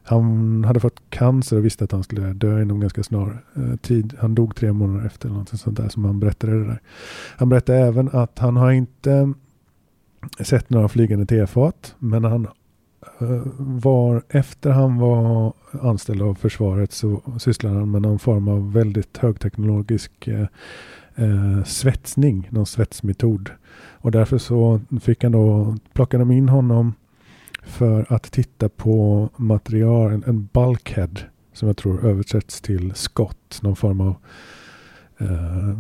Han 0.07 0.63
hade 0.63 0.80
fått 0.80 1.01
cancer 1.09 1.57
och 1.57 1.65
visste 1.65 1.84
att 1.84 1.91
han 1.91 2.03
skulle 2.03 2.34
dö 2.34 2.61
inom 2.61 2.80
ganska 2.80 3.03
snar 3.03 3.43
eh, 3.55 3.76
tid. 3.76 4.13
Han 4.19 4.35
dog 4.35 4.55
tre 4.55 4.73
månader 4.73 5.05
efter 5.05 5.30
eller 5.30 5.38
något 5.38 5.59
sånt 5.59 5.77
där 5.77 5.89
som 5.89 6.05
han 6.05 6.19
berättade 6.19 6.59
det 6.59 6.65
där. 6.65 6.81
Han 7.38 7.49
berättade 7.49 7.80
även 7.80 8.09
att 8.13 8.39
han 8.39 8.55
har 8.55 8.72
inte 8.72 9.34
sett 10.39 10.69
några 10.69 10.88
flygande 10.88 11.26
tefat. 11.26 11.95
Men 11.99 12.23
han 12.23 12.47
Eh, 13.19 13.41
var, 13.57 14.23
efter 14.30 14.72
han 14.72 14.98
var 14.98 15.53
anställd 15.82 16.22
av 16.22 16.36
försvaret 16.36 16.91
så 16.91 17.22
sysslade 17.40 17.76
han 17.76 17.91
med 17.91 18.02
någon 18.02 18.19
form 18.19 18.48
av 18.48 18.73
väldigt 18.73 19.18
högteknologisk 19.18 20.27
eh, 20.27 20.48
eh, 21.15 21.64
svetsning, 21.64 22.48
någon 22.52 22.65
svetsmetod. 22.65 23.49
Och 23.77 24.11
därför 24.11 24.38
så 24.38 24.82
fick 25.02 25.23
han 25.23 25.32
då, 25.32 25.76
plockade 25.94 26.22
de 26.22 26.32
in 26.32 26.49
honom 26.49 26.94
för 27.64 28.06
att 28.10 28.32
titta 28.32 28.69
på 28.69 29.30
material, 29.36 30.11
en, 30.11 30.23
en 30.27 30.49
bulkhead 30.53 31.19
som 31.53 31.68
jag 31.68 31.77
tror 31.77 32.06
översätts 32.06 32.61
till 32.61 32.94
skott, 32.95 33.60
någon 33.61 33.76
form 33.76 34.02
av 34.02 34.15
eh, 35.18 35.77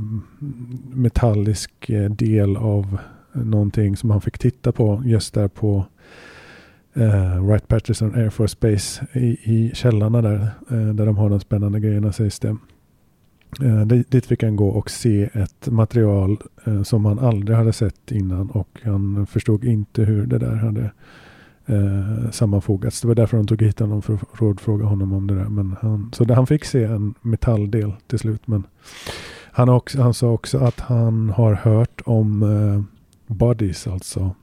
metallisk 0.93 1.89
eh, 1.89 2.09
del 2.11 2.57
av 2.57 2.97
någonting 3.33 3.97
som 3.97 4.09
han 4.09 4.21
fick 4.21 4.37
titta 4.37 4.71
på 4.71 5.01
just 5.05 5.33
där 5.33 5.47
på 5.47 5.85
eh, 6.95 7.43
Wright 7.45 7.67
Patterson 7.67 8.15
Air 8.15 8.29
Force 8.29 8.57
Base 8.59 9.05
i, 9.13 9.25
i 9.43 9.71
källarna 9.75 10.21
där, 10.21 10.39
eh, 10.71 10.87
där 10.93 11.05
de 11.05 11.17
har 11.17 11.29
de 11.29 11.39
spännande 11.39 11.79
grejerna 11.79 12.11
sägs 12.11 12.39
det. 12.39 12.57
Eh, 13.63 13.81
dit- 13.85 14.25
fick 14.25 14.43
han 14.43 14.55
gå 14.55 14.67
och 14.69 14.89
se 14.89 15.29
ett 15.33 15.67
material 15.67 16.37
eh, 16.65 16.83
som 16.83 17.05
han 17.05 17.19
aldrig 17.19 17.57
hade 17.57 17.73
sett 17.73 18.11
innan 18.11 18.49
och 18.49 18.79
han 18.83 19.25
förstod 19.25 19.63
inte 19.65 20.03
hur 20.03 20.25
det 20.25 20.37
där 20.37 20.55
hade 20.55 20.91
eh, 21.65 22.31
sammanfogats. 22.31 23.01
Det 23.01 23.07
var 23.07 23.15
därför 23.15 23.37
de 23.37 23.47
tog 23.47 23.61
hit 23.61 23.79
honom 23.79 24.01
för 24.01 24.13
att 24.13 24.21
rådfråga 24.33 24.85
honom 24.85 25.13
om 25.13 25.27
det 25.27 25.35
där. 25.35 25.49
Men 25.49 25.75
han, 25.81 26.11
så 26.13 26.33
han 26.33 26.47
fick 26.47 26.65
se 26.65 26.83
en 26.83 27.13
metalldel 27.21 27.93
till 28.07 28.19
slut. 28.19 28.47
Men 28.47 28.63
han, 29.51 29.69
också, 29.69 30.01
han 30.01 30.13
sa 30.13 30.31
också 30.31 30.57
att 30.57 30.79
han 30.79 31.29
har 31.29 31.53
hört 31.53 32.01
om 32.05 32.43
eh, 32.43 32.81
bodies, 33.35 33.87
alltså 33.87 34.35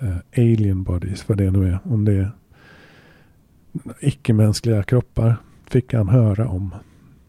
eh, 0.00 0.16
alien 0.36 0.82
bodies, 0.82 1.28
vad 1.28 1.38
det 1.38 1.50
nu 1.50 1.66
är. 1.68 1.78
Om 1.84 2.04
det 2.04 2.12
är 2.12 2.30
icke-mänskliga 4.00 4.82
kroppar 4.82 5.36
fick 5.66 5.94
han 5.94 6.08
höra 6.08 6.48
om. 6.48 6.74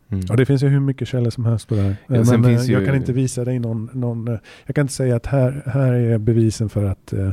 Mm. 0.10 0.26
Och 0.30 0.38
det 0.38 0.46
finns 0.46 0.64
ju 0.64 0.68
hur 0.68 0.80
mycket 0.80 1.08
källor 1.08 1.30
som 1.30 1.46
helst 1.46 1.68
på 1.68 1.76
det 1.76 1.82
här. 1.82 1.96
Ja, 2.08 2.26
sen 2.26 2.42
Men 2.42 2.52
eh, 2.56 2.62
jag 2.62 2.82
ju- 2.82 2.86
kan 2.86 2.96
inte 2.96 3.14
visa 3.14 3.46
dig 3.46 3.60
någon, 3.60 3.90
någon 3.94 4.28
eh, 4.28 4.38
jag 4.66 4.76
kan 4.76 4.82
inte 4.82 4.94
säga 4.94 5.16
att 5.16 5.26
här, 5.26 5.64
här 5.66 5.94
är 5.94 6.18
bevisen 6.18 6.70
för 6.70 6.86
att 6.86 7.14
eh, 7.14 7.32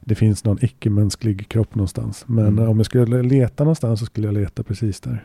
det 0.00 0.14
finns 0.14 0.44
någon 0.44 0.58
icke-mänsklig 0.64 1.48
kropp 1.48 1.74
någonstans. 1.74 2.24
Men 2.28 2.46
Mm. 2.46 2.68
om 2.68 2.76
jag 2.76 2.86
skulle 2.86 3.22
leta 3.22 3.64
någonstans 3.64 4.00
så 4.00 4.06
skulle 4.06 4.26
jag 4.26 4.34
leta 4.34 4.62
precis 4.62 5.00
där. 5.00 5.24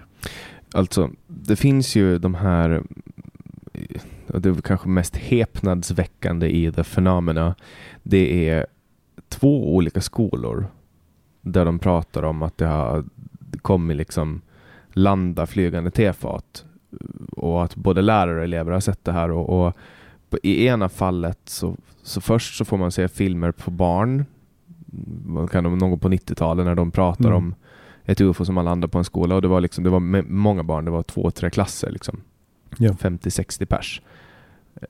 Alltså, 0.73 1.09
det 1.27 1.55
finns 1.55 1.95
ju 1.95 2.17
de 2.17 2.35
här, 2.35 2.83
och 4.27 4.41
det 4.41 4.49
är 4.49 4.53
kanske 4.61 4.89
mest 4.89 5.15
häpnadsväckande 5.15 6.47
i 6.49 6.71
The 6.71 6.83
Phenomena, 6.83 7.55
det 8.03 8.49
är 8.49 8.65
två 9.29 9.75
olika 9.75 10.01
skolor 10.01 10.67
där 11.41 11.65
de 11.65 11.79
pratar 11.79 12.23
om 12.23 12.43
att 12.43 12.57
det 12.57 12.65
har 12.65 13.03
kommit 13.61 13.97
liksom 13.97 14.41
landa 14.89 15.45
flygande 15.45 15.91
tefat 15.91 16.65
och 17.31 17.63
att 17.63 17.75
både 17.75 18.01
lärare 18.01 18.37
och 18.37 18.43
elever 18.43 18.71
har 18.71 18.79
sett 18.79 19.03
det 19.05 19.11
här 19.11 19.31
och, 19.31 19.65
och 19.67 19.73
i 20.43 20.65
ena 20.67 20.89
fallet 20.89 21.39
så, 21.45 21.75
så 22.03 22.21
först 22.21 22.57
så 22.57 22.65
får 22.65 22.77
man 22.77 22.91
se 22.91 23.07
filmer 23.07 23.51
på 23.51 23.71
barn, 23.71 24.25
kan 25.51 25.63
de, 25.63 25.77
någon 25.77 25.99
på 25.99 26.09
90-talet 26.09 26.65
när 26.65 26.75
de 26.75 26.91
pratar 26.91 27.25
Mm. 27.25 27.37
om 27.37 27.55
ett 28.03 28.21
UFO 28.21 28.45
som 28.45 28.57
har 28.57 28.63
landat 28.63 28.91
på 28.91 28.97
en 28.97 29.03
skola 29.03 29.35
och 29.35 29.41
det 29.41 29.47
var 29.47 29.61
liksom, 29.61 29.83
det 29.83 29.89
var 29.89 29.99
många 30.31 30.63
barn, 30.63 30.85
det 30.85 30.91
var 30.91 31.03
två, 31.03 31.31
tre 31.31 31.49
klasser 31.49 31.91
liksom. 31.91 32.21
Ja. 32.77 32.91
50-60 32.91 33.65
pers. 33.65 34.01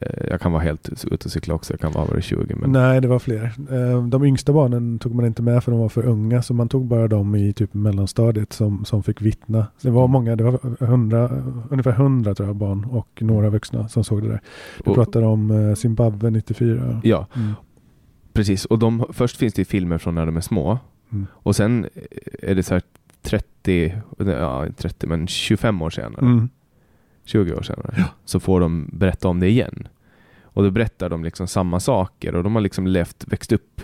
Eh, 0.02 0.28
Jag 0.30 0.42
kan 0.42 0.52
vara 0.52 0.64
helt 0.64 0.90
ute 0.90 1.26
och 1.26 1.32
cykla 1.32 1.54
också, 1.54 1.74
jag 1.74 1.80
kan 1.80 1.92
vara 1.92 2.06
över 2.06 2.22
20 2.22 2.56
men 2.56 2.72
Nej, 2.72 3.02
det 3.02 3.08
var 3.08 3.20
fler. 3.20 3.52
Eh, 3.72 4.08
De 4.08 4.24
yngsta 4.26 4.54
barnen 4.54 5.00
tog 5.00 5.16
man 5.16 5.26
inte 5.26 5.42
med 5.42 5.64
för 5.64 5.72
de 5.72 5.80
var 5.82 5.90
för 5.90 6.06
unga. 6.06 6.42
Så 6.42 6.54
man 6.54 6.70
tog 6.70 6.86
bara 6.86 7.08
dem 7.08 7.36
i 7.36 7.54
typ 7.54 7.74
mellanstadiet 7.74 8.54
som, 8.54 8.86
som 8.86 9.04
fick 9.04 9.22
vittna. 9.22 9.68
Så 9.78 9.88
det 9.88 9.92
var 9.94 10.08
många, 10.08 10.36
det 10.36 10.44
var 10.44 10.60
100, 10.84 11.30
ungefär 11.70 11.92
100 11.92 12.36
tror 12.36 12.48
jag 12.50 12.56
barn 12.56 12.86
och 12.86 13.08
några 13.22 13.50
vuxna 13.50 13.88
som 13.88 14.04
såg 14.04 14.22
det 14.24 14.28
där. 14.30 14.42
Du 14.84 14.90
och, 14.90 14.96
pratar 14.96 15.22
om 15.22 15.52
eh, 15.52 15.76
Zimbabwe 15.76 16.30
94. 16.30 17.02
Ja, 17.04 17.28
Mm. 17.36 17.52
precis. 18.34 18.66
Och 18.66 18.80
de, 18.80 19.06
först 19.14 19.38
finns 19.38 19.54
det 19.54 19.66
filmer 19.66 19.98
från 19.98 20.16
när 20.16 20.26
de 20.26 20.38
är 20.38 20.42
små 20.42 20.80
Mm. 21.12 21.26
och 21.34 21.56
sen 21.56 21.86
är 22.42 22.56
det 22.56 22.64
så 22.64 22.74
här 22.74 22.84
30, 23.22 23.96
ja 24.18 24.66
inte 24.66 24.82
30 24.82 25.08
men 25.08 25.28
25 25.28 25.82
år 25.82 25.90
senare, 25.90 26.22
Mm. 26.22 26.50
20 27.26 27.54
år 27.54 27.62
senare, 27.62 28.06
så 28.26 28.40
får 28.40 28.60
de 28.60 28.90
berätta 28.94 29.28
om 29.28 29.40
det 29.40 29.50
igen. 29.50 29.88
Och 30.44 30.64
då 30.64 30.72
berättar 30.72 31.10
de 31.10 31.24
liksom 31.24 31.48
samma 31.48 31.80
saker 31.80 32.36
och 32.36 32.44
de 32.44 32.56
har 32.56 32.62
liksom 32.62 32.88
levt, 32.88 33.26
växt 33.28 33.52
upp 33.52 33.82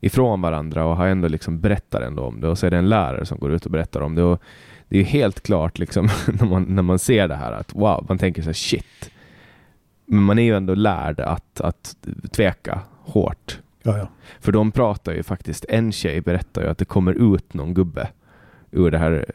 ifrån 0.00 0.40
varandra 0.40 0.84
och 0.84 0.96
har 0.96 1.06
ändå 1.06 1.28
liksom 1.28 1.60
berättar 1.60 2.02
ändå 2.02 2.22
om 2.22 2.40
det 2.40 2.48
och 2.48 2.58
så 2.58 2.66
är 2.66 2.70
det 2.70 2.76
en 2.76 2.88
lärare 2.88 3.26
som 3.26 3.38
går 3.38 3.52
ut 3.52 3.66
och 3.66 3.72
berättar 3.72 4.00
om 4.00 4.14
det 4.14 4.22
och 4.22 4.42
det 4.88 4.96
är 4.96 5.00
ju 5.00 5.04
helt 5.04 5.40
klart 5.40 5.78
liksom 5.78 6.08
när 6.26 6.46
man, 6.46 6.62
när 6.62 6.82
man 6.82 6.98
ser 6.98 7.28
det 7.28 7.34
här 7.34 7.52
att 7.52 7.74
wow, 7.74 8.06
man 8.08 8.18
tänker 8.18 8.42
så 8.42 8.48
här 8.48 8.52
shit. 8.52 9.10
Men 10.06 10.22
man 10.22 10.38
är 10.38 10.42
ju 10.42 10.56
ändå 10.56 10.74
lärd 10.74 11.20
att, 11.20 11.60
att 11.60 11.96
tveka 12.30 12.80
hårt. 13.00 13.60
Ja, 13.82 13.98
ja. 13.98 14.08
För 14.40 14.52
de 14.52 14.72
pratar 14.72 15.12
ju 15.12 15.22
faktiskt, 15.22 15.64
en 15.68 15.92
tjej 15.92 16.20
berättar 16.20 16.62
ju 16.62 16.68
att 16.68 16.78
det 16.78 16.84
kommer 16.84 17.34
ut 17.34 17.54
någon 17.54 17.74
gubbe 17.74 18.08
ur 18.70 18.90
det 18.90 18.98
här 18.98 19.26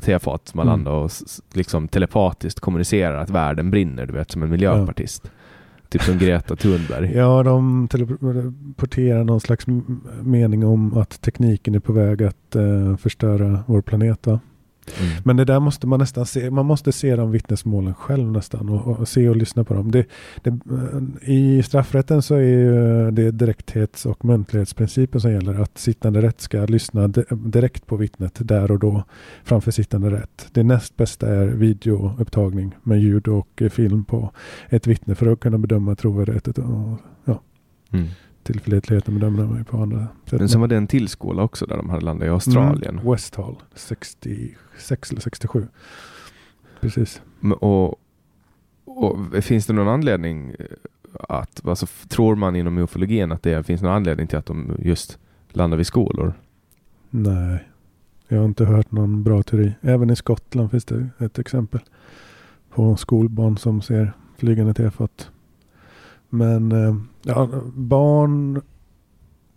tefatet 0.00 0.48
som 0.48 0.58
har 0.58 0.74
Mm. 0.74 0.86
och 0.86 1.10
liksom 1.54 1.88
telepatiskt 1.88 2.60
kommunicerar 2.60 3.16
att 3.16 3.30
världen 3.30 3.70
brinner, 3.70 4.06
du 4.06 4.12
vet, 4.12 4.30
som 4.30 4.42
en 4.42 4.50
miljöpartist. 4.50 5.30
Typ 5.88 6.02
som 6.02 6.18
Greta 6.18 6.56
Thunberg. 6.56 7.12
Ja, 7.14 7.42
de 7.42 7.88
teleporterar 7.88 9.24
någon 9.24 9.40
slags 9.40 9.66
mening 10.22 10.66
om 10.66 10.96
att 10.98 11.20
tekniken 11.20 11.74
är 11.74 11.80
på 11.80 11.92
väg 11.92 12.22
att 12.22 12.56
eh, 12.56 12.96
förstöra 12.96 13.64
vår 13.66 13.80
planet. 13.82 14.26
Va? 14.26 14.40
Mm. 15.00 15.22
Men 15.24 15.36
det 15.36 15.44
där 15.44 15.60
måste 15.60 15.86
man 15.86 15.98
nästan 15.98 16.26
se. 16.26 16.50
Man 16.50 16.66
måste 16.66 16.92
se 16.92 17.16
de 17.16 17.30
vittnesmålen 17.30 17.94
själv 17.94 18.32
nästan 18.32 18.68
och, 18.68 18.98
och 18.98 19.08
se 19.08 19.28
och 19.28 19.36
lyssna 19.36 19.64
på 19.64 19.74
dem. 19.74 19.90
Det, 19.90 20.06
det, 20.42 20.50
eh, 20.50 21.30
I 21.30 21.62
straffrätten 21.62 22.22
så 22.22 22.34
är 22.34 22.40
ju 22.40 23.10
det 23.10 23.30
direkthets 23.30 24.06
och 24.06 24.24
muntlighetsprincipen 24.24 25.20
som 25.20 25.32
gäller. 25.32 25.60
Att 25.60 25.78
sittande 25.78 26.22
rätt 26.22 26.40
ska 26.40 26.64
lyssna 26.64 27.08
di- 27.08 27.24
direkt 27.30 27.86
på 27.86 27.96
vittnet 27.96 28.34
där 28.40 28.70
och 28.70 28.78
då 28.78 29.04
framför 29.44 29.70
sittande 29.70 30.10
rätt. 30.10 30.48
Det 30.52 30.62
näst 30.62 30.96
bästa 30.96 31.28
är 31.28 31.46
videoupptagning 31.46 32.74
med 32.82 33.00
ljud 33.00 33.28
och 33.28 33.62
eh, 33.62 33.68
film 33.70 34.04
på 34.04 34.30
ett 34.68 34.86
vittne 34.86 35.14
för 35.14 35.32
att 35.32 35.40
kunna 35.40 35.58
bedöma 35.58 35.94
trovärdigheten 35.94 36.64
och 36.64 36.98
ja, 37.24 37.40
Mm. 37.92 38.06
Tillförlitligheten 38.44 39.14
bedömer 39.14 39.44
man 39.46 39.58
ju 39.58 39.64
på 39.64 39.76
andra 39.82 40.06
sätt. 40.26 40.38
Men 40.40 40.48
sen 40.48 40.60
var 40.60 40.68
det 40.68 40.76
en 40.76 40.86
till 40.86 41.08
skola 41.08 41.42
också 41.42 41.66
där 41.66 41.76
de 41.76 41.90
hade 41.90 42.04
landat 42.04 42.26
i 42.26 42.30
Australien. 42.30 42.98
Mm, 42.98 43.10
West 43.12 43.34
Hall, 43.34 43.56
66 43.74 45.10
eller 45.10 45.20
67. 45.20 45.66
Precis. 46.80 47.22
Men- 47.40 47.52
Och, 47.52 48.00
och 48.84 49.18
finns 49.44 49.66
det 49.66 49.72
någon 49.72 49.88
anledning 49.88 50.50
eh, 50.50 50.66
att, 51.28 51.66
alltså, 51.68 51.86
tror 52.08 52.36
man 52.36 52.56
inom 52.56 52.78
ufologin 52.78 53.32
att 53.32 53.42
det 53.42 53.66
finns 53.66 53.82
någon 53.82 53.92
anledning 53.92 54.26
till 54.26 54.38
att 54.38 54.46
de 54.46 54.76
just 54.78 55.18
landar 55.48 55.76
vid 55.76 55.86
skolor? 55.86 56.32
Nej, 57.10 57.68
jag 58.28 58.38
har 58.38 58.44
inte 58.44 58.64
hört 58.64 58.92
någon 58.92 59.22
bra 59.22 59.42
teori. 59.42 59.72
Även 59.80 60.10
i 60.10 60.16
Skottland 60.16 60.70
finns 60.70 60.84
det 60.84 61.08
ett 61.18 61.38
exempel 61.38 61.80
på 62.70 62.96
skolbarn 62.96 63.56
som 63.58 63.82
ser 63.82 64.12
flygande 64.36 64.74
tefat. 64.74 65.30
Men 66.34 66.72
eh, 66.72 66.94
ja, 67.22 67.48
barn, 67.74 68.62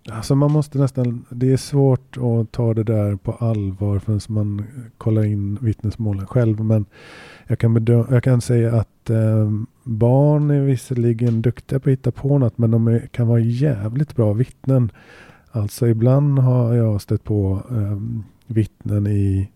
alltså 0.10 0.36
man 0.36 0.52
måste 0.52 0.78
nästan, 0.78 1.26
det 1.30 1.54
är 1.54 1.58
svårt 1.58 2.18
att 2.18 2.52
ta 2.52 2.74
det 2.74 2.84
där 2.84 3.16
på 3.16 3.32
allvar 3.32 4.00
förrän 4.00 4.20
man 4.28 4.64
kollar 4.98 5.26
in 5.26 5.58
vittnesmålen 5.62 6.28
själv. 6.28 6.64
Men 6.64 6.86
jag 7.48 7.60
kan, 7.60 7.74
bedöma, 7.74 8.08
jag 8.10 8.24
kan 8.24 8.42
säga 8.42 8.76
att 8.76 9.10
eh, 9.10 9.52
barn 9.84 10.52
är 10.52 10.62
visserligen 10.62 11.42
duktiga 11.42 11.80
på 11.80 11.90
att 11.90 11.94
hitta 11.94 12.12
på 12.12 12.38
något, 12.38 12.58
men 12.58 12.72
de 12.72 12.88
är, 12.88 13.00
kan 13.00 13.28
vara 13.28 13.40
jävligt 13.40 14.16
bra 14.16 14.34
vittnen. 14.34 14.92
Alltså 15.52 15.88
ibland 15.88 16.40
har 16.40 16.74
jag 16.74 17.02
stött 17.02 17.24
på 17.24 17.62
eh, 17.72 17.98
vittnen 18.48 19.08
i 19.08 19.50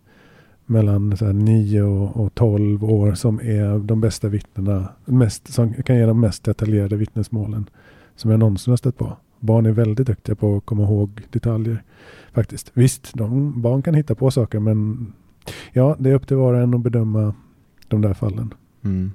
mellan 0.72 1.18
så 1.18 1.32
9 1.32 1.82
och, 1.82 2.18
och 2.18 2.36
12 2.36 2.84
år 2.84 3.14
som 3.14 3.40
är 3.40 3.80
de 3.80 4.02
bästa 4.02 4.28
vittnena, 4.28 4.88
mest, 5.06 5.54
som 5.54 5.74
kan 5.74 5.96
ge 5.98 6.06
de 6.06 6.20
mest 6.20 6.44
detaljerade 6.44 6.96
vittnesmålen 6.96 7.70
som 8.16 8.32
jag 8.32 8.40
någonsin 8.40 8.72
har 8.72 8.78
stött 8.78 8.98
på. 8.98 9.18
Barn 9.40 9.66
är 9.66 9.72
väldigt 9.72 10.08
duktiga 10.08 10.36
på 10.36 10.56
att 10.56 10.66
komma 10.66 10.84
ihåg 10.84 11.22
detaljer. 11.30 11.84
Faktiskt. 12.34 12.72
Visst, 12.74 13.12
de, 13.14 13.62
barn 13.62 13.82
kan 13.82 13.94
hitta 13.94 14.16
på 14.16 14.32
saker 14.32 14.60
men 14.60 15.14
ja, 15.74 15.96
det 16.00 16.10
är 16.10 16.14
upp 16.14 16.28
till 16.28 16.38
var 16.38 16.54
och 16.54 16.60
en 16.60 16.74
att 16.74 16.82
bedöma 16.82 17.34
de 17.88 18.02
där 18.02 18.14
fallen. 18.14 18.54
Mm. 18.84 19.12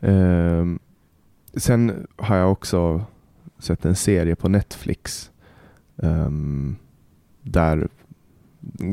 Eh, 0.00 0.80
sen 1.54 2.06
har 2.16 2.36
jag 2.36 2.52
också 2.52 3.04
sett 3.58 3.84
en 3.84 3.96
serie 3.96 4.36
på 4.36 4.48
Netflix 4.48 5.30
eh, 6.02 6.30
där 7.42 7.88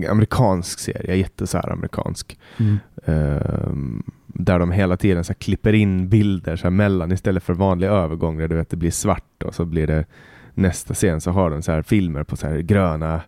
amerikansk 0.09 0.79
serie, 0.79 1.15
jätte 1.15 1.47
så 1.47 1.57
här 1.57 1.71
amerikansk. 1.71 2.39
Mm. 2.59 2.77
Um, 3.05 4.03
där 4.27 4.59
de 4.59 4.71
hela 4.71 4.97
tiden 4.97 5.23
så 5.23 5.33
klipper 5.33 5.73
in 5.73 6.09
bilder 6.09 6.55
så 6.55 6.69
mellan 6.69 7.11
istället 7.11 7.43
för 7.43 7.53
vanlig 7.53 7.87
övergång 7.87 8.37
där 8.37 8.47
du 8.47 8.55
vet 8.55 8.69
det 8.69 8.77
blir 8.77 8.91
svart 8.91 9.43
och 9.43 9.55
så 9.55 9.65
blir 9.65 9.87
det 9.87 10.05
nästa 10.53 10.93
scen 10.93 11.21
så 11.21 11.31
har 11.31 11.49
de 11.49 11.61
så 11.61 11.71
här 11.71 11.81
filmer 11.81 12.23
på 12.23 12.35
så 12.35 12.47
här 12.47 12.57
gröna 12.59 13.21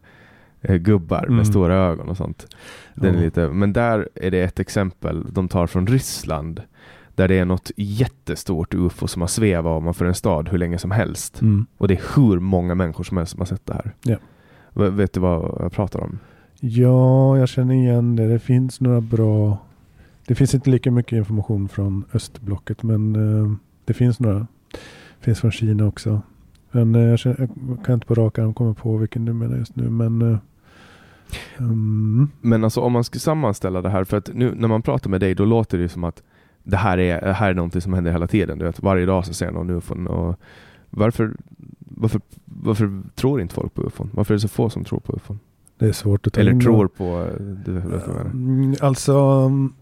eh, 0.61 0.75
gubbar 0.75 1.23
Mm. 1.23 1.35
med 1.37 1.47
stora 1.47 1.75
ögon 1.75 2.09
och 2.09 2.17
sånt. 2.17 2.55
Den 2.95 3.15
är 3.15 3.21
lite, 3.21 3.47
men 3.49 3.73
där 3.73 4.09
är 4.15 4.31
det 4.31 4.41
ett 4.41 4.59
exempel 4.59 5.25
de 5.31 5.47
tar 5.47 5.67
från 5.67 5.87
Ryssland 5.87 6.61
där 7.15 7.27
det 7.27 7.35
är 7.39 7.45
något 7.45 7.71
jättestort 7.77 8.73
ufo 8.73 9.07
som 9.07 9.21
har 9.21 9.27
svävat 9.27 9.81
ovanför 9.81 10.05
en 10.05 10.15
stad 10.15 10.49
hur 10.49 10.57
länge 10.57 10.77
som 10.77 10.91
helst. 10.91 11.41
Mm. 11.41 11.65
Och 11.77 11.87
det 11.87 11.93
är 11.93 12.01
hur 12.15 12.39
många 12.39 12.75
människor 12.75 13.03
som 13.03 13.17
helst 13.17 13.31
som 13.31 13.39
har 13.41 13.45
sett 13.45 13.65
det 13.65 13.73
här. 13.73 13.95
V- 14.73 14.89
Vet 14.89 15.13
du 15.13 15.19
vad 15.19 15.61
jag 15.63 15.71
pratar 15.71 15.99
om? 15.99 16.19
Ja, 16.59 17.37
jag 17.37 17.49
känner 17.49 17.73
igen 17.75 18.15
det. 18.15 18.27
Det 18.27 18.39
finns 18.39 18.81
några 18.81 19.01
bra... 19.01 19.57
Det 20.27 20.35
finns 20.35 20.55
inte 20.55 20.69
lika 20.69 20.91
mycket 20.91 21.17
information 21.17 21.69
från 21.69 22.03
östblocket, 22.13 22.83
men 22.83 23.15
eh, 23.15 23.51
det 23.85 23.93
finns 23.93 24.19
några. 24.19 24.39
Det 25.19 25.25
finns 25.25 25.39
från 25.39 25.51
Kina 25.51 25.87
också. 25.87 26.21
Men 26.71 26.95
eh, 26.95 27.01
jag, 27.01 27.19
känner, 27.19 27.49
jag 27.67 27.85
kan 27.85 27.93
inte 27.93 28.07
på 28.07 28.15
rak 28.15 28.39
arm 28.39 28.53
komma 28.53 28.73
på 28.73 28.97
vilken 28.97 29.25
du 29.25 29.33
menar 29.33 29.57
just 29.57 29.75
nu, 29.75 29.89
men... 29.89 30.21
eh, 30.21 30.37
mm, 31.57 32.29
Men 32.41 32.63
alltså 32.63 32.81
om 32.81 32.91
man 32.91 33.03
ska 33.03 33.19
sammanställa 33.19 33.81
det 33.81 33.89
här, 33.89 34.03
för 34.03 34.17
att 34.17 34.29
nu 34.33 34.53
när 34.55 34.67
man 34.67 34.81
pratar 34.81 35.09
med 35.09 35.21
dig 35.21 35.35
då 35.35 35.45
låter 35.45 35.77
det 35.77 35.81
ju 35.81 35.89
som 35.89 36.03
att 36.03 36.23
det 36.63 36.77
här 36.77 36.97
är, 36.97 37.21
det 37.21 37.33
här 37.33 37.49
är 37.49 37.53
någonting 37.53 37.81
som 37.81 37.93
händer 37.93 38.11
hela 38.11 38.27
tiden. 38.27 38.57
Du 38.59 38.65
vet, 38.65 38.79
varje 38.83 39.05
dag 39.05 39.25
så 39.25 39.33
ser 39.33 39.45
jag 39.45 39.53
någon 39.53 39.69
ufon. 39.69 40.07
Och 40.07 40.39
varför, 40.89 41.35
varför, 41.79 42.21
varför 42.45 43.01
tror 43.15 43.41
inte 43.41 43.53
folk 43.55 43.73
på 43.73 43.81
ufon? 43.87 44.09
Varför 44.13 44.33
är 44.33 44.35
det 44.35 44.41
så 44.41 44.47
få 44.47 44.69
som 44.69 44.83
tror 44.83 44.99
på 44.99 45.13
ufon? 45.15 45.39
Det 45.79 45.87
är 45.87 45.91
svårt 45.91 46.27
att 46.27 46.33
ta 46.33 46.41
Eller 46.41 46.51
in 46.51 46.59
tror 46.61 46.83
då. 46.83 46.89
på... 46.89 47.03
eh, 47.03 47.41
Du. 47.65 47.71
Mm, 47.77 48.75
Alltså, 48.81 49.13
mm, 49.13 49.73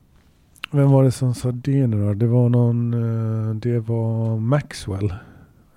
vem 0.71 0.91
var 0.91 1.03
det 1.03 1.11
som 1.11 1.33
sa 1.33 1.51
det 1.51 1.87
nu 1.87 2.05
då? 2.07 2.13
Det 2.13 2.27
var 2.27 2.49
någon, 2.49 2.93
eh, 2.93 3.55
det 3.55 3.79
var 3.79 4.37
Maxwell, 4.39 5.13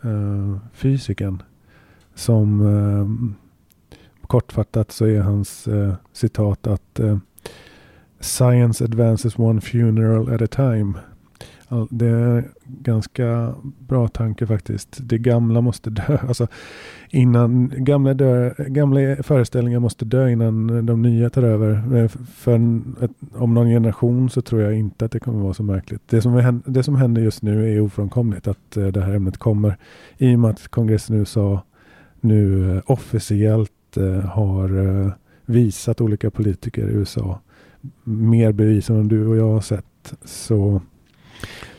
uh, 0.05 0.57
fysikern, 0.73 1.43
som 2.15 2.61
eh, 2.61 4.27
kortfattat 4.27 4.93
så 4.93 5.05
är 5.07 5.21
hans 5.21 5.69
eh, 5.69 5.95
citat 6.13 6.67
att 6.67 7.01
eh, 7.01 7.19
Science 8.21 8.85
advances 8.85 9.39
one 9.39 9.61
funeral 9.61 10.35
at 10.35 10.43
a 10.43 10.47
time. 10.47 10.93
All, 11.73 11.89
det 11.91 12.07
är 12.07 12.51
ganska 12.67 13.55
bra 13.79 14.09
tanke 14.09 14.47
faktiskt. 14.47 14.99
Det 15.01 15.19
gamla 15.19 15.61
måste 15.61 15.91
dö. 15.91 16.19
Alltså, 16.29 16.47
innan 17.11 17.73
gamla, 17.77 18.15
dö, 18.15 18.55
gamla 18.59 19.23
föreställningar 19.23 19.81
måste 19.81 20.05
dö 20.05 20.31
innan 20.31 20.87
de 20.87 21.03
nya 21.03 21.31
tar 21.31 21.43
över. 21.43 21.97
Eh, 21.97 22.09
för 22.09 22.55
en, 22.55 22.97
ett, 23.01 23.11
om 23.35 23.55
någon 23.55 23.67
generation 23.67 24.31
så 24.31 24.43
tror 24.43 24.63
jag 24.63 24.75
inte 24.75 25.05
att 25.05 25.13
det 25.13 25.21
kommer 25.21 25.43
vara 25.43 25.55
så 25.55 25.63
märkligt. 25.63 26.03
Det 26.07 26.23
som, 26.23 26.35
är, 26.35 26.61
det 26.71 26.83
som 26.83 26.97
händer 26.97 27.23
just 27.23 27.43
nu 27.43 27.73
är 27.73 27.81
ofrånkomligt 27.81 28.49
att 28.49 28.77
eh, 28.77 28.87
det 28.87 29.01
här 29.01 29.15
ämnet 29.15 29.39
kommer. 29.39 29.77
I 30.19 30.35
och 30.35 30.39
med 30.39 30.51
att 30.51 30.69
kongressen 30.69 31.17
i 31.17 31.19
USA 31.19 31.63
nu 32.21 32.71
eh, 32.77 32.83
officiellt 32.87 33.71
har 34.25 35.13
visat 35.47 36.01
olika 36.01 36.31
politiker 36.31 36.89
i 36.89 36.93
USA 36.93 37.41
mer 38.05 38.53
bevis 38.53 38.91
än 38.91 39.09
du 39.09 39.27
och 39.27 39.37
jag 39.37 39.53
har 39.53 39.61
sett. 39.61 40.15
Så 40.25 40.81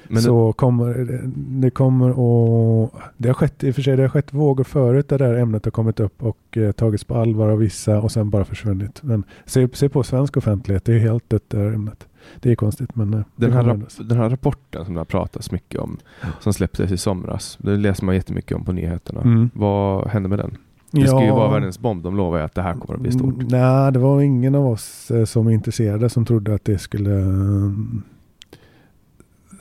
men 0.07 0.21
så 0.21 0.53
kommer 0.53 0.93
det, 0.93 1.21
det 1.33 1.69
kommer 1.69 2.19
och 2.19 2.95
det 3.17 3.29
har 3.29 3.33
skett 3.33 3.63
i 3.63 3.71
och 3.71 3.75
för 3.75 3.81
sig 3.81 3.95
det 3.95 4.01
har 4.01 4.09
skett 4.09 4.33
vågor 4.33 4.63
förut 4.63 5.09
där 5.09 5.17
det 5.17 5.25
här 5.25 5.33
ämnet 5.33 5.65
har 5.65 5.71
kommit 5.71 5.99
upp 5.99 6.23
och 6.23 6.57
eh, 6.57 6.71
tagits 6.71 7.03
på 7.03 7.15
allvar 7.15 7.49
av 7.49 7.57
vissa 7.57 8.01
och 8.01 8.11
sen 8.11 8.29
bara 8.29 8.45
försvunnit. 8.45 9.03
Men 9.03 9.23
se, 9.45 9.67
se 9.73 9.89
på 9.89 10.03
svensk 10.03 10.37
offentlighet, 10.37 10.85
det 10.85 10.93
är 10.93 10.99
helt 10.99 11.29
dött 11.29 11.43
det 11.47 11.57
här 11.57 11.65
ämnet. 11.65 12.07
Det 12.39 12.51
är 12.51 12.55
konstigt 12.55 12.95
men 12.95 13.13
eh, 13.13 13.19
det 13.35 13.45
den, 13.45 13.53
här, 13.53 13.81
den 14.03 14.17
här 14.17 14.29
rapporten 14.29 14.85
som 14.85 14.93
det 14.93 14.99
har 14.99 15.05
pratats 15.05 15.51
mycket 15.51 15.79
om, 15.79 15.97
som 16.39 16.53
släpptes 16.53 16.91
i 16.91 16.97
somras, 16.97 17.57
det 17.61 17.77
läser 17.77 18.05
man 18.05 18.15
jättemycket 18.15 18.57
om 18.57 18.65
på 18.65 18.71
nyheterna. 18.71 19.21
Mm. 19.21 19.49
Vad 19.53 20.07
hände 20.07 20.29
med 20.29 20.39
den? 20.39 20.57
Det 20.91 21.07
ska 21.07 21.23
ju 21.23 21.31
vara 21.31 21.51
världens 21.51 21.79
bomb. 21.79 22.03
De 22.03 22.17
lovar 22.17 22.37
ju 22.37 22.43
att 22.43 22.55
det 22.55 22.61
här 22.61 22.73
kommer 22.73 22.95
att 22.95 23.01
bli 23.01 23.11
stort. 23.11 23.33
Mm, 23.33 23.47
Nej, 23.47 23.91
det 23.91 23.99
var 23.99 24.21
ingen 24.21 24.55
av 24.55 24.67
oss 24.67 25.11
eh, 25.11 25.25
som 25.25 25.47
är 25.47 25.51
intresserade 25.51 26.09
som 26.09 26.25
trodde 26.25 26.55
att 26.55 26.65
det 26.65 26.77
skulle 26.77 27.19
eh, 27.19 27.71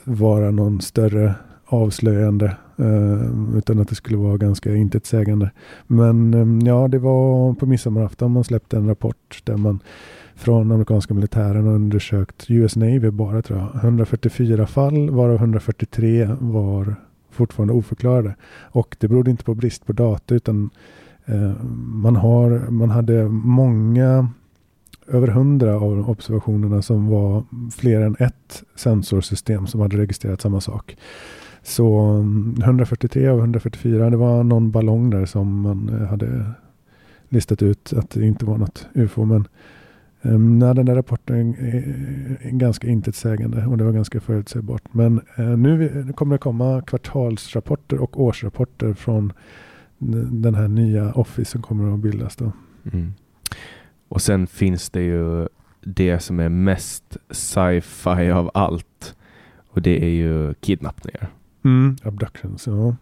vara 0.03 0.51
någon 0.51 0.81
större 0.81 1.35
avslöjande. 1.65 2.55
eh, 2.77 3.57
utan 3.57 3.79
att 3.79 3.87
det 3.87 3.95
skulle 3.95 4.17
vara 4.17 4.37
ganska 4.37 4.75
intetsägande. 4.75 5.49
Men 5.87 6.33
eh, 6.33 6.67
ja, 6.67 6.87
det 6.87 6.99
var 6.99 7.53
på 7.53 7.65
midsommarafton 7.65 8.31
man 8.31 8.43
släppte 8.43 8.77
en 8.77 8.87
rapport 8.87 9.41
där 9.43 9.57
man 9.57 9.79
från 10.35 10.71
amerikanska 10.71 11.13
militären 11.13 11.67
har 11.67 11.73
undersökt 11.73 12.45
US 12.51 12.75
Navy 12.75 13.09
bara 13.09 13.41
tror 13.41 13.59
jag. 13.59 13.83
144 13.83 14.67
fall 14.67 15.09
varav 15.09 15.35
143 15.35 16.29
var 16.39 16.95
fortfarande 17.31 17.73
oförklarade. 17.73 18.35
Och 18.71 18.95
det 18.99 19.07
berodde 19.07 19.31
inte 19.31 19.43
på 19.43 19.55
brist 19.55 19.85
på 19.85 19.93
data 19.93 20.35
utan 20.35 20.69
Eh, 21.25 21.51
man, 21.83 22.15
har, 22.15 22.49
man 22.69 22.89
hade 22.89 23.29
många, 23.29 24.27
över 25.11 25.27
hundra 25.27 25.75
av 25.75 26.09
observationerna 26.09 26.81
som 26.81 27.07
var 27.07 27.43
fler 27.71 28.01
än 28.01 28.15
ett 28.19 28.63
sensorsystem 28.75 29.67
som 29.67 29.81
hade 29.81 29.97
registrerat 29.97 30.41
samma 30.41 30.61
sak. 30.61 30.97
Så 31.63 31.97
mm, 31.97 32.55
143 32.63 33.27
av 33.27 33.39
144, 33.39 34.09
det 34.09 34.17
var 34.17 34.43
någon 34.43 34.71
ballong 34.71 35.09
där 35.09 35.25
som 35.25 35.61
man 35.61 35.89
eh, 35.89 36.07
hade 36.07 36.45
listat 37.29 37.61
ut 37.61 37.93
att 37.93 38.09
det 38.09 38.25
inte 38.25 38.45
var 38.45 38.57
något 38.57 38.87
UFO. 38.93 39.25
Men 39.25 39.47
ehm, 40.21 40.59
nej, 40.59 40.75
den 40.75 40.85
där 40.85 40.95
rapporten 40.95 41.55
eh, 41.55 41.75
är, 42.47 42.51
ganska 42.51 42.87
intetsägande 42.87 43.65
och 43.65 43.77
det 43.77 43.83
var 43.83 43.91
ganska 43.91 44.19
förutsägbart. 44.19 44.93
Men 44.93 45.21
eh, 45.35 45.57
nu 45.57 46.13
kommer 46.15 46.35
det 46.35 46.39
komma 46.39 46.81
kvartalsrapporter 46.81 48.01
och 48.01 48.21
årsrapporter 48.21 48.93
från 48.93 49.33
den 50.31 50.55
här 50.55 50.67
nya 50.67 51.11
Office 51.11 51.51
som 51.51 51.61
kommer 51.61 51.93
att 51.93 51.99
bildas 51.99 52.35
då. 52.35 52.51
Mm. 52.91 53.13
Och 54.11 54.21
sen 54.21 54.47
finns 54.47 54.89
det 54.89 55.01
ju 55.01 55.47
det 55.81 56.19
som 56.19 56.39
är 56.39 56.49
mest 56.49 57.17
sci-fi 57.29 58.31
av 58.31 58.51
allt. 58.53 59.15
Och 59.69 59.81
det 59.81 60.03
är 60.03 60.09
ju 60.09 60.53
kidnappningar. 60.53 61.29
Abductions, 62.03 62.67
ja. 62.67 62.95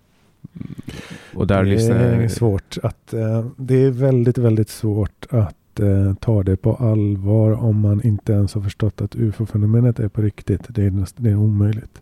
Och 1.34 1.48
där 1.48 1.64
det 1.64 1.70
lyssnar 1.70 1.96
är 1.96 2.22
jag... 2.22 2.32
svårt 2.32 2.78
att, 2.84 3.14
eh, 3.14 3.46
det 3.58 3.76
är 3.76 3.92
väldigt, 3.92 4.38
väldigt 4.38 4.70
svårt 4.70 5.28
att 5.30 5.80
eh, 5.80 6.14
ta 6.14 6.44
det 6.44 6.58
på 6.58 6.76
allvar 6.76 7.52
om 7.52 7.80
man 7.80 8.04
inte 8.04 8.34
ens 8.34 8.54
har 8.54 8.62
förstått 8.62 9.02
att 9.02 9.16
ufo-fenomenet 9.16 10.00
är 10.00 10.08
på 10.08 10.22
riktigt. 10.22 10.62
Det 10.68 10.86
är, 10.86 10.92
näst, 10.92 11.16
det 11.18 11.30
är 11.30 11.36
omöjligt. 11.36 12.02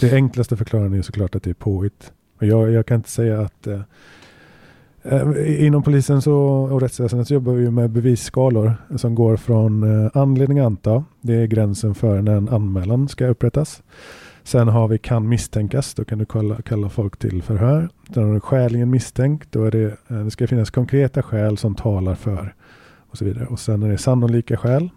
Det 0.00 0.12
enklaste 0.12 0.56
förklaringen 0.56 0.98
är 0.98 1.02
såklart 1.02 1.34
att 1.34 1.42
det 1.42 1.50
är 1.50 1.54
påhitt. 1.54 2.12
Och 2.38 2.46
jag, 2.46 2.70
jag 2.70 2.86
kan 2.86 2.96
inte 2.96 3.10
säga 3.10 3.40
att 3.40 3.66
Eh, 3.66 3.80
Eh, 5.02 5.66
inom 5.66 5.82
polisen 5.82 6.22
så, 6.22 6.36
och 6.42 6.80
rättsväsendet 6.80 7.28
så 7.28 7.34
jobbar 7.34 7.52
vi 7.52 7.70
med 7.70 7.90
bevisskalor 7.90 8.74
som 8.96 9.14
går 9.14 9.36
från 9.36 10.04
eh, 10.04 10.10
anledning 10.14 10.58
anta, 10.58 11.04
det 11.20 11.34
är 11.34 11.46
gränsen 11.46 11.94
för 11.94 12.22
när 12.22 12.36
en 12.36 12.48
anmälan 12.48 13.08
ska 13.08 13.26
upprättas. 13.26 13.82
Sen 14.42 14.68
har 14.68 14.88
vi 14.88 14.98
kan 14.98 15.28
misstänkas, 15.28 15.94
då 15.94 16.04
kan 16.04 16.18
du 16.18 16.24
kalla, 16.24 16.62
kalla 16.62 16.88
folk 16.88 17.18
till 17.18 17.42
förhör. 17.42 17.88
Sen 18.14 18.24
har 18.24 18.34
du 18.34 18.40
skäligen 18.40 18.90
misstänkt, 18.90 19.52
då 19.52 19.64
är 19.64 19.70
det, 19.70 19.84
eh, 19.84 20.24
det 20.24 20.30
ska 20.30 20.46
finnas 20.46 20.70
konkreta 20.70 21.22
skäl 21.22 21.58
som 21.58 21.74
talar 21.74 22.14
för 22.14 22.54
och 23.10 23.18
så 23.18 23.24
vidare. 23.24 23.46
Och 23.46 23.60
sen 23.60 23.82
är 23.82 23.88
det 23.88 23.98
sannolika 23.98 24.56
skäl 24.56 24.90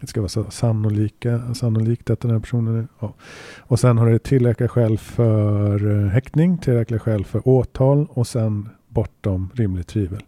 det 0.00 0.06
ska 0.06 0.20
vara 0.20 0.28
så 0.28 0.50
sannolika, 0.50 1.54
sannolikt 1.54 2.10
att 2.10 2.20
den 2.20 2.30
här 2.30 2.38
personen 2.38 2.78
är... 2.78 2.86
Ja. 3.00 3.14
Och 3.58 3.80
sen 3.80 3.98
har 3.98 4.10
det 4.10 4.18
tillräckliga 4.18 4.68
skäl 4.68 4.98
för 4.98 6.06
häktning, 6.06 6.58
tillräckliga 6.58 7.00
skäl 7.00 7.24
för 7.24 7.48
åtal 7.48 8.06
och 8.10 8.26
sen 8.26 8.68
bortom 8.90 9.50
rimligt 9.54 9.86
tvivel. 9.86 10.22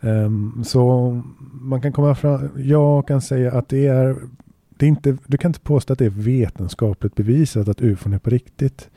Um, 0.00 0.64
så 0.64 1.22
man 1.52 1.80
kan 1.80 1.92
komma 1.92 2.14
fram, 2.14 2.48
jag 2.56 3.08
kan 3.08 3.20
säga 3.20 3.52
att 3.52 3.68
det 3.68 3.86
är, 3.86 4.16
det 4.68 4.86
är 4.86 4.88
inte, 4.88 5.16
du 5.26 5.38
kan 5.38 5.48
inte 5.48 5.60
påstå 5.60 5.92
att 5.92 5.98
det 5.98 6.06
är 6.06 6.10
vetenskapligt 6.10 7.14
bevisat 7.14 7.68
att 7.68 7.80
ufon 7.80 8.12
är 8.12 8.18
på 8.18 8.30
riktigt. 8.30 8.90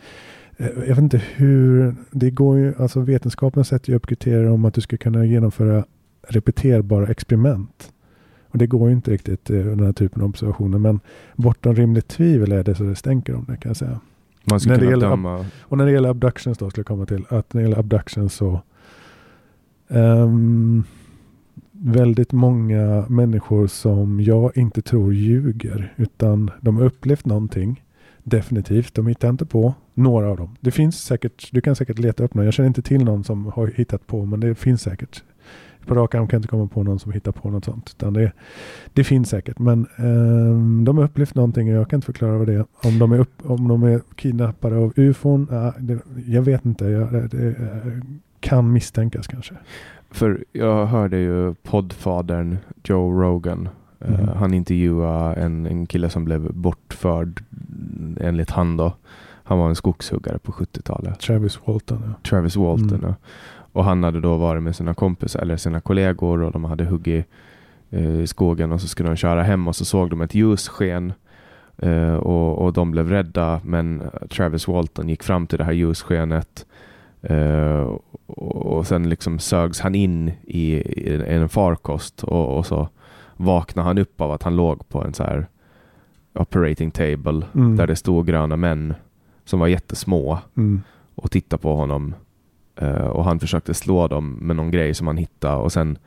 Uh, 0.61 0.67
jag 0.67 0.95
vet 0.95 0.97
inte 0.97 1.21
hur, 1.35 1.95
det 2.11 2.31
går 2.31 2.57
ju, 2.57 2.73
alltså 2.77 2.99
vetenskapen 2.99 3.65
sätter 3.65 3.89
ju 3.89 3.95
upp 3.95 4.07
kriterier 4.07 4.49
om 4.49 4.65
att 4.65 4.73
du 4.73 4.81
ska 4.81 4.97
kunna 4.97 5.25
genomföra 5.25 5.85
repeterbara 6.27 7.07
experiment. 7.07 7.93
Och 8.47 8.57
det 8.57 8.67
går 8.67 8.89
ju 8.89 8.95
inte 8.95 9.11
riktigt 9.11 9.51
uh, 9.51 9.65
den 9.65 9.85
här 9.85 9.93
typen 9.93 10.21
av 10.21 10.29
observationer. 10.29 10.77
Men 10.77 10.99
bortom 11.35 11.75
rimligt 11.75 12.07
tvivel 12.07 12.51
är 12.51 12.63
det 12.63 12.75
så 12.75 12.83
det 12.83 12.95
stänker 12.95 13.35
om 13.35 13.45
det 13.47 13.57
kan 13.57 13.69
jag 13.69 13.77
säga. 13.77 13.99
Man 14.43 14.59
ska 14.59 14.69
När 14.69 14.77
kunna 14.79 14.91
gäller- 14.91 15.09
döma... 15.09 15.45
Och 15.61 15.77
när 15.77 15.85
det 15.85 15.91
gäller 15.91 16.09
abductions 16.09 16.57
då 16.57 16.69
skulle 16.69 16.81
jag 16.81 16.87
komma 16.87 17.05
till. 17.05 17.25
Att 17.29 17.53
när 17.53 17.61
det 17.61 17.67
gäller 17.67 17.79
abductions 17.79 18.33
så 18.33 18.61
ehm, 19.89 20.83
väldigt 21.71 22.31
många 22.31 23.05
människor 23.09 23.67
som 23.67 24.21
jag 24.21 24.57
inte 24.57 24.81
tror 24.81 25.13
ljuger. 25.13 25.93
Utan 25.97 26.51
de 26.61 26.77
har 26.77 26.83
upplevt 26.83 27.25
någonting. 27.25 27.83
Definitivt. 28.23 28.93
De 28.93 29.07
hittar 29.07 29.29
inte 29.29 29.45
på 29.45 29.73
några 29.93 30.29
av 30.29 30.37
dem. 30.37 30.55
Det 30.59 30.71
finns 30.71 31.03
säkert, 31.03 31.49
du 31.51 31.61
kan 31.61 31.75
säkert 31.75 31.99
leta 31.99 32.23
upp 32.23 32.33
någon. 32.33 32.45
Jag 32.45 32.53
känner 32.53 32.67
inte 32.67 32.81
till 32.81 33.03
någon 33.03 33.23
som 33.23 33.45
har 33.45 33.67
hittat 33.75 34.07
på 34.07 34.25
men 34.25 34.39
det 34.39 34.55
finns 34.55 34.81
säkert. 34.81 35.23
På 35.85 35.95
rak 35.95 36.15
arm 36.15 36.27
kan 36.27 36.37
jag 36.37 36.39
inte 36.39 36.47
komma 36.47 36.67
på 36.67 36.83
någon 36.83 36.99
som 36.99 37.11
hittar 37.11 37.31
på 37.31 37.49
något 37.49 37.65
sånt. 37.65 37.95
Utan 37.97 38.13
det, 38.13 38.31
det 38.93 39.03
finns 39.03 39.29
säkert. 39.29 39.59
Men 39.59 39.87
ehm, 39.95 40.85
de 40.85 40.97
har 40.97 41.03
upplevt 41.05 41.35
någonting 41.35 41.73
och 41.73 41.79
jag 41.79 41.89
kan 41.89 41.97
inte 41.97 42.05
förklara 42.05 42.37
vad 42.37 42.47
det 42.47 42.53
är. 42.53 42.65
Om 42.83 42.99
de 42.99 43.11
är, 43.11 43.19
upp, 43.19 43.33
om 43.43 43.67
de 43.67 43.83
är 43.83 44.01
kidnappade 44.15 44.75
av 44.77 44.93
ufon. 44.95 45.47
ja, 45.51 45.73
det, 45.79 45.99
jag 46.27 46.41
vet 46.41 46.65
inte. 46.65 46.85
Jag, 46.85 47.29
det, 47.31 47.47
eh, 47.47 47.93
kan 48.39 48.73
misstänkas 48.73 49.27
kanske. 49.27 49.53
För 50.11 50.45
jag 50.51 50.85
hörde 50.85 51.17
ju 51.17 51.53
poddfadern 51.53 52.57
Joe 52.83 53.21
Rogan. 53.21 53.69
eh, 53.99 54.11
Mhm. 54.11 54.27
han 54.35 54.53
intervjuade 54.53 55.33
en, 55.41 55.65
en 55.65 55.85
kille 55.85 56.09
som 56.09 56.25
blev 56.25 56.53
bortförd 56.53 57.43
enligt 58.19 58.49
han 58.49 58.77
då. 58.77 58.93
Han 59.45 59.57
var 59.59 59.69
en 59.69 59.75
skogshuggare 59.75 60.37
på 60.39 60.51
70-talet. 60.51 61.19
Travis 61.19 61.59
Walton. 61.65 62.01
Ja. 62.07 62.29
Travis 62.29 62.55
Walton. 62.55 62.89
Mm. 62.89 63.01
ja. 63.03 63.15
Och 63.73 63.83
han 63.85 64.03
hade 64.03 64.21
då 64.21 64.37
varit 64.37 64.63
med 64.63 64.75
sina 64.75 64.93
kompisar 64.93 65.39
eller 65.41 65.57
sina 65.57 65.81
kollegor 65.81 66.41
och 66.41 66.51
de 66.51 66.63
hade 66.63 66.83
huggit 66.85 67.25
eh, 67.89 68.19
i 68.19 68.27
skogen 68.27 68.71
och 68.71 68.81
så 68.81 68.87
skulle 68.87 69.09
de 69.09 69.15
köra 69.15 69.43
hem 69.43 69.67
och 69.67 69.75
så 69.75 69.85
såg 69.85 70.09
de 70.09 70.21
ett 70.21 70.35
ljussken 70.35 71.13
eh, 71.77 72.13
och, 72.13 72.57
och 72.65 72.73
de 72.73 72.91
blev 72.91 73.09
rädda 73.09 73.61
men 73.63 74.03
Travis 74.29 74.67
Walton 74.67 75.09
gick 75.09 75.23
fram 75.23 75.47
till 75.47 75.57
det 75.57 75.63
här 75.63 75.71
ljusskenet 75.71 76.65
eh, 77.21 77.89
och, 78.25 78.65
och 78.77 78.87
sen 78.87 79.09
liksom 79.09 79.39
sögs 79.39 79.79
han 79.79 79.95
in 79.95 80.31
i, 80.43 80.73
i 80.75 81.23
en 81.27 81.49
farkost 81.49 82.23
och, 82.23 82.57
och 82.57 82.65
så 82.65 82.87
vaknade 83.37 83.87
han 83.87 83.97
upp 83.97 84.21
av 84.21 84.31
att 84.31 84.43
han 84.43 84.55
låg 84.55 84.89
på 84.89 85.03
en 85.03 85.13
så 85.13 85.23
här 85.23 85.47
operating 86.33 86.91
table 86.91 87.41
Mm. 87.55 87.75
där 87.75 87.87
det 87.87 87.95
stod 87.95 88.27
gröna 88.27 88.55
män 88.55 88.93
som 89.45 89.59
var 89.59 89.67
jättesmå 89.67 90.39
Mm. 90.57 90.81
och 91.15 91.31
tittade 91.31 91.61
på 91.61 91.75
honom. 91.75 92.15
Eh, 92.75 93.07
och 93.07 93.23
han 93.23 93.39
försökte 93.39 93.73
slå 93.73 94.07
dem 94.07 94.37
med 94.41 94.55
någon 94.55 94.71
grej 94.71 94.93
som 94.93 95.07
han 95.07 95.17
hittade 95.17 95.55
och 95.55 95.71
sen 95.71 95.97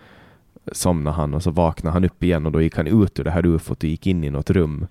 somnade 0.73 1.17
han 1.17 1.35
och 1.35 1.43
så 1.43 1.51
vaknade 1.51 1.93
han 1.93 2.05
upp 2.05 2.23
igen 2.23 2.47
och 2.47 2.53
då 2.53 2.63
gick 2.63 2.77
han 2.77 2.87
ut 2.87 3.19
ur 3.19 3.25
det 3.25 3.31
här 3.31 3.47
ufot 3.47 3.79
och 3.79 3.89
gick 3.89 4.07
in 4.07 4.25
i 4.25 4.31
något 4.31 4.51
rum. 4.51 4.87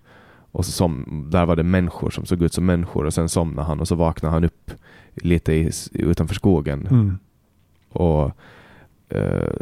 Och 0.51 0.65
så 0.65 0.71
som, 0.71 1.25
där 1.31 1.45
var 1.45 1.55
det 1.55 1.63
människor 1.63 2.09
som 2.09 2.25
såg 2.25 2.41
ut 2.41 2.53
som 2.53 2.65
människor 2.65 3.05
och 3.05 3.13
sen 3.13 3.29
somnade 3.29 3.67
han 3.67 3.79
och 3.79 3.87
så 3.87 3.95
vaknade 3.95 4.33
han 4.33 4.43
upp 4.43 4.71
lite 5.15 5.53
i, 5.53 5.71
utanför 5.91 6.35
skogen. 6.35 6.87
Mm. 6.87 7.17
Och 7.89 8.31
eh, 9.09 9.53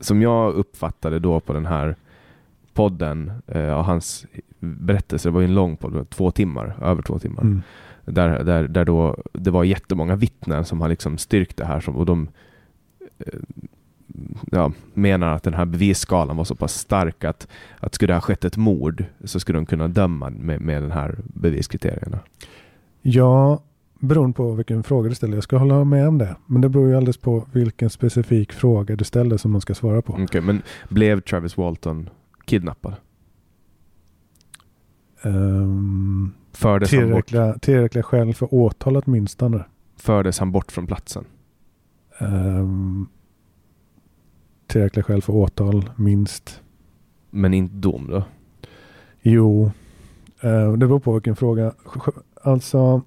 som 0.00 0.22
jag 0.22 0.54
uppfattade 0.54 1.18
då 1.18 1.40
på 1.40 1.52
den 1.52 1.66
här 1.66 1.96
podden 2.72 3.32
eh, 3.46 3.72
och 3.72 3.84
hans 3.84 4.26
berättelse, 4.58 5.28
det 5.28 5.32
var 5.32 5.40
ju 5.40 5.46
en 5.46 5.54
lång 5.54 5.76
podd, 5.76 6.10
två 6.10 6.30
timmar, 6.30 6.76
över 6.82 7.02
två 7.02 7.18
timmar. 7.18 7.42
Mm. 7.42 7.62
Där, 8.10 8.44
där, 8.44 8.68
där 8.68 8.84
då 8.84 9.16
det 9.32 9.50
var 9.50 9.64
jättemånga 9.64 10.16
vittnen 10.16 10.64
som 10.64 10.80
har 10.80 10.88
liksom 10.88 11.18
styrkt 11.18 11.56
det 11.56 11.64
här 11.64 11.80
som, 11.80 11.96
och 11.96 12.06
de 12.06 12.28
eh, 13.18 13.38
ja, 14.52 14.72
menar 14.94 15.34
att 15.34 15.42
den 15.42 15.54
här 15.54 15.64
bevisskalan 15.64 16.36
var 16.36 16.44
så 16.44 16.54
pass 16.54 16.74
stark 16.74 17.24
att, 17.24 17.48
att 17.80 17.94
skulle 17.94 18.12
det 18.12 18.16
ha 18.16 18.20
skett 18.20 18.44
ett 18.44 18.56
mord 18.56 19.04
så 19.24 19.40
skulle 19.40 19.58
de 19.58 19.66
kunna 19.66 19.88
döma 19.88 20.30
med, 20.30 20.60
med 20.60 20.82
den 20.82 20.90
här 20.92 21.18
beviskriterierna. 21.24 22.18
Ja, 23.02 23.62
beroende 24.00 24.36
på 24.36 24.52
vilken 24.52 24.82
fråga 24.82 25.08
du 25.08 25.14
ställer. 25.14 25.34
Jag 25.34 25.44
ska 25.44 25.56
hålla 25.56 25.84
med 25.84 26.08
om 26.08 26.18
det. 26.18 26.36
Men 26.46 26.60
det 26.60 26.68
beror 26.68 26.88
ju 26.88 26.96
alldeles 26.96 27.16
på 27.16 27.46
vilken 27.52 27.90
specifik 27.90 28.52
fråga 28.52 28.96
du 28.96 29.04
ställer 29.04 29.36
som 29.36 29.50
man 29.50 29.60
ska 29.60 29.74
svara 29.74 30.02
på. 30.02 30.12
Okej, 30.12 30.40
men 30.40 30.62
blev 30.88 31.20
Travis 31.20 31.56
Walton 31.56 32.08
kidnappad? 32.44 32.94
Um, 35.22 36.32
Fördes 36.52 36.92
han, 36.92 37.00
bort, 37.00 37.26
tillräckliga, 37.26 37.58
tillräckliga 37.58 38.02
skäl 38.02 38.34
för 38.34 38.54
åtal 38.54 38.96
åtminstone. 38.96 39.64
fördes 39.96 40.38
han 40.38 40.52
bort 40.52 40.72
från 40.72 40.86
platsen? 40.86 41.24
Um, 42.20 43.08
tillräckliga 44.66 45.04
skäl 45.04 45.22
för 45.22 45.32
åtal, 45.32 45.90
minst. 45.96 46.60
Men 47.30 47.54
inte 47.54 47.74
dom 47.74 48.10
då? 48.10 48.24
Jo, 49.22 49.70
eh, 50.40 50.72
det 50.72 50.86
beror 50.86 51.00
på 51.00 51.12
vilken 51.12 51.36
fråga. 51.36 51.72
Alltså, 52.42 53.02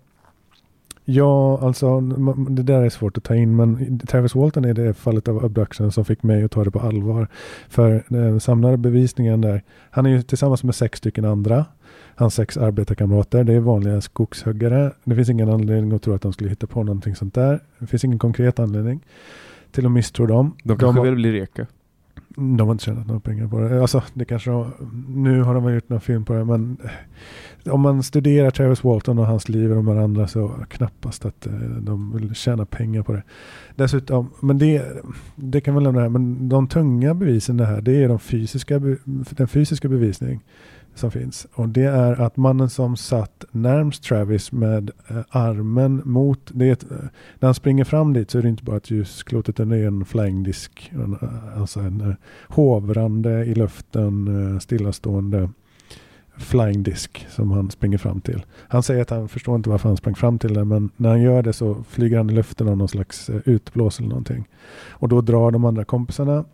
ja, 1.05 1.59
alltså 1.61 2.01
det 2.49 2.63
där 2.63 2.81
är 2.81 2.89
svårt 2.89 3.17
att 3.17 3.23
ta 3.23 3.35
in, 3.35 3.55
men 3.55 3.99
Travis 3.99 4.35
Walton 4.35 4.65
är 4.65 4.73
det 4.73 4.93
fallet 4.93 5.27
av 5.27 5.45
abduction 5.45 5.91
som 5.91 6.05
fick 6.05 6.23
mig 6.23 6.43
att 6.43 6.51
ta 6.51 6.63
det 6.63 6.71
på 6.71 6.79
allvar. 6.79 7.27
För 7.69 8.03
den 8.07 8.39
samlade 8.39 8.77
bevisningen 8.77 9.41
där, 9.41 9.63
han 9.91 10.05
är 10.05 10.09
ju 10.09 10.21
tillsammans 10.21 10.63
med 10.63 10.75
sex 10.75 10.97
stycken 10.97 11.25
andra, 11.25 11.65
hans 12.15 12.35
sex 12.35 12.57
arbetarkamrater, 12.57 13.43
det 13.43 13.53
är 13.53 13.59
vanliga 13.59 14.01
skogshuggare. 14.01 14.91
Det 15.03 15.15
finns 15.15 15.29
ingen 15.29 15.49
anledning 15.49 15.91
att 15.93 16.01
tro 16.01 16.13
att 16.13 16.21
de 16.21 16.33
skulle 16.33 16.49
hitta 16.49 16.67
på 16.67 16.83
någonting 16.83 17.15
sånt 17.15 17.33
där. 17.33 17.59
Det 17.79 17.87
finns 17.87 18.03
ingen 18.03 18.19
konkret 18.19 18.59
anledning 18.59 18.99
till 19.71 19.85
att 19.85 19.91
misstro 19.91 20.25
dem. 20.25 20.55
De 20.63 20.77
kanske 20.77 20.99
har- 20.99 21.05
vill 21.05 21.15
bli 21.15 21.31
reka? 21.31 21.67
de 22.35 22.59
har 22.59 22.71
inte 22.71 22.83
tjänat 22.83 23.07
några 23.07 23.19
pengar 23.19 23.47
på 23.47 23.59
det. 23.59 23.81
Alltså, 23.81 24.03
det 24.13 24.25
kanske 24.25 24.49
de, 24.51 24.71
nu 25.07 25.41
har 25.41 25.53
de 25.53 25.63
väl 25.65 25.73
gjort 25.73 25.89
någon 25.89 26.01
film 26.01 26.25
på 26.25 26.33
det, 26.33 26.45
men 26.45 26.77
eh, 27.63 27.73
om 27.73 27.81
man 27.81 28.03
studerar 28.03 28.51
Travis 28.51 28.83
Walton 28.83 29.19
och 29.19 29.25
hans 29.27 29.49
liv 29.49 29.69
och 29.69 29.75
de 29.75 29.87
här 29.87 29.95
andra 29.95 30.27
så 30.27 30.47
knappast 30.69 31.25
att 31.25 31.47
eh, 31.47 31.53
de 31.81 32.13
vill 32.13 32.35
tjäna 32.35 32.65
pengar 32.65 33.01
på 33.03 33.13
det. 33.13 33.23
Dessutom, 33.75 34.29
men 34.41 34.57
det, 34.57 34.85
det 35.35 35.61
kan 35.61 35.73
väl 35.75 35.83
lämna 35.83 36.01
här, 36.01 36.09
men 36.09 36.49
de 36.49 36.67
tunga 36.67 37.13
bevisen 37.13 37.57
det 37.57 37.65
här, 37.65 37.81
det 37.81 38.03
är 38.03 38.07
de 38.07 38.19
fysiska, 38.19 38.81
den 39.29 39.47
fysiska 39.47 39.87
bevisning 39.89 40.39
som 40.95 41.11
finns. 41.11 41.47
Och 41.53 41.69
det 41.69 41.83
är 41.85 42.21
att 42.21 42.37
mannen 42.37 42.69
som 42.69 42.95
satt 42.95 43.45
närmst 43.51 44.03
Travis 44.03 44.51
med 44.51 44.91
eh, 45.07 45.17
armen 45.29 46.01
mot, 46.05 46.51
det 46.53 46.69
ett, 46.69 46.91
eh, 46.91 46.97
när 47.39 47.47
han 47.47 47.55
springer 47.55 47.83
fram 47.83 48.13
dit 48.13 48.31
så 48.31 48.37
är 48.37 48.41
det 48.41 48.49
inte 48.49 48.63
bara 48.63 48.77
ett 48.77 48.91
ljusklot 48.91 49.49
utan 49.49 49.69
det 49.69 49.77
är 49.77 49.87
en 49.87 50.05
flying 50.05 50.43
disk. 50.43 50.91
En, 50.93 51.17
eh, 51.21 51.59
Alltså 51.61 51.79
en 51.79 52.01
eh, 52.01 52.15
hovrande 52.47 53.45
i 53.45 53.55
luften 53.55 54.53
eh, 54.53 54.59
stillastående 54.59 55.49
flying 56.37 56.83
disk 56.83 57.27
som 57.29 57.51
han 57.51 57.71
springer 57.71 57.97
fram 57.97 58.21
till. 58.21 58.45
Han 58.67 58.83
säger 58.83 59.01
att 59.01 59.09
han 59.09 59.29
förstår 59.29 59.55
inte 59.55 59.69
varför 59.69 59.89
han 59.89 59.97
sprang 59.97 60.15
fram 60.15 60.39
till 60.39 60.53
den 60.53 60.67
men 60.67 60.89
när 60.97 61.09
han 61.09 61.21
gör 61.21 61.41
det 61.41 61.53
så 61.53 61.83
flyger 61.89 62.17
han 62.17 62.29
i 62.29 62.33
luften 62.33 62.67
av 62.67 62.77
någon 62.77 62.87
slags 62.87 63.29
eh, 63.29 63.41
utblås 63.45 63.99
eller 63.99 64.09
någonting. 64.09 64.47
Och 64.89 65.09
då 65.09 65.21
drar 65.21 65.51
de 65.51 65.65
andra 65.65 65.85
kompisarna 65.85 66.45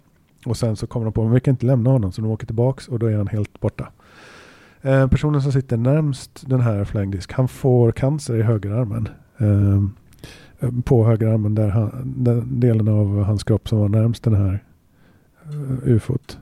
och 0.45 0.57
sen 0.57 0.75
så 0.75 0.87
kommer 0.87 1.05
de 1.05 1.13
på 1.13 1.27
att 1.27 1.35
vi 1.35 1.39
kan 1.39 1.51
inte 1.51 1.65
lämna 1.65 1.89
honom 1.89 2.11
så 2.11 2.21
de 2.21 2.31
åker 2.31 2.45
tillbaks 2.45 2.87
och 2.87 2.99
då 2.99 3.05
är 3.05 3.17
han 3.17 3.27
helt 3.27 3.59
borta. 3.59 3.91
Eh, 4.81 5.07
personen 5.07 5.41
som 5.41 5.51
sitter 5.51 5.77
närmst 5.77 6.43
den 6.49 6.61
här 6.61 6.83
flangdisk, 6.85 7.33
han 7.33 7.47
får 7.47 7.91
cancer 7.91 8.35
i 8.35 8.41
högerarmen. 8.41 9.07
Ehm, 9.37 9.91
eh, 10.59 10.69
på 10.85 11.05
högerarmen 11.05 11.55
där 11.55 11.69
han, 11.69 12.13
den 12.17 12.59
delen 12.59 12.87
av 12.87 13.23
hans 13.23 13.43
kropp 13.43 13.69
som 13.69 13.79
var 13.79 13.89
närmst 13.89 14.23
den 14.23 14.33
här 14.35 14.63
eh, 15.43 15.89
ufot. 15.89 16.39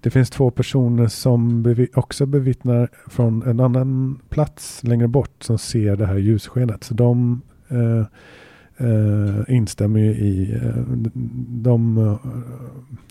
Det 0.00 0.10
finns 0.10 0.30
två 0.30 0.50
personer 0.50 1.06
som 1.06 1.66
bevi- 1.66 1.88
också 1.94 2.26
bevittnar 2.26 2.88
från 3.08 3.42
en 3.42 3.60
annan 3.60 4.18
plats 4.28 4.82
längre 4.84 5.08
bort 5.08 5.42
som 5.42 5.58
ser 5.58 5.96
det 5.96 6.06
här 6.06 6.16
ljusskenet. 6.18 6.84
Så 6.84 6.94
de 6.94 7.40
eh, 7.68 8.04
eh, 8.88 9.54
instämmer 9.54 10.00
ju 10.00 10.10
i, 10.10 10.52
eh, 10.62 10.82
de 11.48 11.98
eh, 11.98 12.16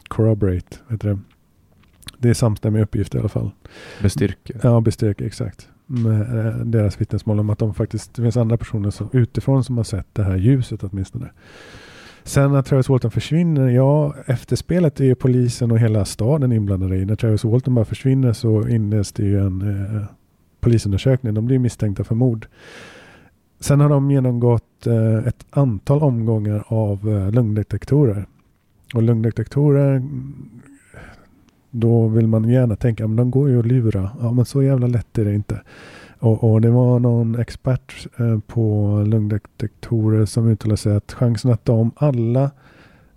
corroborate, 0.08 0.78
heter 0.90 1.10
det. 1.10 1.20
Det 2.20 2.30
är 2.30 2.34
samstämmiga 2.34 2.84
uppgifter 2.84 3.18
i 3.18 3.20
alla 3.20 3.30
fall. 3.30 3.52
Bestyrker? 4.02 4.60
Ja, 4.64 4.82
bestyrker 4.82 5.26
exakt. 5.26 5.70
Med 5.86 6.22
eh, 6.22 6.58
deras 6.58 7.02
vittnesmål 7.02 7.40
om 7.40 7.50
att 7.50 7.60
de 7.60 7.74
faktiskt, 7.74 8.14
det 8.14 8.22
finns 8.22 8.38
andra 8.38 8.58
personer 8.58 8.90
som, 8.90 9.10
utifrån 9.14 9.64
som 9.64 9.78
har 9.78 9.84
sett 9.84 10.08
det 10.14 10.24
här 10.24 10.38
ljuset 10.38 10.84
åtminstone. 10.84 11.30
Sen 12.24 12.52
när 12.52 12.62
Travis 12.62 12.90
Walton 12.90 13.12
försvinner, 13.12 13.70
ja, 13.70 14.16
efterspelet 14.26 15.00
är 15.00 15.06
ju 15.06 15.16
polisen 15.16 15.72
och 15.72 15.80
hela 15.80 16.06
staden 16.06 16.52
inblandade 16.52 16.98
i. 16.98 17.06
När 17.06 17.16
Travis 17.16 17.44
Walton 17.44 17.76
bara 17.76 17.86
försvinner 17.86 18.34
så 18.34 18.68
inleds 18.68 19.12
det 19.12 19.24
ju 19.24 19.40
en 19.40 19.62
eh, 19.62 20.04
polisundersökning. 20.60 21.34
De 21.34 21.46
blir 21.46 21.60
misstänkta 21.60 22.04
för 22.04 22.16
mord. 22.16 22.48
Sen 23.60 23.80
har 23.80 23.90
de 23.90 24.12
genomgått 24.12 24.88
eh, 24.88 25.28
ett 25.28 25.46
antal 25.50 26.04
omgångar 26.04 26.64
av 26.68 27.10
eh, 27.10 27.32
lögndetektorer. 27.32 28.26
Och 28.94 29.04
lögndetektorer, 29.04 30.04
då 31.72 32.08
vill 32.08 32.28
man 32.28 32.50
gärna 32.50 32.76
tänka, 32.76 33.06
att 33.06 33.18
de 33.18 33.32
går 33.32 33.50
ju 33.50 33.60
att 33.60 33.66
lura. 33.66 34.10
Ja, 34.22 34.32
men 34.32 34.46
så 34.46 34.64
jävla 34.64 34.88
lätt 34.88 35.18
är 35.18 35.26
det 35.26 35.36
inte. 35.36 35.62
Och, 36.20 36.52
och 36.52 36.62
det 36.62 36.70
var 36.70 37.00
någon 37.00 37.40
expert 37.40 38.08
eh, 38.20 38.40
på 38.40 38.96
lungdetektorer 39.08 40.26
som 40.26 40.48
uttalade 40.48 40.78
sig 40.78 40.96
att 40.96 41.14
chansen 41.14 41.52
att 41.52 41.66
de 41.66 41.92
alla 41.96 42.52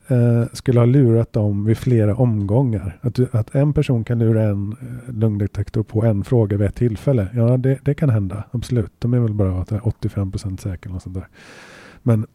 eh, 0.09 0.45
skulle 0.53 0.81
ha 0.81 0.87
lurat 0.87 1.33
dem 1.33 1.65
vid 1.65 1.79
flera 1.79 2.17
omgångar. 2.17 2.99
Att, 3.01 3.35
att 3.35 3.55
en 3.55 3.73
person 3.73 4.05
kan 4.05 4.19
lura 4.19 4.43
en 4.43 4.77
eh, 4.81 5.15
lungdetektor 5.15 5.83
på 5.83 6.05
en 6.05 6.25
fråga 6.25 6.57
vid 6.57 6.69
ett 6.69 6.75
tillfälle. 6.75 7.29
Ja, 7.35 7.57
det, 7.57 7.79
det 7.83 7.95
kan 7.95 8.11
hända. 8.11 8.45
Absolut. 8.51 8.93
De 8.99 9.15
är 9.15 9.19
väl 9.19 9.35
bara 9.35 9.81
85 9.83 10.31
procent 10.31 10.61
säkra. 10.61 11.01
Sånt 11.01 11.15
där. 11.15 11.29
Men 12.03 12.27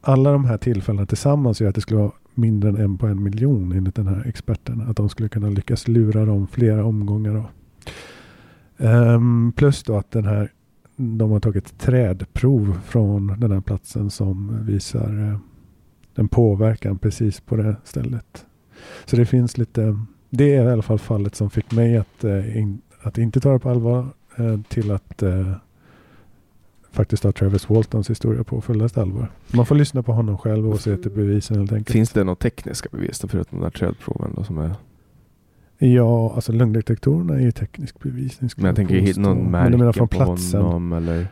alla 0.00 0.32
de 0.32 0.44
här 0.44 0.56
tillfällena 0.56 1.06
tillsammans 1.06 1.60
gör 1.60 1.68
att 1.68 1.74
det 1.74 1.80
skulle 1.80 2.00
vara 2.00 2.12
mindre 2.34 2.70
än 2.70 2.76
en 2.76 2.98
på 2.98 3.06
en 3.06 3.22
miljon 3.22 3.72
enligt 3.72 3.94
den 3.94 4.06
här 4.06 4.26
experten. 4.26 4.80
Att 4.80 4.96
de 4.96 5.08
skulle 5.08 5.28
kunna 5.28 5.48
lyckas 5.48 5.88
lura 5.88 6.24
dem 6.24 6.46
flera 6.46 6.84
omgångar. 6.84 7.34
Då. 7.34 7.50
Um, 8.86 8.90
ehm, 8.90 9.52
plus 9.56 9.82
då 9.82 9.96
att 9.96 10.10
den 10.10 10.24
här, 10.24 10.52
de 10.96 11.30
har 11.30 11.40
tagit 11.40 11.78
trädprov 11.78 12.80
från 12.84 13.40
den 13.40 13.52
här 13.52 13.60
platsen 13.60 14.10
som 14.10 14.64
visar 14.66 15.20
uh, 15.20 15.38
en 16.14 16.28
påverkan 16.28 16.98
precis 16.98 17.40
på 17.40 17.56
det 17.56 17.76
stället. 17.84 18.46
Så 19.04 19.16
det 19.16 19.26
finns 19.26 19.58
lite, 19.58 19.98
det 20.30 20.54
är 20.54 20.64
i 20.64 20.72
alla 20.72 20.82
fall 20.82 20.98
fallet 20.98 21.34
som 21.34 21.50
fick 21.50 21.72
mig 21.72 21.96
att, 21.96 22.24
uh, 22.24 22.58
in, 22.58 22.80
att 23.02 23.18
inte 23.18 23.40
ta 23.40 23.52
det 23.52 23.58
på 23.58 23.70
allvar 23.70 24.06
uh, 24.40 24.62
till 24.62 24.90
att 24.90 25.22
faktiskt 26.92 27.22
ta 27.22 27.32
Travis 27.32 27.70
Waltons 27.70 28.10
historia 28.10 28.44
på 28.44 28.60
fullaste 28.60 29.00
allvar. 29.00 29.28
Man 29.52 29.66
får 29.66 29.74
lyssna 29.74 30.02
på 30.02 30.12
honom 30.12 30.38
själv 30.38 30.70
och 30.70 30.80
se 30.80 30.96
till 30.96 31.10
bevisen 31.10 31.56
helt 31.56 31.72
enkelt. 31.72 31.90
Finns 31.90 32.10
det 32.10 32.24
några 32.24 32.36
tekniska 32.36 32.88
bevis 32.92 33.24
förutom 33.28 33.58
de 33.58 33.64
där 33.64 33.70
trädproven 33.70 34.32
då, 34.36 34.44
som 34.44 34.58
är 34.58 34.74
Ja, 35.82 36.32
alltså 36.34 36.52
lögndetektorerna 36.52 37.34
är 37.34 37.40
ju 37.40 37.52
teknisk 37.52 38.00
bevisning. 38.00 38.50
Men 38.56 38.66
jag 38.66 38.76
tänker 38.76 39.06
påstå. 39.06 39.20
någon 39.20 39.50
märke 39.50 39.92
från 39.92 40.08
på 40.08 40.24
honom 40.24 40.92
eller? 40.92 41.26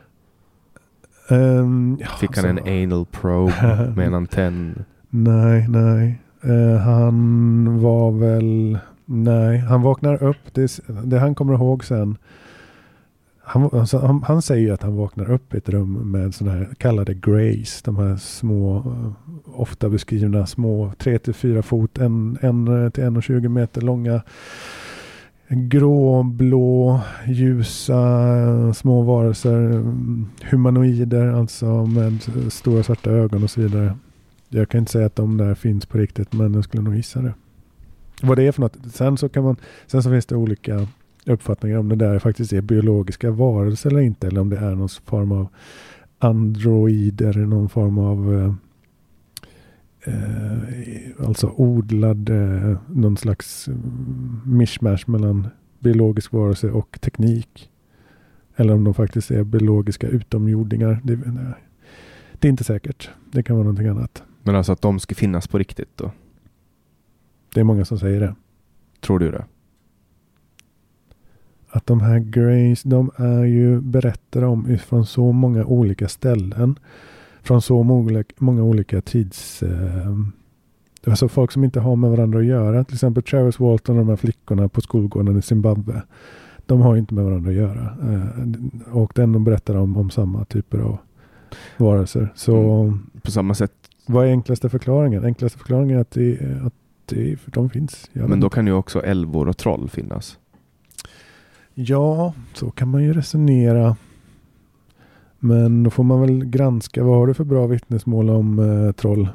Um, 1.30 1.98
ja, 2.01 2.06
Fick 2.20 2.36
han 2.36 2.51
alltså, 2.51 2.66
en 2.66 2.82
anal 2.82 3.06
probe 3.06 3.93
med 3.97 4.06
en 4.06 4.14
antenn? 4.14 4.85
Nej, 5.10 5.68
nej. 5.68 6.20
Uh, 6.44 6.76
han 6.76 7.80
var 7.80 8.10
väl... 8.10 8.78
Nej, 9.05 9.59
han 9.59 9.82
vaknar 9.82 10.22
upp. 10.22 10.55
Det, 10.55 10.80
det 11.05 11.18
han 11.18 11.35
kommer 11.35 11.55
ihåg 11.55 11.85
sen 11.85 12.18
han, 13.48 13.70
alltså, 13.72 13.98
han, 13.98 14.22
han, 14.22 14.42
säger 14.42 14.72
att 14.72 14.82
han 14.82 14.96
vaknar 14.96 15.30
upp 15.30 15.54
i 15.54 15.56
ett 15.56 15.68
rum 15.68 16.10
med 16.10 16.34
sådana 16.34 16.58
här 16.58 16.68
kallade 16.78 17.14
grays. 17.14 17.82
De 17.82 17.96
här 17.96 18.16
små, 18.16 18.76
eh, 18.78 19.12
ofta 19.60 19.88
beskrivna 19.88 20.46
små 20.46 20.92
3-4 20.98 21.62
fot, 21.62 21.98
1 21.98 22.02
till 22.94 23.04
1,20 23.04 23.48
meter 23.48 23.80
långa 23.80 24.22
grå, 25.48 26.22
blå, 26.22 27.00
ljusa 27.26 27.98
eh, 28.38 28.72
små 28.72 29.02
varelser. 29.02 29.56
Mm, 29.56 30.26
humanoider 30.42 31.26
alltså 31.28 31.86
med 31.86 32.12
eh, 32.12 32.48
stora 32.48 32.82
svarta 32.82 33.10
ögon 33.10 33.42
och 33.42 33.50
så 33.50 33.60
vidare. 33.60 33.96
Jag 34.48 34.68
kan 34.68 34.78
inte 34.78 34.92
säga 34.92 35.06
att 35.06 35.16
de 35.16 35.36
där 35.36 35.54
finns 35.54 35.86
på 35.86 35.98
riktigt 35.98 36.32
men 36.32 36.54
jag 36.54 36.64
skulle 36.64 36.82
nog 36.82 36.96
gissa 36.96 37.22
det. 37.22 37.34
Vad 38.22 38.38
det 38.38 38.42
är 38.42 38.52
för 38.52 38.60
något. 38.60 38.76
Sen 38.92 39.16
så 39.16 39.28
kan 39.28 39.44
man, 39.44 39.56
sen 39.86 40.02
så 40.02 40.10
finns 40.10 40.26
det 40.26 40.36
olika 40.36 40.86
uppfattningar 41.28 41.78
om 41.78 41.88
det 41.88 41.96
där 41.96 42.18
faktiskt 42.18 42.52
är 42.52 42.60
biologiska 42.60 43.30
varelser 43.30 43.90
eller 43.90 44.00
inte. 44.00 44.26
Eller 44.26 44.40
om 44.40 44.50
det 44.50 44.56
är 44.56 44.74
någon 44.74 44.88
form 44.88 45.32
av 45.32 45.48
androider, 46.18 47.34
någon 47.34 47.68
form 47.68 47.98
av 47.98 48.34
eh, 48.34 48.55
eh, 50.14 51.26
alltså 51.26 51.52
odlad, 51.56 52.28
eh, 52.28 52.76
någon 52.86 53.16
slags 53.16 53.68
mishmash 54.44 55.05
mellan 55.06 55.48
biologisk 55.78 56.32
varelse 56.32 56.70
och 56.70 57.00
teknik. 57.00 57.70
Eller 58.56 58.74
om 58.74 58.84
de 58.84 58.94
faktiskt 58.94 59.30
är 59.30 59.44
biologiska 59.44 60.06
utomjordingar. 60.06 61.00
Det, 61.05 61.16
det 62.38 62.48
är 62.48 62.50
inte 62.50 62.64
säkert. 62.64 63.10
Det 63.32 63.42
kan 63.42 63.56
vara 63.56 63.64
någonting 63.64 63.88
annat. 63.88 64.22
Men 64.42 64.55
alltså 64.55 64.72
att 64.72 64.82
de 64.82 65.00
ska 65.00 65.14
finnas 65.14 65.48
på 65.48 65.59
riktigt 65.59 65.96
då? 65.96 66.10
Det 67.55 67.60
är 67.60 67.64
många 67.64 67.84
som 67.84 67.98
säger 67.98 68.20
det. 68.20 68.34
Tror 69.00 69.18
du 69.18 69.30
det? 69.30 69.44
Att 71.78 71.86
de 71.86 72.00
här 72.00 72.18
Grays, 72.18 72.82
de 72.82 73.10
är 73.16 73.44
ju 73.44 73.80
berättade 73.80 74.46
om 74.46 74.78
från 74.78 75.06
så 75.06 75.32
många 75.32 75.64
olika 75.64 76.09
ställen. 76.09 76.78
Från 77.42 77.62
så 77.62 77.82
många, 77.82 78.24
många 78.38 78.62
olika 78.62 79.00
tids... 79.00 79.62
Eh, 79.62 80.16
alltså 81.06 81.28
folk 81.28 81.52
som 81.52 81.64
inte 81.64 81.80
har 81.80 81.96
med 81.96 82.10
varandra 82.10 82.38
att 82.38 82.44
göra. 82.44 82.84
Till 82.84 82.94
exempel 82.94 83.22
Travis 83.22 83.60
Walton 83.60 83.98
och 83.98 84.05
de 84.05 84.09
här 84.09 84.16
flickorna 84.16 84.68
på 84.68 84.80
skolgården 84.80 85.38
i 85.38 85.42
Zimbabwe. 85.42 86.02
De 86.66 86.80
har 86.80 86.96
inte 86.96 87.14
med 87.14 87.24
varandra 87.24 87.50
att 87.50 87.56
göra. 87.56 87.96
Eh, 88.12 88.96
och 88.96 89.12
den 89.14 89.44
berättar 89.44 89.74
om, 89.74 89.96
om 89.96 90.10
samma 90.10 90.44
typer 90.44 90.78
av 90.78 90.98
varelser. 91.76 92.32
Så 92.34 92.82
mm. 92.82 93.10
på 93.22 93.30
samma 93.30 93.55
sätt. 93.55 93.72
Vad 94.06 94.26
är 94.26 94.30
enklaste 94.30 94.68
förklaringen? 94.68 95.24
Enklaste 95.24 95.59
förklaringen 95.59 95.96
är 95.96 96.00
att, 96.00 96.10
det, 96.10 96.38
att 96.64 96.74
det, 97.06 97.36
de 97.46 97.70
finns. 97.70 98.10
Men 98.12 98.40
då 98.40 98.50
kan 98.50 98.66
ju 98.66 98.72
också 98.72 99.02
älvor 99.02 99.48
och 99.48 99.56
troll 99.56 99.88
finnas. 99.88 100.38
Ja, 101.80 102.34
så 102.55 102.70
kan 102.70 102.88
man 102.88 103.05
ju 103.05 103.12
resonera. 103.12 103.96
Men 105.38 105.82
då 105.82 105.90
får 105.90 106.05
man 106.05 106.20
väl 106.20 106.44
granska. 106.44 107.05
Vad 107.05 107.16
har 107.16 107.26
du 107.26 107.34
för 107.34 107.44
bra 107.44 107.66
vittnesmål 107.66 108.30
om 108.30 108.59
eh, 108.59 108.92
troll? 108.92 109.28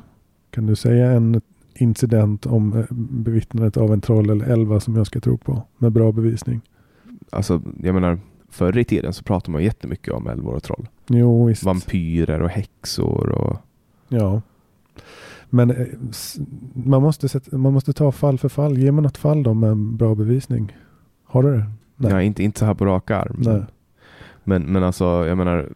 Kan 0.49 0.65
du 0.65 0.75
säga 0.75 1.11
en 1.11 1.41
incident 1.75 2.45
om 2.45 2.79
eh, 2.79 2.85
bevittnandet 2.99 3.77
av 3.77 3.93
en 3.93 4.01
troll 4.01 4.29
eller 4.29 4.45
elva 4.45 4.79
som 4.79 4.95
jag 4.95 5.07
ska 5.07 5.19
tro 5.19 5.37
på 5.37 5.63
med 5.77 5.91
bra 5.91 6.11
bevisning? 6.11 6.61
Alltså, 7.29 7.61
jag 7.83 7.93
menar, 7.93 8.19
förr 8.49 8.77
i 8.77 8.83
tiden 8.83 9.13
så 9.13 9.23
pratade 9.23 9.51
man 9.51 9.63
jättemycket 9.63 10.13
om 10.13 10.27
älvor 10.27 10.55
och 10.55 10.63
troll. 10.63 10.87
Jo, 11.07 11.45
visst. 11.45 11.63
Vampyrer 11.63 12.41
och 12.41 12.49
häxor 12.49 13.29
och... 13.29 13.57
Ja. 14.09 14.41
Men 15.49 15.71
eh, 15.71 15.87
man 16.73 17.01
måste, 17.01 17.29
sätta, 17.29 17.57
man 17.57 17.73
måste 17.73 17.93
ta 17.93 18.11
fall 18.11 18.37
för 18.37 18.49
fall. 18.49 18.77
Ge 18.77 18.91
mig 18.91 19.03
något 19.03 19.17
fall 19.17 19.43
då 19.43 19.53
med 19.53 19.77
bra 19.77 20.15
bevisning. 20.15 20.77
Har 21.25 21.43
du 21.43 21.57
det? 21.57 21.65
Nej. 21.95 22.11
Ja, 22.11 22.21
inte, 22.21 22.43
inte 22.43 22.59
så 22.59 22.65
här 22.65 22.73
på 22.73 22.85
rak 22.85 23.11
arm. 23.11 23.35
Men, 23.37 23.65
men, 24.43 24.63
men 24.63 24.83
alltså, 24.83 25.05
jag 25.05 25.37
menar 25.37 25.69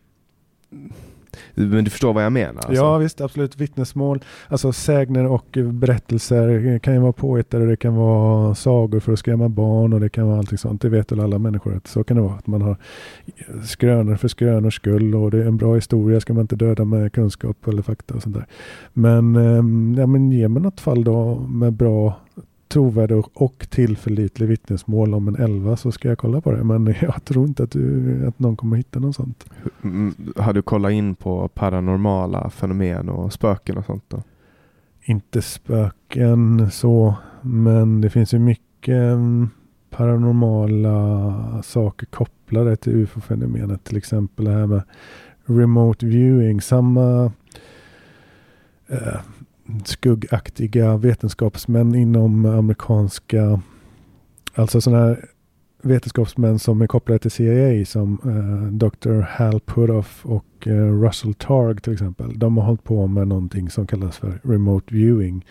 men 1.54 1.84
du 1.84 1.90
förstår 1.90 2.14
vad 2.14 2.26
jag 2.26 2.32
menar? 2.32 2.56
Alltså. 2.56 2.74
Ja 2.74 2.98
visst, 2.98 3.22
absolut. 3.22 3.58
Vittnesmål, 3.58 4.24
alltså 4.48 4.72
sägner 4.74 5.26
och 5.26 5.58
berättelser 5.74 6.80
kan 6.80 6.94
ju 6.94 7.00
vara 7.00 7.12
påhittade 7.12 7.66
det 7.66 7.78
kan 7.78 7.96
vara 7.96 8.56
sagor 8.56 9.00
för 9.00 9.14
att 9.14 9.20
skrämma 9.20 9.50
barn 9.50 9.94
och 9.94 10.00
det 10.00 10.10
kan 10.10 10.28
vara 10.28 10.38
allting 10.38 10.58
sånt. 10.58 10.82
Det 10.82 10.90
vet 10.90 11.12
väl 11.12 11.20
alla 11.20 11.40
människor 11.40 11.76
att 11.76 11.88
så 11.88 12.04
kan 12.04 12.18
det 12.18 12.24
vara. 12.24 12.34
Att 12.34 12.48
man 12.48 12.62
har 12.62 12.78
skrönor 13.66 14.16
för 14.16 14.28
skrönors 14.28 14.76
skull 14.76 15.16
och 15.16 15.32
det 15.32 15.38
är 15.38 15.46
en 15.46 15.58
bra 15.58 15.76
historia 15.76 16.20
ska 16.20 16.34
man 16.34 16.42
inte 16.42 16.56
döda 16.56 16.86
med 16.86 17.14
kunskap 17.14 17.68
eller 17.68 17.82
fakta 17.82 18.14
och 18.14 18.24
sånt 18.24 18.36
där. 18.36 18.46
Men, 18.94 19.36
ehm, 19.36 19.96
ja, 19.98 20.08
men 20.08 20.32
ge 20.32 20.48
mig 20.48 20.64
något 20.64 20.80
fall 20.80 21.04
då 21.04 21.36
med 21.36 21.74
bra 21.74 22.20
trovärdig 22.68 23.24
och 23.34 23.68
tillförlitlig 23.70 24.48
vittnesmål 24.48 25.14
om 25.14 25.28
en 25.28 25.36
elva 25.36 25.78
så 25.78 25.92
ska 25.92 26.08
jag 26.08 26.18
kolla 26.18 26.42
på 26.42 26.52
det. 26.52 26.64
Men 26.64 26.96
jag 27.02 27.26
tror 27.26 27.48
inte 27.48 27.64
att, 27.64 27.72
du, 27.72 28.28
att 28.28 28.40
någon 28.40 28.56
kommer 28.56 28.78
hitta 28.78 29.00
något 29.00 29.16
sånt. 29.16 29.46
Mm, 29.84 30.16
har 30.36 30.54
du 30.54 30.62
kollat 30.62 30.92
in 30.92 31.16
på 31.16 31.48
paranormala 31.48 32.50
fenomen 32.50 33.10
och 33.10 33.34
spöken 33.34 33.78
och 33.78 33.86
sånt 33.86 34.04
då? 34.08 34.24
Inte 35.04 35.42
spöken 35.42 36.72
så, 36.72 37.16
men 37.42 38.02
det 38.02 38.10
finns 38.10 38.34
ju 38.34 38.40
mycket 38.40 39.14
mm, 39.14 39.50
paranormala 39.90 41.64
saker 41.64 42.06
kopplade 42.06 42.76
till 42.76 42.94
ufo-fenomenet. 42.94 43.84
Till 43.84 43.98
exempel 43.98 44.46
det 44.46 44.52
här 44.52 44.68
med 44.68 44.82
remote 45.46 46.06
viewing. 46.06 46.62
Samma 46.62 47.32
eh, 48.88 49.20
skuggaktiga 49.86 50.98
vetenskapsmän 50.98 51.96
inom 51.96 52.46
amerikanska, 52.46 53.62
alltså 54.56 54.82
sådana 54.82 55.06
här 55.06 55.26
vetenskapsmän 55.82 56.60
som 56.60 56.82
är 56.82 56.88
kopplade 56.88 57.20
till 57.20 57.32
CIA 57.32 57.86
som 57.86 58.20
eh, 58.24 58.72
Dr. 58.74 59.22
Hal 59.22 59.60
Puthoff 59.60 60.26
och 60.26 60.68
eh, 60.68 61.02
Russell 61.02 61.34
Targ 61.34 61.78
till 61.82 61.94
exempel. 61.94 62.40
De 62.40 62.58
har 62.58 62.66
hållit 62.66 62.84
på 62.84 63.08
med 63.08 63.28
någonting 63.28 63.70
som 63.70 63.88
kallas 63.88 64.18
för 64.18 64.40
remote 64.44 64.96
viewing. 64.96 65.46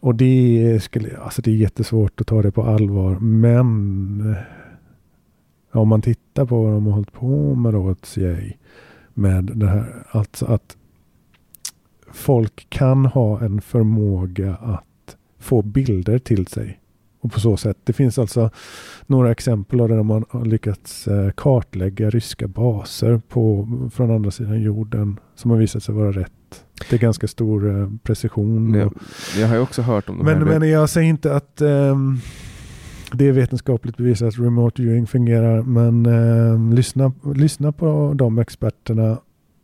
Och 0.00 0.14
det, 0.14 0.80
skulle, 0.82 1.16
alltså 1.16 1.42
det 1.42 1.50
är 1.50 1.56
jättesvårt 1.56 2.20
att 2.20 2.26
ta 2.26 2.42
det 2.42 2.52
på 2.52 2.62
allvar 2.62 3.18
men 3.18 4.20
eh, 4.30 5.78
om 5.80 5.88
man 5.88 6.02
tittar 6.02 6.46
på 6.46 6.62
vad 6.62 6.72
de 6.72 6.86
har 6.86 6.92
hållit 6.92 7.12
på 7.12 7.54
med 7.54 7.72
då 7.72 7.78
åt 7.78 8.06
CIA 8.06 8.36
med 9.14 9.44
det 9.44 9.66
här, 9.66 10.06
alltså 10.10 10.46
att 10.46 10.76
folk 12.12 12.66
kan 12.70 13.06
ha 13.06 13.40
en 13.40 13.60
förmåga 13.60 14.54
att 14.54 15.16
få 15.38 15.62
bilder 15.62 16.18
till 16.18 16.46
sig. 16.46 16.80
Och 17.20 17.32
på 17.32 17.40
så 17.40 17.56
sätt. 17.56 17.76
Det 17.84 17.92
finns 17.92 18.18
alltså 18.18 18.50
några 19.06 19.30
exempel 19.30 19.78
där 19.78 20.02
man 20.02 20.24
har 20.30 20.44
lyckats 20.44 21.08
eh, 21.08 21.30
kartlägga 21.30 22.10
ryska 22.10 22.48
baser 22.48 23.20
på, 23.28 23.68
från 23.94 24.10
andra 24.10 24.30
sidan 24.30 24.62
jorden 24.62 25.20
som 25.34 25.50
har 25.50 25.58
visat 25.58 25.82
sig 25.82 25.94
vara 25.94 26.12
rätt. 26.12 26.32
Det 26.90 26.96
är 26.96 27.00
ganska 27.00 27.28
stor 27.28 27.80
eh, 27.80 27.88
precision. 28.02 28.74
Jag, 28.74 28.92
jag 29.40 29.48
har 29.48 29.54
ju 29.54 29.60
också 29.60 29.82
hört 29.82 30.08
om 30.08 30.18
de 30.18 30.24
men, 30.24 30.44
men 30.44 30.70
jag 30.70 30.90
säger 30.90 31.08
inte 31.08 31.34
att 31.34 31.60
um, 31.60 32.20
det 33.12 33.28
är 33.28 33.32
vetenskapligt 33.32 33.96
bevisat 33.96 34.28
att 34.28 34.38
remote 34.38 34.82
viewing 34.82 35.06
fungerar. 35.06 35.62
Men 35.62 36.06
um, 36.06 36.72
lyssna, 36.72 37.12
lyssna 37.34 37.72
på 37.72 38.12
de 38.14 38.38
experterna 38.38 39.18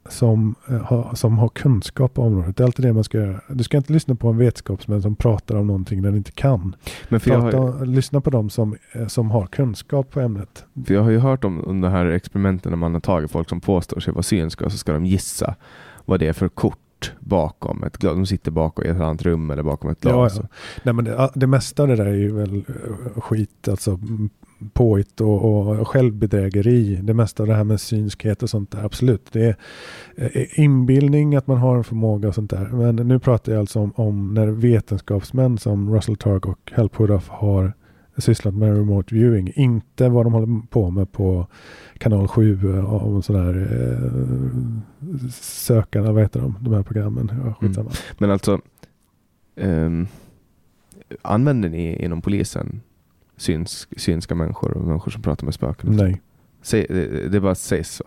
som, 0.09 0.55
uh, 0.71 0.77
har, 0.83 1.15
som 1.15 1.39
har 1.39 1.49
kunskap 1.49 2.15
på 2.15 2.23
området. 2.23 2.57
Det 2.57 2.63
är 2.63 2.65
alltid 2.65 2.85
det 2.85 2.93
man 2.93 3.05
ska 3.05 3.19
göra. 3.19 3.41
Du 3.49 3.65
ska 3.65 3.77
inte 3.77 3.93
lyssna 3.93 4.15
på 4.15 4.29
en 4.29 4.37
vetenskapsmän 4.37 5.03
som 5.03 5.17
pratar 5.17 5.57
om 5.57 5.67
någonting 5.67 6.03
den 6.03 6.17
inte 6.17 6.33
kan. 6.33 6.77
men 7.09 7.21
för 7.21 7.31
Prata, 7.31 7.57
har, 7.59 7.87
Lyssna 7.87 8.21
på 8.21 8.31
dem 8.31 8.51
som, 8.51 8.77
eh, 8.93 9.07
som 9.07 9.31
har 9.31 9.47
kunskap 9.47 10.11
på 10.11 10.21
ämnet. 10.21 10.65
för 10.87 10.95
jag 10.95 11.03
har 11.03 11.11
ju 11.11 11.19
hört 11.19 11.45
om, 11.45 11.65
om 11.65 11.81
de 11.81 11.91
här 11.91 12.07
experimenten 12.07 12.71
när 12.71 12.77
man 12.77 12.93
har 12.95 13.01
tagit 13.01 13.31
folk 13.31 13.49
som 13.49 13.61
påstår 13.61 14.01
sig 14.01 14.13
vara 14.13 14.23
synska 14.23 14.65
och 14.65 14.73
så 14.73 14.79
ska 14.79 14.93
de 14.93 15.07
gissa 15.07 15.55
vad 16.05 16.21
det 16.21 16.27
är 16.29 16.33
för 16.33 16.49
kort 16.49 17.13
bakom 17.21 17.85
ett 17.85 17.99
glas. 17.99 18.15
De 18.15 18.27
sitter 18.27 18.51
bakom 18.51 18.85
i 18.85 18.89
ett 18.89 19.01
annat 19.01 19.23
rum 19.23 19.51
eller 19.51 19.63
bakom 19.63 19.91
ett 19.91 19.99
Ja, 20.01 20.11
glas. 20.11 20.37
ja. 20.37 20.49
Nej, 20.83 20.95
men 20.95 21.05
det, 21.05 21.31
det 21.35 21.47
mesta 21.47 21.83
av 21.83 21.89
det 21.89 21.97
där 21.97 22.07
är 22.07 22.15
ju 22.15 22.33
väl 22.33 22.57
eh, 22.57 23.21
skit, 23.21 23.69
alltså 23.69 23.99
påhitt 24.73 25.21
och, 25.21 25.45
och 25.45 25.89
självbedrägeri. 25.89 27.01
Det 27.03 27.15
mesta 27.15 27.43
av 27.43 27.47
det 27.47 27.55
här 27.55 27.65
med 27.65 27.81
synskhet 27.81 28.43
och 28.43 28.51
sånt 28.51 28.71
där, 28.71 28.85
absolut. 28.85 29.33
Det 29.33 29.47
är 29.47 29.57
eh, 30.17 30.61
inbildning 30.61 31.37
att 31.37 31.47
man 31.47 31.59
har 31.59 31.77
en 31.77 31.85
förmåga 31.85 32.29
och 32.29 32.35
sånt 32.35 32.51
där. 32.51 32.65
Men 32.67 32.97
nu 32.97 33.19
pratar 33.19 33.53
jag 33.53 33.61
alltså 33.61 33.81
om, 33.81 33.93
om 33.97 34.35
när 34.35 34.47
vetenskapsmän 34.47 35.59
som 35.59 35.95
Russell 35.95 36.17
Targ 36.17 36.41
och 36.45 36.73
Hal 36.75 36.89
Puthoff 36.89 37.29
har 37.29 37.73
sysslat 38.17 38.55
med 38.55 38.77
remote 38.77 39.15
viewing. 39.15 39.53
Inte 39.55 40.09
vad 40.09 40.27
de 40.27 40.33
håller 40.33 40.67
på 40.67 40.91
med 40.91 41.13
på 41.13 41.47
kanal 41.99 42.29
7 42.29 42.79
och 42.83 43.25
sådär 43.25 43.69
eh, 43.73 45.29
sökarna, 45.41 46.13
vad 46.13 46.23
heter 46.23 46.41
de, 46.41 46.57
de 46.61 46.75
här 46.75 46.83
programmen? 46.83 47.33
Ja, 47.45 47.55
skitsamma. 47.55 47.91
Men 48.19 48.31
alltså, 48.31 48.61
ehm, 49.57 50.07
använder 51.23 51.69
ni 51.69 52.05
inom 52.05 52.23
polisen 52.23 52.81
syns, 53.37 53.89
synska 53.97 54.35
människor 54.35 54.77
och 54.77 54.87
människor 54.87 55.11
som 55.11 55.23
pratar 55.23 55.45
med 55.45 55.55
spöken? 55.55 55.97
Nej. 55.97 56.21
Säg, 56.63 56.87
det, 56.89 57.29
det 57.29 57.41
bara 57.41 57.55
sägs 57.55 57.91
så. 57.91 58.05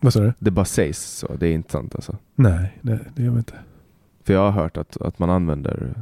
Vad 0.00 0.12
sa 0.12 0.20
du? 0.20 0.32
Det 0.38 0.50
bara 0.50 0.64
sägs 0.64 0.98
så. 0.98 1.34
Det 1.36 1.46
är 1.46 1.52
inte 1.52 1.72
sant 1.72 1.94
alltså. 1.94 2.16
Nej, 2.34 2.78
nej, 2.80 2.98
det 3.14 3.22
gör 3.22 3.30
vi 3.30 3.38
inte. 3.38 3.54
För 4.24 4.34
jag 4.34 4.40
har 4.40 4.62
hört 4.62 4.76
att, 4.76 4.96
att 4.96 5.18
man 5.18 5.30
använder 5.30 5.94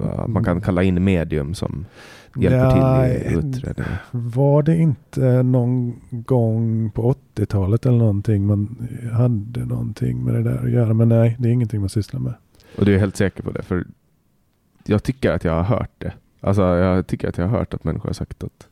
att 0.00 0.30
man 0.30 0.44
kan 0.44 0.60
kalla 0.60 0.82
in 0.82 1.04
medium 1.04 1.54
som 1.54 1.86
hjälper 2.36 2.70
till 2.70 3.32
i 3.32 3.34
utredningen. 3.34 3.92
Var 4.10 4.62
det 4.62 4.76
inte 4.76 5.42
någon 5.42 6.00
gång 6.10 6.90
på 6.90 7.14
80-talet 7.34 7.86
eller 7.86 7.98
någonting 7.98 8.46
man 8.46 8.88
hade 9.12 9.64
någonting 9.64 10.24
med 10.24 10.34
det 10.34 10.42
där 10.42 10.64
att 10.64 10.70
göra? 10.70 10.94
Men 10.94 11.08
nej, 11.08 11.36
det 11.38 11.48
är 11.48 11.52
ingenting 11.52 11.80
man 11.80 11.88
sysslar 11.88 12.20
med. 12.20 12.34
Och 12.78 12.84
du 12.84 12.94
är 12.94 12.98
helt 12.98 13.16
säker 13.16 13.42
på 13.42 13.50
det? 13.50 13.62
För 13.62 13.86
jag 14.84 15.02
tycker 15.02 15.32
att 15.32 15.44
jag 15.44 15.52
har 15.52 15.62
hört 15.62 15.92
det. 15.98 16.12
Alltså 16.40 16.62
jag 16.62 17.06
tycker 17.06 17.28
att 17.28 17.38
jag 17.38 17.48
har 17.48 17.58
hört 17.58 17.74
att 17.74 17.84
människor 17.84 18.08
har 18.08 18.14
sagt 18.14 18.44
att 18.44 18.68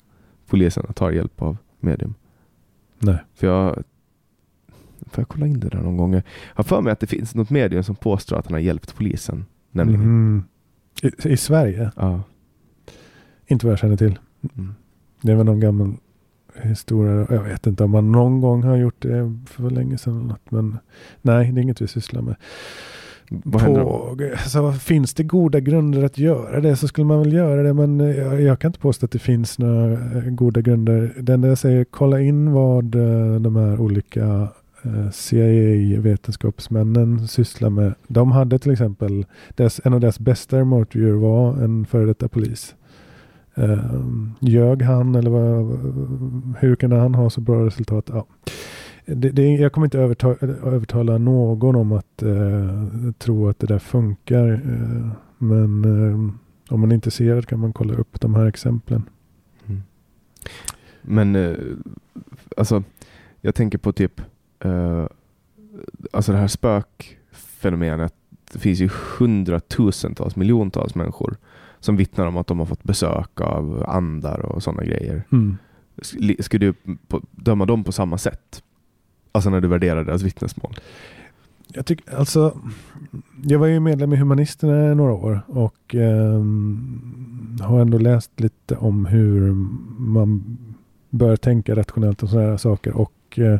polisen 0.46 0.92
tar 0.94 1.10
hjälp 1.10 1.42
av 1.42 1.56
medium. 1.80 2.14
Nej. 2.98 3.18
För 3.34 3.46
jag 3.46 3.82
Får 5.10 5.22
jag 5.22 5.28
kolla 5.28 5.46
in 5.46 5.60
det 5.60 5.68
där 5.68 5.78
någon 5.78 5.96
gång? 5.96 6.14
Jag 6.14 6.22
har 6.54 6.64
för 6.64 6.80
mig 6.80 6.92
att 6.92 7.00
det 7.00 7.06
finns 7.06 7.34
något 7.34 7.50
medium 7.50 7.82
som 7.82 7.94
påstår 7.94 8.36
att 8.36 8.46
han 8.46 8.52
har 8.52 8.60
hjälpt 8.60 8.96
polisen. 8.96 9.44
Nämligen. 9.70 10.00
Mhm. 10.00 10.44
I, 11.02 11.28
I 11.28 11.36
Sverige? 11.36 11.90
Ja. 11.96 12.22
Inte 13.46 13.66
vad 13.66 13.72
jag 13.72 13.78
känner 13.78 13.96
till. 13.96 14.18
Mm. 14.56 14.74
Det 15.20 15.32
är 15.32 15.36
väl 15.36 15.46
någon 15.46 15.60
gammal 15.60 15.94
historia. 16.62 17.26
Jag 17.30 17.42
vet 17.42 17.66
inte 17.66 17.84
om 17.84 17.90
man 17.90 18.12
någon 18.12 18.40
gång 18.40 18.62
har 18.62 18.76
gjort 18.76 19.02
det 19.02 19.38
för 19.46 19.70
länge 19.70 19.98
sedan. 19.98 20.16
Eller 20.16 20.26
något, 20.28 20.50
men 20.50 20.78
nej, 21.22 21.52
det 21.52 21.60
är 21.60 21.62
inget 21.62 21.80
vi 21.80 21.88
sysslar 21.88 22.22
med. 22.22 22.36
Vad 23.28 23.64
på, 23.64 24.16
alltså, 24.32 24.72
finns 24.72 25.14
det 25.14 25.22
goda 25.22 25.60
grunder 25.60 26.04
att 26.04 26.18
göra 26.18 26.60
det 26.60 26.76
så 26.76 26.88
skulle 26.88 27.04
man 27.04 27.18
väl 27.18 27.32
göra 27.32 27.62
det. 27.62 27.74
Men 27.74 28.00
eh, 28.00 28.16
jag, 28.16 28.40
jag 28.40 28.58
kan 28.58 28.68
inte 28.68 28.78
påstå 28.78 29.06
att 29.06 29.12
det 29.12 29.18
finns 29.18 29.58
några 29.58 29.92
eh, 29.92 30.24
goda 30.24 30.60
grunder. 30.60 31.14
Det 31.20 31.32
enda 31.32 31.48
jag 31.48 31.58
säger, 31.58 31.84
kolla 31.84 32.20
in 32.20 32.52
vad 32.52 32.94
eh, 32.94 33.34
de 33.40 33.56
här 33.56 33.80
olika 33.80 34.48
CIA-vetenskapsmännen 35.12 37.28
sysslar 37.28 37.70
med. 37.70 37.94
De 38.08 38.32
hade 38.32 38.58
till 38.58 38.72
exempel, 38.72 39.26
dess, 39.54 39.80
en 39.84 39.94
av 39.94 40.00
deras 40.00 40.18
bästa 40.18 40.58
remote 40.58 41.12
var 41.12 41.64
en 41.64 41.86
före 41.86 42.06
detta 42.06 42.28
polis. 42.28 42.74
Um, 43.54 44.34
ljög 44.40 44.82
han 44.82 45.14
eller 45.14 45.30
vad, 45.30 45.78
hur 46.58 46.76
kunde 46.76 46.96
han 46.96 47.14
ha 47.14 47.30
så 47.30 47.40
bra 47.40 47.66
resultat? 47.66 48.10
Ja. 48.12 48.26
Det, 49.06 49.30
det, 49.30 49.42
jag 49.54 49.72
kommer 49.72 49.86
inte 49.86 49.98
överta, 49.98 50.28
övertala 50.64 51.18
någon 51.18 51.76
om 51.76 51.92
att 51.92 52.22
eh, 52.22 53.12
tro 53.18 53.48
att 53.48 53.58
det 53.58 53.66
där 53.66 53.78
funkar. 53.78 54.52
Eh, 54.52 55.10
men 55.38 55.84
eh, 55.84 56.30
om 56.74 56.80
man 56.80 56.90
är 56.90 56.94
intresserad 56.94 57.46
kan 57.46 57.60
man 57.60 57.72
kolla 57.72 57.94
upp 57.94 58.20
de 58.20 58.34
här 58.34 58.46
exemplen. 58.46 59.02
Mm. 59.66 59.82
Men 61.02 61.36
eh, 61.36 61.56
alltså, 62.56 62.82
jag 63.40 63.54
tänker 63.54 63.78
på 63.78 63.92
typ 63.92 64.20
eh, 64.60 65.06
alltså 66.12 66.32
det 66.32 66.38
här 66.38 66.48
spökfenomenet. 66.48 68.14
Det 68.52 68.58
finns 68.58 68.80
ju 68.80 68.88
hundratusentals, 69.18 70.36
miljontals 70.36 70.94
människor 70.94 71.36
som 71.80 71.96
vittnar 71.96 72.26
om 72.26 72.36
att 72.36 72.46
de 72.46 72.58
har 72.58 72.66
fått 72.66 72.84
besök 72.84 73.40
av 73.40 73.84
andar 73.88 74.38
och 74.40 74.62
sådana 74.62 74.84
grejer. 74.84 75.22
Sk- 75.96 76.42
Ska 76.42 76.58
du 76.58 76.74
döma 77.30 77.66
dem 77.66 77.84
på 77.84 77.92
samma 77.92 78.18
sätt? 78.18 78.62
Alltså 79.36 79.50
när 79.50 79.60
du 79.60 79.68
värderar 79.68 80.04
deras 80.04 80.22
vittnesmål? 80.22 80.74
Jag, 81.68 81.86
tyck, 81.86 82.12
alltså, 82.12 82.58
jag 83.42 83.58
var 83.58 83.66
ju 83.66 83.80
medlem 83.80 84.12
i 84.12 84.16
Humanisterna 84.16 84.92
i 84.92 84.94
några 84.94 85.12
år 85.12 85.40
och 85.46 85.94
eh, 85.94 86.42
har 87.60 87.80
ändå 87.80 87.98
läst 87.98 88.40
lite 88.40 88.76
om 88.76 89.06
hur 89.06 89.52
man 89.98 90.58
bör 91.10 91.36
tänka 91.36 91.76
rationellt 91.76 92.22
om 92.22 92.28
sådana 92.28 92.48
här 92.48 92.56
saker 92.56 92.96
och 92.96 93.38
eh, 93.38 93.58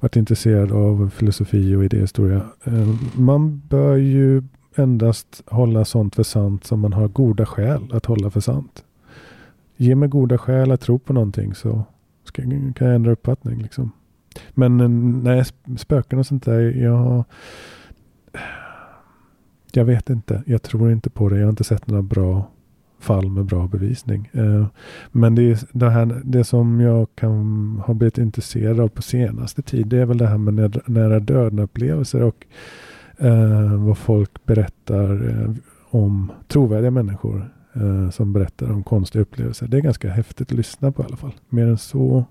varit 0.00 0.16
intresserad 0.16 0.72
av 0.72 1.10
filosofi 1.10 1.74
och 1.74 1.84
idéhistoria. 1.84 2.42
Eh, 2.64 2.88
man 3.14 3.62
bör 3.68 3.96
ju 3.96 4.42
endast 4.74 5.42
hålla 5.46 5.84
sånt 5.84 6.14
för 6.14 6.22
sant 6.22 6.64
som 6.64 6.80
man 6.80 6.92
har 6.92 7.08
goda 7.08 7.46
skäl 7.46 7.92
att 7.92 8.06
hålla 8.06 8.30
för 8.30 8.40
sant. 8.40 8.84
Ge 9.76 9.94
mig 9.94 10.08
goda 10.08 10.38
skäl 10.38 10.72
att 10.72 10.80
tro 10.80 10.98
på 10.98 11.12
någonting 11.12 11.54
så 11.54 11.82
ska, 12.24 12.42
kan 12.42 12.74
jag 12.86 12.94
ändra 12.94 13.12
uppfattning. 13.12 13.62
Liksom. 13.62 13.90
Men 14.50 14.80
eh, 14.80 14.88
nej, 15.22 15.44
spöken 15.78 16.18
och 16.18 16.26
sånt 16.26 16.44
där, 16.44 16.60
jag... 16.60 17.24
Jag 19.72 19.84
vet 19.84 20.10
inte. 20.10 20.42
Jag 20.46 20.62
tror 20.62 20.92
inte 20.92 21.10
på 21.10 21.28
det. 21.28 21.36
Jag 21.36 21.44
har 21.44 21.50
inte 21.50 21.64
sett 21.64 21.86
några 21.86 22.02
bra 22.02 22.50
fall 23.00 23.30
med 23.30 23.44
bra 23.44 23.66
bevisning. 23.66 24.30
Eh, 24.32 24.66
men 25.12 25.34
det, 25.34 25.42
är 25.42 25.58
det, 25.72 25.90
här, 25.90 26.20
det 26.24 26.44
som 26.44 26.80
jag 26.80 27.08
kan 27.14 27.82
ha 27.86 27.94
blivit 27.94 28.18
intresserad 28.18 28.80
av 28.80 28.88
på 28.88 29.02
senaste 29.02 29.62
tid, 29.62 29.86
det 29.86 29.98
är 29.98 30.06
väl 30.06 30.18
det 30.18 30.26
här 30.26 30.38
med 30.38 30.54
nära- 30.86 31.20
döden-upplevelser 31.20 32.22
och 32.22 32.46
eh, 33.18 33.74
vad 33.74 33.98
folk 33.98 34.46
berättar 34.46 35.20
om 35.90 36.32
trovärdiga 36.48 36.90
människor 36.90 37.48
som 38.12 38.32
berättar 38.32 38.72
om 38.72 38.82
konstiga 38.82 39.22
upplevelser. 39.22 39.66
Det 39.66 39.76
är 39.76 39.80
ganska 39.80 40.10
häftigt 40.10 40.52
att 40.52 40.56
lyssna 40.58 40.92
på 40.92 41.02
i 41.02 41.06
alla 41.06 41.16
fall. 41.16 41.34
Mer 41.48 41.66
än 41.66 41.78
så 41.78 42.24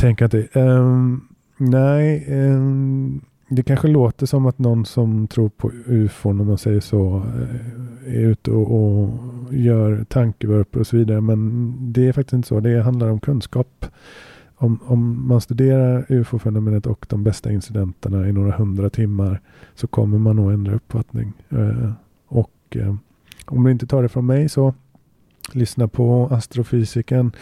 tänker 0.00 0.24
att 0.24 0.30
det... 0.30 0.56
Um, 0.56 1.28
nej, 1.56 2.26
um, 2.28 3.20
det 3.48 3.62
kanske 3.62 3.88
låter 3.88 4.26
som 4.26 4.46
att 4.46 4.58
någon 4.58 4.84
som 4.84 5.28
tror 5.28 5.48
på 5.48 5.70
ufon, 5.86 6.40
om 6.40 6.46
man 6.46 6.58
säger 6.58 6.80
så, 6.80 7.16
eh, 7.16 8.14
är 8.14 8.26
ute 8.26 8.50
och, 8.50 8.72
och 8.72 9.10
gör 9.50 10.04
tankevurpor 10.04 10.80
och 10.80 10.86
så 10.86 10.96
vidare. 10.96 11.20
Men 11.20 11.74
det 11.92 12.08
är 12.08 12.12
faktiskt 12.12 12.32
inte 12.32 12.48
så. 12.48 12.60
Det 12.60 12.82
handlar 12.82 13.08
om 13.08 13.20
kunskap. 13.20 13.86
Om, 14.54 14.80
om 14.84 15.28
man 15.28 15.40
studerar 15.40 16.06
ufo-fenomenet 16.08 16.86
och 16.86 17.06
de 17.08 17.24
bästa 17.24 17.52
incidenterna 17.52 18.28
i 18.28 18.32
några 18.32 18.52
hundra 18.52 18.90
timmar 18.90 19.40
så 19.74 19.86
kommer 19.86 20.18
man 20.18 20.36
nog 20.36 20.52
ändra 20.52 20.74
uppfattning. 20.74 21.32
Eh, 21.48 21.92
och 22.28 22.76
eh, 22.76 22.94
om 23.46 23.64
du 23.64 23.70
inte 23.70 23.86
tar 23.86 24.02
det 24.02 24.08
från 24.08 24.26
mig 24.26 24.48
så 24.48 24.74
lyssna 25.52 25.88
på 25.88 26.28
astrofysiken 26.30 27.32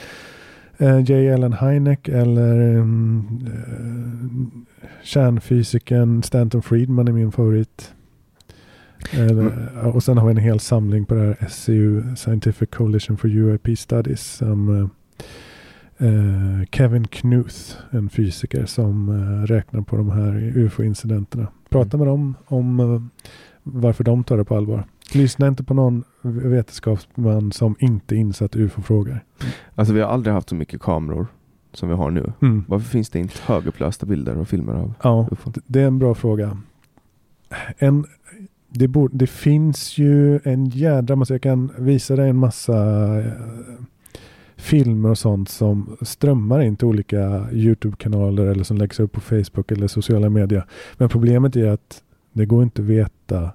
eh, 0.79 1.01
J. 1.01 1.33
Allen 1.35 1.53
Hynek 1.53 2.09
eller 2.09 2.57
mm, 2.79 3.27
eh, 3.47 4.63
kärnfysikern 5.03 6.23
Stanton 6.23 6.63
Friedman 6.63 7.09
är 7.09 7.13
min 7.13 7.33
favorit. 7.33 7.95
Eller, 9.13 9.53
Och 9.95 10.03
sen 10.03 10.19
har 10.19 10.27
vi 10.27 10.31
en 10.31 10.37
hel 10.37 10.61
samling 10.61 11.05
på 11.05 11.15
det 11.15 11.21
här 11.21 11.49
SCU 11.49 12.03
Scientific 12.17 12.69
Coalition 12.71 13.17
for 13.17 13.29
UAP 13.29 13.69
Studies 13.79 14.23
som 14.37 14.69
eh, 15.99 16.07
eh, 16.09 16.65
Kevin 16.73 17.07
Knuth, 17.07 17.57
en 17.91 18.09
fysiker 18.09 18.67
som 18.67 19.09
eh, 19.09 19.47
räknar 19.47 19.81
på 19.83 19.97
de 19.97 20.11
här 20.11 20.53
UFO-incidenterna. 20.57 21.47
Prata 21.71 21.97
Mm. 21.97 21.99
med 22.07 22.13
dem 22.15 22.35
om 22.47 22.81
eh, 22.81 23.03
varför 23.63 24.05
de 24.05 24.25
tar 24.25 24.37
det 24.37 24.45
på 24.45 24.57
allvar. 24.57 24.85
Lyssna 25.13 25.49
inte 25.49 25.65
på 25.65 25.75
någon 25.75 26.05
vetenskapsman 26.23 27.53
som 27.53 27.77
inte 27.79 28.17
insatt 28.17 28.57
ufo-frågor. 28.57 29.25
Alltså 29.75 29.95
vi 29.95 30.01
har 30.01 30.09
aldrig 30.09 30.35
haft 30.35 30.49
så 30.49 30.55
mycket 30.55 30.81
kameror 30.81 31.27
som 31.73 31.89
vi 31.89 31.95
har 31.95 32.11
nu. 32.11 32.33
Mm. 32.43 32.65
Varför 32.69 32.87
finns 32.87 33.11
det 33.11 33.19
inte 33.19 33.35
högupplösta 33.43 34.07
bilder 34.07 34.39
och 34.39 34.49
filmer 34.49 34.73
av 34.75 34.95
Ja, 35.03 35.29
ufon? 35.33 35.53
det 35.67 35.81
är 35.81 35.87
en 35.87 35.99
bra 35.99 36.15
fråga. 36.15 36.59
En, 37.79 38.05
det, 38.69 38.89
borde, 38.89 39.17
det 39.17 39.27
finns 39.27 39.99
ju 39.99 40.41
en 40.45 40.67
jädra 40.67 41.17
massa, 41.17 41.35
jag 41.35 41.43
kan 41.43 41.71
visa 41.79 42.17
dig 42.17 42.29
en 42.31 42.37
massa 42.37 42.77
eh, 43.19 43.25
filmer 44.57 45.09
och 45.11 45.19
sånt 45.19 45.49
som 45.49 45.97
strömmar 46.03 46.61
in 46.61 46.77
till 46.77 46.87
olika 46.89 47.47
YouTube-kanaler 47.53 48.47
eller 48.47 48.65
som 48.65 48.79
läggs 48.79 49.01
upp 49.01 49.13
på 49.13 49.21
Facebook 49.21 49.73
eller 49.73 49.87
sociala 49.87 50.29
medier. 50.31 50.65
Men 50.97 51.09
problemet 51.09 51.57
är 51.57 51.71
att 51.71 52.03
det 52.33 52.47
går 52.47 52.63
inte 52.63 52.83
att 52.83 52.89
veta 52.89 53.51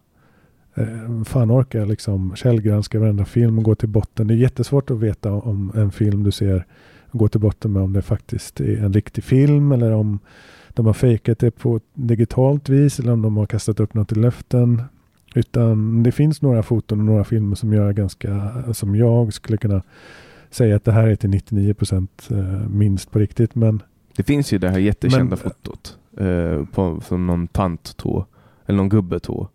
Eh, 0.76 1.24
fan 1.26 1.52
orkar 1.52 1.80
jag 1.80 1.88
liksom 1.88 2.36
källgranska 2.36 3.00
varenda 3.00 3.26
film 3.26 3.58
och 3.58 3.64
gå 3.64 3.76
till 3.76 3.90
botten. 3.90 4.28
Det 4.28 4.34
är 4.34 4.36
jättesvårt 4.36 4.92
att 4.92 5.00
veta 5.00 5.32
om 5.34 5.72
en 5.76 5.92
film 5.92 6.24
du 6.24 6.32
ser 6.32 6.66
gå 7.12 7.28
till 7.28 7.40
botten 7.42 7.74
med 7.74 7.82
om 7.84 7.94
det 7.94 8.02
faktiskt 8.02 8.60
är 8.60 8.78
en 8.84 8.94
riktig 8.94 9.24
film 9.24 9.72
eller 9.72 9.92
om 9.92 10.20
de 10.74 10.86
har 10.86 10.94
fejkat 10.94 11.40
det 11.40 11.52
på 11.52 11.80
digitalt 11.94 12.70
vis 12.70 13.00
eller 13.00 13.12
om 13.14 13.22
de 13.22 13.38
har 13.38 13.46
kastat 13.46 13.80
upp 13.80 13.94
något 13.94 14.12
i 14.12 14.16
luften. 14.16 14.82
Utan 15.36 16.04
det 16.04 16.12
finns 16.12 16.42
några 16.42 16.64
foton 16.64 17.00
och 17.00 17.06
några 17.06 17.24
filmer 17.24 17.56
som 17.56 17.74
jag 17.74 17.90
är 17.90 17.94
ganska, 17.94 18.52
som 18.74 18.96
jag 18.96 19.34
skulle 19.34 19.58
kunna 19.58 19.82
säga 20.50 20.76
att 20.76 20.84
det 20.84 20.92
här 20.92 21.08
är 21.08 21.16
till 21.16 21.30
99 21.30 21.74
procent 21.74 22.28
eh, 22.32 22.68
minst 22.70 23.12
på 23.12 23.20
riktigt. 23.20 23.56
Men 23.56 23.82
Det 24.16 24.24
finns 24.24 24.54
ju 24.54 24.58
det 24.58 24.70
här 24.70 24.80
jättekända 24.80 25.26
Men- 25.26 25.38
fotot 25.38 25.98
eh, 26.18 26.66
på, 26.66 27.02
som 27.08 27.28
någon 27.28 27.48
tant 27.48 27.98
tog, 27.98 28.24
eller 28.66 28.78
någon 28.78 28.90
gubbe 28.90 29.20
tog, 29.20 29.48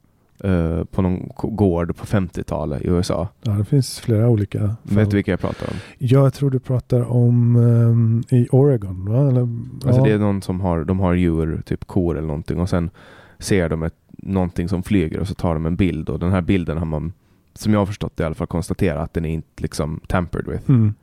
eh, 0.44 0.84
på 0.84 1.02
någon 1.02 1.28
gård 1.36 1.96
på 1.96 2.06
50-talet 2.06 2.82
i 2.82 2.86
USA. 2.88 3.28
ja, 3.42 3.52
det 3.52 3.64
finns 3.64 4.00
flera 4.00 4.28
olika. 4.28 4.58
fall. 4.58 4.76
Vet 4.82 5.10
du 5.10 5.16
vilka 5.16 5.30
jag 5.30 5.40
pratar 5.40 5.66
om? 5.70 5.74
Jag 5.98 6.34
tror 6.34 6.50
du 6.50 6.58
pratar 6.58 7.00
om 7.12 7.56
ehm, 7.56 8.22
i 8.30 8.48
Oregon 8.52 9.04
va? 9.12 9.28
Eller, 9.28 9.40
Alltså 9.40 10.00
ja. 10.00 10.04
det 10.04 10.12
är 10.12 10.18
någon 10.18 10.42
som 10.42 10.60
har, 10.60 10.84
de 10.84 11.00
har 11.00 11.14
djur, 11.14 11.62
typ 11.66 11.84
kor 11.84 12.18
eller 12.18 12.26
någonting 12.28 12.60
och 12.60 12.68
sen 12.68 12.90
ser 13.38 13.68
de 13.68 13.82
ett, 13.82 13.94
någonting 14.10 14.68
som 14.68 14.82
flyger 14.82 15.20
och 15.20 15.28
så 15.28 15.34
tar 15.34 15.54
de 15.54 15.66
en 15.66 15.76
bild 15.76 16.08
och 16.08 16.18
den 16.18 16.30
här 16.30 16.40
bilden 16.40 16.78
har 16.78 16.84
man, 16.86 17.12
som 17.54 17.72
jag 17.72 17.80
har 17.80 17.86
förstått 17.86 18.16
det 18.16 18.22
i 18.22 18.26
alla 18.26 18.34
fall, 18.34 18.46
konstaterat 18.46 19.02
att 19.04 19.14
den 19.14 19.24
är 19.24 19.30
inte 19.30 19.62
liksom 19.62 20.00
tampered 20.06 20.46
with. 20.46 20.70
Mm. 20.70 20.94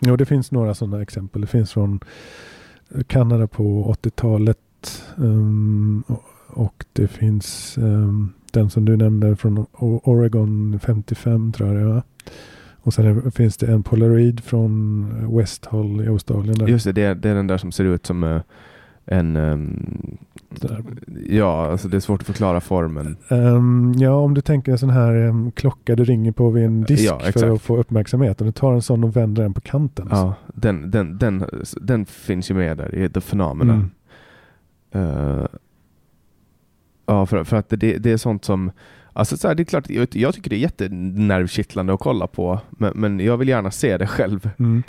Jo, 0.00 0.16
det 0.16 0.24
finns 0.26 0.52
några 0.52 0.74
sådana 0.74 1.02
exempel. 1.02 1.40
Det 1.40 1.46
finns 1.46 1.72
från 1.72 2.00
Kanada 3.06 3.46
på 3.46 3.94
80-talet. 4.02 4.58
ehm, 5.18 6.04
och- 6.48 6.84
det 6.92 7.08
finns 7.08 7.78
ehm, 7.78 8.32
den 8.54 8.70
som 8.70 8.84
du 8.84 8.96
nämnde 8.96 9.36
från 9.36 9.66
Oregon 9.78 10.80
55 10.82 11.52
tror 11.52 11.68
jag 11.68 11.78
det 11.78 11.84
var. 11.84 12.02
Och 12.84 12.94
sen 12.94 13.32
finns 13.32 13.56
det 13.56 13.66
en 13.66 13.82
Polaroid 13.82 14.40
från 14.44 15.36
Westhull 15.36 16.00
i 16.04 16.08
Australien. 16.08 16.58
Där. 16.58 16.66
Just 16.66 16.84
det, 16.84 16.92
det 16.92 17.02
är, 17.02 17.14
det 17.14 17.28
är 17.28 17.34
den 17.34 17.46
där 17.46 17.58
som 17.58 17.72
ser 17.72 17.84
ut 17.84 18.06
som 18.06 18.24
eh, 18.24 18.40
en... 19.04 19.36
ehm, 19.36 20.16
Där. 20.50 20.84
ja, 21.28 21.70
alltså 21.70 21.88
det 21.88 21.96
är 21.96 22.00
svårt 22.00 22.20
att 22.20 22.26
förklara 22.26 22.60
formen. 22.60 23.16
Ehm, 23.28 23.92
ja, 23.96 24.14
om 24.14 24.34
du 24.34 24.40
tänker 24.40 24.72
en 24.72 24.78
sån 24.78 24.90
här 24.90 25.14
um, 25.14 25.52
klocka 25.52 25.96
du 25.96 26.04
ringer 26.04 26.32
på 26.32 26.50
vid 26.50 26.64
en 26.64 26.82
disk 26.82 27.04
Ja, 27.04 27.18
för 27.18 27.54
att 27.54 27.62
få 27.62 27.76
uppmärksamhet. 27.76 28.40
Och 28.40 28.46
du 28.46 28.52
tar 28.52 28.72
en 28.72 28.82
sån 28.82 29.04
och 29.04 29.16
vänder 29.16 29.42
den 29.42 29.54
på 29.54 29.60
kanten. 29.60 30.08
Ja, 30.10 30.34
den, 30.54 30.90
den, 30.90 31.18
den, 31.18 31.44
den 31.80 32.06
finns 32.06 32.50
ju 32.50 32.54
med 32.54 32.76
där 32.76 32.94
i 32.94 33.08
The 33.08 33.20
Phenomena. 33.20 33.74
Mm. 33.74 33.90
Eh, 34.92 35.46
ja, 37.06 37.26
för, 37.26 37.44
för 37.44 37.56
att 37.56 37.68
det, 37.68 37.76
det 37.98 38.10
är 38.12 38.16
sånt 38.16 38.44
som... 38.44 38.70
Alltså 39.12 39.36
så 39.36 39.48
här, 39.48 39.54
det 39.54 39.62
är 39.62 39.64
klart, 39.64 39.90
jag, 39.90 40.08
jag 40.12 40.34
tycker 40.34 40.50
det 40.50 40.56
är 40.56 40.60
jättenervkittlande 40.60 41.94
att 41.94 42.00
kolla 42.00 42.26
på, 42.26 42.60
men, 42.70 42.92
men 42.94 43.20
jag 43.20 43.36
vill 43.36 43.48
gärna 43.48 43.70
se 43.70 43.96
det 43.98 44.06
själv. 44.06 44.50
Mm. 44.58 44.82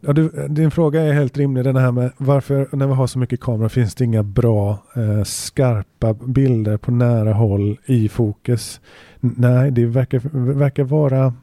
Ja, 0.00 0.12
du, 0.12 0.46
din 0.48 0.70
fråga 0.70 1.00
är 1.02 1.12
helt 1.12 1.36
rimlig. 1.36 1.64
Den 1.64 1.76
här 1.76 1.92
med 1.92 2.12
varför 2.16 2.68
när 2.72 2.86
vi 2.86 2.92
har 2.94 3.06
så 3.06 3.18
mycket 3.18 3.40
kamera 3.40 3.68
finns 3.68 3.94
det 3.94 4.04
inga 4.04 4.22
bra 4.22 4.78
eh, 4.96 5.22
skarpa 5.24 6.14
bilder 6.14 6.76
på 6.76 6.90
nära 6.90 7.32
håll 7.32 7.78
i 7.86 8.08
fokus. 8.08 8.80
N- 9.22 9.34
Nej, 9.36 9.70
det 9.70 9.86
verkar, 9.86 10.20
verkar 10.54 10.84
vara 10.84 11.34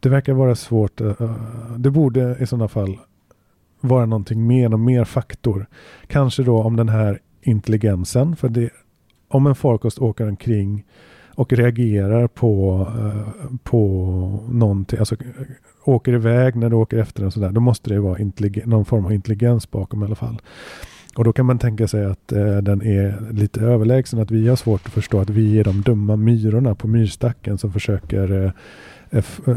det 0.00 0.08
verkar 0.08 0.32
vara 0.32 0.54
svårt. 0.54 1.00
eh, 1.00 1.34
det 1.76 1.90
borde 1.90 2.36
i 2.40 2.46
sådana 2.46 2.68
fall 2.68 2.98
vara 3.80 4.06
någonting 4.06 4.46
mer, 4.46 4.68
någon 4.68 4.84
mer 4.84 5.04
faktor. 5.04 5.66
Kanske 6.06 6.42
då 6.42 6.62
om 6.62 6.76
den 6.76 6.88
här 6.88 7.18
intelligensen. 7.42 8.36
För 8.36 8.48
det, 8.48 8.70
om 9.28 9.46
en 9.46 9.54
farkost 9.54 9.98
åker 9.98 10.28
omkring 10.28 10.84
och 11.34 11.52
reagerar 11.52 12.26
på, 12.28 12.86
eh, 12.98 13.56
på 13.62 13.84
någonting, 14.50 14.98
alltså 14.98 15.16
åker 15.84 16.12
iväg 16.12 16.56
när 16.56 16.70
du 16.70 16.76
åker 16.76 16.98
efter 16.98 17.22
den 17.22 17.30
sådär, 17.30 17.50
då 17.50 17.60
måste 17.60 17.90
det 17.90 18.00
vara 18.00 18.18
någon 18.64 18.84
form 18.84 19.04
av 19.04 19.12
intelligens 19.12 19.70
bakom 19.70 20.02
i 20.02 20.06
alla 20.06 20.14
fall. 20.14 20.40
Och 21.16 21.24
då 21.24 21.32
kan 21.32 21.46
man 21.46 21.58
tänka 21.58 21.88
sig 21.88 22.04
att 22.04 22.32
eh, 22.32 22.56
den 22.56 22.82
är 22.82 23.32
lite 23.32 23.60
överlägsen, 23.60 24.20
att 24.20 24.30
vi 24.30 24.48
har 24.48 24.56
svårt 24.56 24.86
att 24.86 24.92
förstå 24.92 25.20
att 25.20 25.30
vi 25.30 25.58
är 25.58 25.64
de 25.64 25.80
dumma 25.80 26.16
myrorna 26.16 26.74
på 26.74 26.88
myrstacken 26.88 27.58
som 27.58 27.72
försöker 27.72 28.44
eh, 28.44 28.50
f- 29.10 29.40
eh, 29.46 29.56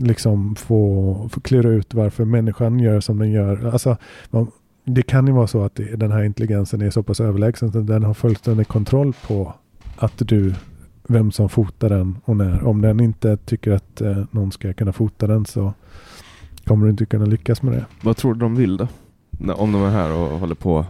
liksom 0.00 0.54
få, 0.56 1.28
få 1.32 1.40
klura 1.40 1.68
ut 1.68 1.94
varför 1.94 2.24
människan 2.24 2.78
gör 2.80 3.00
som 3.00 3.18
den 3.18 3.30
gör. 3.30 3.70
Alltså, 3.72 3.96
man, 4.30 4.50
det 4.84 5.02
kan 5.02 5.26
ju 5.26 5.32
vara 5.32 5.46
så 5.46 5.62
att 5.62 5.80
den 5.96 6.12
här 6.12 6.22
intelligensen 6.22 6.82
är 6.82 6.90
så 6.90 7.02
pass 7.02 7.20
överlägsen 7.20 7.68
att 7.68 7.86
den 7.86 8.02
har 8.02 8.14
fullständig 8.14 8.68
kontroll 8.68 9.14
på 9.26 9.54
att 9.96 10.18
du 10.18 10.54
vem 11.08 11.30
som 11.32 11.48
fotar 11.48 11.88
den 11.88 12.16
och 12.24 12.36
när. 12.36 12.64
Om 12.66 12.80
den 12.80 13.00
inte 13.00 13.36
tycker 13.36 13.72
att 13.72 14.00
eh, 14.00 14.24
någon 14.30 14.52
ska 14.52 14.72
kunna 14.72 14.92
fota 14.92 15.26
den 15.26 15.46
så 15.46 15.72
kommer 16.64 16.84
du 16.84 16.90
inte 16.90 17.06
kunna 17.06 17.24
lyckas 17.24 17.62
med 17.62 17.72
det. 17.72 17.84
Vad 18.02 18.16
tror 18.16 18.34
du 18.34 18.40
de 18.40 18.56
vill 18.56 18.76
då? 18.76 18.88
Om 19.54 19.72
de 19.72 19.82
är 19.82 19.90
här 19.90 20.12
och 20.12 20.40
håller 20.40 20.54
på. 20.54 20.86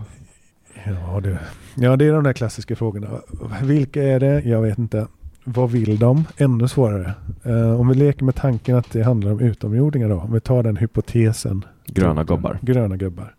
Ja, 0.85 1.21
det, 1.21 1.39
ja, 1.75 1.97
det 1.97 2.05
är 2.05 2.13
de 2.13 2.25
där 2.25 2.33
klassiska 2.33 2.77
frågorna. 2.77 3.09
Vilka 3.63 4.03
är 4.03 4.21
det? 4.21 4.41
Jag 4.41 4.63
vet 4.63 4.79
inte. 4.79 5.07
Vad 5.45 5.71
vill 5.71 5.99
de? 5.99 6.25
Ännu 6.37 6.69
svårare. 6.69 7.15
Eh, 7.45 7.81
om 7.81 7.89
vi 7.89 7.95
leker 7.95 8.25
med 8.25 8.35
tanken 8.35 8.77
att 8.77 8.93
det 8.93 9.03
handlar 9.03 9.33
om 9.33 9.41
utomjordingar 9.41 10.09
då. 10.09 10.17
Om 10.17 10.33
vi 10.33 10.41
tar 10.41 10.63
den 10.63 10.77
hypotesen. 10.77 11.65
Gröna 11.87 12.25
gubbar. 12.25 12.59
Gröna 12.63 12.97
gubbar. 12.97 13.35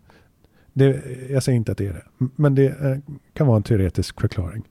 Det, 0.72 1.02
jag 1.30 1.42
säger 1.42 1.56
inte 1.56 1.72
att 1.72 1.78
det 1.78 1.86
är 1.86 1.92
det. 1.92 2.26
Men 2.36 2.54
det 2.54 2.66
eh, 2.66 2.98
kan 3.32 3.46
vara 3.46 3.56
en 3.56 3.62
teoretisk 3.62 4.20
förklaring. 4.20 4.68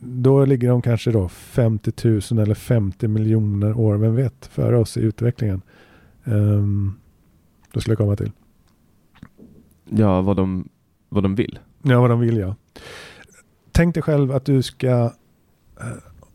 Då 0.00 0.44
ligger 0.44 0.68
de 0.68 0.82
kanske 0.82 1.10
då 1.10 1.28
50 1.28 1.92
000 2.32 2.42
eller 2.42 2.54
50 2.54 3.08
miljoner 3.08 3.78
år, 3.78 3.96
vem 3.96 4.14
vet, 4.14 4.46
före 4.46 4.78
oss 4.78 4.96
i 4.96 5.00
utvecklingen. 5.00 5.62
Um, 6.24 6.98
då 7.72 7.80
skulle 7.80 7.92
jag 7.92 7.98
komma 7.98 8.16
till. 8.16 8.32
Ja, 9.84 10.20
vad 10.20 10.36
de, 10.36 10.68
vad 11.08 11.22
de 11.22 11.34
vill. 11.34 11.58
Ja, 11.82 12.00
vad 12.00 12.10
de 12.10 12.20
vill 12.20 12.36
ja. 12.36 12.56
Tänk 13.72 13.94
dig 13.94 14.02
själv 14.02 14.32
att 14.32 14.44
du 14.44 14.62
ska, 14.62 15.12
eh, 15.80 15.86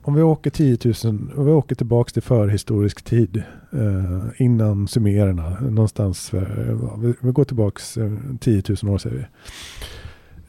om 0.03 0.13
vi 0.13 0.21
åker 0.21 0.49
10 0.49 0.77
000, 0.83 0.93
om 1.35 1.45
vi 1.45 1.51
åker 1.51 1.75
tillbaks 1.75 2.13
till 2.13 2.21
förhistorisk 2.21 3.01
tid, 3.01 3.43
eh, 3.71 4.23
innan 4.37 4.87
sumererna, 4.87 5.59
någonstans, 5.61 6.33
eh, 6.33 6.97
vi, 6.99 7.13
vi 7.21 7.31
går 7.31 7.43
tillbaks 7.43 7.97
eh, 7.97 8.11
10 8.39 8.63
000 8.83 8.93
år 8.93 8.97
säger 8.97 9.15
vi. 9.15 9.25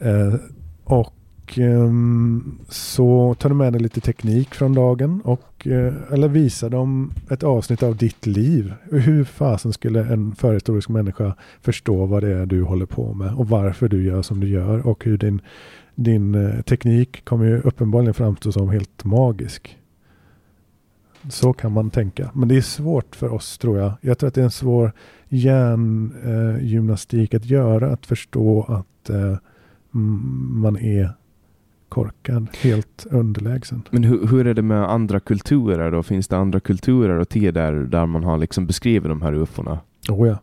Eh, 0.08 0.34
och 0.84 1.14
ehm, 1.58 2.58
så 2.68 3.34
tar 3.34 3.48
du 3.48 3.54
med 3.54 3.72
dig 3.72 3.82
lite 3.82 4.00
teknik 4.00 4.54
från 4.54 4.74
dagen 4.74 5.20
och 5.24 5.66
eh, 5.66 5.94
eller 6.12 6.28
visar 6.28 6.70
dem 6.70 7.12
ett 7.30 7.42
avsnitt 7.42 7.82
av 7.82 7.96
ditt 7.96 8.26
liv. 8.26 8.74
Hur 8.90 9.24
fasen 9.24 9.72
skulle 9.72 10.04
en 10.04 10.34
förhistorisk 10.34 10.88
människa 10.88 11.34
förstå 11.62 12.06
vad 12.06 12.22
det 12.22 12.32
är 12.32 12.46
du 12.46 12.62
håller 12.62 12.86
på 12.86 13.14
med 13.14 13.34
och 13.34 13.48
varför 13.48 13.88
du 13.88 14.04
gör 14.04 14.22
som 14.22 14.40
du 14.40 14.48
gör 14.48 14.86
och 14.86 15.04
hur 15.04 15.18
din, 15.18 15.40
din 15.94 16.34
eh, 16.34 16.60
teknik 16.60 17.24
kommer 17.24 17.44
ju 17.44 17.60
uppenbarligen 17.60 18.14
framstå 18.14 18.52
som 18.52 18.68
helt 18.68 19.04
magisk. 19.04 19.78
Så 21.28 21.52
kan 21.52 21.72
man 21.72 21.90
tänka. 21.90 22.30
Men 22.34 22.48
det 22.48 22.56
är 22.56 22.60
svårt 22.60 23.16
för 23.16 23.32
oss 23.32 23.58
tror 23.58 23.78
jag. 23.78 23.92
Jag 24.00 24.18
tror 24.18 24.28
att 24.28 24.34
det 24.34 24.40
är 24.40 24.44
en 24.44 24.50
svår 24.50 24.92
hjärngymnastik 25.28 27.34
att 27.34 27.44
göra. 27.44 27.92
Att 27.92 28.06
förstå 28.06 28.62
att 28.62 29.10
eh, 29.10 29.36
man 30.50 30.76
är 30.76 31.10
korkad, 31.88 32.48
helt 32.62 33.06
underlägsen. 33.10 33.82
Men 33.90 34.04
hur, 34.04 34.26
hur 34.26 34.46
är 34.46 34.54
det 34.54 34.62
med 34.62 34.90
andra 34.90 35.20
kulturer 35.20 35.90
då? 35.90 36.02
Finns 36.02 36.28
det 36.28 36.36
andra 36.36 36.60
kulturer 36.60 37.18
och 37.18 37.28
tider 37.28 37.72
där 37.72 38.06
man 38.06 38.24
har 38.24 38.38
liksom 38.38 38.66
beskrivit 38.66 39.08
de 39.08 39.22
här 39.22 39.34
ufona? 39.34 39.80
Oh 40.08 40.28
ja. 40.28 40.38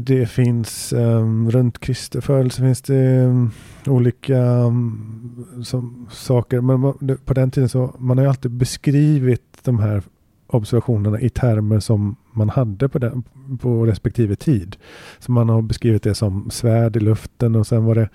Det 0.00 0.26
finns 0.26 0.92
um, 0.92 1.50
runt 1.50 1.78
Kristi 1.78 2.20
födelse 2.20 2.62
finns 2.62 2.82
det 2.82 3.24
um, 3.24 3.50
olika 3.86 4.38
um, 4.38 5.46
som, 5.64 6.06
saker. 6.10 6.60
Men 6.60 6.80
man, 6.80 7.18
på 7.24 7.34
den 7.34 7.50
tiden 7.50 7.68
så 7.68 7.94
man 7.98 8.18
har 8.18 8.24
ju 8.24 8.28
alltid 8.28 8.50
beskrivit 8.50 9.58
de 9.62 9.78
här 9.78 10.02
observationerna 10.46 11.20
i 11.20 11.30
termer 11.30 11.80
som 11.80 12.16
man 12.32 12.48
hade 12.48 12.88
på, 12.88 12.98
den, 12.98 13.24
på 13.60 13.86
respektive 13.86 14.36
tid. 14.36 14.76
Så 15.18 15.32
man 15.32 15.48
har 15.48 15.62
beskrivit 15.62 16.02
det 16.02 16.14
som 16.14 16.50
svärd 16.50 16.96
i 16.96 17.00
luften 17.00 17.56
och 17.56 17.66
sen 17.66 17.84
var 17.84 17.94
det 17.94 18.08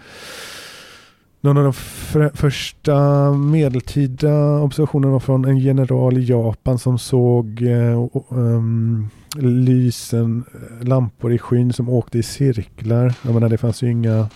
Någon 1.41 1.57
av 1.57 1.63
de 1.63 1.73
fr- 1.73 2.35
första 2.35 3.31
medeltida 3.33 4.59
observationerna 4.59 5.13
var 5.13 5.19
från 5.19 5.45
en 5.45 5.57
general 5.57 6.17
i 6.17 6.25
Japan 6.25 6.79
som 6.79 6.99
såg 6.99 7.61
eh, 7.61 8.07
um, 8.29 9.09
lysen, 9.35 10.43
eh, 10.53 10.87
lampor 10.87 11.33
i 11.33 11.37
skyn 11.37 11.73
som 11.73 11.89
åkte 11.89 12.17
i 12.17 12.23
cirklar. 12.23 13.13
Jag 13.21 13.33
menar, 13.33 13.49
det 13.49 13.57
fanns 13.57 13.83
ju 13.83 13.91
inga 13.91 14.29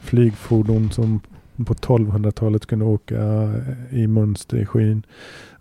flygfordon 0.00 0.90
som 0.90 1.20
på 1.66 1.74
1200-talet 1.74 2.66
kunde 2.66 2.84
åka 2.84 3.14
eh, 3.14 3.50
i 3.90 4.06
mönster 4.06 4.56
i 4.56 4.66
skyn. 4.66 5.02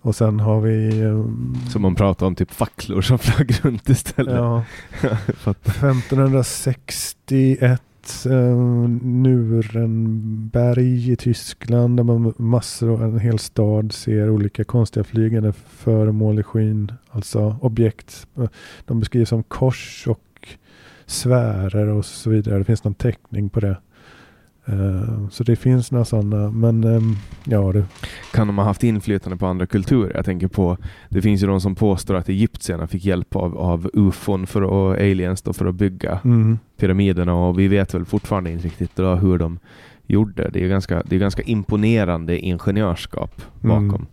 Och 0.02 0.16
sen 0.16 0.40
har 0.40 0.62
vi... 0.62 1.00
Eh, 1.00 1.26
som 1.70 1.82
man 1.82 1.96
pratar 1.96 2.26
om, 2.26 2.36
typ 2.36 2.52
facklor 2.52 3.02
som 3.02 3.20
flög 3.20 3.66
runt 3.66 3.90
istället. 3.90 4.36
Ja. 4.36 4.64
1561 5.52 7.82
sett 8.10 8.32
eh, 8.32 8.58
Nuremberg 9.02 11.12
i 11.12 11.16
Tyskland 11.16 11.98
där 11.98 12.04
man 12.04 12.34
massor, 12.38 13.04
en 13.04 13.20
hel 13.20 13.40
stad 13.40 13.92
ser 13.92 14.30
olika 14.30 14.64
konstiga 14.64 15.04
flygande 15.04 15.54
föremål 15.54 16.40
i 16.40 16.44
skyn. 16.44 16.92
Alltså 17.10 17.56
objekt. 17.62 18.28
Eh, 18.38 18.48
de 18.86 19.00
beskrivs 19.00 19.30
som 19.30 19.44
kors 19.44 20.08
och 20.08 20.48
sfärer 21.06 21.88
och 21.88 22.06
så 22.06 22.30
vidare. 22.30 22.58
Det 22.58 22.64
finns 22.64 22.84
någon 22.84 22.94
teckning 22.94 23.50
på 23.50 23.60
det. 23.60 23.78
Eh, 24.70 25.28
Så 25.30 25.44
det 25.44 25.56
finns 25.56 25.92
några 25.92 26.06
sådana. 26.06 26.52
Men 26.52 26.84
ehm, 26.84 27.16
ja, 27.44 27.72
det, 27.72 27.86
Kan 28.32 28.48
de 28.48 28.58
ha 28.58 28.66
haft 28.66 28.84
inflytande 28.84 29.38
på 29.38 29.46
andra 29.46 29.66
kulturer? 29.66 30.12
Jag 30.16 30.26
tänker 30.26 30.48
på, 30.48 30.78
det 31.10 31.22
finns 31.22 31.44
ju 31.44 31.48
de 31.48 31.62
som 31.62 31.76
påstår 31.76 32.16
att 32.16 32.30
egyptierna 32.30 32.88
fick 32.88 33.06
hjälp 33.06 33.36
av, 33.36 33.58
av 33.58 33.90
ufon 33.94 34.48
för 34.48 34.62
att, 34.62 34.70
och 34.70 34.94
aliens 34.94 35.44
för 35.54 35.66
att 35.66 35.76
bygga 35.76 36.20
mm, 36.24 36.60
pyramiderna 36.78 37.34
och 37.34 37.60
vi 37.60 37.68
vet 37.68 37.94
väl 37.94 38.06
fortfarande 38.06 38.52
inte 38.52 38.68
riktigt 38.68 38.96
då 38.96 39.16
hur 39.16 39.38
de 39.38 39.60
gjorde. 40.08 40.50
Det 40.54 40.64
är 40.64 40.68
ganska, 40.68 41.04
det 41.06 41.16
är 41.16 41.20
ganska 41.20 41.42
imponerande 41.42 42.40
ingenjörskap 42.40 43.42
bakom. 43.62 43.90
Mm. 43.90 44.06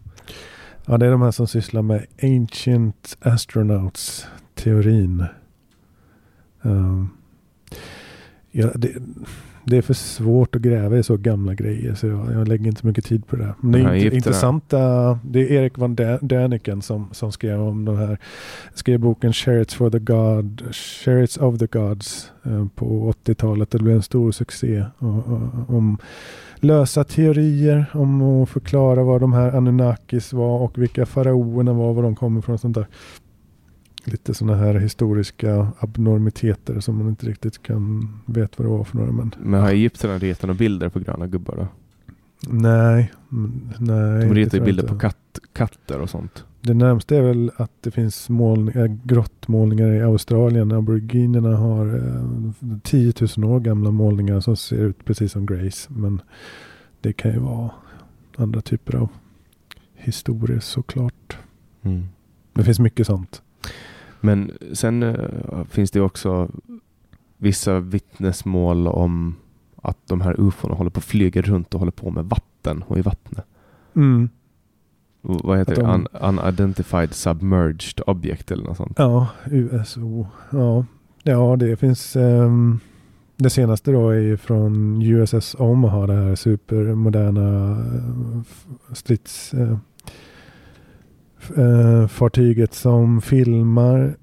Ja, 0.86 0.98
det 0.98 1.06
är 1.06 1.10
de 1.10 1.22
här 1.22 1.30
som 1.30 1.46
sysslar 1.46 1.82
med 1.82 2.06
Ancient 2.22 3.16
Astronauts-teorin. 3.20 5.24
Um, 6.62 7.08
ja, 8.50 8.66
det, 8.74 8.92
det 9.66 9.76
är 9.76 9.82
för 9.82 9.94
svårt 9.94 10.56
att 10.56 10.62
gräva 10.62 10.98
i 10.98 11.02
så 11.02 11.16
gamla 11.16 11.54
grejer 11.54 11.94
så 11.94 12.06
jag, 12.06 12.32
jag 12.32 12.48
lägger 12.48 12.66
inte 12.66 12.86
mycket 12.86 13.04
tid 13.04 13.26
på 13.26 13.36
det. 13.36 13.54
Men 13.60 13.72
det 13.72 13.78
De 13.78 13.84
är 13.84 13.88
här 13.88 13.94
inte, 13.94 14.16
intressanta. 14.16 14.78
Det 15.24 15.40
är 15.40 15.52
Erik 15.52 15.78
van 15.78 15.96
Däniken 16.20 16.82
som, 16.82 17.08
som 17.12 17.32
skrev 17.32 17.60
om 17.60 17.84
de 17.84 17.96
här. 17.96 18.18
Skrev 18.74 19.00
boken 19.00 19.32
Chariots, 19.32 19.74
for 19.74 19.90
the 19.90 19.98
God, 19.98 20.74
Chariots 20.74 21.36
of 21.36 21.58
the 21.58 21.66
Gods 21.66 22.32
eh, 22.44 22.66
på 22.74 23.12
80-talet. 23.24 23.70
Det 23.70 23.78
blev 23.78 23.96
en 23.96 24.02
stor 24.02 24.32
succé. 24.32 24.84
Och, 24.98 25.08
och, 25.08 25.76
om 25.76 25.98
lösa 26.56 27.04
teorier 27.04 27.86
om 27.94 28.22
att 28.22 28.48
förklara 28.48 29.02
vad 29.02 29.20
de 29.20 29.32
här 29.32 29.56
Anunnakis 29.56 30.32
var 30.32 30.58
och 30.58 30.78
vilka 30.78 31.06
faraoerna 31.06 31.72
var, 31.72 31.92
var 31.92 32.02
de 32.02 32.16
kommer 32.16 32.38
ifrån 32.40 32.54
och 32.54 32.60
sånt 32.60 32.74
där. 32.74 32.86
Lite 34.08 34.34
sådana 34.34 34.56
här 34.56 34.74
historiska 34.74 35.68
abnormiteter 35.78 36.80
som 36.80 36.98
man 36.98 37.08
inte 37.08 37.26
riktigt 37.26 37.62
kan 37.62 38.08
vet 38.26 38.58
vad 38.58 38.66
det 38.66 38.70
var 38.70 38.84
för 38.84 38.96
några. 38.96 39.12
Men 39.12 39.34
Men 39.38 39.60
har 39.60 39.70
egyptierna 39.70 40.18
ritat 40.18 40.42
några 40.42 40.58
bilder 40.58 40.88
på 40.88 40.98
gröna 40.98 41.26
gubbar 41.26 41.56
då? 41.56 41.68
nej, 42.48 43.12
mm, 43.32 43.70
nej. 43.78 44.28
De 44.28 44.34
ritar 44.34 44.58
ju 44.58 44.64
bilder 44.64 44.88
på 44.88 44.98
katt, 44.98 45.38
katter 45.52 46.00
och 46.00 46.10
sånt. 46.10 46.44
Det 46.60 46.74
närmaste 46.74 47.16
är 47.16 47.22
väl 47.22 47.50
att 47.56 47.72
det 47.80 47.90
finns 47.90 48.28
målningar, 48.28 48.98
grottmålningar 49.04 49.92
i 49.92 50.02
Australien. 50.02 50.72
Aboriginerna 50.72 51.56
har 51.56 51.86
eh, 51.96 52.78
10 52.82 53.12
000 53.36 53.52
år 53.52 53.60
gamla 53.60 53.90
målningar 53.90 54.40
som 54.40 54.56
ser 54.56 54.76
ut 54.76 55.04
precis 55.04 55.32
som 55.32 55.46
Grace. 55.46 55.88
Men 55.92 56.22
det 57.00 57.12
kan 57.12 57.32
ju 57.32 57.38
vara 57.38 57.70
andra 58.36 58.60
typer 58.60 58.96
av 58.96 59.08
historier 59.94 60.60
såklart. 60.60 61.38
Det 62.52 62.64
finns 62.64 62.78
mycket 62.78 63.06
sånt. 63.06 63.42
Men 64.26 64.50
sen 64.72 65.02
eh, 65.02 65.64
finns 65.70 65.90
det 65.90 66.00
också 66.00 66.48
vissa 67.38 67.80
vittnesmål 67.80 68.88
om 68.88 69.34
att 69.82 69.98
de 70.08 70.20
här 70.20 70.34
ufona 70.40 70.74
håller 70.74 70.90
på 70.90 70.98
att 70.98 71.04
flyga 71.04 71.42
runt 71.42 71.74
och 71.74 71.80
håller 71.80 71.92
på 71.92 72.10
med 72.10 72.24
vatten 72.24 72.82
och 72.86 72.98
i 72.98 73.02
vattnet. 73.02 73.44
Mm. 73.96 74.28
Vad 75.22 75.58
heter 75.58 75.76
de- 75.76 75.82
det? 76.12 76.18
Un 76.20 76.38
unidentified 76.38 77.14
submerged 77.14 78.00
object 78.06 78.50
eller 78.50 78.64
något 78.64 78.76
sånt. 78.76 78.94
Ja, 78.98 79.28
USO. 79.50 80.26
Ja, 80.50 80.84
ja 81.22 81.56
det 81.56 81.76
finns. 81.76 82.16
ehm, 82.16 82.80
det 83.36 83.50
senaste 83.50 83.90
då 83.90 84.10
är 84.10 84.18
ju 84.20 84.36
från 84.36 85.02
USS 85.02 85.56
Omaha. 85.58 86.06
Det 86.06 86.14
här 86.14 86.34
supermoderna 86.34 87.70
eh, 87.70 88.42
strids... 88.92 89.54
f- 89.54 89.78
eh, 91.56 92.06
fartyget 92.06 92.74
som 92.74 93.20
filmar 93.20 94.16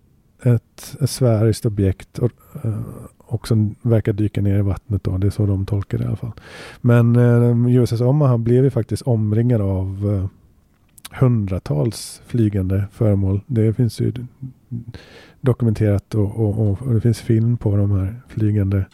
ett, 0.43 0.95
sfäriskt 1.05 1.65
objekt 1.65 2.19
och, 2.19 2.31
eh, 2.63 2.79
och 3.17 3.47
som 3.47 3.75
verkar 3.81 4.13
dyka 4.13 4.41
ner 4.41 4.59
i 4.59 4.61
vattnet. 4.61 5.03
Då. 5.03 5.17
Det 5.17 5.27
är 5.27 5.31
så 5.31 5.45
de 5.45 5.65
tolkar 5.65 5.97
det 5.97 6.03
i 6.03 6.07
alla 6.07 6.15
fall. 6.15 6.31
Men 6.81 7.15
eh, 7.15 7.81
USS 7.81 8.01
Omaha 8.01 8.37
blev 8.37 8.63
ju 8.63 8.69
faktiskt 8.69 9.01
omringad 9.01 9.61
av 9.61 10.13
eh, 10.13 10.29
hundratals 11.19 12.21
flygande 12.25 12.85
föremål. 12.91 13.41
Det 13.47 13.73
finns 13.73 14.01
ju 14.01 14.13
dokumenterat 15.41 16.15
och, 16.15 16.39
och, 16.39 16.81
och, 16.81 16.93
det 16.93 17.01
finns 17.01 17.19
film 17.19 17.57
på 17.57 17.77
de 17.77 17.91
här 17.91 18.21
flygande 18.27 18.85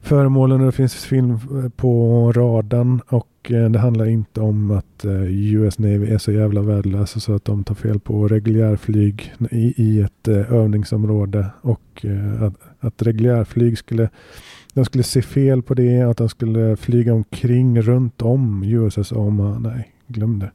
föremålen 0.00 0.60
och 0.60 0.66
det 0.66 0.72
finns 0.72 0.94
film 0.94 1.30
eh, 1.30 1.68
på 1.68 2.32
radarn 2.32 3.00
och 3.08 3.28
eh, 3.52 3.70
det 3.70 3.78
handlar 3.78 4.06
inte 4.06 4.40
om 4.40 4.70
att 4.70 5.04
eh, 5.04 5.54
US 5.54 5.78
Navy 5.78 6.06
är 6.06 6.18
så 6.18 6.32
jävla 6.32 6.62
värdelösa 6.62 7.20
så 7.20 7.34
att 7.34 7.44
de 7.44 7.64
tar 7.64 7.74
fel 7.74 8.00
på 8.00 8.28
reguljärflyg 8.28 9.34
i, 9.50 9.74
i 9.76 10.00
ett 10.00 10.28
eh, 10.28 10.52
övningsområde 10.52 11.46
och 11.60 12.04
eh, 12.04 12.42
att, 12.42 12.54
att 12.80 13.02
reguljärflyg 13.02 13.78
skulle 13.78 14.08
de 14.74 14.84
skulle 14.84 15.04
se 15.04 15.22
fel 15.22 15.62
på 15.62 15.74
det, 15.74 16.02
att 16.02 16.16
de 16.16 16.28
skulle 16.28 16.76
flyga 16.76 17.14
omkring 17.14 17.82
runt 17.82 18.22
om 18.22 18.62
USS 18.62 19.12
Oma. 19.12 19.50
Oh 19.50 19.60
nej, 19.60 19.92
glöm 20.06 20.38
det. 20.38 20.50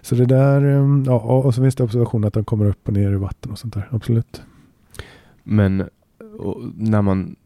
Så 0.00 0.14
det 0.14 0.26
där, 0.26 0.64
eh, 0.64 1.02
ja, 1.06 1.20
och 1.20 1.54
så 1.54 1.62
finns 1.62 1.74
det 1.74 1.84
observationer 1.84 2.28
att 2.28 2.34
de 2.34 2.44
kommer 2.44 2.66
upp 2.66 2.88
och 2.88 2.94
ner 2.94 3.12
i 3.12 3.16
vatten 3.16 3.52
och 3.52 3.58
sånt 3.58 3.74
där. 3.74 3.88
Absolut. 3.90 4.42
Men 5.42 5.84
när 6.76 7.02
man 7.02 7.36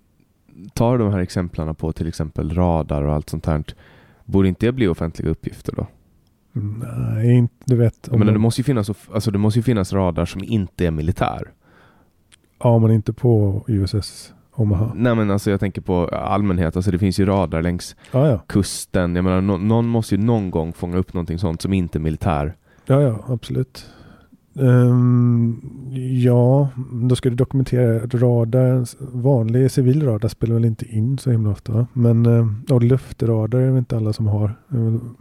tar 0.74 0.98
de 0.98 1.12
här 1.12 1.18
exemplen 1.18 1.74
på 1.74 1.92
till 1.92 2.08
exempel 2.08 2.54
radar 2.54 3.02
och 3.02 3.14
allt 3.14 3.30
sånt 3.30 3.46
här. 3.46 3.64
Borde 4.28 4.48
inte 4.48 4.66
det 4.66 4.72
bli 4.72 4.88
offentliga 4.88 5.30
uppgifter 5.30 5.72
då? 5.76 5.86
Nej, 6.52 7.32
inte, 7.34 7.54
du 7.64 7.76
vet. 7.76 8.10
Menar, 8.10 8.24
det, 8.26 8.32
man, 8.32 8.40
måste 8.40 8.60
ju 8.60 8.64
finnas, 8.64 8.90
alltså, 9.14 9.30
det 9.30 9.38
måste 9.38 9.58
ju 9.58 9.62
finnas 9.62 9.92
radar 9.92 10.24
som 10.24 10.44
inte 10.44 10.86
är 10.86 10.90
militär. 10.90 11.42
ja, 12.62 12.78
men 12.78 12.90
inte 12.90 13.12
på 13.12 13.64
USS 13.68 14.32
Omaha. 14.54 14.92
Nej 14.94 15.14
men 15.14 15.30
alltså 15.30 15.50
jag 15.50 15.60
tänker 15.60 15.80
på 15.80 16.08
allmänhet, 16.08 16.76
alltså 16.76 16.90
det 16.90 16.98
finns 16.98 17.20
ju 17.20 17.26
radar 17.26 17.62
längs 17.62 17.96
Ja, 18.12 18.28
ja. 18.28 18.38
kusten. 18.46 19.14
Jag 19.14 19.24
menar, 19.24 19.40
nå- 19.40 19.56
någon 19.58 19.86
måste 19.88 20.14
ju 20.14 20.20
någon 20.22 20.50
gång 20.50 20.72
fånga 20.72 20.96
upp 20.96 21.14
någonting 21.14 21.38
sånt 21.38 21.62
som 21.62 21.72
inte 21.72 21.98
är 21.98 22.00
militär. 22.00 22.54
Ja, 22.86 23.00
ja, 23.02 23.24
absolut. 23.28 23.86
Ehm, 24.60 25.60
ja, 26.24 26.68
då 27.02 27.16
ska 27.16 27.30
du 27.30 27.36
dokumentera 27.36 27.98
radar. 28.06 28.84
Vanlig 29.16 29.70
civil 29.70 30.02
radar 30.06 30.28
spelar 30.28 30.54
väl 30.54 30.64
inte 30.64 30.84
in 30.88 31.18
så 31.18 31.30
himla 31.30 31.50
ofta. 31.50 31.72
va? 31.72 31.86
Men 31.92 32.26
ehm, 32.26 32.62
och 32.70 32.82
luftradar 32.82 33.58
är 33.60 33.72
det 33.72 33.78
inte 33.78 33.96
alla 33.96 34.12
som 34.12 34.26
har. 34.26 34.54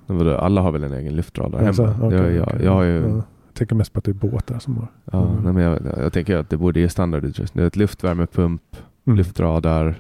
Vadå, 0.08 0.38
Alla 0.38 0.62
har 0.62 0.72
väl 0.72 0.84
en 0.84 0.94
egen 0.94 1.16
luftradar 1.16 1.68
Alltså, 1.68 1.86
hemma? 1.86 2.08
okej, 2.08 2.20
jag, 2.20 2.34
jag, 2.36 2.48
okej. 2.48 2.66
jag 2.66 2.72
har 2.72 2.84
ju... 2.84 3.00
Ja. 3.02 3.08
Jag 3.48 3.60
tänker 3.60 3.76
mest 3.76 3.94
på 3.94 4.00
att 4.00 4.06
det 4.06 4.12
är 4.12 4.14
båtar 4.14 4.60
som 4.60 4.78
har. 4.78 4.88
Ja, 5.12 5.28
Mm. 5.30 5.44
nej, 5.44 5.54
men 5.54 5.64
jag, 5.64 5.80
jag 6.04 6.14
tänker 6.14 6.36
att 6.38 6.50
det 6.50 6.58
borde 6.58 6.80
ge 6.80 6.90
standardutrustning. 6.90 7.66
Ett 7.66 7.76
luftvärmepump, 7.76 8.62
Mm. 9.08 9.18
luftradar. 9.18 9.96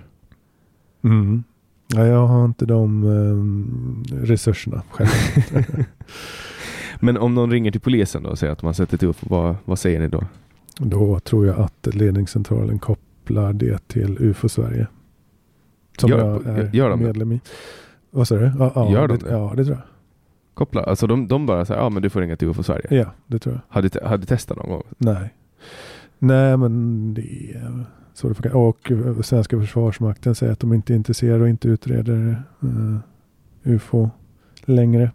Mm. 1.03 1.43
Ja, 1.95 2.05
jag 2.05 2.27
har 2.27 2.45
inte 2.45 2.65
de 2.65 3.03
ehm, 3.03 4.03
resurserna 4.23 4.81
själv. 4.91 5.09
Men 6.99 7.17
om 7.17 7.35
någon 7.35 7.51
ringer 7.51 7.71
till 7.71 7.81
polisen 7.81 8.23
då 8.23 8.29
och 8.29 8.39
säger 8.39 8.53
att 8.53 8.63
man 8.63 8.73
sett 8.73 8.93
ett 8.93 9.03
UFO, 9.03 9.25
vad, 9.29 9.55
vad 9.65 9.79
säger 9.79 9.99
ni 9.99 10.07
då? 10.07 10.23
Då 10.79 11.19
tror 11.19 11.47
jag 11.47 11.59
att 11.59 11.87
ledningscentralen 11.95 12.79
kopplar 12.79 13.53
det 13.53 13.87
till 13.87 14.17
UFO 14.19 14.49
Sverige. 14.49 14.87
Som 15.97 16.09
Gör- 16.09 16.19
jag 16.45 16.45
är 16.57 16.69
gör 16.73 16.89
de 16.89 16.99
det? 16.99 17.05
medlem 17.05 17.31
i. 17.31 17.41
Vad 18.11 18.27
sa 18.27 18.35
du? 18.35 18.51
Ja, 18.59 18.71
ja, 18.75 18.91
Gör 18.91 19.07
de 19.07 19.17
det, 19.17 19.25
det? 19.25 19.31
Ja, 19.31 19.53
det 19.57 19.65
tror 19.65 19.75
jag. 19.77 19.83
Koppla, 20.53 20.83
alltså 20.83 21.07
de, 21.07 21.27
de 21.27 21.45
bara 21.45 21.65
säger 21.65 21.81
ja 21.81 21.89
men 21.89 22.01
du 22.01 22.09
får 22.09 22.21
ringa 22.21 22.37
till 22.37 22.47
UFO 22.47 22.63
Sverige. 22.63 22.87
Ja, 22.89 23.05
det 23.27 23.39
tror 23.39 23.55
jag. 23.55 23.61
Hade, 23.75 23.89
te- 23.89 24.05
hade 24.05 24.25
testat 24.25 24.57
någon 24.57 24.69
gång? 24.69 24.83
Nej. 24.97 25.33
Nej, 26.19 26.57
men 26.57 27.13
det 27.13 27.51
är 27.53 27.85
så 28.13 28.27
det 28.29 28.33
funkar. 28.35 28.55
Och 28.55 28.91
eh, 28.91 29.21
svenska 29.21 29.59
försvarsmakten 29.59 30.35
säger 30.35 30.53
att 30.53 30.59
de 30.59 30.73
inte 30.73 30.93
är 30.93 30.95
intresserade 30.95 31.41
och 31.43 31.49
inte 31.49 31.67
utreder 31.67 32.43
eh, 32.61 32.97
UFO 33.63 34.09
längre. 34.65 35.11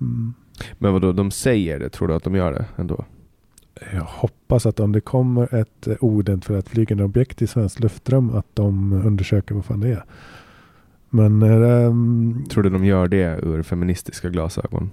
Mm. 0.00 0.34
Men 0.78 0.92
vadå, 0.92 1.12
de 1.12 1.30
säger 1.30 1.78
det? 1.78 1.88
Tror 1.88 2.08
du 2.08 2.14
att 2.14 2.24
de 2.24 2.34
gör 2.34 2.52
det 2.52 2.64
ändå? 2.76 3.04
Jag 3.92 4.04
hoppas 4.04 4.66
att 4.66 4.80
om 4.80 4.92
det 4.92 5.00
kommer 5.00 5.54
ett 5.54 5.86
eh, 5.86 5.94
oidentifierat 6.00 6.68
flygande 6.68 7.04
objekt 7.04 7.42
i 7.42 7.46
svenskt 7.46 7.80
luftrum 7.80 8.34
att 8.34 8.46
de 8.54 8.92
undersöker 8.92 9.54
vad 9.54 9.64
fan 9.64 9.80
det 9.80 9.88
är. 9.88 10.04
Men 11.10 11.42
um, 11.42 12.44
Tror 12.50 12.62
du 12.62 12.70
de 12.70 12.84
gör 12.84 13.08
det 13.08 13.40
ur 13.42 13.62
feministiska 13.62 14.28
glasögon? 14.28 14.90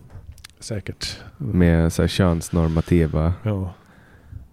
säkert. 0.59 1.19
Med 1.37 1.93
så 1.93 2.01
här, 2.01 2.07
könsnormativa 2.07 3.33
Ja. 3.43 3.73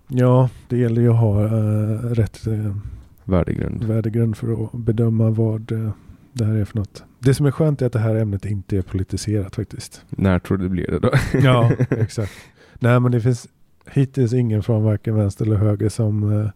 ja, 0.09 0.49
det 0.69 0.77
gäller 0.79 1.03
ju 1.03 1.11
att 1.11 1.21
ha 1.21 1.45
eh, 1.45 1.99
rätt 2.01 2.47
uh, 2.47 2.77
värdegrund? 3.25 3.85
värdegrund 3.85 4.37
för 4.37 4.65
att 4.65 4.73
bedöma 4.73 5.31
vad 5.31 5.73
uh, 5.73 5.91
det 6.33 6.45
här 6.45 6.55
är 6.55 6.65
för 6.65 6.79
något. 6.79 7.05
Det 7.19 7.35
som 7.35 7.47
är 7.47 7.51
skönt 7.51 7.83
är 7.83 7.87
att 7.87 7.93
det 7.93 7.99
här 7.99 8.15
ämnet 8.15 8.45
inte 8.45 8.77
är 8.77 8.83
politiserat 8.83 9.57
faktiskt. 9.57 10.05
När 10.09 10.39
tror 10.39 10.59
du 10.59 10.65
det 10.65 10.71
blir 10.71 10.87
det 10.87 10.99
då? 10.99 11.11
Ja, 11.43 11.71
exakt. 11.91 12.33
Nej, 12.79 13.01
men 13.01 13.13
det 13.13 13.21
finns 13.21 13.49
hittills 13.87 14.33
ingen 14.33 14.63
från 14.63 14.83
varken 14.83 15.15
vänster 15.17 15.45
eller 15.45 15.57
höger 15.57 15.89
som 15.89 16.23
uh, 16.23 16.49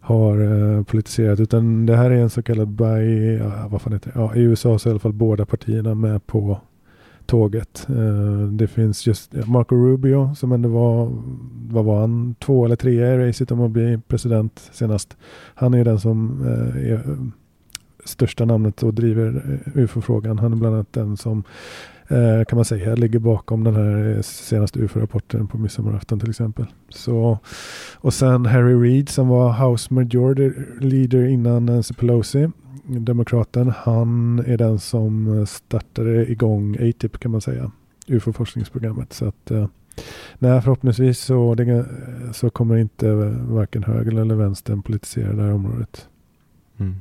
har 0.00 0.40
uh, 0.40 0.84
politiserat. 0.84 1.40
Utan 1.40 1.86
det 1.86 1.96
här 1.96 2.10
är 2.10 2.16
en 2.16 2.30
så 2.30 2.42
kallad 2.42 2.68
by, 2.68 3.36
ja, 3.36 3.68
vad 3.70 3.82
fan 3.82 3.92
heter 3.92 4.12
det? 4.14 4.20
Ja, 4.20 4.34
I 4.34 4.40
USA 4.40 4.78
så 4.78 4.88
är 4.88 4.90
i 4.90 4.92
alla 4.92 5.00
fall 5.00 5.12
båda 5.12 5.46
partierna 5.46 5.94
med 5.94 6.26
på 6.26 6.60
tåget. 7.26 7.86
Uh, 7.90 8.46
det 8.48 8.66
finns 8.66 9.06
just 9.06 9.34
Marco 9.46 9.76
Rubio 9.76 10.34
som 10.34 10.52
ändå 10.52 10.68
var, 10.68 11.12
vad 11.68 11.84
var 11.84 12.00
han, 12.00 12.34
två 12.34 12.64
eller 12.64 12.76
tre 12.76 12.92
i 12.92 13.18
racet 13.18 13.50
om 13.50 13.60
att 13.60 13.70
bli 13.70 13.98
president 14.08 14.70
senast. 14.72 15.16
Han 15.54 15.74
är 15.74 15.84
den 15.84 16.00
som 16.00 16.42
uh, 16.42 16.92
är 16.92 17.16
största 18.08 18.44
namnet 18.44 18.82
och 18.82 18.94
driver 18.94 19.60
eh, 19.74 19.82
UFO-frågan. 19.82 20.38
Han 20.38 20.52
är 20.52 20.56
bland 20.56 20.74
annat 20.74 20.92
den 20.92 21.16
som 21.16 21.44
eh, 22.08 22.44
kan 22.48 22.56
man 22.56 22.64
säga 22.64 22.94
ligger 22.94 23.18
bakom 23.18 23.64
den 23.64 23.76
här 23.76 24.16
eh, 24.16 24.22
senaste 24.22 24.80
UFO-rapporten 24.80 25.46
på 25.46 25.58
midsommarafton 25.58 26.20
till 26.20 26.30
exempel. 26.30 26.66
Så, 26.88 27.38
och 27.94 28.14
sen 28.14 28.46
Harry 28.46 28.74
Reid 28.74 29.08
som 29.08 29.28
var 29.28 29.68
House 29.68 29.94
Majority 29.94 30.50
Leader 30.80 31.28
innan 31.28 31.66
Nancy 31.66 31.94
Pelosi, 31.94 32.48
demokraten. 32.84 33.72
Han 33.76 34.38
är 34.46 34.56
den 34.56 34.78
som 34.78 35.46
startade 35.46 36.30
igång 36.30 36.74
ATIP 36.74 37.18
kan 37.18 37.30
man 37.30 37.40
säga, 37.40 37.70
UFO-forskningsprogrammet. 38.06 39.12
Så 39.12 39.24
att 39.24 39.52
Nej, 40.38 40.60
förhoppningsvis 40.60 41.20
så, 41.20 41.54
det, 41.54 41.86
så 42.32 42.50
kommer 42.50 42.76
inte 42.76 43.14
varken 43.48 43.82
höger 43.82 44.20
eller 44.20 44.34
vänstern 44.34 44.82
politisera 44.82 45.32
det 45.32 45.42
här 45.42 45.52
området. 45.52 46.08
Mm. 46.78 46.94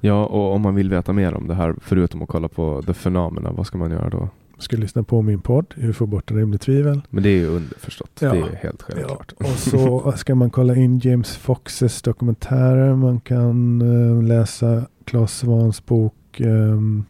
Ja, 0.00 0.26
och 0.26 0.54
om 0.54 0.62
man 0.62 0.74
vill 0.74 0.90
veta 0.90 1.12
mer 1.12 1.34
om 1.34 1.48
det 1.48 1.54
här, 1.54 1.74
förutom 1.80 2.22
att 2.22 2.28
kolla 2.28 2.48
på 2.48 2.82
The 2.82 2.94
Phenomena, 2.94 3.52
vad 3.52 3.66
ska 3.66 3.78
man 3.78 3.90
göra 3.90 4.10
då? 4.10 4.28
Ska 4.58 4.76
lyssna 4.76 5.02
på 5.02 5.22
min 5.22 5.40
podd, 5.40 5.74
Hur 5.76 5.92
få 5.92 6.06
bort 6.06 6.30
en 6.30 6.36
rimlig 6.36 6.60
tvivel. 6.60 7.02
Men 7.10 7.22
det 7.22 7.28
är 7.28 7.36
ju 7.36 7.46
underförstått. 7.46 8.10
Ja. 8.20 8.32
Det 8.32 8.38
är 8.38 8.56
helt 8.56 8.82
självklart. 8.82 9.34
Ja. 9.38 9.46
Och 9.46 9.58
så 9.58 10.12
ska 10.16 10.34
man 10.34 10.50
kolla 10.50 10.76
in 10.76 10.98
James 10.98 11.36
Foxes 11.36 12.02
dokumentärer. 12.02 12.94
Man 12.94 13.20
kan 13.20 13.82
uh, 13.82 14.22
läsa 14.22 14.86
Claes 15.04 15.38
Svans 15.38 15.86
bok 15.86 16.40
um, 16.40 17.04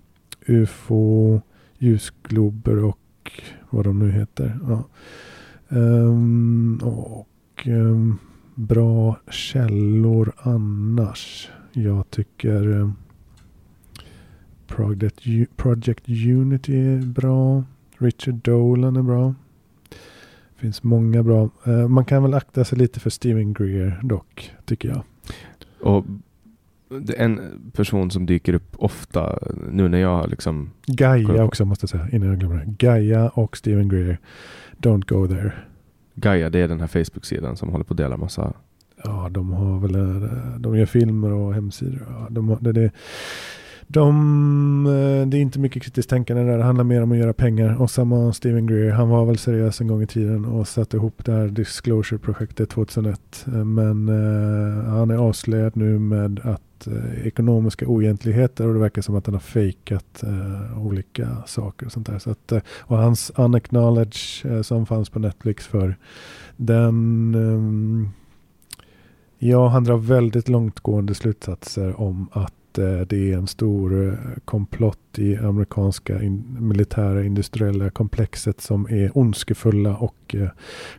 UFO, 0.47 1.41
ljusglober 1.78 2.85
och 2.85 3.33
vad 3.70 3.85
de 3.85 3.99
nu 3.99 4.11
heter. 4.11 4.59
Ja. 4.69 4.85
Um, 5.69 6.81
och 6.83 7.66
um, 7.66 8.19
bra 8.55 9.16
källor 9.31 10.33
annars. 10.39 11.51
Jag 11.78 12.11
tycker 12.11 12.69
uh, 12.69 12.90
Project, 14.66 15.20
Project 15.57 16.09
Unity 16.09 16.77
är 16.77 16.98
bra. 16.98 17.65
Richard 17.98 18.35
Dolan 18.35 18.97
är 18.97 19.03
bra. 19.03 19.35
Det 19.89 20.61
finns 20.61 20.82
många 20.82 21.23
bra. 21.23 21.51
Uh, 21.69 21.89
man 21.89 22.05
kan 22.05 22.23
väl 22.23 22.35
akta 22.35 22.65
sig 22.65 22.78
lite 22.78 23.01
för 23.01 23.11
Steven 23.11 23.53
Greer 23.53 24.01
dock, 24.03 24.53
tycker 24.65 24.89
jag. 24.89 25.03
Och 25.81 26.05
en 27.16 27.40
person 27.73 28.11
som 28.11 28.27
dyker 28.27 28.55
upp 28.55 28.77
ofta 28.77 29.39
nu 29.70 29.89
när 29.89 29.98
jag 29.98 30.31
liksom... 30.31 30.70
Gaia 30.86 31.44
också 31.44 31.65
måste 31.65 31.85
jag 31.85 31.90
säga 31.90 32.09
innan 32.12 32.28
jag 32.28 32.39
glömmer 32.39 32.57
det. 32.57 32.86
Gaia 32.86 33.28
och 33.28 33.57
Steven 33.57 33.89
Greer. 33.89 34.19
Don't 34.78 35.09
go 35.09 35.27
there. 35.28 35.53
Gaia 36.15 36.51
det 36.51 36.59
är 36.59 36.69
den 36.69 36.81
här 36.81 36.86
Facebook-sidan 36.86 37.57
som 37.57 37.69
håller 37.69 37.85
på 37.85 37.93
att 37.93 37.98
dela 37.98 38.16
massa... 38.16 38.53
Ja, 39.05 39.28
de 39.31 39.52
har 39.52 39.78
väl... 39.78 39.94
Eh, 39.94 40.31
de 40.59 40.77
gör 40.78 40.86
filmer 40.86 41.32
och 41.32 41.55
hemsidor. 41.55 42.06
Ja, 42.10 42.27
de, 42.31 42.48
har- 42.48 42.59
det, 42.60 42.73
det, 42.73 42.90
de, 43.89 44.86
eh, 44.86 45.28
det 45.28 45.36
är 45.36 45.40
inte 45.40 45.59
mycket 45.59 45.82
kritiskt 45.82 46.10
tänkande 46.10 46.43
där. 46.43 46.59
Det 46.59 46.64
handlar 46.64 46.85
mer 46.85 47.02
om 47.02 47.12
att 47.12 47.18
göra 47.18 47.32
pengar. 47.32 47.82
Och 47.82 47.90
samma 47.90 48.32
Steven 48.32 48.66
Greer. 48.66 48.90
Han 48.93 49.09
var 49.09 49.24
väl 49.27 49.39
seriös 49.39 49.81
en 49.81 49.86
gång 49.89 50.02
i 50.02 50.06
tiden 50.06 50.44
och 50.44 50.68
satte 50.68 50.97
ihop 50.97 51.24
det 51.24 51.32
här 51.32 51.48
Disclosure-projektet 51.48 52.70
2001. 52.70 53.44
Men 53.47 54.09
eh, 54.09 54.85
han 54.85 55.10
är 55.10 55.16
avslöjad 55.16 55.77
nu 55.77 55.98
med 55.98 56.40
att 56.44 56.86
eh, 56.86 57.27
ekonomiska 57.27 57.86
oegentligheter 57.86 58.66
och 58.66 58.74
det 58.74 58.81
verkar 58.81 59.02
som 59.02 59.16
att 59.16 59.27
han 59.27 59.35
har 59.35 59.40
fejkat 59.40 60.23
eh, 60.23 60.86
olika 60.86 61.28
saker 61.47 61.86
och 61.86 61.93
sånt 61.93 62.06
där. 62.06 62.18
Så 62.18 62.31
att, 62.31 62.52
eh, 62.52 62.60
och 62.81 62.98
hans 62.98 63.32
Unacknowledge 63.36 64.47
eh, 64.51 64.62
som 64.62 64.86
fanns 64.86 65.10
på 65.10 65.18
Netflix 65.18 65.66
för 65.66 65.97
den 66.56 67.35
ehm, 67.35 68.09
Ja, 69.38 69.68
han 69.68 69.84
drar 69.84 69.96
väldigt 69.96 70.48
långtgående 70.48 71.14
slutsatser 71.14 72.00
om 72.00 72.28
att 72.32 72.78
eh, 72.78 73.00
det 73.00 73.32
är 73.32 73.36
en 73.36 73.46
stor 73.46 74.08
eh, 74.08 74.14
komplott 74.44 75.18
i 75.18 75.36
amerikanska 75.36 76.22
in, 76.22 76.56
militära 76.60 77.24
industriella 77.24 77.90
komplexet 77.90 78.60
som 78.60 78.86
är 78.90 79.18
ondskefulla 79.18 79.96
och 79.96 80.34
eh, 80.34 80.48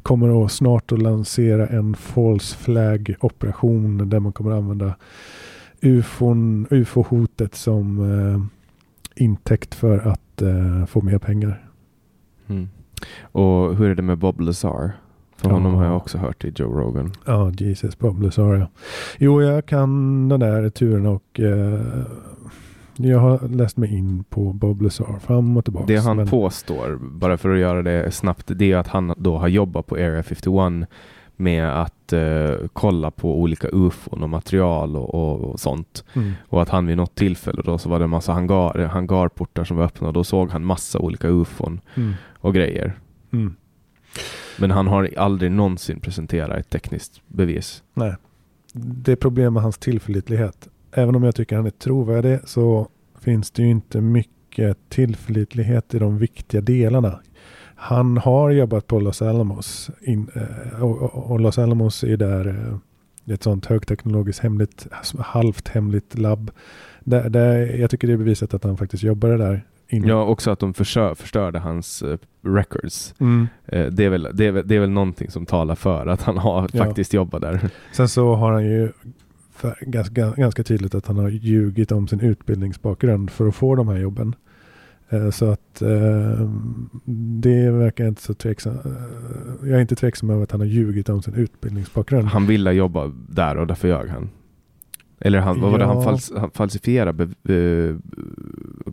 kommer 0.04 0.46
att 0.46 0.52
snart 0.52 0.92
att 0.92 1.02
lansera 1.02 1.68
en 1.68 1.96
false 1.96 2.58
flag 2.58 3.16
operation 3.20 4.10
där 4.10 4.20
man 4.20 4.34
kommer 4.34 4.52
att 4.52 4.58
använda 4.58 4.96
ufon, 5.82 6.68
ufo-hotet 6.70 7.56
som 7.56 8.00
eh, 8.00 8.42
intäkt 9.24 9.76
för 9.76 10.00
att 10.00 10.42
eh, 10.42 10.86
få 10.86 11.02
mer 11.02 11.18
pengar. 11.18 11.70
Mm. 12.48 12.70
Och 13.22 13.76
hur 13.76 13.90
är 13.90 13.96
det 13.96 14.02
med 14.02 14.18
Bob 14.18 14.42
Lazar? 14.42 14.92
För 15.38 15.50
honom 15.50 15.74
har 15.76 15.86
jag 15.86 15.98
också 15.98 16.18
hört 16.18 16.46
i 16.46 16.54
Joe 16.56 16.80
Rogan. 16.80 17.12
Ja, 17.26 17.52
Jesus 17.52 18.00
Bob 18.00 18.22
Lazar 18.22 18.54
ja. 18.56 18.68
Jo, 19.18 19.42
jag 19.42 19.66
kan 19.66 20.30
den 20.30 20.40
där 20.40 20.70
turen 20.70 21.06
och 21.06 21.40
eh, 21.40 21.80
jag 22.96 23.20
har 23.20 23.48
läst 23.48 23.78
mig 23.78 23.94
in 23.98 24.24
på 24.24 24.54
Bob 24.54 24.82
Lazar 24.82 25.20
fram 25.20 25.58
och 25.58 25.64
tillbaka. 25.66 25.86
Det 25.88 25.98
han 25.98 26.18
men- 26.18 26.28
påstår, 26.28 26.98
bara 27.02 27.38
för 27.38 27.50
att 27.50 27.60
göra 27.60 27.82
det 27.82 28.12
snabbt, 28.12 28.52
det 28.56 28.72
är 28.72 28.78
att 28.78 28.88
han 28.88 29.14
då 29.18 29.38
har 29.38 29.48
jobbat 29.48 29.86
på 29.86 29.96
Area 29.96 30.24
51 30.24 30.90
med 31.40 31.82
att 31.82 32.14
eh, 32.14 32.52
kolla 32.74 33.12
på 33.12 33.40
olika 33.42 33.68
ufon 33.72 34.24
och 34.24 34.30
material 34.30 34.96
och, 34.96 35.16
och, 35.16 35.40
och 35.52 35.60
sånt. 35.60 36.04
Mm. 36.14 36.32
Och 36.50 36.62
att 36.62 36.70
han 36.70 36.88
vid 36.88 36.98
något 36.98 37.16
tillfälle 37.16 37.62
då 37.66 37.78
så 37.78 37.90
var 37.90 38.00
det 38.00 38.04
en 38.06 38.10
massa 38.10 38.34
hangar, 38.34 38.86
hangarportar 38.86 39.64
som 39.64 39.78
var 39.78 39.84
öppna 39.86 40.08
och 40.08 40.14
då 40.14 40.24
såg 40.24 40.50
han 40.52 40.66
massa 40.66 41.00
olika 41.00 41.28
ufon 41.28 41.80
Mm. 41.96 42.14
och 42.40 42.54
grejer. 42.54 42.94
Mm. 43.34 43.56
Men 44.60 44.72
han 44.72 44.88
har 44.88 45.10
aldrig 45.18 45.52
någonsin 45.52 46.00
presenterat 46.00 46.58
ett 46.58 46.70
tekniskt 46.70 47.22
bevis. 47.28 47.84
Nej. 47.94 48.16
Det 48.74 49.12
är 49.12 49.16
problem 49.16 49.54
med 49.54 49.64
hans 49.64 49.78
tillförlitlighet. 49.78 50.68
Även 50.92 51.16
om 51.16 51.24
jag 51.24 51.36
tycker 51.36 51.56
han 51.56 51.66
är 51.66 51.70
trovärdig 51.70 52.40
så 52.46 52.88
finns 53.20 53.52
det 53.52 53.62
ju 53.62 53.70
inte 53.70 54.02
mycket 54.02 54.78
tillförlitlighet 54.90 55.94
i 55.94 56.00
de 56.00 56.18
viktiga 56.18 56.62
delarna. 56.62 57.20
Han 57.76 58.18
har 58.18 58.50
jobbat 58.52 58.88
på 58.88 59.00
Los 59.00 59.22
Alamos 59.22 59.90
in, 60.02 60.30
eh, 60.36 60.84
och, 60.84 61.40
Los 61.40 61.58
Alamos 61.58 62.04
är 62.04 62.18
där 62.18 62.48
eh, 62.48 63.34
ett 63.34 63.44
sånt 63.44 63.66
högteknologiskt 63.66 64.44
hemligt, 64.44 64.88
halvt 65.20 65.68
hemligt 65.68 66.20
labb. 66.20 66.52
Där, 67.04 67.30
där, 67.30 67.80
jag 67.80 67.90
tycker 67.90 68.08
det 68.08 68.14
är 68.14 68.18
bevisat 68.18 68.54
att 68.54 68.64
han 68.64 68.78
faktiskt 68.78 69.04
jobbade 69.04 69.38
där. 69.38 69.66
Ja, 69.90 70.24
också 70.26 70.52
att 70.52 70.60
de 70.60 70.74
försö- 70.74 71.16
förstörde 71.16 71.60
hans 71.60 72.02
eh, 72.02 72.18
records. 72.46 73.16
Mm. 73.20 73.48
Eh, 73.66 73.86
det, 73.86 74.06
är 74.06 74.10
väl, 74.10 74.28
det, 74.34 74.46
är 74.46 74.52
det 74.64 74.76
är 74.76 74.80
väl 74.80 74.90
någonting 74.90 75.32
som 75.32 75.46
talar 75.46 75.76
för 75.76 76.08
att 76.08 76.22
han 76.22 76.38
har 76.38 76.70
Ja. 76.74 76.86
faktiskt 76.86 77.14
jobbat 77.14 77.42
där. 77.42 77.70
Sen 77.92 78.08
så 78.08 78.36
har 78.36 78.52
han 78.52 78.66
ju 78.66 78.92
för, 79.54 79.76
ganska, 79.82 80.32
ganska 80.32 80.64
tydligt 80.64 80.96
att 80.96 81.08
han 81.08 81.18
har 81.18 81.30
ljugit 81.30 81.92
om 81.92 82.08
sin 82.08 82.20
utbildningsbakgrund 82.20 83.30
för 83.30 83.48
att 83.48 83.56
få 83.56 83.76
de 83.76 83.88
här 83.88 83.98
jobben. 83.98 84.36
Eh, 85.10 85.30
Så 85.30 85.46
att 85.52 85.82
det 87.42 87.72
verkar 87.72 88.08
inte 88.08 88.22
så 88.22 88.34
tveksam. 88.34 88.78
Jag 89.62 89.70
är 89.70 89.82
inte 89.82 89.96
tveksam 89.96 90.30
över 90.30 90.44
att 90.44 90.52
han 90.52 90.62
har 90.62 90.68
ljugit 90.68 91.10
om 91.10 91.22
sin 91.22 91.34
utbildningsbakgrund. 91.34 92.28
Han 92.28 92.48
ville 92.48 92.72
jobba 92.72 93.12
där 93.30 93.58
och 93.58 93.68
därför 93.68 93.88
ljög 93.88 94.10
han. 94.10 94.30
Eller 95.20 95.40
han, 95.40 95.62
vad 95.62 95.72
var 95.72 95.80
det, 95.80 95.86
han, 95.86 96.04
fals, 96.04 96.32
han 96.38 96.52
falsifierade 96.52 97.28
be, 97.44 97.56
eh, 97.56 97.96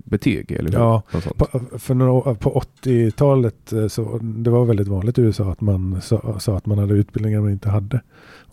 betyg, 0.04 0.52
eller? 0.52 0.72
Ja. 0.72 1.02
På, 1.36 1.60
för 1.78 1.94
några, 1.94 2.34
på 2.34 2.62
80-talet 2.82 3.72
eh, 3.72 3.86
så 3.86 4.18
det 4.22 4.50
var 4.50 4.64
väldigt 4.64 4.88
vanligt 4.88 5.18
i 5.18 5.22
USA 5.22 5.52
att 5.52 5.60
man 5.60 6.00
sa, 6.00 6.38
sa 6.40 6.56
att 6.56 6.66
man 6.66 6.78
hade 6.78 6.94
utbildningar 6.94 7.40
man 7.40 7.50
inte 7.50 7.68
hade. 7.68 8.00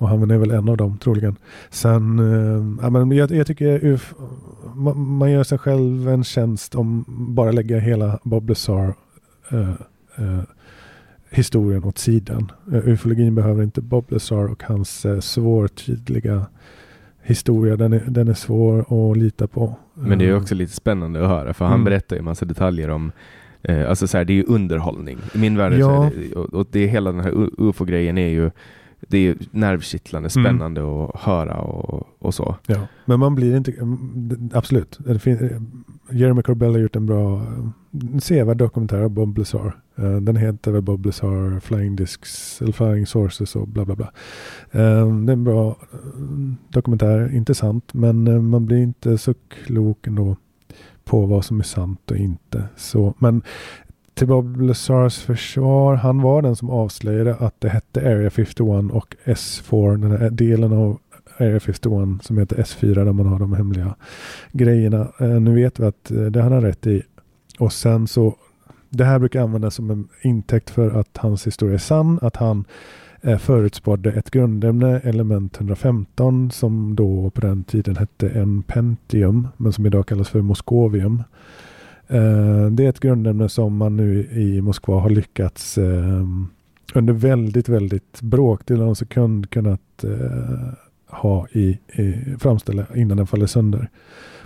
Och 0.02 0.07
han 0.07 0.31
är 0.31 0.38
väl 0.38 0.52
en 0.52 0.69
av 0.69 0.77
dem 0.77 0.98
troligen. 0.98 1.35
Sen, 1.69 2.19
eh, 2.19 2.84
ja, 2.84 2.89
men 2.89 3.11
jag, 3.11 3.31
jag 3.31 3.48
tycker 3.48 3.85
UF, 3.85 4.14
man, 4.76 4.99
man 4.99 5.31
gör 5.31 5.43
sig 5.43 5.57
själv 5.57 6.10
en 6.10 6.23
tjänst 6.23 6.76
om 6.76 7.06
bara 7.07 7.52
lägga 7.52 7.80
hela 7.80 8.19
Bob 8.23 8.49
Lazar 8.49 8.93
eh, 9.52 9.72
eh, 10.15 10.41
historien 11.30 11.84
åt 11.84 11.98
sidan. 11.98 12.52
Ufologin 12.72 13.35
behöver 13.35 13.64
inte 13.64 13.81
Bob 13.81 14.11
Lazar 14.11 14.52
och 14.52 14.64
hans 14.64 15.06
svårtydliga 15.22 16.45
historia. 17.23 17.76
Den 17.76 17.93
är, 17.93 18.03
den 18.07 18.27
är 18.27 18.34
svår 18.34 18.80
att 19.11 19.18
lita 19.18 19.48
på. 19.48 19.76
Men 19.93 20.19
det 20.19 20.26
är 20.26 20.30
Eh, 20.31 20.38
också 20.38 20.56
lite 20.56 20.73
spännande 20.73 21.23
att 21.23 21.30
höra 21.30 21.53
för 21.53 21.65
han 21.65 21.73
Mm. 21.73 21.85
berättar 21.85 22.15
ju 22.15 22.22
massa 22.22 22.45
detaljer 22.45 22.89
om 22.89 23.11
eh, 23.64 23.89
Alltså 23.89 24.07
så 24.07 24.18
här, 24.18 24.26
det 24.26 24.34
är 24.34 24.35
ju 24.35 24.43
underhållning. 24.48 25.18
I 25.35 25.38
min 25.38 25.57
värld 25.57 25.73
Ja. 25.73 26.10
det, 26.15 26.35
och, 26.35 26.53
och 26.53 26.68
det 26.72 26.80
är 26.80 26.88
hela 26.88 27.11
den 27.11 27.22
här 27.22 27.34
ufo-grejen 27.57 28.18
är 28.18 28.27
ju 28.27 28.52
Det 29.07 29.18
är 29.18 29.22
ju 29.22 29.36
nervkittlande, 29.52 30.30
Mm. 30.36 30.45
spännande 30.45 30.82
att 31.06 31.22
höra 31.22 31.57
och, 31.61 32.07
och 32.19 32.34
så. 32.34 32.56
Ja, 32.68 32.88
men 33.06 33.19
man 33.19 33.36
blir 33.36 33.57
inte, 33.57 33.72
mm, 33.72 34.49
absolut. 34.53 34.99
Fin- 35.19 35.84
Jeremy 36.11 36.41
Corbell 36.41 36.72
har 36.72 36.80
gjort 36.80 36.95
en 36.95 37.06
bra, 37.06 37.45
sevärd 38.22 38.57
dokumentär 38.57 39.02
av 39.02 39.10
Bob 39.10 39.38
Lazar. 39.38 39.76
Eh, 39.95 40.15
Den 40.15 40.36
heter 40.36 40.72
väl 40.72 40.82
Bob 40.82 41.06
Lazar 41.06 41.60
Flying 41.60 41.95
Discs, 41.95 42.61
eller 42.61 42.72
Flying 42.72 43.06
Sources 43.06 43.56
och 43.56 43.68
bla 43.68 43.86
bla 43.86 43.95
bla. 43.95 44.11
Eh, 44.72 44.80
Det 45.26 45.32
är 45.32 45.34
en 45.34 45.44
bra 45.44 45.69
eh, 45.69 45.98
dokumentär, 46.69 47.36
intressant, 47.36 47.94
men 47.94 48.28
eh, 48.28 48.41
man 48.41 48.65
blir 48.65 48.78
inte 48.78 49.18
så 49.18 49.34
klok 49.65 50.07
ändå 50.07 50.36
på 51.03 51.26
vad 51.26 51.45
som 51.45 51.60
är 51.60 51.64
sant 51.64 52.11
och 52.11 52.18
inte. 52.18 52.64
Så, 52.76 53.14
men 53.19 53.41
till 54.22 54.27
Bob 54.27 54.61
Lazars 54.61 55.19
försvar, 55.19 55.95
han 55.95 56.22
var 56.22 56.41
den 56.41 56.56
som 56.56 56.69
avslöjade 56.69 57.35
att 57.35 57.61
det 57.61 57.69
hette 57.69 58.02
Area 58.02 58.30
51 58.30 58.91
och 58.91 59.15
S4, 59.23 59.98
den 59.98 60.11
här 60.11 60.30
delen 60.30 60.73
av 60.73 60.99
Area 61.38 61.60
51 61.60 62.26
som 62.26 62.38
heter 62.38 62.56
S4 62.56 63.06
där 63.06 63.14
man 63.14 63.26
har 63.26 63.39
de 63.39 63.53
hemliga 63.53 63.95
grejerna. 64.52 65.07
Eh, 65.19 65.27
nu 65.27 65.56
vet 65.56 65.80
vi 65.80 65.85
att 65.85 66.11
eh, 66.11 66.18
det 66.18 66.41
hade 66.41 66.56
han 66.56 66.64
rätt 66.64 66.88
i. 66.88 67.02
Och 67.60 67.73
sen 67.73 68.07
så, 68.07 68.35
det 68.89 69.06
här 69.06 69.19
brukar 69.19 69.41
användas 69.41 69.76
som 69.76 69.91
en 69.91 70.07
intäkt 70.22 70.69
för 70.69 70.99
att 70.99 71.18
hans 71.18 71.48
historia 71.48 71.76
är 71.76 71.80
sann, 71.80 72.19
att 72.22 72.35
han 72.35 72.65
eh, 73.22 73.38
förutspådde 73.38 74.11
ett 74.11 74.31
grundämne, 74.31 74.99
element 74.99 75.57
115, 75.57 76.52
som 76.52 76.95
då 76.95 77.30
på 77.30 77.41
den 77.41 77.64
tiden 77.64 77.98
hette 77.98 78.30
en 78.30 78.64
pentium, 78.64 79.48
men 79.57 79.73
som 79.73 79.85
idag 79.85 80.07
kallas 80.07 80.30
för 80.30 80.41
moskovium. 80.41 81.23
Eh, 82.12 82.66
det 82.72 82.86
är 82.86 82.90
ett 82.90 83.00
grundämne 83.00 83.50
som 83.50 83.78
man 83.78 83.98
nu 83.98 84.28
i 84.32 84.62
Moskva 84.62 85.00
har 85.00 85.10
lyckats 85.10 85.78
ehm, 85.78 86.48
under 86.94 87.14
väldigt, 87.14 87.70
väldigt 87.70 88.22
bråkdel 88.22 88.82
av 88.82 88.90
en 88.90 88.96
sekund 88.96 89.50
kunnat 89.50 90.04
eh, 90.04 90.74
ha 91.08 91.48
i, 91.52 91.80
i 91.94 92.14
framställa 92.40 92.86
innan 92.96 93.18
den 93.18 93.28
faller 93.28 93.46
sönder. 93.46 93.90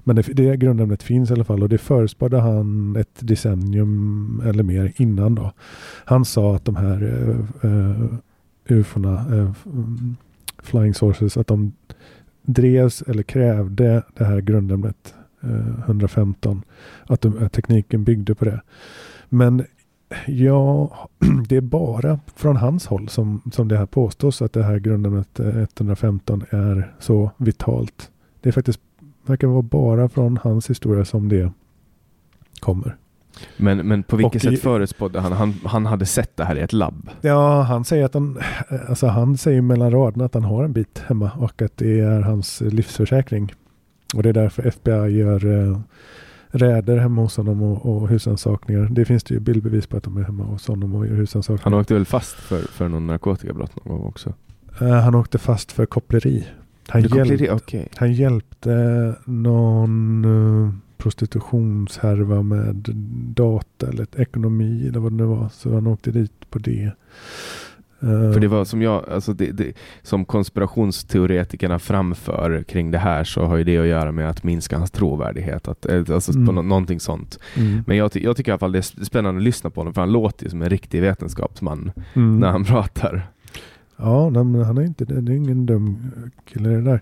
Men 0.04 0.16
det, 0.16 0.22
det 0.22 0.58
grundämnet 0.58 1.04
finns 1.04 1.30
i 1.30 1.34
alla 1.34 1.44
fall 1.44 1.64
och 1.64 1.70
det 1.70 1.78
förespådde 1.78 2.40
han 2.40 2.96
ett 2.96 3.20
decennium 3.20 4.42
eller 4.46 4.64
mer 4.64 4.92
innan 4.96 5.36
då. 5.36 5.52
Han 6.06 6.26
sa 6.26 6.56
att 6.56 6.66
de 6.66 6.76
här 6.76 7.04
uh, 7.04 7.66
uh, 7.66 8.14
ufona, 8.68 9.26
uh, 9.36 9.52
flying 10.64 10.94
sources, 10.94 11.38
att 11.38 11.48
de 11.48 11.72
drevs 12.42 13.02
eller 13.02 13.24
krävde 13.24 14.04
det 14.18 14.24
här 14.24 14.42
grundämnet 14.42 15.14
115. 15.85 16.61
Att, 17.07 17.22
de, 17.22 17.43
att 17.45 17.53
tekniken 17.53 18.03
byggde 18.03 18.35
på 18.35 18.45
det. 18.45 18.61
Men 19.30 19.63
ja, 20.27 20.91
det 21.47 21.55
är 21.55 21.61
bara 21.61 22.19
från 22.35 22.55
hans 22.57 22.85
håll 22.88 23.09
som, 23.09 23.41
som 23.53 23.67
det 23.67 23.77
här 23.77 23.85
påstås 23.85 24.41
att 24.41 24.53
det 24.53 24.63
här 24.63 24.80
grundämnet 24.80 25.39
eh, 25.39 25.47
115 25.57 26.43
är 26.49 26.93
så 26.99 27.31
vitalt. 27.38 28.11
Det 28.41 28.49
är 28.49 28.53
faktiskt 28.53 28.80
verkar 29.26 29.47
vara 29.47 29.61
bara 29.61 30.09
från 30.09 30.38
hans 30.43 30.69
historia 30.69 31.05
som 31.05 31.30
det 31.30 31.51
kommer. 32.59 32.95
Men, 33.57 33.88
men 33.88 34.03
på 34.03 34.15
vilket 34.15 34.45
Och 34.45 34.51
i- 34.51 34.55
sätt 34.55 34.63
förutspådde 34.63 35.19
han? 35.19 35.31
han? 35.31 35.53
Han 35.65 35.85
hade 35.85 36.05
sett 36.05 36.38
det 36.38 36.43
här 36.45 36.55
i 36.55 36.61
ett 36.61 36.73
labb. 36.73 37.09
Ja, 37.22 37.61
han 37.61 37.85
säger 37.85 38.05
att 38.05 38.13
han, 38.13 38.39
alltså 38.89 39.07
han 39.07 39.38
säger 39.38 39.61
mellan 39.61 39.91
raderna 39.91 40.26
att 40.26 40.34
han 40.34 40.43
har 40.43 40.63
en 40.63 40.73
bit 40.73 41.03
hemma 41.07 41.31
och 41.39 41.61
att 41.61 41.77
det 41.77 41.99
är 41.99 42.22
hans 42.22 42.61
livsförsäkring. 42.61 43.53
Och 44.14 44.23
det 44.23 44.30
är 44.30 44.34
därför 44.34 44.68
FBI 44.68 45.18
gör 45.18 45.45
eh, 45.69 45.80
räder 46.48 46.98
hemma 46.98 47.22
hos 47.22 47.38
honom 47.38 47.61
och, 47.61 47.86
och 47.95 48.10
husrannsakningar. 48.10 48.88
Det 48.91 49.06
finns 49.06 49.23
det 49.23 49.34
ju 49.34 49.40
bildbevis 49.40 49.88
på 49.88 49.98
att 49.98 50.03
de 50.03 50.18
är 50.18 50.23
hemma 50.23 50.44
hos 50.44 50.68
honom 50.68 50.95
och 50.95 51.06
gör 51.06 51.11
Han 51.11 51.19
husrannsakningar. 51.19 51.80
åkte 51.80 51.94
väl 51.94 52.06
fast 52.06 52.36
för, 52.36 52.60
för 52.61 52.88
någon 52.90 53.07
narkotikabrott 53.07 53.86
någon 53.86 53.98
gång 53.98 54.07
också? 54.07 54.34
Eh, 54.82 54.88
han 54.90 55.15
åkte 55.15 55.38
fast 55.38 55.72
för 55.72 55.86
koppleri. 55.86 56.48
Han, 56.88 57.02
Det 57.02 57.10
koppleri, 57.10 57.45
hjälp, 57.45 57.61
Okej. 57.61 57.88
han 57.95 58.14
hjälpte 58.14 59.15
någon 59.26 60.26
uh, 60.26 60.69
prostitutionshärva 60.98 62.41
med 62.41 62.76
data 63.36 63.88
eller 63.88 64.07
ekonomi 64.15 64.88
eller 64.88 64.99
vad 64.99 65.11
det 65.11 65.15
nu 65.15 65.23
var. 65.23 65.49
Så 65.49 65.73
han 65.73 65.88
åkte 65.88 66.11
dit 66.11 66.49
på 66.49 66.60
det. 66.60 66.91
Eh, 68.01 68.34
För 68.34 68.39
det 68.39 68.47
var 68.47 68.65
som 68.65 68.81
jag, 68.81 69.09
alltså 69.09 69.34
det, 69.34 69.51
det, 69.51 69.73
som 70.01 70.26
konspirationsteoretikerna 70.26 71.80
framför 71.80 72.63
kring 72.63 72.91
det 72.91 72.97
här 72.97 73.23
så 73.23 73.45
har 73.45 73.57
ju 73.57 73.63
det 73.63 73.77
att 73.77 73.88
göra 73.88 74.11
med 74.11 74.30
att 74.30 74.43
minska 74.43 74.77
hans 74.77 74.91
trovärdighet. 74.91 75.67
Att, 75.67 75.85
eh, 75.85 76.03
alltså 76.13 76.31
Mm. 76.34 76.45
på 76.45 76.51
nå- 76.51 76.61
någonting 76.61 76.99
sånt. 76.99 77.39
mm, 77.57 77.84
Men 77.88 77.97
jag, 77.97 78.11
jag 78.15 78.38
tycker 78.38 78.51
i 78.51 78.53
alla 78.53 78.59
fall 78.59 78.72
det 78.72 78.77
är 78.77 79.03
spännande 79.05 79.38
att 79.39 79.43
lyssna 79.43 79.69
på 79.69 79.80
honom 79.80 79.93
för 79.93 80.01
han 80.01 80.11
låter 80.11 80.43
ju 80.43 80.49
som 80.49 80.61
en 80.61 80.69
riktig 80.69 81.01
vetenskapsman 81.01 81.91
mm. 82.13 82.39
när 82.39 82.47
han 82.51 82.63
pratar. 82.65 83.27
Ja, 83.97 84.30
men 84.30 84.55
han 84.55 84.77
är 84.77 84.81
inte 84.81 85.05
det. 85.05 85.22
Det 85.22 85.31
är 85.31 85.35
ingen 85.35 85.65
dum 85.65 86.11
kille 86.45 86.69
det 86.69 86.81
där. 86.81 87.01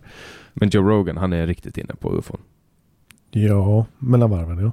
Men 0.54 0.70
Joe 0.70 0.90
Rogan, 0.90 1.18
han 1.18 1.34
är 1.34 1.48
riktigt 1.48 1.78
inne 1.78 1.94
på 2.00 2.18
ufon. 2.20 2.38
Ja, 3.32 3.86
mellan 4.00 4.30
varven 4.30 4.58
ja. 4.60 4.72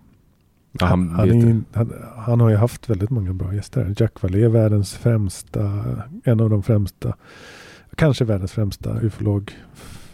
Ja, 0.73 0.87
han, 0.87 1.11
han, 1.11 1.31
är, 1.31 1.63
han, 1.73 1.93
han 2.17 2.41
har 2.41 2.51
ju 2.51 2.57
haft 2.57 2.91
väldigt 2.91 3.11
många 3.11 3.33
bra 3.33 3.55
gäster. 3.55 3.95
Jack 3.97 4.23
Vallée 4.23 4.45
är 4.45 4.49
världens 4.49 4.95
främsta, 4.95 5.85
en 6.25 6.41
av 6.41 6.51
de 6.51 6.63
främsta, 6.63 7.17
kanske 7.95 8.25
världens 8.25 8.53
främsta 8.53 9.01
ufolog. 9.01 9.53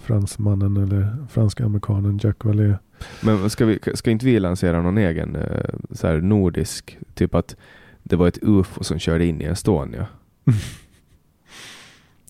Fransmannen 0.03 0.77
eller 0.77 1.17
franska-amerikanen 1.31 2.21
Jack 2.23 2.45
Vallée. 2.45 2.75
Men 3.23 3.51
ska, 3.51 3.65
vi, 3.67 3.79
ska 3.95 4.11
inte 4.11 4.27
vi 4.27 4.41
lansera 4.41 4.83
någon 4.83 4.99
egen 4.99 5.37
eh, 5.37 5.65
så 5.91 6.07
här 6.07 6.21
nordisk, 6.21 6.99
typ 7.15 7.35
att 7.35 7.57
det 8.03 8.17
var 8.17 8.29
ett 8.29 8.39
ufo 8.43 8.85
som 8.85 8.99
körde 8.99 9.27
in 9.27 9.41
i 9.41 9.45
Estonia. 9.45 10.07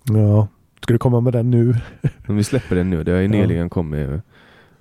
Ja, 0.04 0.48
ska 0.82 0.92
du 0.92 0.98
komma 0.98 1.20
med 1.20 1.32
den 1.32 1.50
nu? 1.50 1.74
Men 2.26 2.36
vi 2.36 2.44
släpper 2.44 2.76
den 2.76 2.90
nu. 2.90 3.04
Det 3.04 3.12
har 3.12 3.18
ju 3.18 3.24
Ja. 3.24 3.30
nyligen 3.30 3.70
kommit 3.70 4.08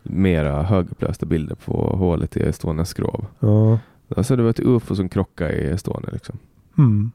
mera 0.06 0.64
högupplösta 0.64 1.26
bilder 1.26 1.56
på 1.56 1.73
hålet 1.98 2.38
i 2.38 2.44
Estonias 2.44 2.90
skrov. 2.90 3.26
Ja. 3.40 3.80
Alltså 4.15 4.36
det 4.36 4.44
var 4.44 4.49
ett 4.49 4.60
ufo 4.60 4.95
som 4.95 5.10
krockade 5.10 5.53
i 5.53 5.69
Estonia 5.69 6.10
liksom. 6.14 6.38
Mm. 6.77 7.11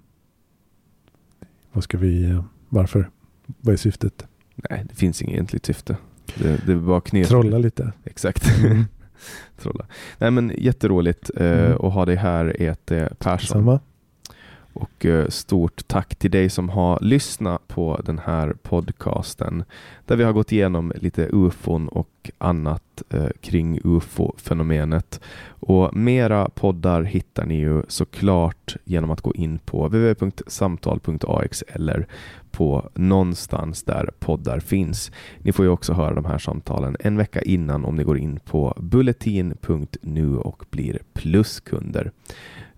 Vad 1.73 1.85
ska 1.85 1.99
vi, 1.99 2.31
eh, 2.31 2.45
varför? 2.69 3.11
Vad 3.61 3.73
är 3.73 3.77
syftet? 3.77 4.27
Nej, 4.71 4.85
det 4.89 4.95
finns 4.95 5.23
inget 5.23 5.35
egentligt 5.35 5.67
syfte. 5.67 5.97
Det, 6.39 6.67
det 6.67 6.75
var 6.75 7.01
knyta. 7.01 7.29
Trolla 7.29 7.59
lite. 7.59 7.93
Exakt. 8.05 8.59
Mm. 8.65 8.85
Trolla. 9.59 9.87
Nej 10.19 10.31
men 10.31 10.53
jätteroligt 10.59 11.31
eh, 11.37 11.65
Mm. 11.67 11.73
att 11.87 11.93
ha 11.95 12.05
dig 12.07 12.17
här 12.17 12.63
Ete 12.63 13.13
Persson. 13.19 13.59
Samma. 13.59 13.81
Och 14.73 15.07
eh, 15.07 15.29
stort 15.29 15.89
tack 15.89 16.17
till 16.17 16.31
dig 16.31 16.51
som 16.51 16.69
har 16.69 16.99
lyssnat 17.01 17.69
på 17.69 18.01
den 18.05 18.19
här 18.19 18.55
podcasten 18.63 19.65
där 20.07 20.17
vi 20.17 20.25
har 20.25 20.33
gått 20.33 20.53
igenom 20.53 20.93
lite 20.97 21.29
ufon 21.33 21.89
och 21.89 22.31
annat 22.39 23.03
eh, 23.11 23.29
kring 23.41 23.81
ufo-fenomenet. 23.85 25.21
Och 25.47 25.97
mera 25.97 26.49
poddar 26.49 27.03
hittar 27.03 27.47
ni 27.47 27.55
ju 27.55 27.83
såklart 27.89 28.77
genom 28.85 29.11
att 29.11 29.21
gå 29.21 29.35
in 29.35 29.59
på 29.59 29.89
www.samtal.ax 29.89 31.63
eller 31.69 32.07
på 32.51 32.91
någonstans 32.95 33.83
där 33.83 34.11
poddar 34.19 34.61
finns. 34.61 35.13
Ni 35.39 35.53
får 35.53 35.65
ju 35.65 35.71
också 35.71 35.93
höra 35.93 36.15
de 36.15 36.25
här 36.25 36.39
samtalen 36.39 36.97
en 37.01 37.17
vecka 37.17 37.43
innan 37.43 37.85
om 37.85 37.97
ni 37.97 38.05
går 38.05 38.19
in 38.19 38.41
på 38.41 38.75
bulletin.nu 38.81 40.37
och 40.37 40.65
blir 40.71 40.99
pluskunder. 41.13 42.11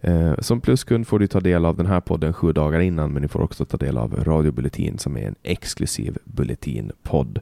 Eh, 0.05 0.35
som 0.39 0.61
pluskund 0.61 1.07
får 1.07 1.19
du 1.19 1.27
ta 1.27 1.41
del 1.41 1.65
av 1.65 1.77
den 1.77 1.87
här 1.87 2.01
podden 2.01 2.33
sju 2.33 2.53
dagar 2.53 2.81
innan 2.81 3.13
men 3.13 3.23
du 3.23 3.29
får 3.29 3.41
också 3.41 3.65
ta 3.65 3.77
del 3.77 3.99
av 3.99 4.25
Radio 4.25 4.53
Bulletin 4.53 4.99
som 4.99 5.17
är 5.17 5.27
en 5.27 5.35
exklusiv 5.43 6.19
Bulletin-podd. 6.25 7.39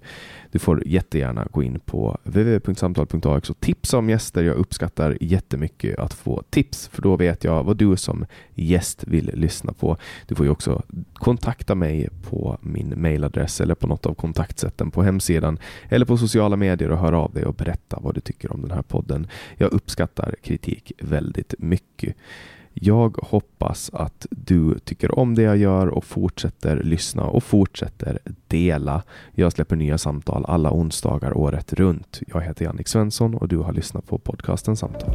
Du 0.50 0.58
får 0.58 0.86
jättegärna 0.86 1.48
gå 1.50 1.62
in 1.62 1.80
på 1.80 2.18
www.samtal.ax 2.24 3.50
och 3.50 3.60
tipsa 3.60 3.98
om 3.98 4.10
gäster. 4.10 4.42
Jag 4.42 4.56
uppskattar 4.56 5.18
jättemycket 5.20 5.98
att 5.98 6.14
få 6.14 6.42
tips 6.50 6.88
för 6.88 7.02
då 7.02 7.16
vet 7.16 7.44
jag 7.44 7.64
vad 7.64 7.76
du 7.76 7.96
som 7.96 8.26
gäst 8.54 9.04
vill 9.06 9.30
lyssna 9.34 9.72
på. 9.72 9.96
Du 10.26 10.34
får 10.34 10.46
ju 10.46 10.52
också 10.52 10.82
kontakta 11.20 11.74
mig 11.74 12.08
på 12.22 12.58
min 12.60 12.94
mailadress 12.96 13.60
eller 13.60 13.74
på 13.74 13.86
något 13.86 14.06
av 14.06 14.14
kontaktsätten 14.14 14.90
på 14.90 15.02
hemsidan 15.02 15.58
eller 15.88 16.06
på 16.06 16.16
sociala 16.16 16.56
medier 16.56 16.90
och 16.90 16.98
höra 16.98 17.18
av 17.18 17.32
dig 17.32 17.44
och 17.44 17.54
berätta 17.54 17.98
vad 18.00 18.14
du 18.14 18.20
tycker 18.20 18.52
om 18.52 18.62
den 18.62 18.70
här 18.70 18.82
podden. 18.82 19.26
Jag 19.56 19.72
uppskattar 19.72 20.34
kritik 20.42 20.92
väldigt 20.98 21.54
mycket. 21.58 22.16
Jag 22.74 23.18
hoppas 23.22 23.90
att 23.92 24.26
du 24.30 24.78
tycker 24.78 25.18
om 25.18 25.34
det 25.34 25.42
jag 25.42 25.56
gör 25.56 25.86
och 25.86 26.04
fortsätter 26.04 26.82
lyssna 26.82 27.22
och 27.22 27.44
fortsätter 27.44 28.18
dela. 28.48 29.02
Jag 29.32 29.52
släpper 29.52 29.76
nya 29.76 29.98
samtal 29.98 30.44
alla 30.48 30.72
onsdagar 30.72 31.36
året 31.36 31.72
runt. 31.72 32.20
Jag 32.26 32.40
heter 32.40 32.64
Jannik 32.64 32.88
Svensson 32.88 33.34
och 33.34 33.48
du 33.48 33.58
har 33.58 33.72
lyssnat 33.72 34.06
på 34.06 34.18
podcasten 34.18 34.76
Samtal. 34.76 35.14